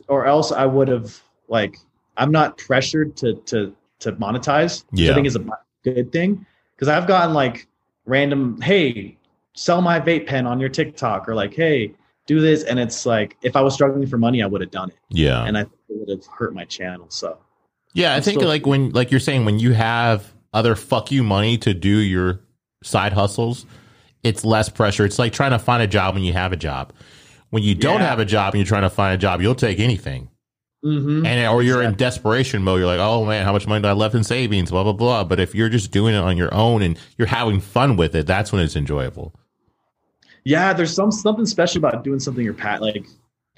or 0.08 0.26
else 0.26 0.50
I 0.50 0.66
would 0.66 0.88
have 0.88 1.18
like. 1.46 1.76
I'm 2.16 2.32
not 2.32 2.58
pressured 2.58 3.16
to 3.18 3.34
to 3.46 3.72
to 4.00 4.12
monetize. 4.12 4.82
Yeah. 4.92 5.12
I 5.12 5.14
think 5.14 5.28
is 5.28 5.36
a 5.36 5.44
good 5.84 6.10
thing 6.10 6.44
because 6.78 6.88
I've 6.88 7.08
gotten 7.08 7.34
like 7.34 7.66
random. 8.06 8.60
Hey, 8.60 9.16
sell 9.54 9.82
my 9.82 9.98
vape 9.98 10.26
pen 10.26 10.46
on 10.46 10.60
your 10.60 10.68
TikTok, 10.68 11.28
or 11.28 11.34
like, 11.34 11.52
hey, 11.54 11.92
do 12.26 12.40
this, 12.40 12.62
and 12.64 12.78
it's 12.78 13.04
like 13.04 13.36
if 13.42 13.56
I 13.56 13.60
was 13.60 13.74
struggling 13.74 14.06
for 14.06 14.16
money, 14.18 14.42
I 14.42 14.46
would 14.46 14.60
have 14.60 14.70
done 14.70 14.90
it, 14.90 14.96
yeah. 15.10 15.44
and 15.44 15.56
I 15.58 15.62
think 15.62 15.74
it 15.88 15.96
would 15.98 16.08
have 16.10 16.26
hurt 16.26 16.54
my 16.54 16.64
channel. 16.64 17.06
So 17.08 17.38
Yeah, 17.94 18.12
I 18.12 18.16
I'm 18.16 18.22
think 18.22 18.38
still- 18.38 18.48
like 18.48 18.66
when 18.66 18.90
like 18.90 19.10
you're 19.10 19.20
saying 19.20 19.44
when 19.44 19.58
you 19.58 19.72
have 19.72 20.32
other 20.52 20.74
fuck 20.76 21.10
you 21.10 21.22
money 21.22 21.58
to 21.58 21.74
do 21.74 21.98
your 21.98 22.40
side 22.84 23.12
hustles, 23.12 23.66
it's 24.22 24.44
less 24.44 24.68
pressure. 24.68 25.04
It's 25.04 25.18
like 25.18 25.32
trying 25.32 25.50
to 25.52 25.58
find 25.58 25.82
a 25.82 25.86
job 25.86 26.14
when 26.14 26.22
you 26.22 26.32
have 26.32 26.52
a 26.52 26.56
job. 26.56 26.92
When 27.50 27.62
you 27.62 27.74
don't 27.74 28.00
Yeah. 28.00 28.08
have 28.08 28.18
a 28.20 28.24
job 28.26 28.52
and 28.54 28.60
you're 28.60 28.66
trying 28.66 28.82
to 28.82 28.90
find 28.90 29.14
a 29.14 29.18
job, 29.18 29.40
you'll 29.40 29.54
take 29.54 29.80
anything. 29.80 30.28
Mhm. 30.84 31.26
And 31.26 31.48
or 31.52 31.62
you're 31.62 31.82
in 31.82 31.94
desperation 31.94 32.62
mode. 32.62 32.78
You're 32.78 32.86
like, 32.86 33.00
oh 33.00 33.24
man, 33.24 33.44
how 33.44 33.52
much 33.52 33.66
money 33.66 33.82
do 33.82 33.88
I 33.88 33.92
left 33.92 34.14
in 34.14 34.22
savings? 34.22 34.70
Blah 34.70 34.84
blah 34.84 34.92
blah. 34.92 35.24
But 35.24 35.40
if 35.40 35.54
you're 35.54 35.68
just 35.68 35.90
doing 35.90 36.14
it 36.14 36.18
on 36.18 36.36
your 36.36 36.54
own 36.54 36.82
and 36.82 36.98
you're 37.16 37.26
having 37.26 37.60
fun 37.60 37.96
with 37.96 38.14
it, 38.14 38.26
that's 38.26 38.52
when 38.52 38.62
it's 38.62 38.76
enjoyable. 38.76 39.34
Yeah, 40.44 40.72
there's 40.72 40.94
some 40.94 41.10
something 41.10 41.46
special 41.46 41.78
about 41.84 42.04
doing 42.04 42.20
something 42.20 42.44
you're 42.44 42.54
pat 42.54 42.80
like 42.80 43.06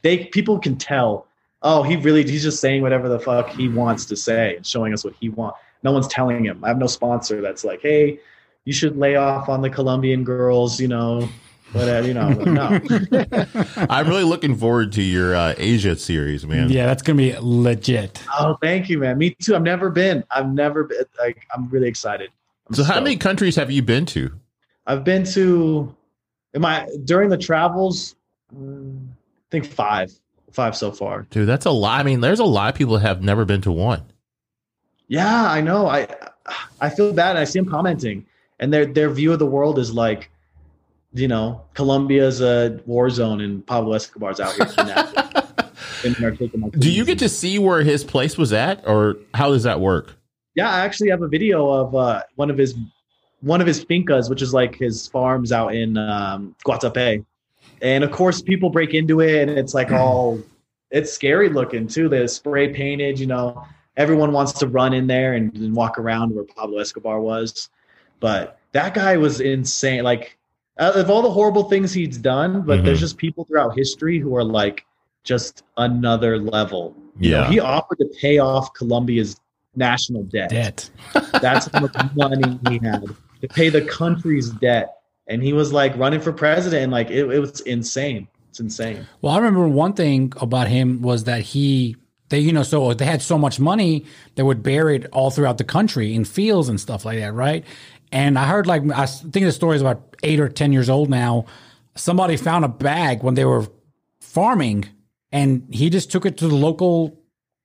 they 0.03 0.25
people 0.27 0.59
can 0.59 0.77
tell. 0.77 1.27
Oh, 1.63 1.83
he 1.83 1.97
really 1.97 2.23
he's 2.29 2.43
just 2.43 2.59
saying 2.59 2.81
whatever 2.81 3.09
the 3.09 3.21
fuck 3.21 3.51
he 3.51 3.69
wants 3.69 4.07
to 4.07 4.17
say 4.17 4.57
and 4.57 4.67
showing 4.67 4.95
us 4.95 5.05
what 5.05 5.15
he 5.21 5.29
wants. 5.29 5.59
No 5.83 5.93
one's 5.93 6.09
telling 6.09 6.43
him. 6.45 6.65
I 6.65 6.69
have 6.69 6.79
no 6.79 6.87
sponsor 6.87 7.43
that's 7.43 7.65
like, 7.65 7.83
hey, 7.83 8.19
you 8.65 8.73
should 8.73 8.97
lay 8.97 9.17
off 9.17 9.49
on 9.49 9.61
the 9.61 9.71
Colombian 9.71 10.25
girls, 10.25 10.81
you 10.81 10.89
know, 10.89 11.29
whatever, 11.73 12.07
you 12.07 12.15
know. 12.15 12.31
no. 12.31 12.81
I'm 13.89 14.09
really 14.09 14.25
looking 14.25 14.57
forward 14.57 14.93
to 14.93 15.03
your 15.03 15.35
uh, 15.35 15.55
Asia 15.57 15.97
series, 15.97 16.47
man. 16.47 16.71
Yeah, 16.71 16.87
that's 16.87 17.03
gonna 17.03 17.17
be 17.17 17.35
legit. 17.41 18.23
oh, 18.39 18.57
thank 18.63 18.89
you, 18.89 18.99
man. 18.99 19.19
Me 19.19 19.31
too. 19.31 19.55
I've 19.55 19.63
never 19.63 19.91
been. 19.91 20.25
I've 20.31 20.49
never 20.49 20.85
been. 20.85 21.05
Like, 21.19 21.47
I'm 21.55 21.69
really 21.69 21.89
excited. 21.89 22.31
I'm 22.69 22.75
So 22.75 22.85
how 22.85 23.01
many 23.01 23.17
countries 23.17 23.57
have 23.57 23.71
you 23.71 23.83
been 23.83 24.07
to? 24.07 24.33
I've 24.87 25.05
been 25.05 25.25
to. 25.33 25.95
Am 26.55 26.65
I 26.65 26.89
during 27.05 27.29
the 27.29 27.39
travels? 27.39 28.17
mm, 28.55 29.07
I 29.09 29.49
think 29.51 29.65
five, 29.67 30.13
five 30.53 30.77
so 30.77 30.91
far. 30.93 31.27
Dude, 31.31 31.49
that's 31.49 31.67
a 31.67 31.71
lot. 31.71 32.01
I 32.01 32.03
mean, 32.03 32.21
there's 32.21 32.41
a 32.41 32.45
lot 32.45 32.73
of 32.73 32.77
people 32.77 32.95
that 32.95 33.01
have 33.03 33.23
never 33.23 33.45
been 33.45 33.61
to 33.63 33.73
one. 33.73 34.03
Yeah, 35.09 35.51
I 35.51 35.61
know. 35.61 35.87
I 35.87 36.09
I 36.81 36.89
feel 36.89 37.13
bad. 37.13 37.37
I 37.37 37.45
see 37.45 37.59
them 37.59 37.69
commenting, 37.69 38.27
and 38.59 38.73
their 38.73 38.87
their 38.87 39.11
view 39.11 39.33
of 39.33 39.39
the 39.39 39.47
world 39.47 39.79
is 39.79 39.93
like, 39.93 40.31
you 41.13 41.29
know, 41.29 41.65
Colombia's 41.75 42.41
a 42.41 42.81
war 42.87 43.11
zone, 43.11 43.41
and 43.41 43.67
Pablo 43.67 43.95
Escobar's 43.95 44.41
out 44.41 44.55
here 44.55 44.67
kidnapping. 44.67 45.43
and 46.05 46.15
they're 46.17 46.31
taking 46.37 46.61
my 46.61 46.69
Do 46.69 46.91
you 46.91 47.05
get 47.05 47.19
to 47.21 47.29
see 47.29 47.59
where 47.59 47.83
his 47.83 48.05
place 48.05 48.39
was 48.39 48.53
at, 48.53 48.87
or 48.87 49.17
how 49.35 49.51
does 49.51 49.65
that 49.65 49.81
work? 49.81 50.17
Yeah, 50.55 50.71
I 50.71 50.81
actually 50.81 51.11
have 51.11 51.23
a 51.23 51.29
video 51.29 51.69
of 51.69 51.95
uh, 51.95 52.23
one 52.37 52.51
of 52.51 52.59
his 52.59 52.77
one 53.41 53.61
of 53.61 53.67
his 53.67 53.85
fincas, 53.85 54.29
which 54.29 54.43
is 54.43 54.53
like 54.53 54.77
his 54.77 55.07
farms 55.09 55.53
out 55.53 55.75
in 55.75 55.97
um, 55.97 56.55
Guatape, 56.65 57.25
and 57.83 58.05
of 58.05 58.11
course 58.11 58.43
people 58.43 58.71
break 58.71 58.95
into 58.95 59.21
it, 59.21 59.49
and 59.49 59.59
it's 59.59 59.75
like 59.75 59.91
all 59.93 60.41
it's 60.91 61.13
scary 61.13 61.49
looking 61.49 61.87
too. 61.87 62.09
The 62.09 62.29
spray 62.29 62.73
painted, 62.73 63.19
you 63.19 63.27
know, 63.27 63.65
everyone 63.97 64.33
wants 64.33 64.53
to 64.55 64.67
run 64.67 64.93
in 64.93 65.07
there 65.07 65.35
and, 65.35 65.55
and 65.57 65.75
walk 65.75 65.99
around 65.99 66.35
where 66.35 66.45
Pablo 66.45 66.79
Escobar 66.79 67.21
was, 67.21 67.69
but 68.19 68.59
that 68.73 68.95
guy 68.95 69.17
was 69.17 69.41
insane. 69.41 70.03
Like 70.03 70.37
out 70.81 70.97
of 70.97 71.11
all 71.11 71.23
the 71.23 71.31
horrible 71.31 71.65
things 71.65 71.93
he's 71.93 72.17
done, 72.19 72.63
but 72.63 72.81
Mhm. 72.81 72.85
there's 72.87 73.01
just 73.01 73.17
people 73.19 73.45
throughout 73.45 73.77
history 73.77 74.19
who 74.19 74.35
are 74.37 74.45
like 74.45 74.85
just 75.25 75.63
another 75.77 76.39
level. 76.39 76.95
You 77.19 77.33
know, 77.33 77.41
Yeah. 77.43 77.51
he 77.51 77.61
offered 77.61 77.99
to 77.99 78.07
pay 78.21 78.39
off 78.39 78.73
Colombia's 78.75 79.37
national 79.77 80.23
debt. 80.25 80.49
Dead. 80.51 80.85
That's 81.41 81.69
how 81.73 81.81
much 81.81 81.95
money 82.17 82.59
he 82.69 82.81
had 82.83 83.05
to 83.43 83.49
pay 83.49 83.69
the 83.69 83.83
country's 83.83 84.51
debt. 84.51 84.97
And 85.29 85.43
he 85.43 85.53
was 85.53 85.73
like 85.73 85.97
running 85.97 86.21
for 86.21 86.33
president, 86.33 86.83
and 86.83 86.91
like 86.93 87.11
it, 87.11 87.29
it 87.31 87.39
was 87.39 87.61
insane. 87.61 88.27
It's 88.49 88.59
insane. 88.59 89.07
Well, 89.23 89.33
I 89.33 89.37
remember 89.39 89.69
one 89.69 89.93
thing 89.93 90.33
about 90.41 90.67
him 90.67 91.03
was 91.03 91.25
that 91.25 91.43
he 91.43 91.95
they 92.31 92.41
you 92.41 92.53
know 92.53 92.63
so 92.65 92.95
they 92.95 93.05
had 93.05 93.23
so 93.23 93.37
much 93.39 93.61
money 93.61 94.05
they 94.35 94.43
would 94.43 94.63
bury 94.63 94.97
it 94.97 95.07
all 95.13 95.31
throughout 95.31 95.59
the 95.59 95.65
country 95.65 96.15
in 96.15 96.25
fields 96.25 96.69
and 96.69 96.81
stuff 96.81 97.05
like 97.05 97.19
that, 97.19 97.33
right? 97.35 97.65
And 98.13 98.39
I 98.39 98.47
heard 98.47 98.67
like 98.67 98.83
I 98.91 99.07
think 99.07 99.47
the 99.47 99.53
story 99.53 99.77
is 99.77 99.83
about 99.83 100.17
eight 100.23 100.41
or 100.41 100.49
ten 100.49 100.73
years 100.73 100.89
old 100.91 101.09
now. 101.11 101.47
Somebody 101.95 102.37
found 102.37 102.65
a 102.65 102.69
bag 102.69 103.23
when 103.23 103.35
they 103.35 103.45
were 103.45 103.67
farming, 104.21 104.89
and 105.33 105.67
he 105.71 105.91
just 105.91 106.11
took 106.11 106.27
it 106.27 106.37
to 106.39 106.49
the 106.49 106.55
local 106.55 107.17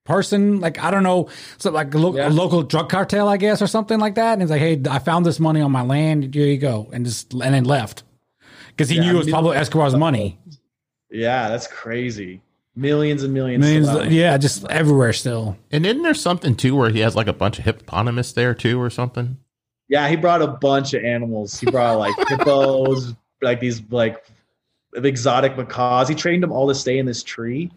person, 0.04 0.60
like 0.60 0.78
I 0.84 0.92
don't 0.92 1.04
know, 1.04 1.30
so 1.58 1.72
like 1.72 1.94
a, 1.94 1.98
lo- 1.98 2.16
Yeah. 2.16 2.28
a 2.28 2.30
local 2.30 2.62
drug 2.64 2.90
cartel, 2.90 3.28
I 3.28 3.38
guess, 3.38 3.62
or 3.62 3.68
something 3.68 4.00
like 4.00 4.16
that. 4.16 4.34
And 4.34 4.42
he's 4.42 4.52
like, 4.52 4.60
"Hey, 4.62 4.80
I 4.90 5.00
found 5.00 5.26
this 5.26 5.40
money 5.40 5.62
on 5.62 5.72
my 5.72 5.82
land. 5.82 6.34
Here 6.34 6.46
you 6.48 6.58
go," 6.58 6.90
and 6.94 7.06
just 7.06 7.34
and 7.34 7.42
then 7.54 7.64
left 7.64 8.04
because 8.70 8.90
he 8.90 8.98
Yeah, 8.98 9.04
knew 9.04 9.16
it 9.16 9.26
was 9.26 9.30
Pablo 9.32 9.52
Escobar's 9.52 9.96
money. 9.96 10.38
Yeah, 11.10 11.50
that's 11.50 11.68
crazy. 11.68 12.42
Millions 12.76 13.24
and 13.24 13.34
millions. 13.34 13.62
Millions, 13.64 13.88
still 13.88 14.02
out. 14.02 14.12
yeah, 14.12 14.38
just 14.38 14.66
everywhere 14.70 15.14
still. 15.14 15.56
And 15.72 15.86
isn't 15.86 16.04
there 16.04 16.14
something 16.14 16.56
too 16.56 16.76
where 16.76 16.90
he 16.90 17.00
has 17.00 17.16
like 17.16 17.28
a 17.28 17.34
bunch 17.34 17.58
of 17.58 17.66
hippopotamus 17.66 18.34
there 18.34 18.54
too, 18.54 18.80
or 18.82 18.90
something? 18.90 19.38
Yeah, 19.88 20.08
he 20.10 20.16
brought 20.16 20.42
a 20.42 20.48
bunch 20.48 20.94
of 20.94 21.04
animals. 21.04 21.60
He 21.60 21.70
brought 21.70 21.98
like 21.98 22.16
hippos, 22.28 23.14
like 23.42 23.60
these 23.60 23.82
like 23.90 24.26
exotic 24.94 25.58
macaws. 25.58 26.08
He 26.08 26.16
trained 26.16 26.44
them 26.44 26.52
all 26.52 26.68
to 26.68 26.76
stay 26.76 26.98
in 26.98 27.06
this 27.06 27.24
tree. 27.24 27.72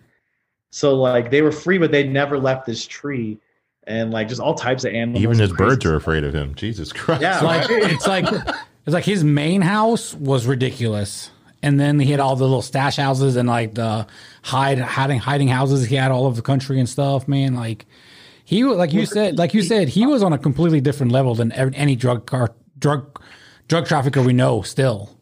So 0.71 0.95
like 0.95 1.31
they 1.31 1.43
were 1.43 1.53
free, 1.53 1.79
but 1.79 1.91
they 1.91 2.05
never 2.05 2.39
left 2.39 2.67
this 2.67 2.87
tree. 2.87 3.39
And 3.87 4.11
like 4.11 4.29
just 4.29 4.41
all 4.41 4.55
types 4.55 4.85
of 4.85 4.93
animals. 4.93 5.23
Even 5.23 5.39
his 5.39 5.49
and 5.51 5.57
crazy 5.57 5.71
birds 5.71 5.87
are 5.87 5.97
afraid 5.97 6.25
of 6.25 6.35
him. 6.35 6.55
Jesus 6.55 6.93
Christ! 6.93 7.23
Yeah, 7.23 7.37
It's 7.37 7.43
like 7.43 7.71
it's 7.71 8.07
like 8.07 8.57
it's 8.85 8.93
like 8.95 9.05
his 9.05 9.25
main 9.25 9.63
house 9.63 10.13
was 10.13 10.47
ridiculous, 10.47 11.31
and 11.63 11.81
then 11.81 11.99
he 11.99 12.11
had 12.11 12.21
all 12.21 12.37
the 12.37 12.45
little 12.45 12.61
stash 12.61 12.97
houses 12.97 13.37
and 13.37 13.49
like 13.49 13.75
the 13.75 14.07
hide 14.43 14.79
hiding 14.79 15.19
hiding 15.19 15.49
houses 15.49 15.87
he 15.87 15.97
had 15.97 16.11
all 16.11 16.27
over 16.27 16.37
the 16.37 16.43
country 16.43 16.79
and 16.79 16.87
stuff. 16.87 17.27
Man, 17.27 17.55
like 17.55 17.87
he 18.49 18.65
wa- 18.65 18.73
like 18.73 18.95
you 18.95 19.05
said 19.05 19.37
like 19.37 19.53
you 19.53 19.63
said 19.63 19.91
he 19.91 20.07
was 20.07 20.23
on 20.23 20.33
a 20.33 20.39
completely 20.39 20.81
different 20.81 21.13
level 21.13 21.35
than 21.35 21.53
any 21.53 21.95
drug 21.95 22.25
car 22.25 22.55
drug 22.79 23.21
drug 23.69 23.85
trafficker 23.85 24.23
we 24.23 24.33
know. 24.33 24.63
Still, 24.63 25.15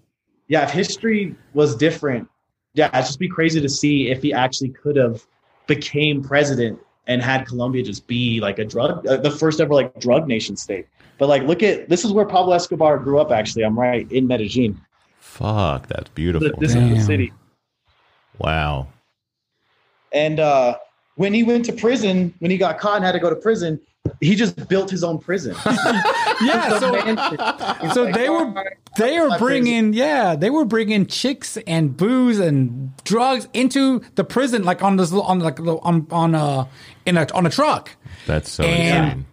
yeah, 0.47 0.63
if 0.63 0.71
history 0.71 1.35
was 1.53 1.75
different, 1.75 2.29
yeah, 2.75 2.87
it'd 2.95 3.07
just 3.07 3.19
be 3.19 3.29
crazy 3.29 3.61
to 3.61 3.69
see 3.69 4.11
if 4.11 4.23
he 4.23 4.33
actually 4.33 4.69
could 4.69 4.95
have 4.95 5.27
became 5.67 6.23
president 6.23 6.79
and 7.09 7.21
had 7.21 7.49
Colombia 7.49 7.83
just 7.83 8.07
be 8.07 8.39
like 8.39 8.61
a 8.61 8.65
drug, 8.65 9.05
uh, 9.09 9.17
the 9.17 9.33
first 9.33 9.61
ever 9.61 9.75
like 9.75 9.99
drug 9.99 10.29
nation 10.29 10.57
state. 10.57 10.87
But 11.19 11.29
like, 11.29 11.43
look 11.43 11.65
at 11.65 11.89
this 11.89 12.05
is 12.05 12.13
where 12.13 12.27
Pablo 12.27 12.53
Escobar 12.55 12.97
grew 12.97 13.19
up. 13.19 13.33
Actually, 13.33 13.65
I'm 13.65 13.77
right 13.77 14.11
in 14.13 14.29
Medellin. 14.29 14.81
Fuck, 15.19 15.89
that's 15.89 16.11
beautiful. 16.11 16.61
This 16.61 16.77
is 16.77 16.91
the 16.91 17.01
city. 17.01 17.33
wow. 18.39 18.87
And 20.13 20.39
uh, 20.39 20.77
when 21.17 21.35
he 21.35 21.43
went 21.43 21.65
to 21.67 21.73
prison, 21.73 22.33
when 22.39 22.51
he 22.51 22.57
got 22.57 22.79
caught 22.79 22.97
and 22.97 23.05
had 23.05 23.13
to 23.13 23.19
go 23.19 23.29
to 23.31 23.37
prison, 23.37 23.81
he 24.21 24.35
just 24.37 24.69
built 24.69 24.89
his 24.91 25.03
own 25.03 25.19
prison. 25.19 25.55
yeah. 26.43 26.79
So 26.79 26.91
so 27.93 28.03
Like, 28.05 28.15
they 28.15 28.29
were 28.29 28.47
right, 28.47 28.77
they 28.97 29.19
were 29.21 29.29
my 29.31 29.39
bringing 29.39 29.93
yeah 29.95 30.37
they 30.37 30.49
were 30.51 30.65
bringing 30.65 31.07
chicks 31.07 31.57
and 31.67 31.97
booze 31.97 32.39
and 32.39 32.97
drugs 33.05 33.49
into 33.53 34.01
the 34.15 34.25
prison 34.25 34.63
like 34.65 34.83
on 34.83 34.97
this 34.97 35.13
on 35.13 35.41
like 35.41 35.59
on 35.61 36.07
on 36.11 36.35
uh 36.35 36.67
in 37.05 37.17
a 37.17 37.27
on 37.35 37.47
a 37.47 37.51
truck. 37.51 37.91
That's 38.27 38.51
so 38.51 38.65
And- 38.65 39.05
insane. 39.13 39.27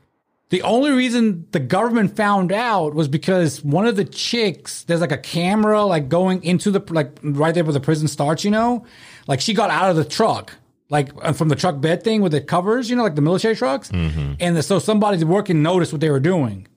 The 0.50 0.62
only 0.62 0.92
reason 0.92 1.48
the 1.52 1.60
government 1.60 2.16
found 2.16 2.52
out 2.52 2.94
was 2.94 3.08
because 3.08 3.64
one 3.64 3.88
of 3.88 3.96
the 3.96 4.06
chicks, 4.06 4.84
there's 4.84 5.02
like 5.02 5.12
a 5.12 5.18
camera 5.18 5.84
like 5.84 6.10
going 6.10 6.44
into 6.44 6.70
the 6.70 6.80
like 6.94 7.18
right 7.24 7.56
there 7.56 7.64
where 7.64 7.74
the 7.74 7.80
prison 7.80 8.08
starts, 8.08 8.44
you 8.44 8.52
know, 8.52 8.86
like 9.26 9.42
she 9.42 9.56
got 9.56 9.72
out 9.72 9.90
of 9.90 9.96
the 9.96 10.06
truck, 10.06 10.54
like 10.94 11.10
uh, 11.22 11.34
from 11.34 11.50
the 11.50 11.56
truck 11.56 11.82
bed 11.82 12.04
thing 12.04 12.22
with 12.22 12.32
the 12.32 12.42
covers, 12.42 12.90
you 12.90 12.96
know, 12.96 13.04
like 13.04 13.16
the 13.16 13.22
military 13.30 13.56
trucks, 13.56 13.90
Mm-hmm. 13.92 14.34
and 14.40 14.56
the, 14.56 14.64
so 14.64 14.80
somebody 14.80 15.24
working 15.24 15.62
noticed 15.62 15.92
what 15.92 16.02
they 16.02 16.10
were 16.10 16.20
doing, 16.22 16.68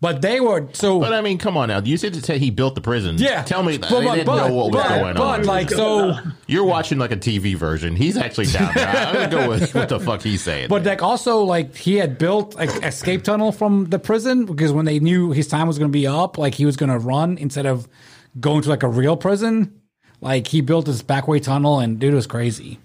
but 0.00 0.20
they 0.22 0.40
were 0.40 0.68
so. 0.72 1.00
But 1.00 1.12
I 1.14 1.20
mean, 1.22 1.38
come 1.38 1.56
on 1.56 1.68
now. 1.68 1.80
You 1.80 1.96
said 1.96 2.12
to 2.14 2.20
say 2.20 2.38
he 2.38 2.50
built 2.50 2.74
the 2.74 2.80
prison. 2.80 3.16
yeah, 3.18 3.42
Tell 3.42 3.62
me 3.62 3.78
but, 3.78 3.88
they 3.88 4.04
but, 4.04 4.14
didn't 4.14 4.26
but, 4.26 4.48
know 4.48 4.54
what 4.54 4.66
was 4.72 4.82
but, 4.82 4.88
going 5.00 5.14
but, 5.16 5.40
on. 5.40 5.44
like 5.46 5.70
so, 5.70 6.14
You're 6.46 6.64
watching 6.64 6.98
like 6.98 7.12
a 7.12 7.16
TV 7.16 7.54
version. 7.56 7.96
He's 7.96 8.16
actually 8.16 8.46
down 8.46 8.72
there. 8.74 8.88
I'm 8.88 9.14
gonna 9.14 9.30
go 9.30 9.48
with 9.48 9.74
what 9.74 9.88
the 9.88 9.98
fuck 10.00 10.22
he's 10.22 10.42
saying. 10.42 10.68
But 10.68 10.84
like 10.84 11.02
also 11.02 11.40
like 11.42 11.74
he 11.74 11.96
had 11.96 12.18
built 12.18 12.54
like 12.54 12.70
escape 12.84 13.24
tunnel 13.24 13.52
from 13.52 13.86
the 13.86 13.98
prison 13.98 14.44
because 14.44 14.70
when 14.72 14.84
they 14.84 14.98
knew 15.00 15.32
his 15.32 15.48
time 15.48 15.66
was 15.66 15.78
going 15.78 15.90
to 15.90 15.98
be 16.02 16.06
up, 16.06 16.36
like 16.38 16.54
he 16.54 16.66
was 16.66 16.76
going 16.76 16.90
to 16.92 16.98
run 16.98 17.36
instead 17.38 17.66
of 17.66 17.88
going 18.38 18.62
to 18.62 18.68
like 18.68 18.82
a 18.84 18.88
real 18.88 19.16
prison. 19.16 19.80
Like 20.20 20.46
he 20.46 20.60
built 20.62 20.86
this 20.86 21.02
backway 21.02 21.42
tunnel 21.42 21.78
and 21.80 21.98
dude 21.98 22.12
it 22.12 22.16
was 22.16 22.26
crazy. 22.26 22.78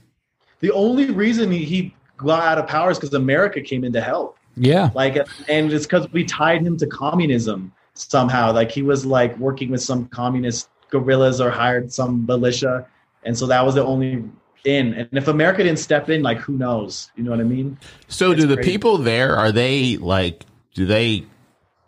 The 0.61 0.71
only 0.71 1.11
reason 1.11 1.51
he, 1.51 1.65
he 1.65 1.93
got 2.17 2.43
out 2.43 2.57
of 2.57 2.67
power 2.67 2.91
is 2.91 2.97
because 2.97 3.13
America 3.13 3.61
came 3.61 3.83
in 3.83 3.93
to 3.93 4.01
help. 4.01 4.37
Yeah. 4.55 4.91
Like, 4.93 5.17
and 5.47 5.71
it's 5.71 5.85
because 5.85 6.11
we 6.11 6.23
tied 6.23 6.61
him 6.61 6.77
to 6.77 6.87
communism 6.87 7.71
somehow. 7.93 8.51
Like 8.51 8.71
he 8.71 8.81
was 8.81 9.05
like 9.05 9.37
working 9.37 9.69
with 9.71 9.81
some 9.81 10.07
communist 10.07 10.69
guerrillas 10.89 11.41
or 11.41 11.49
hired 11.49 11.91
some 11.91 12.25
militia, 12.25 12.87
and 13.23 13.37
so 13.37 13.47
that 13.47 13.65
was 13.65 13.75
the 13.75 13.83
only 13.83 14.23
in. 14.65 14.93
And 14.93 15.09
if 15.11 15.27
America 15.27 15.63
didn't 15.63 15.79
step 15.79 16.09
in, 16.09 16.21
like 16.21 16.37
who 16.37 16.53
knows? 16.53 17.11
You 17.15 17.23
know 17.23 17.31
what 17.31 17.39
I 17.39 17.43
mean? 17.43 17.77
so, 18.07 18.33
do 18.33 18.47
the 18.47 18.55
crazy. 18.55 18.71
people 18.71 18.97
there 18.97 19.35
are 19.35 19.51
they 19.51 19.97
like? 19.97 20.45
Do 20.73 20.85
they 20.85 21.25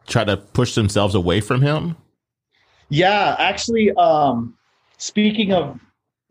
try 0.07 0.24
to 0.24 0.38
push 0.38 0.76
themselves 0.76 1.15
away 1.15 1.39
from 1.41 1.61
him? 1.61 1.95
Yeah, 2.89 3.36
actually, 3.39 3.91
um, 3.93 4.55
speaking 4.97 5.53
of 5.53 5.80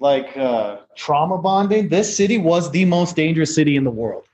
like 0.03 0.37
uh, 0.37 0.79
trauma 0.97 1.39
bonding, 1.39 1.89
this 1.89 2.15
city 2.15 2.37
was 2.37 2.71
the 2.73 2.85
most 2.85 3.15
dangerous 3.15 3.55
city 3.55 3.77
in 3.77 3.85
the 3.85 3.91
world. 3.91 4.25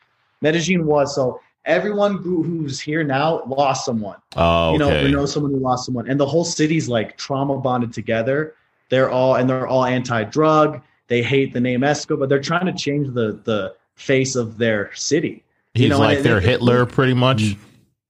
Medellin 0.41 0.87
was 0.87 1.15
so. 1.15 1.41
Everyone 1.67 2.17
who, 2.17 2.43
who's 2.43 2.81
here 2.81 3.05
now 3.05 3.43
lost 3.45 3.85
someone. 3.85 4.17
Oh, 4.37 4.69
okay. 4.69 4.73
you 4.73 4.79
know, 4.79 5.05
we 5.05 5.13
know 5.13 5.27
someone 5.27 5.53
who 5.53 5.59
lost 5.59 5.85
someone, 5.85 6.09
and 6.09 6.19
the 6.19 6.25
whole 6.25 6.45
city's 6.45 6.89
like 6.89 7.19
trauma 7.19 7.59
bonded 7.59 7.93
together. 7.93 8.55
They're 8.89 9.11
all 9.11 9.35
and 9.35 9.49
they're 9.49 9.67
all 9.67 9.85
anti-drug. 9.85 10.81
They 11.09 11.23
hate 11.23 11.53
the 11.53 11.61
name 11.61 11.85
Escobar, 11.85 12.21
but 12.21 12.29
they're 12.31 12.41
trying 12.41 12.65
to 12.67 12.73
change 12.73 13.09
the 13.09 13.39
the 13.45 13.75
face 13.97 14.35
of 14.35 14.57
their 14.57 14.95
city. 14.95 15.45
he's 15.75 15.83
you 15.85 15.89
know, 15.91 15.99
like 15.99 16.19
and 16.19 16.27
their 16.27 16.39
it- 16.39 16.45
Hitler, 16.45 16.87
pretty 16.87 17.15
much. 17.15 17.57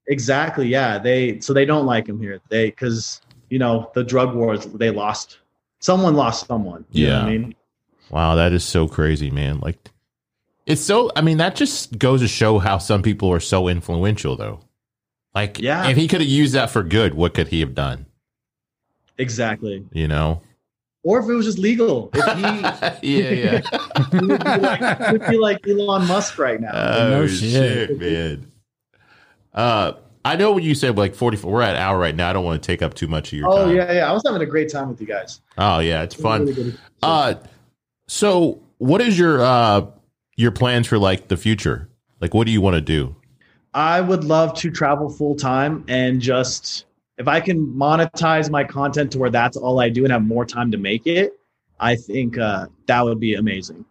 Exactly. 0.07 0.69
Yeah. 0.69 0.99
They 0.99 1.41
so 1.41 1.53
they 1.53 1.65
don't 1.65 1.87
like 1.87 2.09
him 2.09 2.21
here. 2.21 2.41
They 2.51 2.67
because 2.67 3.21
you 3.51 3.59
know 3.59 3.91
the 3.95 4.05
drug 4.05 4.37
wars. 4.37 4.67
They 4.67 4.91
lost. 4.91 5.39
Someone 5.81 6.15
lost 6.15 6.47
someone. 6.47 6.85
You 6.91 7.07
know 7.09 7.13
what 7.21 7.23
I 7.29 7.31
Yeah. 7.33 7.39
mean. 7.39 7.55
Wow, 8.11 8.35
that 8.37 8.53
is 8.53 8.65
so 8.65 8.89
crazy, 8.89 9.31
man. 9.31 9.61
Like, 9.61 9.79
it's 10.67 10.81
so. 10.81 11.11
I 11.15 11.21
mean, 11.21 11.39
that 11.39 11.57
just 11.57 11.99
goes 11.99 12.21
to 12.21 12.29
show 12.29 12.59
how 12.59 12.79
some 12.79 13.03
people 13.03 13.31
are 13.33 13.41
so 13.41 13.69
influential, 13.69 14.37
though. 14.37 14.61
Like, 15.35 15.59
Yeah. 15.61 15.89
if 15.89 15.97
he 15.97 16.09
could 16.09 16.21
have 16.21 16.29
used 16.29 16.55
that 16.55 16.71
for 16.71 16.83
good, 16.83 17.15
what 17.15 17.35
could 17.35 17.49
he 17.49 17.61
have 17.61 17.75
done? 17.75 18.07
Exactly. 19.19 19.85
You 19.93 20.09
know? 20.09 20.43
Or 21.05 21.21
if 21.21 21.29
it 21.29 21.35
was 21.35 21.47
just 21.47 21.59
legal, 21.59 22.11
if 22.13 22.25
he, 22.37 22.43
yeah, 23.21 23.31
yeah. 23.31 23.61
he 24.11 24.27
would 24.27 24.45
be 24.45 24.57
like, 24.61 25.07
he 25.07 25.13
would 25.13 25.27
be 25.29 25.39
like 25.39 25.67
Elon 25.69 26.07
Musk 26.07 26.39
right 26.39 26.61
now. 26.61 26.71
Oh 26.73 27.11
No 27.11 27.27
shit. 27.27 27.89
shit. 27.89 27.99
man. 28.01 28.47
Uh, 29.55 29.93
I 30.25 30.37
know 30.37 30.53
when 30.53 30.65
you 30.65 30.75
said 30.75 30.97
like 30.97 31.15
forty 31.15 31.37
four. 31.37 31.53
We're 31.53 31.63
at 31.63 31.77
an 31.77 31.83
hour 31.83 31.99
right 31.99 32.15
now. 32.15 32.31
I 32.31 32.33
don't 32.33 32.45
want 32.45 32.63
to 32.63 32.67
take 32.67 32.83
up 32.83 32.95
too 32.95 33.09
much 33.09 33.33
of 33.33 33.39
your 33.39 33.49
time. 33.51 33.59
oh 33.59 33.67
time. 33.67 33.77
yeah, 33.77 33.93
yeah. 33.93 34.11
I 34.11 34.13
was 34.13 34.23
having 34.27 34.43
a 34.43 34.47
great 34.47 34.71
time 34.71 34.89
with 34.89 35.01
you 35.01 35.07
guys. 35.07 35.41
Oh 35.57 35.79
yeah, 35.79 36.03
it's 36.03 36.15
fun. 36.15 36.47
Really. 36.47 36.75
Uh, 37.03 37.35
so 38.07 38.63
what 38.79 39.01
is 39.01 39.19
your 39.19 39.41
uh 39.41 39.87
your 40.37 40.51
plans 40.51 40.87
for 40.87 40.99
like 40.99 41.29
the 41.29 41.37
future? 41.37 41.89
Like, 42.21 42.35
what 42.35 42.47
do 42.47 42.53
you 42.53 42.61
want 42.61 42.75
to 42.75 42.81
do? 42.81 43.15
I 43.75 44.01
would 44.01 44.25
love 44.25 44.55
to 44.55 44.71
travel 44.71 45.09
full 45.09 45.37
time 45.37 45.85
and 45.89 46.21
just 46.21 46.87
if 47.19 47.27
I 47.29 47.41
can 47.41 47.67
monetize 47.67 48.49
my 48.51 48.65
content 48.65 49.13
to 49.13 49.19
where 49.19 49.31
that's 49.31 49.57
all 49.57 49.81
I 49.81 49.89
do 49.89 50.05
and 50.05 50.13
have 50.13 50.25
more 50.25 50.45
time 50.45 50.71
to 50.71 50.79
make 50.79 51.07
it, 51.07 51.33
I 51.81 51.97
think 51.97 52.39
uh, 52.39 52.67
that 52.87 53.05
would 53.05 53.21
be 53.21 53.35
amazing. 53.35 53.85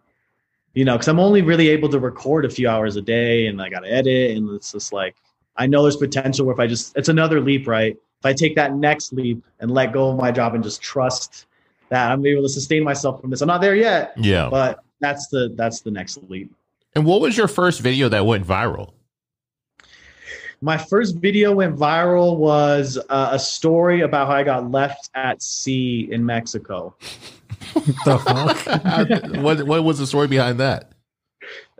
You 0.74 0.84
know, 0.84 0.94
because 0.94 1.08
I'm 1.08 1.20
only 1.20 1.42
really 1.42 1.68
able 1.68 1.88
to 1.90 1.98
record 1.98 2.44
a 2.44 2.50
few 2.50 2.68
hours 2.68 2.96
a 2.96 3.02
day, 3.02 3.46
and 3.46 3.60
I 3.60 3.68
got 3.68 3.80
to 3.80 3.92
edit, 3.92 4.36
and 4.36 4.48
it's 4.50 4.72
just 4.72 4.92
like 4.92 5.16
I 5.58 5.66
know 5.66 5.82
there's 5.82 5.96
potential 5.96 6.46
where 6.46 6.54
if 6.54 6.60
I 6.60 6.66
just 6.66 6.96
it's 6.96 7.08
another 7.08 7.40
leap, 7.40 7.66
right? 7.68 7.92
If 8.20 8.24
I 8.26 8.32
take 8.32 8.54
that 8.56 8.74
next 8.74 9.12
leap 9.12 9.44
and 9.60 9.70
let 9.70 9.92
go 9.92 10.10
of 10.10 10.16
my 10.16 10.30
job 10.30 10.54
and 10.54 10.64
just 10.64 10.80
trust 10.80 11.46
that 11.90 12.10
I'm 12.10 12.24
able 12.24 12.42
to 12.42 12.48
sustain 12.48 12.82
myself 12.84 13.20
from 13.20 13.30
this, 13.30 13.40
I'm 13.42 13.48
not 13.48 13.60
there 13.60 13.74
yet, 13.76 14.12
Yeah. 14.16 14.48
but 14.50 14.80
that's 15.00 15.28
the 15.28 15.52
that's 15.56 15.80
the 15.82 15.90
next 15.90 16.18
leap. 16.28 16.50
and 16.94 17.04
what 17.04 17.20
was 17.20 17.36
your 17.36 17.48
first 17.48 17.80
video 17.80 18.08
that 18.08 18.24
went 18.26 18.46
viral? 18.46 18.92
My 20.60 20.76
first 20.76 21.16
video 21.18 21.52
went 21.52 21.76
viral 21.76 22.36
was 22.36 22.98
uh, 23.08 23.28
a 23.32 23.38
story 23.38 24.00
about 24.00 24.26
how 24.26 24.34
I 24.34 24.42
got 24.42 24.70
left 24.72 25.08
at 25.14 25.40
sea 25.40 26.08
in 26.10 26.26
Mexico. 26.26 26.96
the 28.04 28.18
fuck? 28.18 29.36
what 29.42 29.62
what 29.62 29.84
was 29.84 29.98
the 29.98 30.06
story 30.06 30.26
behind 30.26 30.58
that? 30.58 30.90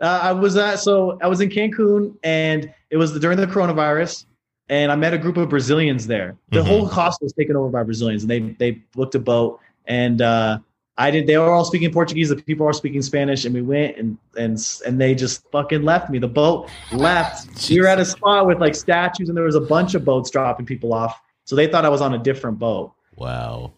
Uh, 0.01 0.19
I 0.23 0.31
was 0.31 0.55
at 0.57 0.79
so 0.79 1.17
I 1.21 1.27
was 1.27 1.41
in 1.41 1.49
Cancun 1.49 2.15
and 2.23 2.73
it 2.89 2.97
was 2.97 3.17
during 3.19 3.37
the 3.37 3.47
coronavirus, 3.47 4.25
and 4.69 4.91
I 4.91 4.95
met 4.95 5.13
a 5.13 5.17
group 5.17 5.37
of 5.37 5.49
Brazilians 5.49 6.07
there. 6.07 6.35
The 6.51 6.61
Mhm. 6.61 6.67
whole 6.67 6.85
hostel 6.87 7.25
was 7.25 7.33
taken 7.33 7.55
over 7.55 7.69
by 7.69 7.83
Brazilians, 7.83 8.23
and 8.23 8.29
they 8.29 8.39
they 8.59 8.71
booked 8.95 9.15
a 9.15 9.19
boat, 9.19 9.59
and 9.85 10.21
uh, 10.21 10.59
I 10.97 11.11
did. 11.11 11.27
They 11.27 11.37
were 11.37 11.49
all 11.51 11.65
speaking 11.65 11.91
Portuguese. 11.91 12.29
The 12.29 12.37
people 12.37 12.65
were 12.65 12.73
speaking 12.73 13.01
Spanish, 13.01 13.45
and 13.45 13.53
we 13.53 13.61
went 13.61 13.97
and 13.97 14.17
and 14.37 14.57
and 14.85 14.99
they 15.01 15.15
just 15.15 15.43
fucking 15.51 15.83
left 15.83 16.09
me. 16.09 16.17
The 16.19 16.27
boat 16.27 16.69
left. 16.91 17.69
we 17.69 17.79
were 17.81 17.87
at 17.87 17.99
a 17.99 18.05
spot 18.05 18.47
with 18.47 18.59
like 18.59 18.75
statues, 18.75 19.27
and 19.29 19.37
there 19.37 19.45
was 19.45 19.55
a 19.55 19.61
bunch 19.61 19.95
of 19.95 20.05
boats 20.05 20.29
dropping 20.29 20.65
people 20.65 20.93
off. 20.93 21.19
So 21.45 21.55
they 21.55 21.67
thought 21.67 21.83
I 21.83 21.89
was 21.89 22.01
on 22.01 22.13
a 22.13 22.17
different 22.19 22.59
boat, 22.59 22.91
Wow. 23.15 23.73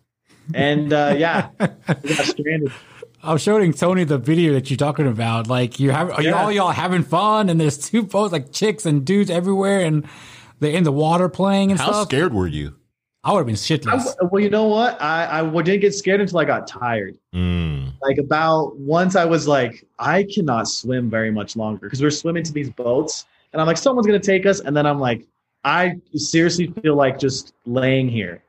and 0.54 0.92
uh, 0.94 1.16
yeah, 1.18 1.50
we 2.04 2.16
got 2.16 2.26
stranded. 2.26 2.72
I 3.24 3.34
was 3.34 3.42
showing 3.42 3.74
Tony 3.74 4.04
the 4.04 4.18
video 4.18 4.54
that 4.54 4.70
you're 4.70 4.78
talking 4.78 5.08
about. 5.08 5.48
Like 5.48 5.80
you 5.80 5.92
have 5.92 6.10
are 6.12 6.22
you 6.22 6.30
Yeah. 6.30 6.44
all 6.44 6.52
y'all 6.52 6.72
having 6.72 7.04
fun 7.04 7.50
and 7.50 7.60
there's 7.60 7.78
two 7.78 8.04
boats 8.04 8.32
like 8.32 8.52
chicks 8.52 8.86
and 8.86 9.06
dudes 9.06 9.30
everywhere 9.30 9.82
and 9.82 10.06
they're 10.60 10.72
in 10.74 10.84
the 10.84 10.92
water 10.92 11.30
playing 11.30 11.72
and 11.72 11.80
How 11.80 11.88
stuff. 11.92 12.08
scared 12.08 12.34
were 12.34 12.48
you? 12.48 12.76
I 13.24 13.32
would 13.34 13.40
have 13.40 13.46
been 13.46 13.56
shitless. 13.56 14.08
I, 14.20 14.26
well, 14.32 14.42
you 14.42 14.50
know 14.50 14.66
what? 14.68 15.00
I, 15.00 15.26
I 15.42 15.62
didn't 15.62 15.82
get 15.82 15.94
scared 15.94 16.22
until 16.22 16.40
I 16.40 16.46
got 16.46 16.66
tired. 16.68 17.16
Mm. 17.36 17.94
Like 18.02 18.18
about 18.18 18.76
once 18.80 19.16
I 19.16 19.26
was 19.26 19.48
like, 19.48 19.86
I 20.00 20.24
cannot 20.34 20.68
swim 20.68 21.08
very 21.10 21.30
much 21.32 21.56
longer 21.56 21.82
because 21.86 22.02
we 22.02 22.08
are 22.08 22.12
swimming 22.12 22.44
to 22.44 22.52
these 22.52 22.72
boats, 22.72 23.26
and 23.54 23.62
I'm 23.62 23.68
like, 23.68 23.78
someone's 23.78 24.08
gonna 24.08 24.18
take 24.20 24.48
us, 24.48 24.60
and 24.62 24.76
then 24.76 24.88
I'm 24.88 25.00
like, 25.00 25.28
I 25.64 25.98
seriously 26.16 26.74
feel 26.82 26.96
like 26.96 27.20
just 27.20 27.54
laying 27.68 28.10
here 28.10 28.42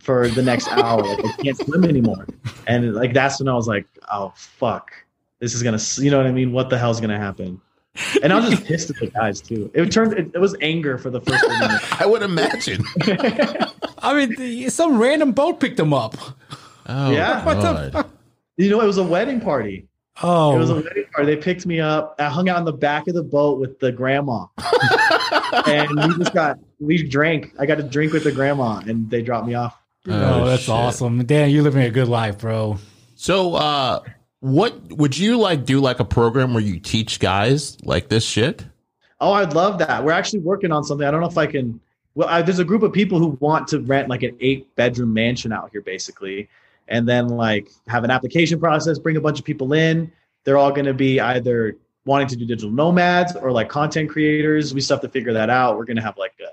for 0.00 0.28
the 0.28 0.42
next 0.42 0.68
hour. 0.72 1.02
Like 1.02 1.24
I 1.24 1.42
can't 1.42 1.56
swim 1.56 1.84
anymore, 1.84 2.26
and 2.66 2.94
like 2.94 3.12
that's 3.12 3.40
when 3.40 3.48
I 3.48 3.54
was 3.54 3.68
like, 3.68 3.86
oh 4.12 4.32
fuck, 4.36 4.90
this 5.40 5.54
is 5.54 5.62
gonna, 5.62 5.78
you 5.96 6.10
know 6.10 6.16
what 6.18 6.26
I 6.26 6.32
mean? 6.32 6.52
What 6.52 6.70
the 6.70 6.78
hell's 6.78 7.00
gonna 7.00 7.18
happen? 7.18 7.60
And 8.22 8.32
I 8.32 8.36
was 8.36 8.50
just 8.50 8.64
pissed 8.64 8.90
at 8.90 8.96
the 8.96 9.08
guys 9.08 9.40
too. 9.40 9.70
It 9.74 9.90
turned, 9.90 10.12
it, 10.12 10.30
it 10.32 10.38
was 10.38 10.54
anger 10.60 10.98
for 10.98 11.10
the 11.10 11.20
first 11.20 11.44
minute. 11.48 11.82
I 12.00 12.06
would 12.06 12.22
imagine. 12.22 12.84
I 13.98 14.14
mean, 14.14 14.36
the, 14.36 14.68
some 14.70 14.98
random 15.00 15.32
boat 15.32 15.58
picked 15.58 15.76
them 15.78 15.92
up. 15.92 16.14
Oh, 16.86 17.10
Yeah. 17.10 17.44
What 17.44 17.60
the 17.60 17.90
fuck? 17.92 18.10
You 18.56 18.70
know, 18.70 18.80
it 18.80 18.86
was 18.86 18.98
a 18.98 19.02
wedding 19.02 19.40
party. 19.40 19.88
Oh, 20.22 20.54
It 20.54 20.58
was 20.58 20.70
a 20.70 20.76
wedding 20.76 21.04
party. 21.12 21.34
They 21.34 21.40
picked 21.40 21.66
me 21.66 21.80
up. 21.80 22.14
I 22.20 22.24
hung 22.28 22.48
out 22.48 22.58
in 22.58 22.64
the 22.64 22.72
back 22.72 23.08
of 23.08 23.14
the 23.14 23.22
boat 23.22 23.58
with 23.58 23.78
the 23.80 23.90
grandma, 23.92 24.46
and 25.66 25.88
we 25.90 26.18
just 26.18 26.34
got 26.34 26.58
we 26.80 27.02
drank. 27.02 27.52
I 27.58 27.66
got 27.66 27.76
to 27.76 27.82
drink 27.82 28.12
with 28.12 28.24
the 28.24 28.32
grandma, 28.32 28.78
and 28.86 29.08
they 29.10 29.22
dropped 29.22 29.46
me 29.46 29.54
off. 29.54 29.77
Oh, 30.06 30.46
that's 30.46 30.62
shit. 30.62 30.70
awesome. 30.70 31.24
Dan, 31.24 31.50
you're 31.50 31.62
living 31.62 31.82
a 31.82 31.90
good 31.90 32.08
life, 32.08 32.38
bro. 32.38 32.78
So, 33.14 33.54
uh, 33.54 34.00
what 34.40 34.92
would 34.92 35.18
you 35.18 35.38
like 35.38 35.64
do? 35.64 35.80
Like 35.80 36.00
a 36.00 36.04
program 36.04 36.54
where 36.54 36.62
you 36.62 36.78
teach 36.78 37.18
guys 37.18 37.76
like 37.82 38.08
this 38.08 38.24
shit? 38.24 38.64
Oh, 39.20 39.32
I'd 39.32 39.52
love 39.52 39.78
that. 39.78 40.04
We're 40.04 40.12
actually 40.12 40.40
working 40.40 40.70
on 40.70 40.84
something. 40.84 41.06
I 41.06 41.10
don't 41.10 41.20
know 41.20 41.26
if 41.26 41.38
I 41.38 41.46
can. 41.46 41.80
Well, 42.14 42.28
I, 42.28 42.42
there's 42.42 42.60
a 42.60 42.64
group 42.64 42.82
of 42.82 42.92
people 42.92 43.18
who 43.18 43.36
want 43.40 43.68
to 43.68 43.80
rent 43.80 44.08
like 44.08 44.22
an 44.22 44.36
eight 44.40 44.74
bedroom 44.76 45.12
mansion 45.12 45.52
out 45.52 45.70
here, 45.72 45.82
basically, 45.82 46.48
and 46.86 47.08
then 47.08 47.28
like 47.28 47.68
have 47.88 48.04
an 48.04 48.10
application 48.10 48.60
process, 48.60 48.98
bring 48.98 49.16
a 49.16 49.20
bunch 49.20 49.38
of 49.38 49.44
people 49.44 49.72
in. 49.72 50.12
They're 50.44 50.56
all 50.56 50.70
going 50.70 50.86
to 50.86 50.94
be 50.94 51.20
either 51.20 51.76
wanting 52.04 52.28
to 52.28 52.36
do 52.36 52.46
digital 52.46 52.70
nomads 52.70 53.34
or 53.36 53.50
like 53.52 53.68
content 53.68 54.08
creators. 54.08 54.72
We 54.72 54.80
still 54.80 54.96
have 54.96 55.02
to 55.02 55.08
figure 55.08 55.32
that 55.32 55.50
out. 55.50 55.76
We're 55.76 55.84
going 55.84 55.96
to 55.96 56.02
have 56.02 56.16
like 56.16 56.34
a, 56.40 56.50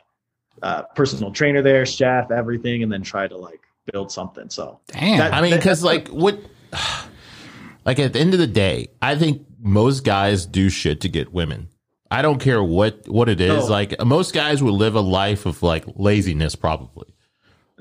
uh 0.65 0.81
personal 0.95 1.31
trainer 1.31 1.61
there, 1.61 1.85
chef, 1.85 2.31
everything, 2.31 2.81
and 2.81 2.91
then 2.91 3.03
try 3.03 3.27
to 3.27 3.37
like 3.37 3.61
build 3.91 4.11
something. 4.11 4.49
So 4.49 4.79
Damn. 4.87 5.19
That- 5.19 5.33
I 5.33 5.41
mean, 5.41 5.55
because 5.55 5.83
like 5.83 6.07
what, 6.07 6.39
like 7.85 7.99
at 7.99 8.13
the 8.13 8.19
end 8.19 8.33
of 8.33 8.39
the 8.39 8.47
day, 8.47 8.87
I 9.01 9.15
think 9.15 9.45
most 9.61 10.03
guys 10.03 10.45
do 10.45 10.69
shit 10.69 11.01
to 11.01 11.09
get 11.09 11.31
women. 11.31 11.69
I 12.09 12.21
don't 12.21 12.39
care 12.39 12.63
what 12.63 13.07
what 13.07 13.29
it 13.29 13.39
is. 13.39 13.65
No. 13.65 13.71
Like 13.71 14.03
most 14.03 14.33
guys 14.33 14.63
would 14.63 14.73
live 14.73 14.95
a 14.95 15.01
life 15.01 15.45
of 15.45 15.61
like 15.61 15.85
laziness 15.95 16.55
probably 16.55 17.07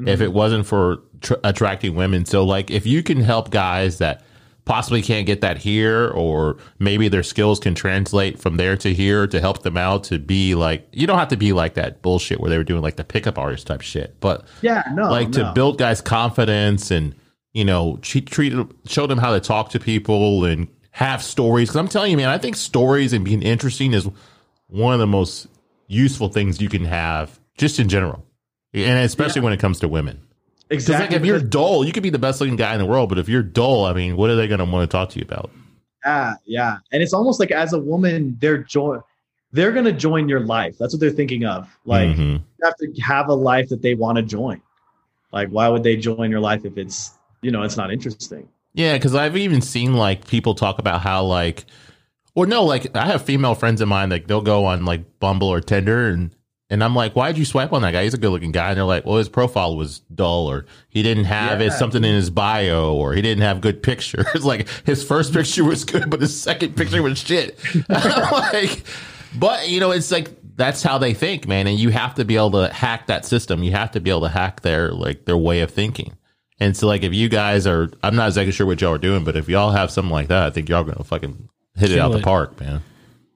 if 0.06 0.20
it 0.20 0.32
wasn't 0.32 0.66
for 0.66 0.98
tr- 1.20 1.34
attracting 1.44 1.94
women. 1.94 2.24
So 2.24 2.44
like 2.44 2.70
if 2.70 2.84
you 2.86 3.02
can 3.02 3.20
help 3.20 3.50
guys 3.50 3.98
that 3.98 4.24
possibly 4.64 5.02
can't 5.02 5.26
get 5.26 5.42
that 5.42 5.58
here 5.58 6.08
or 6.08 6.56
maybe 6.78 7.08
their 7.08 7.22
skills 7.22 7.60
can 7.60 7.74
translate 7.74 8.38
from 8.38 8.56
there 8.56 8.76
to 8.78 8.94
here 8.94 9.26
to 9.26 9.40
help 9.40 9.62
them 9.62 9.76
out 9.76 10.04
to 10.04 10.18
be 10.18 10.54
like 10.54 10.88
you 10.92 11.06
don't 11.06 11.18
have 11.18 11.28
to 11.28 11.36
be 11.36 11.52
like 11.52 11.74
that 11.74 12.00
bullshit 12.00 12.40
where 12.40 12.48
they 12.50 12.56
were 12.56 12.64
doing 12.64 12.80
like 12.82 12.96
the 12.96 13.04
pickup 13.04 13.38
artist 13.38 13.66
type 13.66 13.82
shit. 13.82 14.18
But 14.20 14.46
Yeah, 14.62 14.82
no. 14.94 15.10
like 15.10 15.32
to 15.32 15.52
build 15.54 15.78
guys 15.78 16.00
confidence 16.00 16.90
and 16.90 17.14
you 17.52 17.64
know 17.64 17.98
treat, 18.02 18.26
treat 18.26 18.52
show 18.86 19.06
them 19.06 19.18
how 19.18 19.32
to 19.32 19.40
talk 19.40 19.70
to 19.70 19.78
people 19.80 20.44
and 20.44 20.68
have 20.90 21.22
stories 21.22 21.68
because 21.68 21.78
i'm 21.80 21.88
telling 21.88 22.10
you 22.10 22.16
man 22.16 22.28
i 22.28 22.38
think 22.38 22.54
stories 22.56 23.12
and 23.12 23.24
being 23.24 23.42
interesting 23.42 23.92
is 23.92 24.08
one 24.68 24.94
of 24.94 25.00
the 25.00 25.06
most 25.06 25.48
useful 25.88 26.28
things 26.28 26.60
you 26.60 26.68
can 26.68 26.84
have 26.84 27.38
just 27.58 27.78
in 27.78 27.88
general 27.88 28.24
and 28.72 29.04
especially 29.04 29.40
when 29.40 29.52
it 29.52 29.58
comes 29.60 29.80
to 29.80 29.88
women 29.88 30.20
exactly. 30.74 31.06
like 31.06 31.16
if 31.16 31.26
you're 31.26 31.40
dull 31.40 31.84
you 31.84 31.92
could 31.92 32.02
be 32.02 32.10
the 32.10 32.18
best 32.18 32.40
looking 32.40 32.56
guy 32.56 32.72
in 32.74 32.78
the 32.78 32.86
world 32.86 33.08
but 33.08 33.18
if 33.18 33.28
you're 33.28 33.42
dull 33.42 33.84
i 33.84 33.92
mean 33.92 34.16
what 34.16 34.30
are 34.30 34.36
they 34.36 34.46
going 34.46 34.58
to 34.58 34.64
want 34.64 34.88
to 34.88 34.92
talk 34.92 35.08
to 35.10 35.18
you 35.18 35.24
about 35.24 35.50
Yeah, 36.04 36.34
yeah. 36.44 36.78
And 36.92 37.02
it's 37.02 37.14
almost 37.14 37.40
like 37.40 37.50
as 37.50 37.72
a 37.72 37.78
woman, 37.78 38.36
they're 38.40 38.58
join 38.58 39.00
they're 39.52 39.72
gonna 39.72 39.92
join 39.92 40.28
your 40.28 40.40
life. 40.40 40.76
That's 40.78 40.92
what 40.92 41.00
they're 41.00 41.10
thinking 41.10 41.44
of. 41.46 41.66
Like 41.86 42.10
Mhm. 42.10 42.40
you 42.40 42.64
have 42.64 42.76
to 42.76 42.92
have 43.02 43.28
a 43.28 43.34
life 43.34 43.68
that 43.70 43.80
they 43.82 43.94
want 43.94 44.16
to 44.16 44.22
join. 44.22 44.60
Like, 45.32 45.48
why 45.48 45.68
would 45.68 45.82
they 45.84 45.96
join 45.96 46.30
your 46.30 46.40
life 46.40 46.64
if 46.64 46.76
it's 46.76 47.12
you 47.40 47.50
know 47.52 47.62
it's 47.62 47.76
not 47.76 47.92
interesting? 47.92 48.48
Yeah, 48.74 48.94
because 48.94 49.14
I've 49.14 49.36
even 49.36 49.60
seen 49.62 49.94
like 49.94 50.26
people 50.26 50.54
talk 50.56 50.78
about 50.80 51.00
how 51.02 51.24
like, 51.24 51.64
or 52.34 52.46
no, 52.46 52.64
like 52.64 52.94
I 52.96 53.06
have 53.06 53.22
female 53.22 53.54
friends 53.54 53.80
of 53.80 53.86
mine 53.88 54.08
that 54.08 54.26
they'll 54.26 54.42
go 54.42 54.64
on 54.66 54.84
like 54.84 55.20
Bumble 55.20 55.48
or 55.48 55.60
Tinder 55.60 56.08
and 56.08 56.33
and 56.70 56.82
I'm 56.82 56.94
like, 56.94 57.14
why'd 57.14 57.36
you 57.38 57.44
swipe 57.44 57.72
on 57.72 57.82
that 57.82 57.92
guy? 57.92 58.04
He's 58.04 58.14
a 58.14 58.18
good 58.18 58.30
looking 58.30 58.52
guy. 58.52 58.68
And 58.70 58.76
they're 58.78 58.84
like, 58.84 59.04
well, 59.04 59.18
his 59.18 59.28
profile 59.28 59.76
was 59.76 60.00
dull, 60.14 60.46
or 60.50 60.66
he 60.88 61.02
didn't 61.02 61.24
have 61.24 61.60
it 61.60 61.64
Yeah. 61.66 61.70
something 61.76 62.02
in 62.04 62.14
his 62.14 62.30
bio, 62.30 62.94
or 62.94 63.12
he 63.14 63.22
didn't 63.22 63.42
have 63.42 63.60
good 63.60 63.82
pictures. 63.82 64.26
like 64.44 64.68
his 64.84 65.04
first 65.04 65.32
picture 65.32 65.64
was 65.64 65.84
good, 65.84 66.08
but 66.10 66.20
his 66.20 66.38
second 66.38 66.76
picture 66.76 67.02
was 67.02 67.18
shit. 67.18 67.58
Like, 67.88 68.82
but 69.36 69.68
you 69.68 69.80
know, 69.80 69.90
it's 69.90 70.10
like 70.10 70.30
that's 70.56 70.82
how 70.82 70.98
they 70.98 71.12
think, 71.14 71.46
man. 71.48 71.66
And 71.66 71.78
you 71.78 71.90
have 71.90 72.14
to 72.14 72.24
be 72.24 72.36
able 72.36 72.52
to 72.52 72.72
hack 72.72 73.08
that 73.08 73.24
system. 73.24 73.62
You 73.62 73.72
have 73.72 73.90
to 73.92 74.00
be 74.00 74.10
able 74.10 74.22
to 74.22 74.28
hack 74.28 74.60
their 74.60 74.92
like 74.92 75.24
their 75.24 75.36
way 75.36 75.60
of 75.60 75.70
thinking. 75.70 76.16
And 76.60 76.76
so, 76.76 76.86
like, 76.86 77.02
if 77.02 77.12
you 77.12 77.28
guys 77.28 77.66
are, 77.66 77.90
I'm 78.04 78.14
not 78.14 78.28
exactly 78.28 78.52
sure 78.52 78.64
what 78.64 78.80
y'all 78.80 78.94
are 78.94 78.98
doing, 78.98 79.24
but 79.24 79.34
if 79.36 79.48
y'all 79.48 79.72
have 79.72 79.90
something 79.90 80.12
like 80.12 80.28
that, 80.28 80.44
I 80.44 80.50
think 80.50 80.68
y'all 80.68 80.84
gonna 80.84 81.02
fucking 81.02 81.48
hit 81.74 81.90
it 81.90 81.94
Kill 81.96 82.04
out 82.04 82.12
the 82.12 82.20
park, 82.20 82.60
man. 82.60 82.80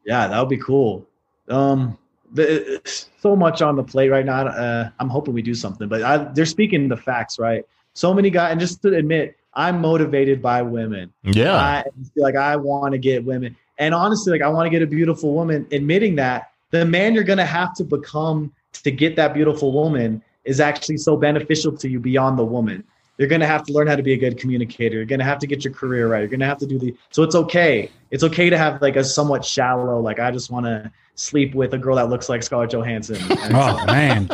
Yeah, 0.06 0.28
that 0.28 0.38
would 0.38 0.48
be 0.48 0.56
cool. 0.56 1.08
Um, 1.48 1.98
the, 2.32 2.80
so 3.18 3.34
much 3.36 3.62
on 3.62 3.76
the 3.76 3.82
plate 3.82 4.10
right 4.10 4.24
now. 4.24 4.46
Uh, 4.46 4.90
I'm 4.98 5.08
hoping 5.08 5.34
we 5.34 5.42
do 5.42 5.54
something, 5.54 5.88
but 5.88 6.02
I, 6.02 6.18
they're 6.32 6.46
speaking 6.46 6.88
the 6.88 6.96
facts, 6.96 7.38
right? 7.38 7.64
So 7.94 8.14
many 8.14 8.30
guys, 8.30 8.52
and 8.52 8.60
just 8.60 8.82
to 8.82 8.94
admit, 8.94 9.36
I'm 9.54 9.80
motivated 9.80 10.40
by 10.40 10.62
women. 10.62 11.12
Yeah, 11.24 11.54
I 11.54 11.84
feel 12.14 12.22
like 12.22 12.36
I 12.36 12.56
want 12.56 12.92
to 12.92 12.98
get 12.98 13.24
women. 13.24 13.56
And 13.78 13.94
honestly, 13.94 14.32
like 14.32 14.42
I 14.42 14.48
want 14.48 14.66
to 14.66 14.70
get 14.70 14.82
a 14.82 14.86
beautiful 14.86 15.34
woman. 15.34 15.66
Admitting 15.72 16.16
that 16.16 16.52
the 16.70 16.84
man 16.84 17.14
you're 17.14 17.24
gonna 17.24 17.46
have 17.46 17.74
to 17.74 17.84
become 17.84 18.52
to 18.84 18.90
get 18.90 19.16
that 19.16 19.34
beautiful 19.34 19.72
woman 19.72 20.22
is 20.44 20.60
actually 20.60 20.96
so 20.96 21.16
beneficial 21.16 21.76
to 21.76 21.88
you 21.88 21.98
beyond 22.00 22.38
the 22.38 22.44
woman. 22.44 22.84
You're 23.18 23.28
gonna 23.28 23.46
have 23.46 23.64
to 23.64 23.72
learn 23.72 23.86
how 23.88 23.96
to 23.96 24.02
be 24.02 24.12
a 24.12 24.16
good 24.16 24.38
communicator. 24.38 24.96
You're 24.96 25.04
gonna 25.04 25.24
have 25.24 25.38
to 25.40 25.46
get 25.46 25.64
your 25.64 25.72
career 25.74 26.08
right. 26.08 26.20
You're 26.20 26.28
gonna 26.28 26.46
have 26.46 26.58
to 26.58 26.66
do 26.66 26.78
the 26.78 26.94
so 27.10 27.22
it's 27.24 27.34
okay. 27.34 27.90
It's 28.10 28.22
okay 28.24 28.48
to 28.48 28.56
have 28.56 28.80
like 28.80 28.96
a 28.96 29.04
somewhat 29.04 29.44
shallow, 29.44 30.00
like 30.00 30.18
I 30.20 30.30
just 30.30 30.50
want 30.50 30.66
to 30.66 30.90
sleep 31.16 31.54
with 31.54 31.74
a 31.74 31.78
girl 31.78 31.96
that 31.96 32.08
looks 32.08 32.28
like 32.28 32.42
Scarlett 32.42 32.70
Johansson. 32.70 33.18
Oh 33.52 33.84
man, 33.86 34.28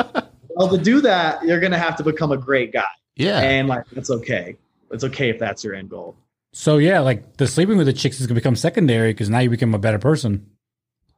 well, 0.51 0.69
to 0.69 0.79
do 0.79 1.01
that, 1.01 1.43
you're 1.45 1.61
gonna 1.61 1.79
have 1.79 1.97
to 1.97 2.05
become 2.05 2.31
a 2.31 2.37
great 2.37 2.73
guy. 2.73 2.85
yeah. 3.17 3.41
And 3.41 3.69
like 3.69 3.85
it's 3.93 4.11
okay. 4.11 4.57
It's 4.91 5.03
okay 5.05 5.31
if 5.31 5.39
that's 5.39 5.65
your 5.65 5.75
end 5.75 5.89
goal. 5.91 6.15
so 6.53 6.77
yeah, 6.79 7.01
like 7.01 7.39
the 7.39 7.47
sleeping 7.47 7.79
with 7.79 7.87
the 7.87 7.93
chicks 7.93 8.21
is 8.21 8.27
gonna 8.27 8.39
become 8.39 8.55
secondary 8.55 9.13
because 9.13 9.31
now 9.31 9.39
you 9.41 9.51
become 9.51 9.75
a 9.75 9.79
better 9.79 9.99
person. 9.99 10.47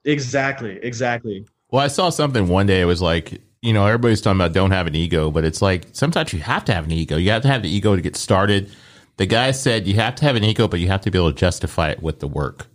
Exactly. 0.04 0.78
Exactly. 0.82 1.46
Well, 1.70 1.82
I 1.82 1.88
saw 1.88 2.10
something 2.10 2.46
one 2.48 2.66
day. 2.66 2.80
It 2.80 2.84
was 2.84 3.02
like, 3.02 3.42
you 3.62 3.72
know, 3.72 3.86
everybody's 3.86 4.20
talking 4.20 4.40
about 4.40 4.52
don't 4.52 4.70
have 4.70 4.86
an 4.86 4.94
ego, 4.94 5.30
but 5.30 5.44
it's 5.44 5.62
like 5.62 5.86
sometimes 5.92 6.32
you 6.32 6.40
have 6.40 6.64
to 6.66 6.74
have 6.74 6.84
an 6.84 6.92
ego. 6.92 7.16
You 7.16 7.30
have 7.30 7.42
to 7.42 7.48
have 7.48 7.62
the 7.62 7.70
ego 7.70 7.96
to 7.96 8.02
get 8.02 8.16
started. 8.16 8.70
The 9.16 9.26
guy 9.26 9.50
said 9.50 9.86
you 9.86 9.94
have 9.94 10.14
to 10.16 10.24
have 10.24 10.36
an 10.36 10.44
ego, 10.44 10.68
but 10.68 10.80
you 10.80 10.88
have 10.88 11.00
to 11.02 11.10
be 11.10 11.18
able 11.18 11.32
to 11.32 11.38
justify 11.38 11.90
it 11.90 12.02
with 12.02 12.20
the 12.20 12.28
work. 12.28 12.66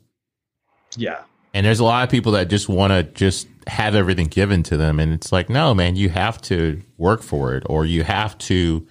Yeah. 0.98 1.22
And 1.54 1.66
there's 1.66 1.80
a 1.80 1.84
lot 1.84 2.04
of 2.04 2.10
people 2.10 2.32
that 2.34 2.50
just 2.50 2.70
want 2.70 2.92
to 2.92 3.04
just 3.04 3.48
have 3.68 3.94
everything 3.94 4.28
given 4.28 4.64
to 4.64 4.78
them. 4.78 5.00
And 5.00 5.14
it's 5.14 5.32
like, 5.32 5.50
no, 5.50 5.74
man, 5.74 5.96
you 5.96 6.10
have 6.10 6.42
to 6.44 6.82
work 6.98 7.22
for 7.22 7.56
it 7.56 7.64
or 7.68 7.86
you 7.86 8.04
have 8.04 8.38
to 8.40 8.88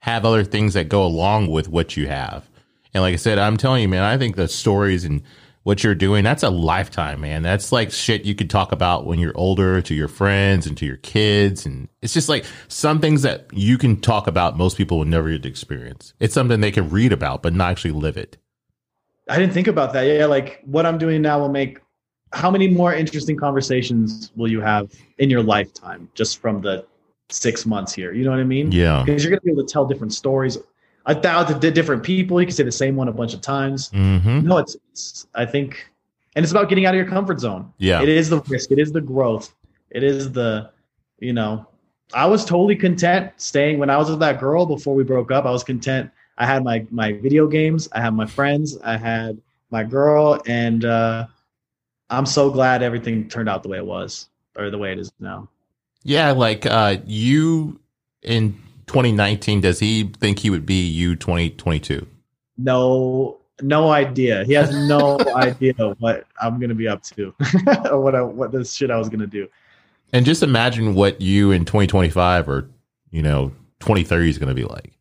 have 0.00 0.24
other 0.24 0.44
things 0.44 0.74
that 0.74 0.88
go 0.88 1.04
along 1.04 1.48
with 1.48 1.68
what 1.68 1.96
you 1.96 2.08
have. 2.08 2.48
And 2.94 3.02
like 3.02 3.14
I 3.14 3.16
said, 3.16 3.38
I'm 3.38 3.56
telling 3.56 3.82
you, 3.82 3.88
man, 3.88 4.02
I 4.02 4.18
think 4.18 4.36
the 4.36 4.48
stories 4.48 5.04
and 5.04 5.22
what 5.64 5.84
you're 5.84 5.94
doing, 5.94 6.24
that's 6.24 6.42
a 6.42 6.50
lifetime, 6.50 7.20
man. 7.20 7.42
That's 7.42 7.70
like 7.70 7.92
shit 7.92 8.24
you 8.24 8.34
could 8.34 8.50
talk 8.50 8.72
about 8.72 9.06
when 9.06 9.18
you're 9.18 9.36
older 9.36 9.80
to 9.82 9.94
your 9.94 10.08
friends 10.08 10.66
and 10.66 10.76
to 10.78 10.86
your 10.86 10.96
kids. 10.98 11.64
And 11.64 11.88
it's 12.00 12.12
just 12.12 12.28
like 12.28 12.44
some 12.68 13.00
things 13.00 13.22
that 13.22 13.46
you 13.52 13.78
can 13.78 14.00
talk 14.00 14.26
about, 14.26 14.56
most 14.56 14.76
people 14.76 14.98
will 14.98 15.04
never 15.04 15.30
get 15.30 15.42
to 15.44 15.48
experience. 15.48 16.14
It's 16.18 16.34
something 16.34 16.60
they 16.60 16.72
can 16.72 16.90
read 16.90 17.12
about, 17.12 17.42
but 17.42 17.54
not 17.54 17.70
actually 17.70 17.92
live 17.92 18.16
it. 18.16 18.38
I 19.28 19.38
didn't 19.38 19.52
think 19.52 19.68
about 19.68 19.92
that. 19.92 20.02
Yeah, 20.02 20.26
like 20.26 20.60
what 20.64 20.84
I'm 20.84 20.98
doing 20.98 21.22
now 21.22 21.38
will 21.38 21.48
make 21.48 21.78
how 22.32 22.50
many 22.50 22.66
more 22.66 22.92
interesting 22.92 23.36
conversations 23.36 24.32
will 24.34 24.50
you 24.50 24.60
have 24.60 24.90
in 25.18 25.30
your 25.30 25.42
lifetime 25.42 26.08
just 26.14 26.38
from 26.38 26.60
the 26.60 26.84
six 27.28 27.64
months 27.66 27.92
here? 27.92 28.12
You 28.12 28.24
know 28.24 28.30
what 28.30 28.40
I 28.40 28.44
mean? 28.44 28.72
Yeah. 28.72 29.04
Because 29.04 29.22
you're 29.22 29.30
gonna 29.30 29.42
be 29.42 29.52
able 29.52 29.64
to 29.64 29.72
tell 29.72 29.86
different 29.86 30.12
stories 30.12 30.58
a 31.06 31.14
thousand 31.14 31.60
different 31.74 32.02
people. 32.02 32.40
You 32.40 32.46
can 32.46 32.54
say 32.54 32.62
the 32.62 32.72
same 32.72 32.96
one 32.96 33.08
a 33.08 33.12
bunch 33.12 33.34
of 33.34 33.40
times. 33.40 33.90
hmm 33.90 34.40
No, 34.40 34.58
it's, 34.58 34.76
it's 34.90 35.26
I 35.34 35.46
think, 35.46 35.90
and 36.36 36.42
it's 36.42 36.52
about 36.52 36.68
getting 36.68 36.86
out 36.86 36.94
of 36.94 36.98
your 36.98 37.08
comfort 37.08 37.40
zone. 37.40 37.72
Yeah. 37.78 38.02
It 38.02 38.08
is 38.08 38.30
the 38.30 38.40
risk. 38.42 38.70
It 38.70 38.78
is 38.78 38.92
the 38.92 39.00
growth. 39.00 39.54
It 39.90 40.02
is 40.02 40.32
the, 40.32 40.70
you 41.18 41.32
know, 41.32 41.66
I 42.14 42.26
was 42.26 42.44
totally 42.44 42.76
content 42.76 43.32
staying 43.36 43.78
when 43.78 43.90
I 43.90 43.96
was 43.96 44.10
with 44.10 44.20
that 44.20 44.38
girl 44.40 44.66
before 44.66 44.94
we 44.94 45.04
broke 45.04 45.30
up. 45.30 45.44
I 45.44 45.50
was 45.50 45.64
content. 45.64 46.10
I 46.38 46.46
had 46.46 46.64
my 46.64 46.86
my 46.90 47.12
video 47.12 47.46
games. 47.46 47.88
I 47.92 48.00
had 48.00 48.14
my 48.14 48.26
friends. 48.26 48.78
I 48.78 48.96
had 48.96 49.40
my 49.70 49.84
girl, 49.84 50.40
and 50.46 50.84
uh, 50.84 51.26
I'm 52.10 52.26
so 52.26 52.50
glad 52.50 52.82
everything 52.82 53.28
turned 53.28 53.48
out 53.48 53.62
the 53.62 53.68
way 53.68 53.78
it 53.78 53.86
was 53.86 54.28
or 54.56 54.70
the 54.70 54.78
way 54.78 54.92
it 54.92 54.98
is 54.98 55.12
now. 55.20 55.48
Yeah, 56.04 56.32
like 56.32 56.66
uh 56.66 56.96
you 57.06 57.80
in 58.22 58.60
2019, 58.92 59.60
does 59.62 59.78
he 59.78 60.04
think 60.20 60.38
he 60.38 60.50
would 60.50 60.66
be 60.66 60.86
you 60.86 61.16
2022? 61.16 62.06
No, 62.58 63.38
no 63.62 63.90
idea. 63.90 64.44
He 64.44 64.52
has 64.52 64.74
no 64.88 65.18
idea 65.34 65.74
what 65.98 66.26
I'm 66.40 66.60
gonna 66.60 66.74
be 66.74 66.88
up 66.88 67.02
to 67.04 67.34
or 67.90 68.00
what 68.02 68.14
I, 68.14 68.22
what 68.22 68.52
this 68.52 68.74
shit 68.74 68.90
I 68.90 68.98
was 68.98 69.08
gonna 69.08 69.26
do. 69.26 69.48
And 70.12 70.26
just 70.26 70.42
imagine 70.42 70.94
what 70.94 71.20
you 71.20 71.52
in 71.52 71.64
2025 71.64 72.48
or, 72.48 72.70
you 73.10 73.22
know, 73.22 73.50
2030 73.80 74.28
is 74.28 74.38
going 74.38 74.48
to 74.48 74.54
be 74.54 74.64
like. 74.64 74.92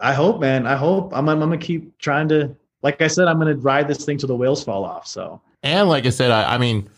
I 0.00 0.12
hope, 0.12 0.40
man. 0.40 0.66
I 0.66 0.74
hope 0.74 1.16
I'm, 1.16 1.28
I'm, 1.28 1.42
I'm 1.42 1.48
gonna 1.48 1.58
keep 1.58 1.96
trying 1.98 2.28
to. 2.28 2.54
Like 2.82 3.00
I 3.00 3.06
said, 3.06 3.28
I'm 3.28 3.38
gonna 3.38 3.56
ride 3.56 3.88
this 3.88 4.04
thing 4.04 4.18
till 4.18 4.26
the 4.26 4.36
wheels 4.36 4.62
fall 4.62 4.84
off. 4.84 5.06
So 5.06 5.40
And 5.62 5.88
like 5.88 6.04
I 6.04 6.10
said, 6.10 6.30
I, 6.30 6.54
I 6.54 6.58
mean, 6.58 6.90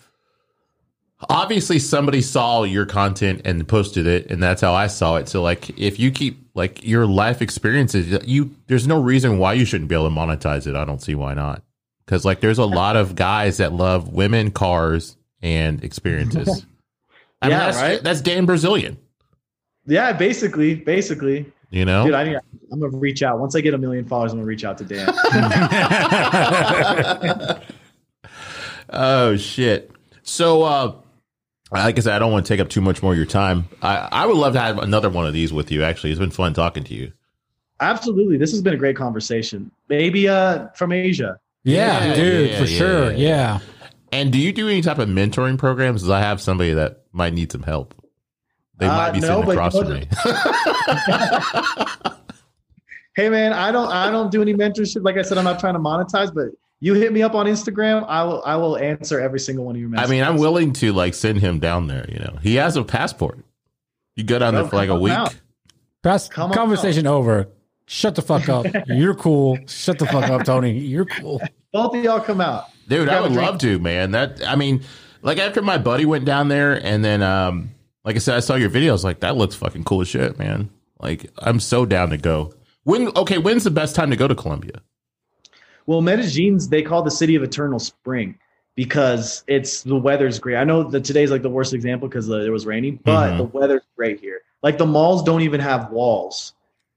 obviously 1.28 1.78
somebody 1.78 2.20
saw 2.20 2.64
your 2.64 2.86
content 2.86 3.42
and 3.44 3.66
posted 3.66 4.06
it, 4.06 4.30
and 4.30 4.42
that's 4.42 4.60
how 4.60 4.74
I 4.74 4.86
saw 4.86 5.16
it. 5.16 5.28
So, 5.28 5.42
like, 5.42 5.78
if 5.78 5.98
you 5.98 6.10
keep 6.10 6.46
like 6.54 6.86
your 6.86 7.06
life 7.06 7.42
experiences, 7.42 8.22
you 8.26 8.54
there's 8.66 8.86
no 8.86 9.00
reason 9.00 9.38
why 9.38 9.54
you 9.54 9.64
shouldn't 9.64 9.88
be 9.88 9.94
able 9.94 10.08
to 10.08 10.14
monetize 10.14 10.66
it. 10.66 10.74
I 10.74 10.84
don't 10.84 11.02
see 11.02 11.14
why 11.14 11.34
not. 11.34 11.62
Because 12.04 12.24
like, 12.24 12.40
there's 12.40 12.58
a 12.58 12.64
lot 12.64 12.96
of 12.96 13.16
guys 13.16 13.56
that 13.56 13.72
love 13.72 14.12
women, 14.12 14.50
cars, 14.50 15.16
and 15.42 15.82
experiences. 15.82 16.48
I 17.42 17.48
mean, 17.48 17.52
Yeah, 17.52 17.58
that's, 17.66 17.76
right? 17.78 18.02
That's 18.02 18.20
Dan 18.20 18.46
Bilzerian. 18.46 18.96
yeah, 19.86 20.12
basically, 20.12 20.76
basically, 20.76 21.52
You 21.70 21.84
know, 21.84 22.06
dude. 22.06 22.14
I 22.14 22.24
need, 22.24 22.38
I'm 22.72 22.80
gonna 22.80 22.96
reach 22.96 23.22
out 23.22 23.38
once 23.40 23.56
I 23.56 23.60
get 23.60 23.74
a 23.74 23.78
million 23.78 24.04
followers. 24.06 24.32
I'm 24.32 24.38
gonna 24.38 24.46
reach 24.46 24.64
out 24.64 24.78
to 24.78 24.84
Dan. 24.84 25.08
oh 28.90 29.36
shit. 29.36 29.90
So 30.22 30.62
uh 30.62 30.92
like 31.72 31.98
I 31.98 32.00
said, 32.00 32.14
I 32.14 32.18
don't 32.18 32.32
want 32.32 32.46
to 32.46 32.52
take 32.52 32.60
up 32.60 32.68
too 32.68 32.80
much 32.80 33.02
more 33.02 33.12
of 33.12 33.16
your 33.18 33.26
time. 33.26 33.68
I, 33.82 34.08
I 34.12 34.26
would 34.26 34.36
love 34.36 34.52
to 34.54 34.60
have 34.60 34.78
another 34.78 35.10
one 35.10 35.26
of 35.26 35.32
these 35.32 35.52
with 35.52 35.70
you. 35.72 35.82
Actually, 35.82 36.10
it's 36.10 36.20
been 36.20 36.30
fun 36.30 36.54
talking 36.54 36.84
to 36.84 36.94
you. 36.94 37.12
Absolutely, 37.80 38.36
this 38.38 38.50
has 38.52 38.62
been 38.62 38.74
a 38.74 38.78
great 38.78 38.96
conversation. 38.96 39.70
Maybe 39.88 40.28
uh 40.28 40.68
from 40.74 40.92
Asia. 40.92 41.38
Yeah, 41.64 42.04
Yeah, 42.06 42.14
dude, 42.14 42.50
yeah, 42.50 42.58
for 42.58 42.64
yeah, 42.64 42.78
sure. 42.78 43.12
yeah. 43.12 43.18
Yeah. 43.18 43.58
And 44.12 44.32
do 44.32 44.38
you 44.38 44.52
do 44.52 44.68
any 44.68 44.80
type 44.82 44.98
of 44.98 45.08
mentoring 45.08 45.58
programs? 45.58 46.02
'Cause 46.02 46.10
I 46.10 46.20
have 46.20 46.40
somebody 46.40 46.72
that 46.74 47.02
might 47.12 47.34
need 47.34 47.50
some 47.52 47.64
help. 47.64 47.94
They 48.78 48.86
might 48.86 49.08
Uh, 49.08 49.12
be 49.12 49.20
no, 49.20 49.26
sitting 49.28 49.44
but 49.46 49.50
across 49.52 49.74
you 49.74 49.80
from 49.84 49.92
me. 49.94 50.08
Hey 53.16 53.30
man, 53.30 53.54
I 53.54 53.72
don't 53.72 53.88
I 53.90 54.10
don't 54.10 54.30
do 54.30 54.42
any 54.42 54.52
mentorship. 54.52 55.02
Like 55.02 55.16
I 55.16 55.22
said, 55.22 55.38
I'm 55.38 55.44
not 55.44 55.58
trying 55.58 55.72
to 55.72 55.80
monetize, 55.80 56.32
but 56.34 56.48
You 56.80 56.94
hit 56.94 57.12
me 57.12 57.22
up 57.22 57.34
on 57.34 57.46
Instagram. 57.46 58.04
I 58.06 58.22
will. 58.24 58.42
I 58.44 58.56
will 58.56 58.76
answer 58.76 59.18
every 59.18 59.40
single 59.40 59.64
one 59.64 59.76
of 59.76 59.80
your 59.80 59.90
I 59.96 60.06
mean, 60.06 60.22
I'm 60.22 60.36
willing 60.36 60.72
to 60.74 60.92
like 60.92 61.14
send 61.14 61.38
him 61.38 61.58
down 61.58 61.86
there. 61.86 62.06
You 62.10 62.18
know, 62.18 62.38
he 62.42 62.56
has 62.56 62.76
a 62.76 62.84
passport. 62.84 63.38
You 64.14 64.24
go 64.24 64.38
down 64.38 64.52
Bro, 64.52 64.62
there 64.62 64.70
for 64.70 64.76
like 64.76 64.88
a 64.88 64.96
week. 64.96 65.12
out. 65.12 65.34
Pass 66.02 66.28
Come 66.28 66.50
on 66.50 66.56
conversation 66.56 67.06
over. 67.06 67.48
Shut 67.86 68.14
the 68.14 68.22
fuck 68.22 68.48
up. 68.48 68.66
You're 68.86 69.14
cool. 69.14 69.58
Shut 69.66 69.98
the 69.98 70.06
fuck 70.06 70.28
up, 70.30 70.44
Tony. 70.44 70.78
You're 70.78 71.04
cool. 71.04 71.40
Both 71.72 71.94
of 71.94 72.04
y'all 72.04 72.20
come 72.20 72.40
out. 72.40 72.64
Dude, 72.88 73.08
I 73.08 73.20
would 73.20 73.32
love 73.32 73.58
to, 73.58 73.78
man. 73.78 74.12
That 74.12 74.42
I 74.46 74.56
mean, 74.56 74.82
like 75.22 75.38
after 75.38 75.62
my 75.62 75.78
buddy 75.78 76.04
went 76.04 76.24
down 76.24 76.48
there, 76.48 76.74
and 76.74 77.04
then, 77.04 77.22
um, 77.22 77.70
like 78.04 78.16
I 78.16 78.18
said, 78.18 78.36
I 78.36 78.40
saw 78.40 78.54
your 78.54 78.70
videos. 78.70 79.02
Like 79.02 79.20
that 79.20 79.36
looks 79.36 79.54
fucking 79.54 79.84
cool 79.84 80.02
as 80.02 80.08
shit, 80.08 80.38
man. 80.38 80.70
Like 81.00 81.30
I'm 81.38 81.60
so 81.60 81.86
down 81.86 82.10
to 82.10 82.18
go. 82.18 82.52
When 82.84 83.08
okay, 83.16 83.38
when's 83.38 83.64
the 83.64 83.70
best 83.70 83.96
time 83.96 84.10
to 84.10 84.16
go 84.16 84.28
to 84.28 84.34
Colombia? 84.34 84.82
Well, 85.86 86.00
Medellin's 86.02 86.68
they 86.68 86.82
call 86.82 87.02
the 87.02 87.10
city 87.10 87.34
of 87.36 87.42
eternal 87.42 87.78
spring 87.78 88.38
because 88.74 89.42
it's 89.46 89.82
the 89.82 89.96
weather's 89.96 90.38
great. 90.38 90.56
I 90.56 90.64
know 90.64 90.82
that 90.84 91.04
today's 91.04 91.30
like 91.30 91.42
the 91.42 91.50
worst 91.50 91.72
example 91.72 92.08
because 92.08 92.28
it 92.28 92.50
was 92.52 92.66
raining, 92.66 92.98
but 93.04 93.30
Mhm. 93.32 93.36
the 93.38 93.44
weather's 93.44 93.82
great 93.96 94.20
here. 94.20 94.40
Like 94.62 94.78
the 94.78 94.86
malls 94.86 95.22
don't 95.22 95.42
even 95.42 95.60
have 95.60 95.90
walls. 95.90 96.54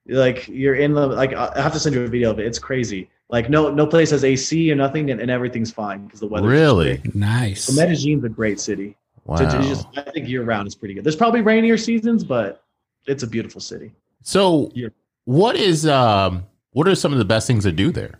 Like 0.08 0.48
you're 0.48 0.76
in 0.76 0.94
the 0.94 1.08
like 1.08 1.34
I 1.34 1.52
I 1.56 1.62
have 1.62 1.74
to 1.74 1.80
send 1.80 1.96
you 1.96 2.02
a 2.02 2.08
video 2.08 2.32
of 2.32 2.40
it. 2.40 2.46
It's 2.48 2.60
crazy. 2.60 3.10
Like 3.30 3.50
no 3.50 3.70
no 3.72 3.86
place 3.86 4.10
has 4.10 4.24
AC 4.24 4.72
or 4.72 4.76
nothing, 4.76 5.12
and, 5.12 5.22
and 5.22 5.30
everything's 5.30 5.72
fine 5.72 6.06
because 6.06 6.20
the 6.20 6.28
weather. 6.28 6.48
Really? 6.48 7.00
Nice. 7.14 7.66
So 7.66 7.74
Medellin's 7.74 8.24
a 8.24 8.30
great 8.30 8.60
city. 8.60 8.96
Wow. 9.26 9.36
To, 9.36 9.46
to 9.46 9.62
just, 9.68 9.86
I 9.96 10.02
think 10.10 10.28
year 10.28 10.42
round 10.42 10.68
is 10.68 10.74
pretty 10.74 10.96
good. 10.96 11.04
There's 11.04 11.16
probably 11.16 11.42
rainier 11.42 11.78
seasons, 11.78 12.24
but 12.24 12.64
it's 13.06 13.22
a 13.22 13.28
beautiful 13.28 13.62
city. 13.62 13.92
so, 14.24 14.72
Yeah. 14.74 14.88
what 15.26 15.56
is 15.56 15.86
um, 15.86 16.46
what 16.72 16.88
are 16.88 16.96
some 16.96 17.12
of 17.14 17.20
the 17.20 17.26
best 17.26 17.46
things 17.46 17.64
to 17.66 17.72
do 17.72 17.92
there? 17.92 18.20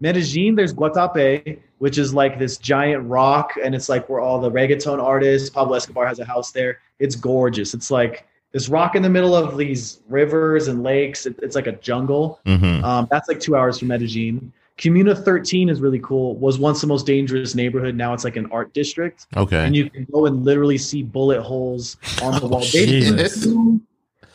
Medellin, 0.00 0.54
there's 0.54 0.74
Guatape, 0.74 1.58
which 1.78 1.98
is 1.98 2.12
like 2.12 2.38
this 2.38 2.56
giant 2.58 3.08
rock, 3.08 3.52
and 3.62 3.74
it's 3.74 3.88
like 3.88 4.08
where 4.08 4.20
all 4.20 4.40
the 4.40 4.50
reggaeton 4.50 5.02
artists, 5.02 5.48
Pablo 5.50 5.76
Escobar 5.76 6.06
has 6.06 6.18
a 6.18 6.24
house 6.24 6.50
there. 6.52 6.78
It's 6.98 7.16
gorgeous. 7.16 7.74
It's 7.74 7.90
like 7.90 8.26
this 8.52 8.68
rock 8.68 8.94
in 8.94 9.02
the 9.02 9.08
middle 9.08 9.34
of 9.34 9.56
these 9.56 10.00
rivers 10.08 10.68
and 10.68 10.82
lakes. 10.82 11.26
It, 11.26 11.38
it's 11.42 11.54
like 11.54 11.66
a 11.66 11.72
jungle. 11.72 12.40
Mm-hmm. 12.46 12.84
Um, 12.84 13.08
that's 13.10 13.28
like 13.28 13.40
two 13.40 13.56
hours 13.56 13.78
from 13.78 13.88
Medellin. 13.88 14.52
Comuna 14.78 15.14
13 15.14 15.70
is 15.70 15.80
really 15.80 16.00
cool. 16.00 16.36
Was 16.36 16.58
once 16.58 16.82
the 16.82 16.86
most 16.86 17.06
dangerous 17.06 17.54
neighborhood. 17.54 17.94
Now 17.94 18.12
it's 18.12 18.24
like 18.24 18.36
an 18.36 18.46
art 18.52 18.74
district, 18.74 19.26
Okay. 19.34 19.64
and 19.64 19.74
you 19.74 19.88
can 19.88 20.06
go 20.12 20.26
and 20.26 20.44
literally 20.44 20.76
see 20.76 21.02
bullet 21.02 21.40
holes 21.40 21.96
on 22.22 22.38
the 22.38 22.46
wall. 22.48 22.60
They 22.60 22.84
Jesus. 22.84 23.42
flew, 23.42 23.80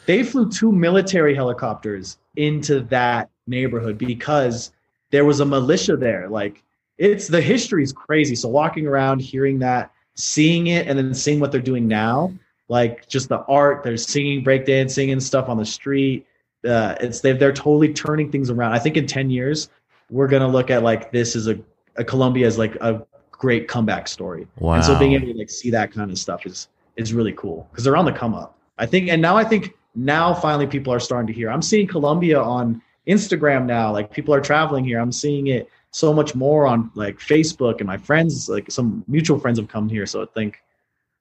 they 0.08 0.24
flew 0.24 0.50
two 0.50 0.72
military 0.72 1.36
helicopters 1.36 2.18
into 2.36 2.80
that 2.82 3.30
neighborhood 3.46 4.00
because 4.00 4.72
there 5.12 5.26
was 5.26 5.40
a 5.40 5.46
militia 5.46 5.96
there. 5.96 6.28
Like 6.28 6.64
it's 6.98 7.28
the 7.28 7.42
history 7.42 7.84
is 7.84 7.94
crazy. 7.94 8.36
So 8.36 8.50
walking 8.50 8.88
around, 8.88 9.22
hearing 9.22 9.60
that, 9.60 9.92
seeing 10.16 10.68
it, 10.68 10.88
and 10.88 10.98
then 10.98 11.14
seeing 11.14 11.40
what 11.40 11.52
they're 11.52 11.62
doing 11.62 11.88
now, 11.88 12.34
like 12.70 13.08
just 13.08 13.30
the 13.30 13.40
art, 13.46 13.84
they're 13.84 13.98
singing, 13.98 14.44
breakdancing, 14.44 15.12
and 15.12 15.22
stuff 15.22 15.50
on 15.50 15.58
the 15.58 15.66
street. 15.66 16.26
Uh, 16.68 16.96
it's 17.00 17.22
they 17.22 17.34
they're 17.34 17.54
totally 17.54 17.94
turning 17.94 18.32
things 18.32 18.50
around. 18.50 18.74
I 18.74 18.80
think 18.80 18.98
in 18.98 19.08
ten 19.08 19.30
years 19.30 19.70
we're 20.10 20.28
gonna 20.28 20.48
look 20.48 20.70
at 20.70 20.84
like 20.84 21.12
this 21.12 21.36
is 21.36 21.48
a, 21.48 21.60
a 21.96 22.04
Colombia 22.04 22.48
is 22.48 22.58
like 22.58 22.76
a 22.76 23.06
great 23.32 23.68
comeback 23.68 24.08
story. 24.08 24.48
wow. 24.60 24.76
And 24.76 24.84
so 24.84 24.98
being 24.98 25.14
able 25.14 25.28
to 25.28 25.34
like 25.34 25.50
see 25.50 25.72
that 25.72 25.92
kind 25.92 26.12
of 26.12 26.18
stuff 26.18 26.46
is 26.46 26.68
is 26.98 27.14
really 27.14 27.34
cool 27.34 27.68
because 27.72 27.84
they're 27.84 27.98
on 27.98 28.06
the 28.06 28.12
come 28.12 28.36
up. 28.36 28.58
I 28.78 28.86
think, 28.86 29.10
and 29.10 29.22
now 29.22 29.38
I 29.38 29.44
think 29.44 29.76
now 29.96 30.34
finally 30.34 30.68
people 30.68 30.94
are 30.94 31.00
starting 31.00 31.28
to 31.28 31.34
hear. 31.34 31.50
I'm 31.50 31.62
seeing 31.62 31.88
Colombia 31.88 32.42
on 32.42 32.82
Instagram 33.08 33.66
now. 33.66 33.92
Like 33.92 34.12
people 34.12 34.34
are 34.34 34.42
traveling 34.42 34.84
here. 34.86 35.00
I'm 35.00 35.12
seeing 35.12 35.48
it 35.48 35.70
so 35.92 36.14
much 36.14 36.36
more 36.36 36.66
on 36.66 36.92
like 36.96 37.20
Facebook 37.20 37.80
and 37.80 37.88
my 37.88 37.98
friends, 37.98 38.50
like 38.50 38.72
some 38.72 39.04
mutual 39.08 39.40
friends 39.40 39.60
have 39.60 39.68
come 39.68 39.90
here. 39.90 40.06
So 40.06 40.24
I 40.24 40.26
think 40.34 40.62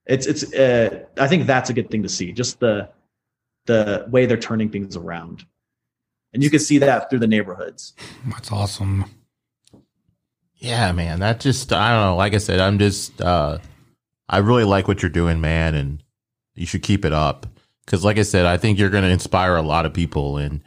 it's 0.07 0.27
it's 0.27 0.53
uh, 0.55 1.05
I 1.19 1.27
think 1.29 1.47
that's 1.47 1.71
a 1.71 1.73
good 1.73 1.91
thing 1.91 2.03
to 2.03 2.09
see. 2.09 2.33
Just 2.33 2.61
the 2.61 2.89
the 3.67 4.07
way 4.09 4.27
they're 4.27 4.37
turning 4.37 4.71
things 4.71 4.97
around, 4.97 5.45
and 6.33 6.43
you 6.43 6.51
can 6.51 6.61
see 6.61 6.79
that 6.79 7.11
through 7.11 7.21
the 7.21 7.27
neighborhoods. 7.27 7.95
That's 8.27 8.51
awesome. 8.51 9.05
Yeah, 10.57 10.93
man. 10.93 11.21
That 11.21 11.41
just 11.41 11.73
I 11.73 11.91
don't 11.91 12.05
know. 12.07 12.17
Like 12.17 12.35
I 12.35 12.39
said, 12.39 12.61
I'm 12.61 12.79
just 12.79 13.21
uh 13.21 13.59
I 14.29 14.39
really 14.39 14.65
like 14.65 14.89
what 14.89 15.03
you're 15.03 15.11
doing, 15.11 15.41
man, 15.41 15.75
and 15.75 16.03
you 16.55 16.67
should 16.67 16.83
keep 16.83 17.05
it 17.05 17.13
up. 17.13 17.47
Cause 17.87 18.05
like 18.05 18.19
I 18.19 18.23
said, 18.23 18.47
I 18.47 18.57
think 18.57 18.79
you're 18.79 18.91
gonna 18.91 19.09
inspire 19.09 19.57
a 19.57 19.63
lot 19.63 19.87
of 19.87 19.93
people 19.93 20.37
and 20.37 20.63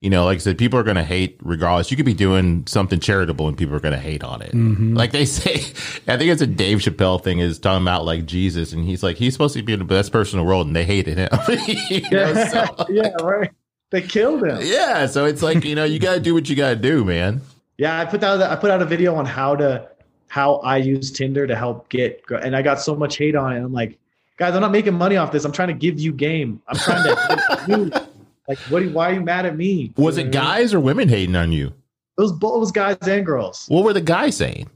you 0.00 0.10
know, 0.10 0.24
like 0.24 0.36
I 0.36 0.38
said, 0.38 0.58
people 0.58 0.78
are 0.78 0.82
gonna 0.84 1.02
hate 1.04 1.38
regardless. 1.42 1.90
You 1.90 1.96
could 1.96 2.06
be 2.06 2.14
doing 2.14 2.64
something 2.66 3.00
charitable 3.00 3.48
and 3.48 3.56
people 3.56 3.74
are 3.74 3.80
gonna 3.80 3.98
hate 3.98 4.22
on 4.22 4.42
it. 4.42 4.52
Mhm. 4.52 4.96
Like 4.96 5.10
they 5.12 5.24
say, 5.26 5.54
I 6.06 6.16
think 6.16 6.30
it's 6.30 6.42
a 6.42 6.46
Dave 6.46 6.78
Chappelle 6.78 7.22
thing 7.22 7.40
is 7.40 7.58
talking 7.58 7.82
about 7.82 8.04
like 8.04 8.24
Jesus 8.26 8.72
and 8.72 8.84
he's 8.84 9.02
like, 9.02 9.16
he's 9.16 9.32
supposed 9.34 9.54
to 9.56 9.62
be 9.62 9.74
the 9.74 9.84
best 9.84 10.12
person 10.12 10.38
in 10.38 10.44
the 10.44 10.48
world 10.48 10.66
and 10.68 10.76
they 10.76 10.84
hated 10.84 11.18
him. 11.18 11.28
You 11.90 12.08
know, 12.10 12.32
so- 12.46 12.86
yeah, 12.90 13.10
right. 13.22 13.50
They 13.90 14.02
killed 14.02 14.44
him. 14.44 14.58
yeah. 14.62 15.06
So 15.06 15.24
it's 15.24 15.42
like, 15.42 15.64
you 15.64 15.74
know, 15.74 15.84
you 15.84 15.98
gotta 15.98 16.20
do 16.20 16.34
what 16.34 16.48
you 16.48 16.54
gotta 16.56 16.76
do, 16.76 17.04
man. 17.04 17.40
Yeah, 17.78 17.98
I 17.98 18.04
put 18.04 18.22
out 18.22 18.40
I 18.42 18.54
put 18.56 18.70
out 18.70 18.82
a 18.82 18.84
video 18.84 19.14
on 19.16 19.24
how 19.24 19.56
to 19.56 19.88
how 20.28 20.56
I 20.56 20.76
use 20.76 21.10
Tinder 21.10 21.46
to 21.46 21.56
help 21.56 21.88
get 21.88 22.22
and 22.42 22.54
I 22.54 22.60
got 22.62 22.80
so 22.80 22.94
much 22.94 23.16
hate 23.16 23.34
on 23.34 23.52
it. 23.54 23.60
I'm 23.60 23.72
like, 23.72 23.98
guys, 24.36 24.54
I'm 24.54 24.60
not 24.60 24.72
making 24.72 24.94
money 24.94 25.16
off 25.16 25.32
this. 25.32 25.44
I'm 25.44 25.52
trying 25.52 25.68
to 25.68 25.74
give 25.74 25.98
you 25.98 26.12
game. 26.12 26.60
I'm 26.68 26.76
trying 26.76 27.02
to. 27.04 28.08
Like 28.48 28.58
what? 28.68 28.84
Why 28.86 29.10
are 29.10 29.14
you 29.14 29.20
mad 29.20 29.46
at 29.46 29.56
me? 29.56 29.92
Was 29.96 30.18
it 30.18 30.32
guys 30.32 30.72
or 30.74 30.80
women 30.80 31.08
hating 31.08 31.36
on 31.36 31.52
you? 31.52 31.66
It 31.68 32.20
was 32.22 32.32
both 32.32 32.56
it 32.56 32.60
was 32.60 32.72
guys 32.72 32.96
and 33.02 33.24
girls. 33.24 33.66
What 33.68 33.84
were 33.84 33.92
the 33.92 34.00
guys 34.00 34.36
saying? 34.36 34.68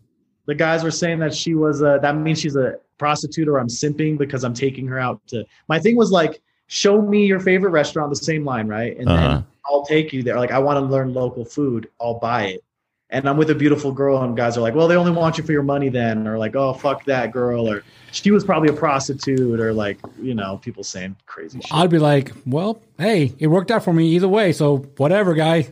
The 0.47 0.55
guys 0.55 0.85
were 0.85 0.91
saying 0.91 1.19
that 1.21 1.35
she 1.35 1.55
was 1.55 1.83
a 1.83 1.99
that 2.03 2.17
means 2.17 2.41
she's 2.41 2.57
a 2.57 2.77
prostitute 2.99 3.49
or 3.49 3.59
I'm 3.59 3.69
simping 3.69 4.19
because 4.19 4.45
I'm 4.45 4.55
taking 4.55 4.87
her 4.89 4.99
out 4.99 5.21
to. 5.29 5.45
My 5.69 5.79
thing 5.81 5.97
was 5.97 6.13
like, 6.13 6.41
show 6.69 7.03
me 7.03 7.27
your 7.27 7.41
favorite 7.41 7.71
restaurant, 7.71 8.11
the 8.11 8.17
same 8.17 8.45
line, 8.45 8.69
right? 8.69 8.97
And 8.97 9.09
Uh-huh. 9.09 9.29
then 9.29 9.47
I'll 9.67 9.85
take 9.85 10.13
you 10.13 10.23
there. 10.23 10.37
Like 10.37 10.51
I 10.53 10.59
want 10.59 10.77
to 10.77 10.85
learn 10.85 11.15
local 11.15 11.45
food. 11.45 11.89
I'll 12.01 12.19
buy 12.19 12.45
it. 12.45 12.65
And 13.13 13.29
I'm 13.29 13.37
with 13.37 13.51
a 13.51 13.55
beautiful 13.55 13.93
girl, 13.93 14.21
and 14.23 14.35
guys 14.37 14.57
are 14.57 14.63
like, 14.63 14.75
"Well, 14.75 14.89
they 14.89 14.97
only 14.97 15.13
want 15.13 15.37
you 15.39 15.45
for 15.45 15.53
your 15.53 15.63
money, 15.63 15.91
then," 15.91 16.27
or 16.27 16.39
like, 16.39 16.57
"Oh, 16.57 16.73
fuck 16.73 17.05
that 17.05 17.31
girl," 17.31 17.69
or 17.71 17.85
she 18.11 18.31
was 18.31 18.43
probably 18.43 18.71
a 18.71 18.73
prostitute, 18.73 19.61
or 19.61 19.73
like, 19.75 19.99
you 20.21 20.35
know, 20.35 20.57
people 20.63 20.83
saying 20.83 21.15
crazy 21.27 21.61
shit. 21.61 21.73
I'd 21.75 21.91
be 21.91 21.99
like, 21.99 22.33
well, 22.47 22.81
hey, 22.99 23.33
it 23.39 23.47
worked 23.49 23.71
out 23.71 23.85
for 23.85 23.93
me 23.93 24.09
either 24.17 24.29
way. 24.29 24.53
So 24.53 24.79
whatever, 24.97 25.33
guy. 25.35 25.69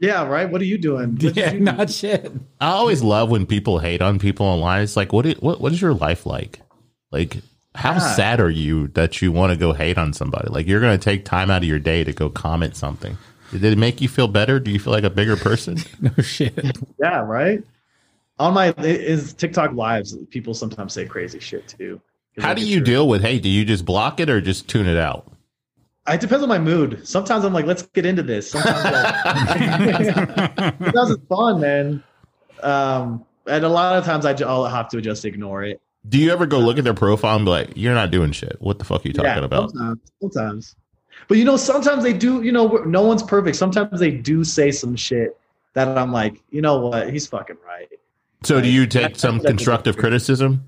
yeah, 0.00 0.26
right. 0.26 0.50
What 0.50 0.60
are 0.60 0.64
you 0.66 0.78
doing? 0.78 1.16
What 1.20 1.36
Yeah, 1.36 1.52
you 1.52 1.58
do? 1.58 1.64
not 1.64 1.90
shit. 1.90 2.30
I 2.60 2.70
always 2.70 3.02
love 3.02 3.30
when 3.30 3.46
people 3.46 3.78
hate 3.80 4.02
on 4.02 4.18
people 4.18 4.46
online. 4.46 4.82
It's 4.82 4.96
like, 4.96 5.12
what, 5.12 5.26
what, 5.42 5.60
what 5.60 5.72
is 5.72 5.80
your 5.80 5.94
life 5.94 6.24
like? 6.26 6.60
Like, 7.10 7.38
how 7.74 7.92
Yeah. 7.94 7.98
sad 8.14 8.40
are 8.40 8.50
you 8.50 8.88
that 8.88 9.20
you 9.22 9.32
want 9.32 9.52
to 9.52 9.58
go 9.58 9.72
hate 9.72 9.98
on 9.98 10.12
somebody? 10.12 10.48
Like, 10.48 10.66
you're 10.66 10.80
going 10.80 10.96
to 10.98 11.04
take 11.04 11.24
time 11.24 11.50
out 11.50 11.62
of 11.62 11.68
your 11.68 11.78
day 11.80 12.04
to 12.04 12.12
go 12.12 12.28
comment 12.28 12.76
something. 12.76 13.16
Did 13.52 13.64
it 13.64 13.78
make 13.78 14.00
you 14.00 14.08
feel 14.08 14.28
better? 14.28 14.58
Do 14.60 14.70
you 14.70 14.78
feel 14.78 14.92
like 14.92 15.04
a 15.04 15.10
bigger 15.10 15.36
person? 15.36 15.78
No 16.00 16.10
shit. 16.22 16.76
Yeah, 17.00 17.20
right. 17.20 17.62
On 18.38 18.52
my 18.52 18.74
is 18.78 19.32
TikTok 19.32 19.72
lives, 19.72 20.16
people 20.30 20.52
sometimes 20.52 20.92
say 20.92 21.06
crazy 21.06 21.40
shit 21.40 21.66
too. 21.68 22.00
How 22.38 22.52
do 22.52 22.66
you 22.66 22.80
deal 22.80 23.08
with 23.08 23.22
Hey, 23.22 23.38
Do 23.38 23.48
you 23.48 23.64
just 23.64 23.84
block 23.84 24.20
it 24.20 24.28
or 24.28 24.40
just 24.40 24.68
tune 24.68 24.86
it 24.86 24.98
out? 24.98 25.32
It 26.08 26.20
depends 26.20 26.42
on 26.42 26.48
my 26.48 26.58
mood. 26.58 27.06
Sometimes 27.06 27.44
I'm 27.44 27.52
like, 27.52 27.64
let's 27.66 27.82
get 27.82 28.06
into 28.06 28.22
this. 28.22 28.50
Sometimes, 28.50 28.84
like, 28.84 29.14
sometimes 30.78 31.10
it's 31.10 31.26
fun, 31.28 31.60
man. 31.60 32.02
Um, 32.62 33.24
and 33.46 33.64
a 33.64 33.68
lot 33.68 33.96
of 33.96 34.04
times 34.04 34.24
I 34.24 34.32
ju- 34.34 34.44
I'll 34.44 34.66
have 34.66 34.88
to 34.90 35.00
just 35.00 35.24
ignore 35.24 35.64
it. 35.64 35.80
Do 36.08 36.18
you 36.18 36.30
ever 36.30 36.46
go 36.46 36.60
look 36.60 36.78
at 36.78 36.84
their 36.84 36.94
profile 36.94 37.36
and 37.36 37.44
be 37.44 37.50
like, 37.50 37.72
you're 37.74 37.94
not 37.94 38.12
doing 38.12 38.30
shit? 38.30 38.56
What 38.60 38.78
the 38.78 38.84
fuck 38.84 39.04
are 39.04 39.08
you 39.08 39.14
talking 39.14 39.30
Yeah, 39.30 39.44
about? 39.44 39.70
Sometimes, 39.70 40.00
sometimes. 40.20 40.76
But 41.28 41.38
you 41.38 41.44
know, 41.44 41.56
sometimes 41.56 42.02
they 42.02 42.12
do. 42.12 42.42
You 42.42 42.52
know, 42.52 42.68
no 42.86 43.02
one's 43.02 43.22
perfect. 43.22 43.56
Sometimes 43.56 43.98
they 43.98 44.10
do 44.10 44.44
say 44.44 44.70
some 44.70 44.96
shit 44.96 45.38
that 45.74 45.96
I'm 45.98 46.12
like, 46.12 46.42
you 46.50 46.62
know 46.62 46.78
what? 46.78 47.10
He's 47.12 47.26
fucking 47.26 47.56
right. 47.66 47.88
So, 48.42 48.60
do 48.60 48.68
you 48.68 48.86
take 48.86 49.16
some 49.16 49.40
constructive 49.40 49.96
criticism? 49.96 50.64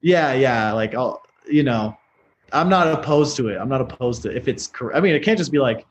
Yeah, 0.00 0.34
yeah. 0.34 0.72
Like, 0.72 0.94
I'll, 0.94 1.22
you 1.48 1.62
know, 1.62 1.96
I'm 2.52 2.68
not 2.68 2.86
opposed 2.88 3.36
to 3.38 3.48
it. 3.48 3.56
I'm 3.58 3.68
not 3.68 3.80
opposed 3.80 4.22
to 4.22 4.30
it 4.30 4.36
if 4.36 4.48
it's 4.48 4.66
correct. 4.66 4.96
I 4.96 5.00
mean, 5.00 5.14
it 5.14 5.22
can't 5.22 5.38
just 5.38 5.52
be 5.52 5.58
like, 5.58 5.86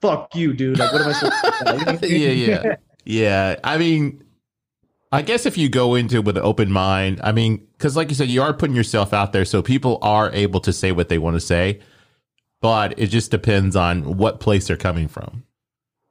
"Fuck 0.00 0.34
you, 0.34 0.52
dude." 0.52 0.78
Like, 0.78 0.92
what 0.92 1.02
am 1.02 1.08
I 1.08 1.12
supposed 1.12 1.44
to 1.44 1.52
say? 1.52 1.58
You 1.58 1.64
know 1.64 1.92
what 1.92 2.04
I 2.04 2.06
mean? 2.06 2.20
Yeah, 2.20 2.54
yeah. 2.62 2.76
Yeah, 3.06 3.56
I 3.62 3.76
mean, 3.76 4.24
I 5.12 5.22
guess 5.22 5.46
if 5.46 5.58
you 5.58 5.68
go 5.68 5.94
into 5.94 6.16
it 6.16 6.24
with 6.24 6.36
an 6.36 6.42
open 6.42 6.72
mind, 6.72 7.20
I 7.22 7.32
mean, 7.32 7.66
because 7.76 7.96
like 7.96 8.08
you 8.08 8.14
said, 8.14 8.28
you 8.28 8.42
are 8.42 8.54
putting 8.54 8.74
yourself 8.74 9.12
out 9.12 9.32
there, 9.32 9.44
so 9.44 9.62
people 9.62 9.98
are 10.02 10.32
able 10.32 10.60
to 10.60 10.72
say 10.72 10.90
what 10.90 11.08
they 11.08 11.18
want 11.18 11.34
to 11.34 11.40
say, 11.40 11.80
but 12.64 12.98
it 12.98 13.08
just 13.08 13.30
depends 13.30 13.76
on 13.76 14.16
what 14.16 14.40
place 14.40 14.66
they're 14.68 14.76
coming 14.78 15.06
from. 15.06 15.42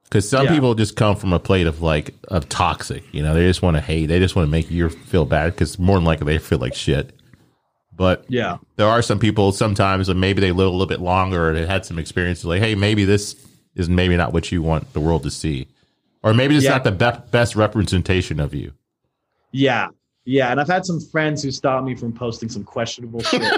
Because 0.04 0.28
some 0.28 0.44
Yeah. 0.46 0.52
people 0.54 0.76
just 0.76 0.94
come 0.94 1.16
from 1.16 1.32
a 1.32 1.40
plate 1.40 1.66
of 1.66 1.82
like 1.82 2.14
of 2.28 2.48
toxic, 2.48 3.02
you 3.12 3.24
know, 3.24 3.34
they 3.34 3.42
just 3.44 3.60
want 3.60 3.76
to 3.76 3.80
hate, 3.80 4.06
they 4.06 4.20
just 4.20 4.36
want 4.36 4.46
to 4.46 4.50
make 4.52 4.70
you 4.70 4.88
feel 4.88 5.24
bad 5.24 5.52
because 5.52 5.80
more 5.80 5.96
than 5.96 6.04
likely 6.04 6.26
they 6.32 6.38
feel 6.38 6.58
like 6.60 6.76
shit. 6.76 7.12
But 7.96 8.24
yeah, 8.28 8.58
there 8.76 8.86
are 8.86 9.02
some 9.02 9.18
people 9.18 9.50
sometimes, 9.50 10.08
and 10.08 10.20
maybe 10.20 10.40
they 10.40 10.52
live 10.52 10.68
a 10.68 10.70
little 10.70 10.86
bit 10.86 11.00
longer 11.00 11.48
and 11.48 11.58
they 11.58 11.66
had 11.66 11.84
some 11.84 11.98
experiences, 11.98 12.44
like, 12.44 12.60
hey, 12.62 12.76
maybe 12.76 13.04
this 13.04 13.34
is 13.74 13.88
maybe 13.88 14.16
not 14.16 14.32
what 14.32 14.52
you 14.52 14.62
want 14.62 14.92
the 14.92 15.00
world 15.00 15.24
to 15.24 15.30
see. 15.32 15.66
or 16.22 16.32
maybe 16.32 16.54
it's 16.56 16.64
Yeah. 16.64 16.70
not 16.78 16.84
the 16.84 16.92
be- 16.92 17.20
best 17.32 17.54
representation 17.56 18.38
of 18.40 18.54
you. 18.54 18.72
Yeah. 19.52 19.88
Yeah. 20.26 20.50
And 20.50 20.60
I've 20.60 20.68
had 20.68 20.84
some 20.86 21.00
friends 21.00 21.42
who 21.42 21.50
stop 21.50 21.84
me 21.84 21.94
from 21.94 22.12
posting 22.12 22.48
some 22.48 22.64
questionable 22.64 23.20
shit. 23.22 23.42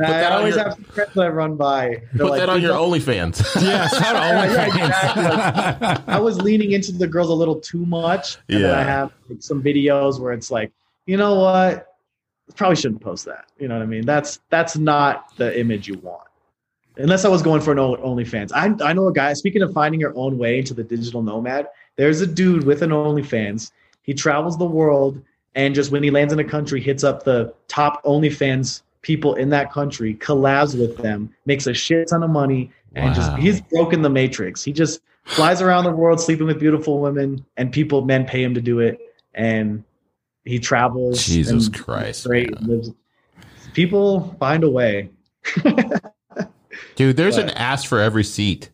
I 0.00 0.24
always 0.30 0.54
your- 0.54 0.64
have 0.64 0.74
some 0.74 0.84
friends 0.84 1.14
that 1.14 1.32
run 1.32 1.56
by. 1.56 2.02
Put 2.16 2.30
like, 2.30 2.40
that 2.40 2.48
on 2.48 2.60
your 2.60 2.76
"Please 2.76 3.04
OnlyFans. 3.06 3.62
Yeah, 3.62 3.88
Yeah, 3.92 4.68
OnlyFans. 4.68 6.04
don't-" 6.04 6.08
I 6.08 6.20
was 6.20 6.40
leaning 6.40 6.72
into 6.72 6.92
the 6.92 7.06
girls 7.06 7.28
a 7.30 7.34
little 7.34 7.58
too 7.60 7.84
much. 7.86 8.36
And 8.48 8.62
then 8.62 8.70
Yeah. 8.70 8.78
I 8.78 8.82
have 8.82 9.12
like, 9.28 9.42
some 9.42 9.62
videos 9.62 10.20
where 10.20 10.32
it's 10.32 10.50
like, 10.50 10.72
you 11.06 11.16
know 11.16 11.36
what? 11.36 11.86
Probably 12.54 12.76
shouldn't 12.76 13.00
post 13.00 13.24
that. 13.24 13.46
You 13.58 13.68
know 13.68 13.74
what 13.76 13.82
I 13.82 13.86
mean? 13.86 14.06
That's 14.06 14.40
that's 14.50 14.76
not 14.76 15.36
the 15.36 15.58
image 15.58 15.88
you 15.88 15.98
want. 15.98 16.22
Unless 16.98 17.24
I 17.24 17.28
was 17.28 17.42
going 17.42 17.60
for 17.60 17.72
an 17.72 17.78
OnlyFans. 17.78 18.52
I 18.54 18.72
I 18.88 18.92
know 18.92 19.08
a 19.08 19.12
guy. 19.12 19.32
Speaking 19.34 19.62
of 19.62 19.72
finding 19.72 20.00
your 20.00 20.16
own 20.16 20.38
way 20.38 20.58
into 20.58 20.72
the 20.74 20.84
digital 20.84 21.22
nomad, 21.22 21.66
there's 21.96 22.20
a 22.20 22.26
dude 22.26 22.64
with 22.64 22.82
an 22.82 22.90
OnlyFans. 22.90 23.72
He 24.06 24.14
travels 24.14 24.56
the 24.56 24.66
world 24.66 25.20
and 25.56 25.74
just 25.74 25.90
when 25.90 26.02
he 26.02 26.10
lands 26.10 26.32
in 26.32 26.38
a 26.38 26.44
country, 26.44 26.80
hits 26.80 27.02
up 27.02 27.24
the 27.24 27.52
top 27.66 28.04
OnlyFans 28.04 28.82
people 29.00 29.34
in 29.34 29.48
that 29.50 29.72
country, 29.72 30.14
collabs 30.14 30.78
with 30.78 30.98
them, 30.98 31.34
makes 31.46 31.66
a 31.66 31.72
shit 31.72 32.08
ton 32.08 32.22
of 32.22 32.30
money, 32.30 32.70
and 32.94 33.14
just 33.14 33.36
he's 33.38 33.60
broken 33.62 34.02
the 34.02 34.10
matrix. 34.10 34.62
He 34.62 34.72
just 34.72 35.00
flies 35.24 35.62
around 35.62 35.84
the 35.84 35.92
world 35.92 36.20
sleeping 36.20 36.46
with 36.46 36.60
beautiful 36.60 37.00
women, 37.00 37.44
and 37.56 37.72
people 37.72 38.04
men 38.04 38.26
pay 38.26 38.42
him 38.42 38.52
to 38.52 38.60
do 38.60 38.80
it, 38.80 38.98
and 39.34 39.82
he 40.44 40.58
travels. 40.58 41.24
Jesus 41.24 41.70
Christ, 41.70 42.26
lives. 42.26 42.92
People 43.72 44.36
find 44.38 44.62
a 44.62 44.70
way. 44.70 45.08
Dude, 46.96 47.16
there's 47.16 47.38
an 47.38 47.50
ass 47.50 47.84
for 47.84 47.98
every 47.98 48.24
seat. 48.24 48.70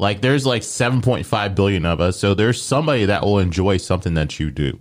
Like 0.00 0.22
there's 0.22 0.46
like 0.46 0.62
7.5 0.62 1.54
billion 1.54 1.84
of 1.84 2.00
us, 2.00 2.18
so 2.18 2.32
there's 2.32 2.60
somebody 2.60 3.04
that 3.04 3.22
will 3.22 3.38
enjoy 3.38 3.76
something 3.76 4.14
that 4.14 4.40
you 4.40 4.50
do. 4.50 4.80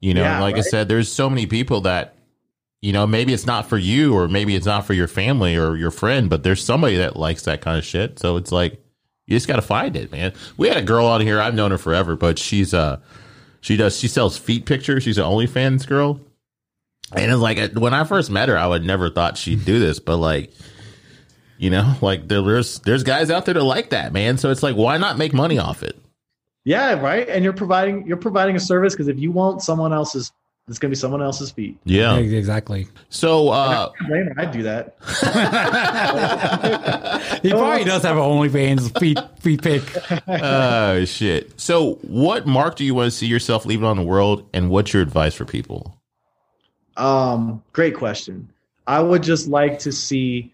You 0.00 0.12
know, 0.12 0.22
Yeah, 0.22 0.40
like 0.40 0.56
I 0.56 0.62
said, 0.62 0.88
there's 0.88 1.10
so 1.10 1.30
many 1.30 1.46
people 1.46 1.82
that 1.82 2.16
you 2.82 2.92
know, 2.92 3.06
maybe 3.06 3.32
it's 3.32 3.46
not 3.46 3.68
for 3.68 3.78
you 3.78 4.12
or 4.14 4.26
maybe 4.26 4.56
it's 4.56 4.66
not 4.66 4.86
for 4.86 4.94
your 4.94 5.06
family 5.06 5.54
or 5.54 5.76
your 5.76 5.90
friend, 5.90 6.28
but 6.28 6.42
there's 6.42 6.64
somebody 6.64 6.96
that 6.96 7.14
likes 7.14 7.42
that 7.42 7.60
kind 7.60 7.78
of 7.78 7.84
shit. 7.84 8.18
So 8.18 8.36
it's 8.36 8.50
like 8.50 8.82
you 9.26 9.36
just 9.36 9.46
got 9.46 9.56
to 9.56 9.62
find 9.62 9.94
it, 9.94 10.10
man. 10.10 10.32
We 10.56 10.66
had 10.66 10.78
a 10.78 10.82
girl 10.82 11.06
on 11.06 11.20
here, 11.20 11.40
I've 11.40 11.54
known 11.54 11.70
her 11.70 11.78
forever, 11.78 12.16
but 12.16 12.36
she's 12.38 12.74
uh 12.74 12.98
she 13.60 13.76
does 13.76 13.96
she 14.00 14.08
sells 14.08 14.36
feet 14.36 14.66
pictures. 14.66 15.04
She's 15.04 15.18
an 15.18 15.24
OnlyFans 15.24 15.86
girl. 15.86 16.18
And 17.12 17.30
it's 17.30 17.40
like 17.40 17.72
when 17.74 17.94
I 17.94 18.02
first 18.02 18.30
met 18.32 18.48
her, 18.48 18.58
I 18.58 18.66
would 18.66 18.84
never 18.84 19.10
thought 19.10 19.38
she'd 19.38 19.64
do 19.64 19.78
this, 19.78 20.00
but 20.00 20.16
like 20.16 20.52
you 21.60 21.70
know, 21.70 21.94
like 22.00 22.26
there's 22.26 22.80
there's 22.80 23.04
guys 23.04 23.30
out 23.30 23.44
there 23.44 23.54
that 23.54 23.62
like 23.62 23.90
that, 23.90 24.12
man. 24.12 24.38
So 24.38 24.50
it's 24.50 24.62
like, 24.62 24.76
why 24.76 24.96
not 24.96 25.18
make 25.18 25.32
money 25.32 25.58
off 25.58 25.82
it? 25.82 25.98
Yeah, 26.64 27.00
right. 27.00 27.28
And 27.28 27.44
you're 27.44 27.52
providing 27.52 28.06
you're 28.06 28.16
providing 28.16 28.56
a 28.56 28.60
service 28.60 28.94
because 28.94 29.08
if 29.08 29.18
you 29.18 29.30
want 29.30 29.62
someone 29.62 29.92
else's, 29.92 30.32
it's 30.68 30.78
gonna 30.78 30.90
be 30.90 30.96
someone 30.96 31.22
else's 31.22 31.50
feet. 31.50 31.78
Yeah. 31.84 32.16
exactly. 32.16 32.88
So 33.08 33.50
uh 33.50 33.90
I. 34.00 34.42
I'd 34.42 34.52
do 34.52 34.62
that. 34.64 34.96
He 37.42 37.50
probably 37.50 37.84
does 37.84 38.02
have 38.02 38.16
an 38.16 38.22
OnlyFans 38.22 38.98
feet 38.98 39.18
feet 39.40 39.62
pic. 39.62 39.82
oh 40.28 41.04
shit. 41.06 41.58
So 41.58 41.94
what 42.02 42.46
mark 42.46 42.76
do 42.76 42.84
you 42.84 42.94
want 42.94 43.10
to 43.10 43.16
see 43.16 43.26
yourself 43.26 43.64
leaving 43.64 43.86
on 43.86 43.96
the 43.96 44.02
world 44.02 44.46
and 44.52 44.68
what's 44.68 44.92
your 44.92 45.02
advice 45.02 45.34
for 45.34 45.46
people? 45.46 45.98
Um, 46.98 47.62
great 47.72 47.96
question. 47.96 48.50
I 48.86 49.00
would 49.00 49.22
just 49.22 49.48
like 49.48 49.78
to 49.80 49.92
see 49.92 50.52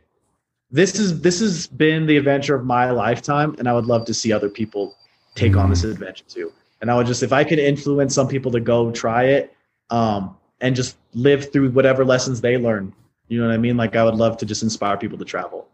this 0.76 0.98
is 0.98 1.22
this 1.22 1.40
has 1.40 1.66
been 1.66 2.04
the 2.04 2.18
adventure 2.18 2.54
of 2.54 2.66
my 2.66 2.90
lifetime, 2.90 3.56
and 3.58 3.66
I 3.66 3.72
would 3.72 3.86
love 3.86 4.04
to 4.06 4.14
see 4.14 4.30
other 4.30 4.50
people 4.50 4.94
take 5.34 5.56
on 5.56 5.70
this 5.70 5.84
adventure 5.84 6.24
too. 6.28 6.52
And 6.80 6.90
I 6.90 6.96
would 6.96 7.06
just 7.06 7.22
if 7.22 7.32
I 7.32 7.44
could 7.44 7.58
influence 7.58 8.14
some 8.14 8.28
people 8.28 8.52
to 8.52 8.60
go 8.60 8.92
try 8.92 9.24
it, 9.24 9.56
um, 9.88 10.36
and 10.60 10.76
just 10.76 10.98
live 11.14 11.50
through 11.50 11.70
whatever 11.70 12.04
lessons 12.04 12.42
they 12.42 12.58
learn. 12.58 12.92
You 13.28 13.40
know 13.40 13.48
what 13.48 13.54
I 13.54 13.56
mean? 13.56 13.78
Like 13.78 13.96
I 13.96 14.04
would 14.04 14.16
love 14.16 14.36
to 14.38 14.46
just 14.46 14.62
inspire 14.62 14.98
people 14.98 15.16
to 15.16 15.24
travel. 15.24 15.66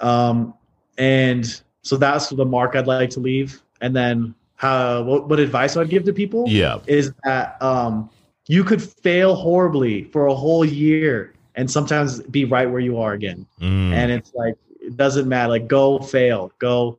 Um, 0.00 0.52
and 0.98 1.62
so 1.80 1.96
that's 1.96 2.28
the 2.28 2.44
mark 2.44 2.76
I'd 2.76 2.86
like 2.86 3.10
to 3.10 3.20
leave. 3.20 3.62
And 3.80 3.96
then 3.96 4.34
how 4.56 5.02
what, 5.04 5.28
what 5.28 5.40
advice 5.40 5.76
I'd 5.76 5.88
give 5.88 6.04
to 6.04 6.12
people? 6.12 6.44
Yeah. 6.46 6.80
is 6.86 7.12
that 7.24 7.60
um, 7.62 8.10
you 8.46 8.62
could 8.62 8.82
fail 8.82 9.34
horribly 9.34 10.04
for 10.04 10.26
a 10.26 10.34
whole 10.34 10.64
year 10.64 11.33
and 11.54 11.70
sometimes 11.70 12.20
be 12.22 12.44
right 12.44 12.70
where 12.70 12.80
you 12.80 12.98
are 12.98 13.12
again. 13.12 13.46
Mm. 13.60 13.92
And 13.92 14.12
it's 14.12 14.34
like 14.34 14.56
it 14.80 14.96
doesn't 14.96 15.28
matter. 15.28 15.48
Like 15.48 15.68
go 15.68 15.98
fail, 15.98 16.52
go. 16.58 16.98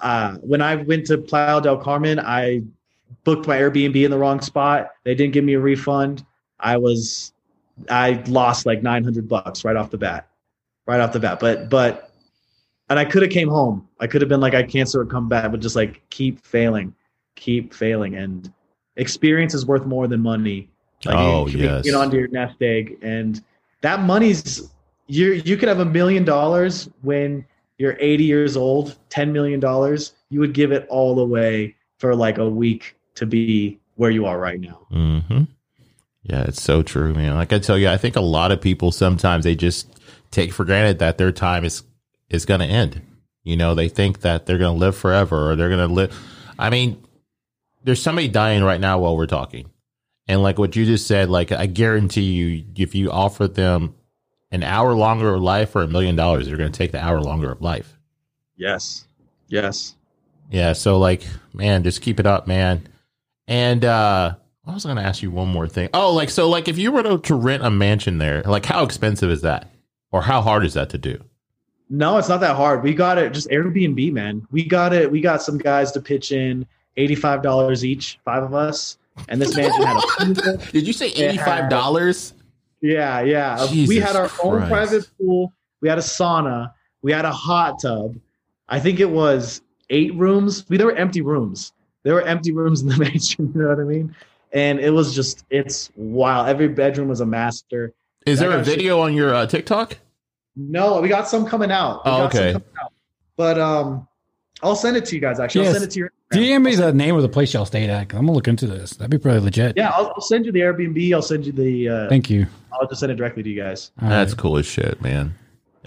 Uh, 0.00 0.36
when 0.36 0.62
I 0.62 0.76
went 0.76 1.06
to 1.06 1.18
Playa 1.18 1.60
del 1.60 1.76
Carmen, 1.76 2.18
I 2.18 2.62
booked 3.24 3.46
my 3.46 3.58
Airbnb 3.58 4.02
in 4.02 4.10
the 4.10 4.18
wrong 4.18 4.40
spot. 4.40 4.92
They 5.04 5.14
didn't 5.14 5.32
give 5.32 5.44
me 5.44 5.54
a 5.54 5.60
refund. 5.60 6.24
I 6.58 6.76
was, 6.76 7.32
I 7.90 8.22
lost 8.26 8.66
like 8.66 8.82
nine 8.82 9.04
hundred 9.04 9.28
bucks 9.28 9.64
right 9.64 9.76
off 9.76 9.90
the 9.90 9.98
bat, 9.98 10.28
right 10.86 11.00
off 11.00 11.12
the 11.12 11.20
bat. 11.20 11.38
But 11.40 11.68
but, 11.68 12.12
and 12.88 12.98
I 12.98 13.04
could 13.04 13.22
have 13.22 13.30
came 13.30 13.48
home. 13.48 13.88
I 14.00 14.06
could 14.06 14.22
have 14.22 14.28
been 14.28 14.40
like 14.40 14.54
I 14.54 14.62
cancel 14.62 15.00
or 15.00 15.06
come 15.06 15.28
back, 15.28 15.50
but 15.50 15.60
just 15.60 15.76
like 15.76 16.02
keep 16.10 16.44
failing, 16.44 16.94
keep 17.36 17.74
failing, 17.74 18.16
and 18.16 18.52
experience 18.96 19.54
is 19.54 19.66
worth 19.66 19.84
more 19.84 20.08
than 20.08 20.20
money. 20.20 20.68
Like 21.04 21.16
Oh, 21.16 21.46
you 21.46 21.52
can 21.52 21.60
yes. 21.60 21.84
get 21.84 21.94
onto 21.94 22.16
your 22.16 22.28
nest 22.28 22.60
egg, 22.60 22.98
and 23.02 23.42
that 23.82 24.00
money's 24.00 24.70
you. 25.06 25.32
You 25.32 25.56
could 25.56 25.68
have 25.68 25.80
a 25.80 25.84
million 25.84 26.24
dollars 26.24 26.88
when 27.02 27.44
you're 27.78 27.96
80 27.98 28.24
years 28.24 28.56
old. 28.56 28.96
10 29.08 29.32
million 29.32 29.60
dollars, 29.60 30.12
you 30.28 30.40
would 30.40 30.52
give 30.52 30.72
it 30.72 30.86
all 30.88 31.18
away 31.18 31.74
for 31.98 32.14
like 32.14 32.38
a 32.38 32.48
week 32.48 32.96
to 33.14 33.26
be 33.26 33.78
where 33.96 34.10
you 34.10 34.26
are 34.26 34.38
right 34.38 34.60
now. 34.60 34.86
hmm 34.90 35.44
Yeah, 36.22 36.44
it's 36.44 36.62
so 36.62 36.82
true, 36.82 37.14
man. 37.14 37.34
Like 37.34 37.52
I 37.52 37.58
tell 37.58 37.78
you, 37.78 37.88
I 37.88 37.96
think 37.96 38.16
a 38.16 38.20
lot 38.20 38.52
of 38.52 38.60
people 38.60 38.92
sometimes 38.92 39.44
they 39.44 39.54
just 39.54 40.00
take 40.30 40.52
for 40.52 40.64
granted 40.64 40.98
that 41.00 41.18
their 41.18 41.32
time 41.32 41.64
is 41.64 41.82
is 42.28 42.46
going 42.46 42.60
to 42.60 42.66
end. 42.66 43.02
You 43.42 43.56
know, 43.56 43.74
they 43.74 43.88
think 43.88 44.20
that 44.20 44.46
they're 44.46 44.58
going 44.58 44.74
to 44.74 44.80
live 44.80 44.96
forever 44.96 45.50
or 45.50 45.56
they're 45.56 45.68
going 45.68 45.88
to 45.88 45.92
live. 45.92 46.16
I 46.58 46.70
mean, 46.70 47.02
there's 47.84 48.02
somebody 48.02 48.28
dying 48.28 48.62
right 48.62 48.80
now 48.80 48.98
while 48.98 49.16
we're 49.16 49.26
talking, 49.26 49.70
and 50.30 50.44
like 50.44 50.58
what 50.58 50.76
you 50.76 50.86
just 50.86 51.08
said, 51.08 51.28
like 51.28 51.50
I 51.50 51.66
guarantee 51.66 52.22
you, 52.22 52.64
if 52.76 52.94
you 52.94 53.10
offer 53.10 53.48
them 53.48 53.96
an 54.52 54.62
hour 54.62 54.94
longer 54.94 55.34
of 55.34 55.42
life 55.42 55.74
or 55.74 55.82
a 55.82 55.88
million 55.88 56.14
dollars, 56.14 56.46
they're 56.46 56.56
going 56.56 56.70
to 56.70 56.78
take 56.78 56.92
the 56.92 57.04
hour 57.04 57.20
longer 57.20 57.50
of 57.50 57.60
life. 57.60 57.98
Yes, 58.56 59.08
yes. 59.48 59.96
Yeah, 60.48 60.74
so 60.74 60.98
like, 61.00 61.24
man, 61.52 61.82
just 61.82 62.00
keep 62.00 62.20
it 62.20 62.26
up, 62.26 62.46
man. 62.46 62.86
And 63.48 63.84
uh 63.84 64.36
I 64.64 64.72
was 64.72 64.84
gonna 64.84 65.00
ask 65.00 65.20
you 65.20 65.32
one 65.32 65.48
more 65.48 65.66
thing. 65.66 65.88
Oh, 65.92 66.12
like 66.14 66.30
so 66.30 66.48
like 66.48 66.68
if 66.68 66.78
you 66.78 66.92
were 66.92 67.02
to, 67.02 67.18
to 67.18 67.34
rent 67.34 67.64
a 67.64 67.70
mansion 67.70 68.18
there, 68.18 68.42
like 68.42 68.66
how 68.66 68.84
expensive 68.84 69.30
is 69.30 69.40
that? 69.40 69.68
Or 70.12 70.22
how 70.22 70.42
hard 70.42 70.64
is 70.64 70.74
that 70.74 70.90
to 70.90 70.98
do? 70.98 71.24
No, 71.88 72.18
it's 72.18 72.28
not 72.28 72.40
that 72.40 72.54
hard. 72.54 72.84
We 72.84 72.94
got 72.94 73.18
it 73.18 73.32
just 73.32 73.48
Airbnb, 73.48 74.12
man. 74.12 74.46
We 74.52 74.64
got 74.64 74.92
it. 74.92 75.10
We 75.10 75.20
got 75.20 75.42
some 75.42 75.58
guys 75.58 75.90
to 75.92 76.00
pitch 76.00 76.30
in 76.30 76.66
$85 76.96 77.82
each, 77.82 78.20
five 78.24 78.44
of 78.44 78.54
us. 78.54 78.96
And 79.28 79.40
this 79.40 79.56
mansion 79.56 79.82
had 79.82 79.96
a 79.96 80.00
pool. 80.34 80.56
Did 80.72 80.86
you 80.86 80.92
say 80.92 81.08
eighty 81.08 81.38
five 81.38 81.68
dollars? 81.70 82.34
Yeah, 82.80 83.20
yeah. 83.20 83.66
we 83.70 83.96
had 83.96 84.16
our 84.16 84.30
own 84.42 84.66
private 84.66 85.08
pool. 85.18 85.52
We 85.80 85.88
had 85.88 85.98
a 85.98 86.02
sauna. 86.02 86.72
We 87.02 87.12
had 87.12 87.24
a 87.24 87.32
hot 87.32 87.80
tub. 87.82 88.16
I 88.68 88.80
think 88.80 89.00
it 89.00 89.10
was 89.10 89.62
eight 89.90 90.14
rooms. 90.14 90.64
We 90.68 90.76
there 90.76 90.86
were 90.86 90.96
empty 90.96 91.20
rooms. 91.20 91.72
There 92.02 92.14
were 92.14 92.22
empty 92.22 92.52
rooms 92.52 92.80
in 92.82 92.88
the 92.88 92.96
mansion. 93.04 93.52
You 93.54 93.62
know 93.62 93.68
what 93.68 93.80
I 93.80 93.84
mean? 93.84 94.14
And 94.52 94.80
it 94.80 94.90
was 94.90 95.14
just 95.14 95.44
it's 95.50 95.90
wild. 95.96 96.48
Every 96.48 96.68
bedroom 96.68 97.08
was 97.08 97.20
a 97.20 97.26
master. 97.26 97.92
Is 98.26 98.38
there 98.38 98.50
a 98.52 98.62
video 98.62 99.00
on 99.00 99.14
your 99.14 99.34
uh, 99.34 99.46
TikTok? 99.46 99.96
No, 100.56 101.00
we 101.00 101.08
got 101.08 101.28
some 101.28 101.46
coming 101.46 101.70
out. 101.70 102.04
We 102.04 102.10
Oh, 102.10 102.18
got 102.18 102.32
some 102.32 102.40
okay. 102.42 102.52
coming 102.52 102.68
out. 102.82 102.92
But 103.36 103.58
um, 103.58 104.06
I'll 104.62 104.76
send 104.76 104.96
it 104.96 105.04
to 105.06 105.14
you 105.14 105.20
guys. 105.20 105.40
Actually, 105.40 105.66
I'll 105.68 105.72
send 105.72 105.84
it 105.84 105.90
to 105.92 105.98
your. 106.00 106.12
DM 106.32 106.62
me 106.62 106.74
the 106.76 106.92
name 106.92 107.16
of 107.16 107.22
the 107.22 107.28
place 107.28 107.52
y'all 107.52 107.64
stayed 107.66 107.90
at. 107.90 108.08
'cause 108.08 108.18
I'm 108.18 108.26
gonna 108.26 108.34
look 108.36 108.46
into 108.48 108.66
this. 108.66 108.92
That'd 108.92 109.10
be 109.10 109.18
pretty 109.18 109.40
legit. 109.40 109.76
Yeah, 109.76 109.90
I'll, 109.90 110.08
I'll 110.14 110.20
send 110.20 110.46
you 110.46 110.52
the 110.52 110.60
Airbnb. 110.60 111.12
I'll 111.12 111.22
send 111.22 111.44
you 111.46 111.52
the. 111.52 111.88
Uh, 111.88 112.08
Thank 112.08 112.30
you. 112.30 112.46
I'll 112.72 112.86
just 112.86 113.00
send 113.00 113.10
it 113.10 113.16
directly 113.16 113.42
to 113.42 113.48
you 113.50 113.60
guys. 113.60 113.90
All 114.00 114.08
That's 114.08 114.32
right. 114.32 114.38
cool 114.40 114.56
as 114.58 114.66
shit, 114.66 115.02
man. 115.02 115.34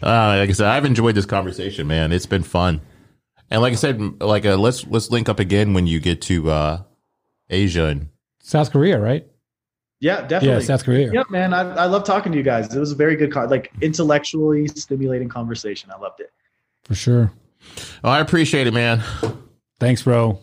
Uh, 0.01 0.35
like 0.39 0.49
I 0.49 0.51
said, 0.53 0.67
I've 0.67 0.83
enjoyed 0.85 1.15
this 1.15 1.25
conversation, 1.25 1.87
man. 1.87 2.11
It's 2.11 2.25
been 2.25 2.43
fun. 2.43 2.81
And 3.49 3.61
like 3.61 3.71
I 3.71 3.75
said, 3.77 4.21
like 4.21 4.45
uh, 4.45 4.57
let's 4.57 4.85
let's 4.87 5.09
link 5.11 5.29
up 5.29 5.39
again 5.39 5.73
when 5.73 5.87
you 5.87 5.99
get 6.01 6.21
to 6.23 6.49
uh 6.49 6.81
Asia 7.49 7.85
and 7.85 8.09
South 8.41 8.71
Korea, 8.71 8.99
right? 8.99 9.25
Yeah, 10.01 10.21
definitely. 10.27 10.49
Yeah, 10.63 10.67
South 10.67 10.83
Korea. 10.83 11.13
Yep, 11.13 11.29
man. 11.29 11.53
I, 11.53 11.61
I 11.75 11.85
love 11.85 12.03
talking 12.03 12.33
to 12.33 12.37
you 12.37 12.43
guys. 12.43 12.75
It 12.75 12.79
was 12.79 12.91
a 12.91 12.95
very 12.95 13.15
good, 13.15 13.31
con- 13.31 13.49
like 13.49 13.71
intellectually 13.79 14.67
stimulating 14.67 15.29
conversation. 15.29 15.89
I 15.95 15.97
loved 15.97 16.19
it. 16.19 16.31
For 16.83 16.95
sure. 16.95 17.31
Oh, 18.03 18.09
I 18.09 18.19
appreciate 18.19 18.67
it, 18.67 18.73
man. 18.73 19.01
Thanks, 19.83 20.01
bro. 20.03 20.39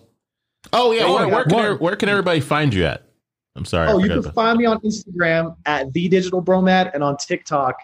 Oh 0.73 0.93
yeah, 0.93 1.05
Oh, 1.05 1.15
where, 1.15 1.29
where 1.29 1.45
can 1.45 1.57
one. 1.57 1.79
where 1.79 1.97
can 1.97 2.11
everybody 2.11 2.41
find 2.41 2.75
you 2.75 2.85
at? 2.85 3.07
I'm 3.57 3.65
sorry. 3.65 3.89
Oh, 3.89 3.99
you 3.99 4.09
can 4.09 4.19
about- 4.19 4.35
find 4.35 4.59
me 4.59 4.67
on 4.67 4.79
Instagram 4.81 5.57
at 5.65 5.91
the 5.95 6.09
digital 6.09 6.43
bromad 6.43 6.91
and 6.93 7.03
on 7.03 7.17
TikTok, 7.17 7.77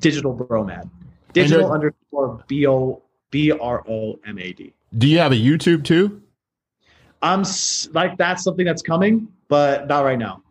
digital 0.00 0.36
bromad. 0.36 0.90
Digital 1.32 1.70
underscore 1.70 2.42
b 2.48 2.66
o 2.66 3.00
b 3.30 3.52
r 3.52 3.84
o 3.88 4.18
m 4.26 4.38
a 4.38 4.52
d. 4.52 4.72
Do 4.96 5.06
you 5.06 5.18
have 5.18 5.30
a 5.30 5.36
YouTube 5.36 5.84
too? 5.84 6.20
I'm 7.22 7.44
like 7.92 8.18
that's 8.18 8.42
something 8.42 8.64
that's 8.64 8.82
coming, 8.82 9.28
but 9.46 9.86
not 9.86 10.04
right 10.04 10.18
now. 10.18 10.42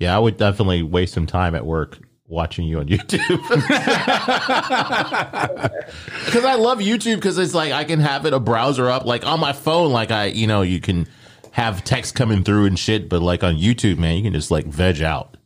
Yeah, 0.00 0.16
I 0.16 0.18
would 0.18 0.36
definitely 0.36 0.82
waste 0.82 1.14
some 1.14 1.26
time 1.26 1.54
at 1.54 1.64
work 1.64 2.00
watching 2.26 2.66
you 2.66 2.80
on 2.80 2.86
YouTube. 2.88 3.40
Because 6.24 6.44
I 6.44 6.54
love 6.54 6.78
YouTube 6.78 7.16
because 7.16 7.38
it's 7.38 7.54
like 7.54 7.72
I 7.72 7.84
can 7.84 8.00
have 8.00 8.26
it 8.26 8.32
a 8.32 8.40
browser 8.40 8.88
up 8.90 9.04
like 9.04 9.26
on 9.26 9.40
my 9.40 9.52
phone, 9.52 9.92
like 9.92 10.10
I 10.10 10.26
you 10.26 10.46
know 10.46 10.62
you 10.62 10.80
can 10.80 11.06
have 11.52 11.84
text 11.84 12.14
coming 12.14 12.42
through 12.42 12.66
and 12.66 12.78
shit, 12.78 13.08
but 13.08 13.22
like 13.22 13.44
on 13.44 13.56
YouTube, 13.56 13.98
man, 13.98 14.16
you 14.16 14.22
can 14.22 14.32
just 14.32 14.50
like 14.50 14.66
veg 14.66 15.02
out. 15.02 15.36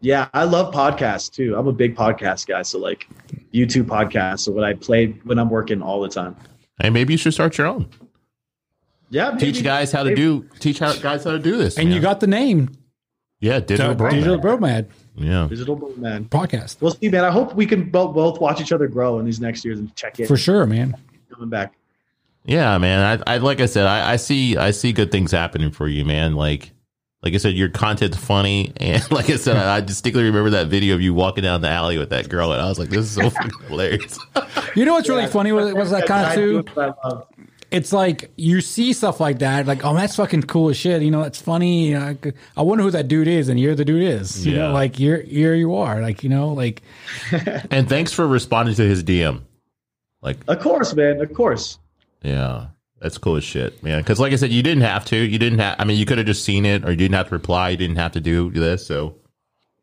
Yeah, 0.00 0.28
I 0.34 0.44
love 0.44 0.74
podcasts 0.74 1.32
too. 1.32 1.56
I'm 1.56 1.66
a 1.66 1.72
big 1.72 1.96
podcast 1.96 2.46
guy, 2.46 2.62
so 2.62 2.78
like 2.78 3.06
YouTube 3.52 3.84
podcasts 3.84 4.48
are 4.48 4.52
what 4.52 4.64
I 4.64 4.74
play 4.74 5.06
when 5.24 5.38
I'm 5.38 5.50
working 5.50 5.82
all 5.82 6.00
the 6.00 6.08
time. 6.08 6.36
And 6.80 6.94
maybe 6.94 7.14
you 7.14 7.18
should 7.18 7.34
start 7.34 7.56
your 7.58 7.66
own. 7.66 7.88
Yeah, 9.10 9.32
Teach 9.32 9.56
maybe. 9.56 9.62
guys 9.62 9.92
how 9.92 10.04
to 10.04 10.14
do 10.14 10.48
teach 10.58 10.78
how, 10.78 10.94
guys 10.94 11.24
how 11.24 11.32
to 11.32 11.38
do 11.38 11.56
this. 11.56 11.78
And 11.78 11.92
you 11.92 12.00
got 12.00 12.20
the 12.20 12.26
name 12.26 12.70
yeah, 13.42 13.60
digital 13.60 13.94
bro. 13.94 14.08
Digital 14.10 14.36
man. 14.36 14.40
Bro 14.40 14.56
Mad 14.58 14.88
Yeah. 15.16 15.46
digital 15.50 15.76
Bro 15.76 15.92
man. 15.98 16.24
podcast. 16.26 16.80
We'll 16.80 16.92
see, 16.92 17.10
man. 17.10 17.24
I 17.24 17.30
hope 17.30 17.54
we 17.54 17.66
can 17.66 17.90
both 17.90 18.14
both 18.14 18.40
watch 18.40 18.60
each 18.62 18.72
other 18.72 18.88
grow 18.88 19.18
in 19.18 19.26
these 19.26 19.40
next 19.40 19.64
years 19.64 19.78
and 19.78 19.94
check 19.94 20.18
it 20.18 20.26
For 20.28 20.38
sure, 20.38 20.64
man. 20.64 20.96
coming 21.30 21.50
back. 21.50 21.74
Yeah, 22.46 22.78
man. 22.78 23.20
I, 23.26 23.34
I 23.34 23.36
like 23.38 23.60
I 23.60 23.66
said, 23.66 23.86
I, 23.86 24.12
I 24.12 24.16
see 24.16 24.56
I 24.56 24.70
see 24.70 24.92
good 24.92 25.12
things 25.12 25.30
happening 25.30 25.70
for 25.70 25.86
you, 25.86 26.04
man. 26.06 26.34
Like 26.34 26.72
like 27.22 27.34
I 27.34 27.36
said, 27.36 27.54
your 27.54 27.68
content's 27.68 28.16
funny, 28.16 28.72
and 28.78 29.08
like 29.12 29.30
I 29.30 29.36
said, 29.36 29.56
I, 29.56 29.76
I 29.76 29.80
distinctly 29.80 30.24
remember 30.24 30.50
that 30.50 30.66
video 30.66 30.94
of 30.96 31.00
you 31.02 31.14
walking 31.14 31.44
down 31.44 31.60
the 31.60 31.68
alley 31.68 31.98
with 31.98 32.10
that 32.10 32.28
girl, 32.28 32.50
and 32.52 32.60
I 32.60 32.68
was 32.68 32.78
like, 32.80 32.88
"This 32.88 33.04
is 33.04 33.12
so 33.12 33.30
hilarious." 33.68 34.18
You 34.74 34.84
know 34.84 34.94
what's 34.94 35.08
really 35.08 35.28
funny 35.28 35.52
was, 35.52 35.72
was 35.72 35.90
that 35.90 36.06
kind 36.06 36.26
of 36.26 36.34
too? 36.34 36.64
What 37.72 37.76
I 37.76 37.76
love. 37.76 37.82
It's 37.82 37.92
like 37.92 38.32
you 38.36 38.60
see 38.60 38.92
stuff 38.92 39.20
like 39.20 39.38
that, 39.40 39.66
like 39.66 39.84
oh 39.84 39.94
that's 39.94 40.16
fucking 40.16 40.42
cool 40.42 40.68
as 40.70 40.76
shit. 40.76 41.02
You 41.02 41.10
know, 41.10 41.22
that's 41.22 41.40
funny. 41.40 41.88
You 41.88 41.98
know, 41.98 42.16
I, 42.56 42.62
wonder 42.62 42.84
who 42.84 42.90
that 42.90 43.08
dude 43.08 43.28
is, 43.28 43.48
and 43.48 43.58
you're 43.58 43.74
the 43.74 43.84
dude 43.84 44.02
is. 44.02 44.46
You 44.46 44.52
Yeah. 44.54 44.58
know, 44.68 44.72
like 44.72 44.98
you're 45.00 45.22
here 45.22 45.54
you 45.54 45.74
are. 45.76 46.00
Like 46.00 46.22
you 46.22 46.28
know, 46.30 46.48
like 46.52 46.82
and 47.70 47.88
thanks 47.88 48.12
for 48.12 48.26
responding 48.26 48.74
to 48.76 48.82
his 48.82 49.02
DM. 49.02 49.40
Like, 50.20 50.38
Of 50.46 50.60
course, 50.60 50.94
man. 50.94 51.20
Of 51.20 51.34
course. 51.34 51.78
yeah, 52.22 52.66
that's 53.00 53.18
cool 53.18 53.36
as 53.36 53.42
shit, 53.44 53.82
man. 53.82 54.00
Because 54.00 54.20
like 54.20 54.32
I 54.32 54.36
said, 54.36 54.50
you 54.50 54.62
didn't 54.62 54.84
have 54.84 55.04
to. 55.06 55.16
You 55.16 55.38
didn't 55.38 55.58
have. 55.58 55.76
I 55.78 55.84
mean, 55.84 55.98
you 55.98 56.06
could 56.06 56.18
have 56.18 56.26
just 56.28 56.44
seen 56.44 56.64
it, 56.64 56.84
or 56.84 56.90
you 56.90 56.96
didn't 56.96 57.14
have 57.16 57.28
to 57.28 57.34
reply. 57.34 57.70
You 57.70 57.76
didn't 57.76 57.96
have 57.96 58.12
to 58.12 58.20
do 58.20 58.50
this. 58.50 58.86
So 58.86 59.16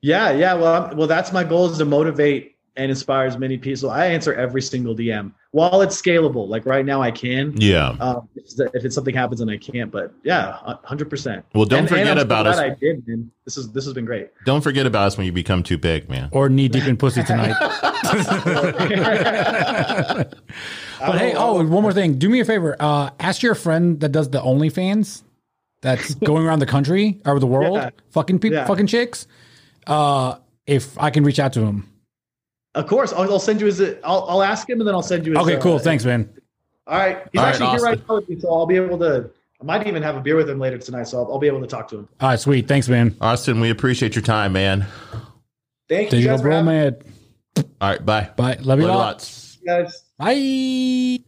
Yeah, 0.02 0.32
yeah. 0.32 0.54
Well, 0.54 0.84
I'm, 0.84 0.96
well, 0.98 1.08
that's 1.08 1.34
my 1.34 1.44
goal 1.44 1.70
is 1.70 1.78
to 1.80 1.86
motivate 1.86 2.56
and 2.78 2.90
inspire 2.90 3.28
as 3.28 3.38
many 3.38 3.58
people. 3.58 3.90
I 3.90 4.06
answer 4.06 4.34
every 4.34 4.62
single 4.62 4.96
DM 4.96 5.34
while 5.52 5.82
it's 5.82 6.00
scalable. 6.00 6.48
Like 6.48 6.66
right 6.66 6.86
now, 6.86 7.02
I 7.02 7.12
can. 7.12 7.54
yeah. 7.60 7.96
Um, 8.00 8.30
if 8.36 8.44
it's- 8.54 8.70
if 8.76 8.86
it's 8.86 8.96
something 8.96 9.16
happens 9.16 9.42
and 9.42 9.50
I 9.50 9.58
can't, 9.58 9.92
but 9.92 10.14
yeah, 10.24 10.58
hundred 10.84 11.10
percent. 11.10 11.46
Well, 11.56 11.66
don't 11.66 11.88
forget 11.88 12.18
about 12.18 12.48
us. 12.48 12.58
I 12.58 12.70
did, 12.70 13.08
man. 13.08 13.32
This 13.46 13.58
is 13.58 13.72
this 13.72 13.86
has 13.86 13.94
been 13.94 14.06
great. 14.06 14.30
Don't 14.46 14.62
forget 14.62 14.86
about 14.86 15.08
us 15.08 15.18
when 15.18 15.26
you 15.26 15.32
become 15.32 15.64
too 15.64 15.78
big, 15.78 16.10
man. 16.10 16.30
or 16.32 16.50
knee 16.50 16.68
deep 16.68 16.86
in 16.86 16.98
pussy 16.98 17.24
tonight. 17.24 17.56
But 21.00 21.18
hey, 21.18 21.34
oh, 21.36 21.64
one 21.64 21.82
more 21.82 21.94
thing. 21.94 22.20
Do 22.20 22.30
me 22.30 22.42
a 22.42 22.46
favor. 22.46 22.76
Uh, 22.80 23.10
ask 23.22 23.42
your 23.42 23.56
friend 23.56 24.00
that 24.02 24.10
does 24.12 24.30
the 24.30 24.42
OnlyFans 24.42 25.24
that's 25.82 26.14
going 26.16 26.46
around 26.46 26.60
the 26.60 26.66
country 26.66 27.22
or 27.26 27.40
the 27.40 27.48
world, 27.48 27.76
Yeah. 27.78 27.90
fucking 28.12 28.40
people, 28.40 28.58
Yeah. 28.58 28.66
fucking 28.68 28.88
chicks. 28.88 29.26
Uh, 29.88 30.36
if 30.68 30.98
I 31.00 31.10
can 31.10 31.24
reach 31.24 31.40
out 31.40 31.54
to 31.54 31.62
him. 31.62 31.89
Of 32.76 32.88
course, 32.88 33.12
I'll, 33.14 33.24
I'll 33.32 33.40
send 33.40 33.60
you 33.62 33.68
his. 33.68 33.82
I'll, 34.04 34.26
I'll 34.30 34.44
ask 34.44 34.70
him 34.70 34.80
and 34.80 34.88
then 34.88 34.94
I'll 34.96 35.02
send 35.02 35.26
you. 35.26 35.34
His, 35.34 35.42
Okay, 35.42 35.56
uh, 35.56 35.62
cool. 35.62 35.80
Thanks, 35.80 36.06
man. 36.06 36.30
All 36.88 36.98
right, 36.98 37.24
he's 37.32 37.40
All 37.40 37.46
right, 37.46 37.50
actually 37.54 37.66
here 37.68 37.76
Austin. 37.76 37.90
right 37.90 38.08
now 38.10 38.16
with 38.16 38.30
me, 38.30 38.40
so 38.40 38.54
I'll 38.54 38.66
be 38.66 38.76
able 38.76 38.98
to. 39.00 39.30
I 39.62 39.64
might 39.66 39.86
even 39.88 40.02
have 40.04 40.16
a 40.16 40.22
beer 40.22 40.36
with 40.36 40.50
him 40.50 40.60
later 40.60 40.78
tonight, 40.78 41.04
so 41.04 41.18
I'll, 41.24 41.34
I'll 41.34 41.40
be 41.40 41.48
able 41.48 41.62
to 41.62 41.68
talk 41.68 41.88
to 41.90 41.98
him. 42.00 42.10
All 42.22 42.30
right, 42.30 42.40
sweet. 42.40 42.68
Thanks, 42.68 42.88
man. 42.88 43.16
Austin, 43.22 43.60
we 43.60 43.70
appreciate 43.70 44.16
your 44.16 44.22
time, 44.22 44.54
man. 44.54 44.88
Thank 45.90 46.06
you 46.12 46.18
Digital 46.20 46.38
guys 46.38 46.42
bro, 46.44 46.64
man. 46.64 46.98
All 47.58 47.90
right, 47.90 48.06
bye. 48.06 48.30
Bye. 48.38 48.58
Love 48.62 48.62
you 48.62 48.66
Love 48.66 48.80
you 48.80 48.86
lots. 48.88 49.58
lots. 49.66 49.92
guys. 49.92 50.04
Bye. 50.18 51.24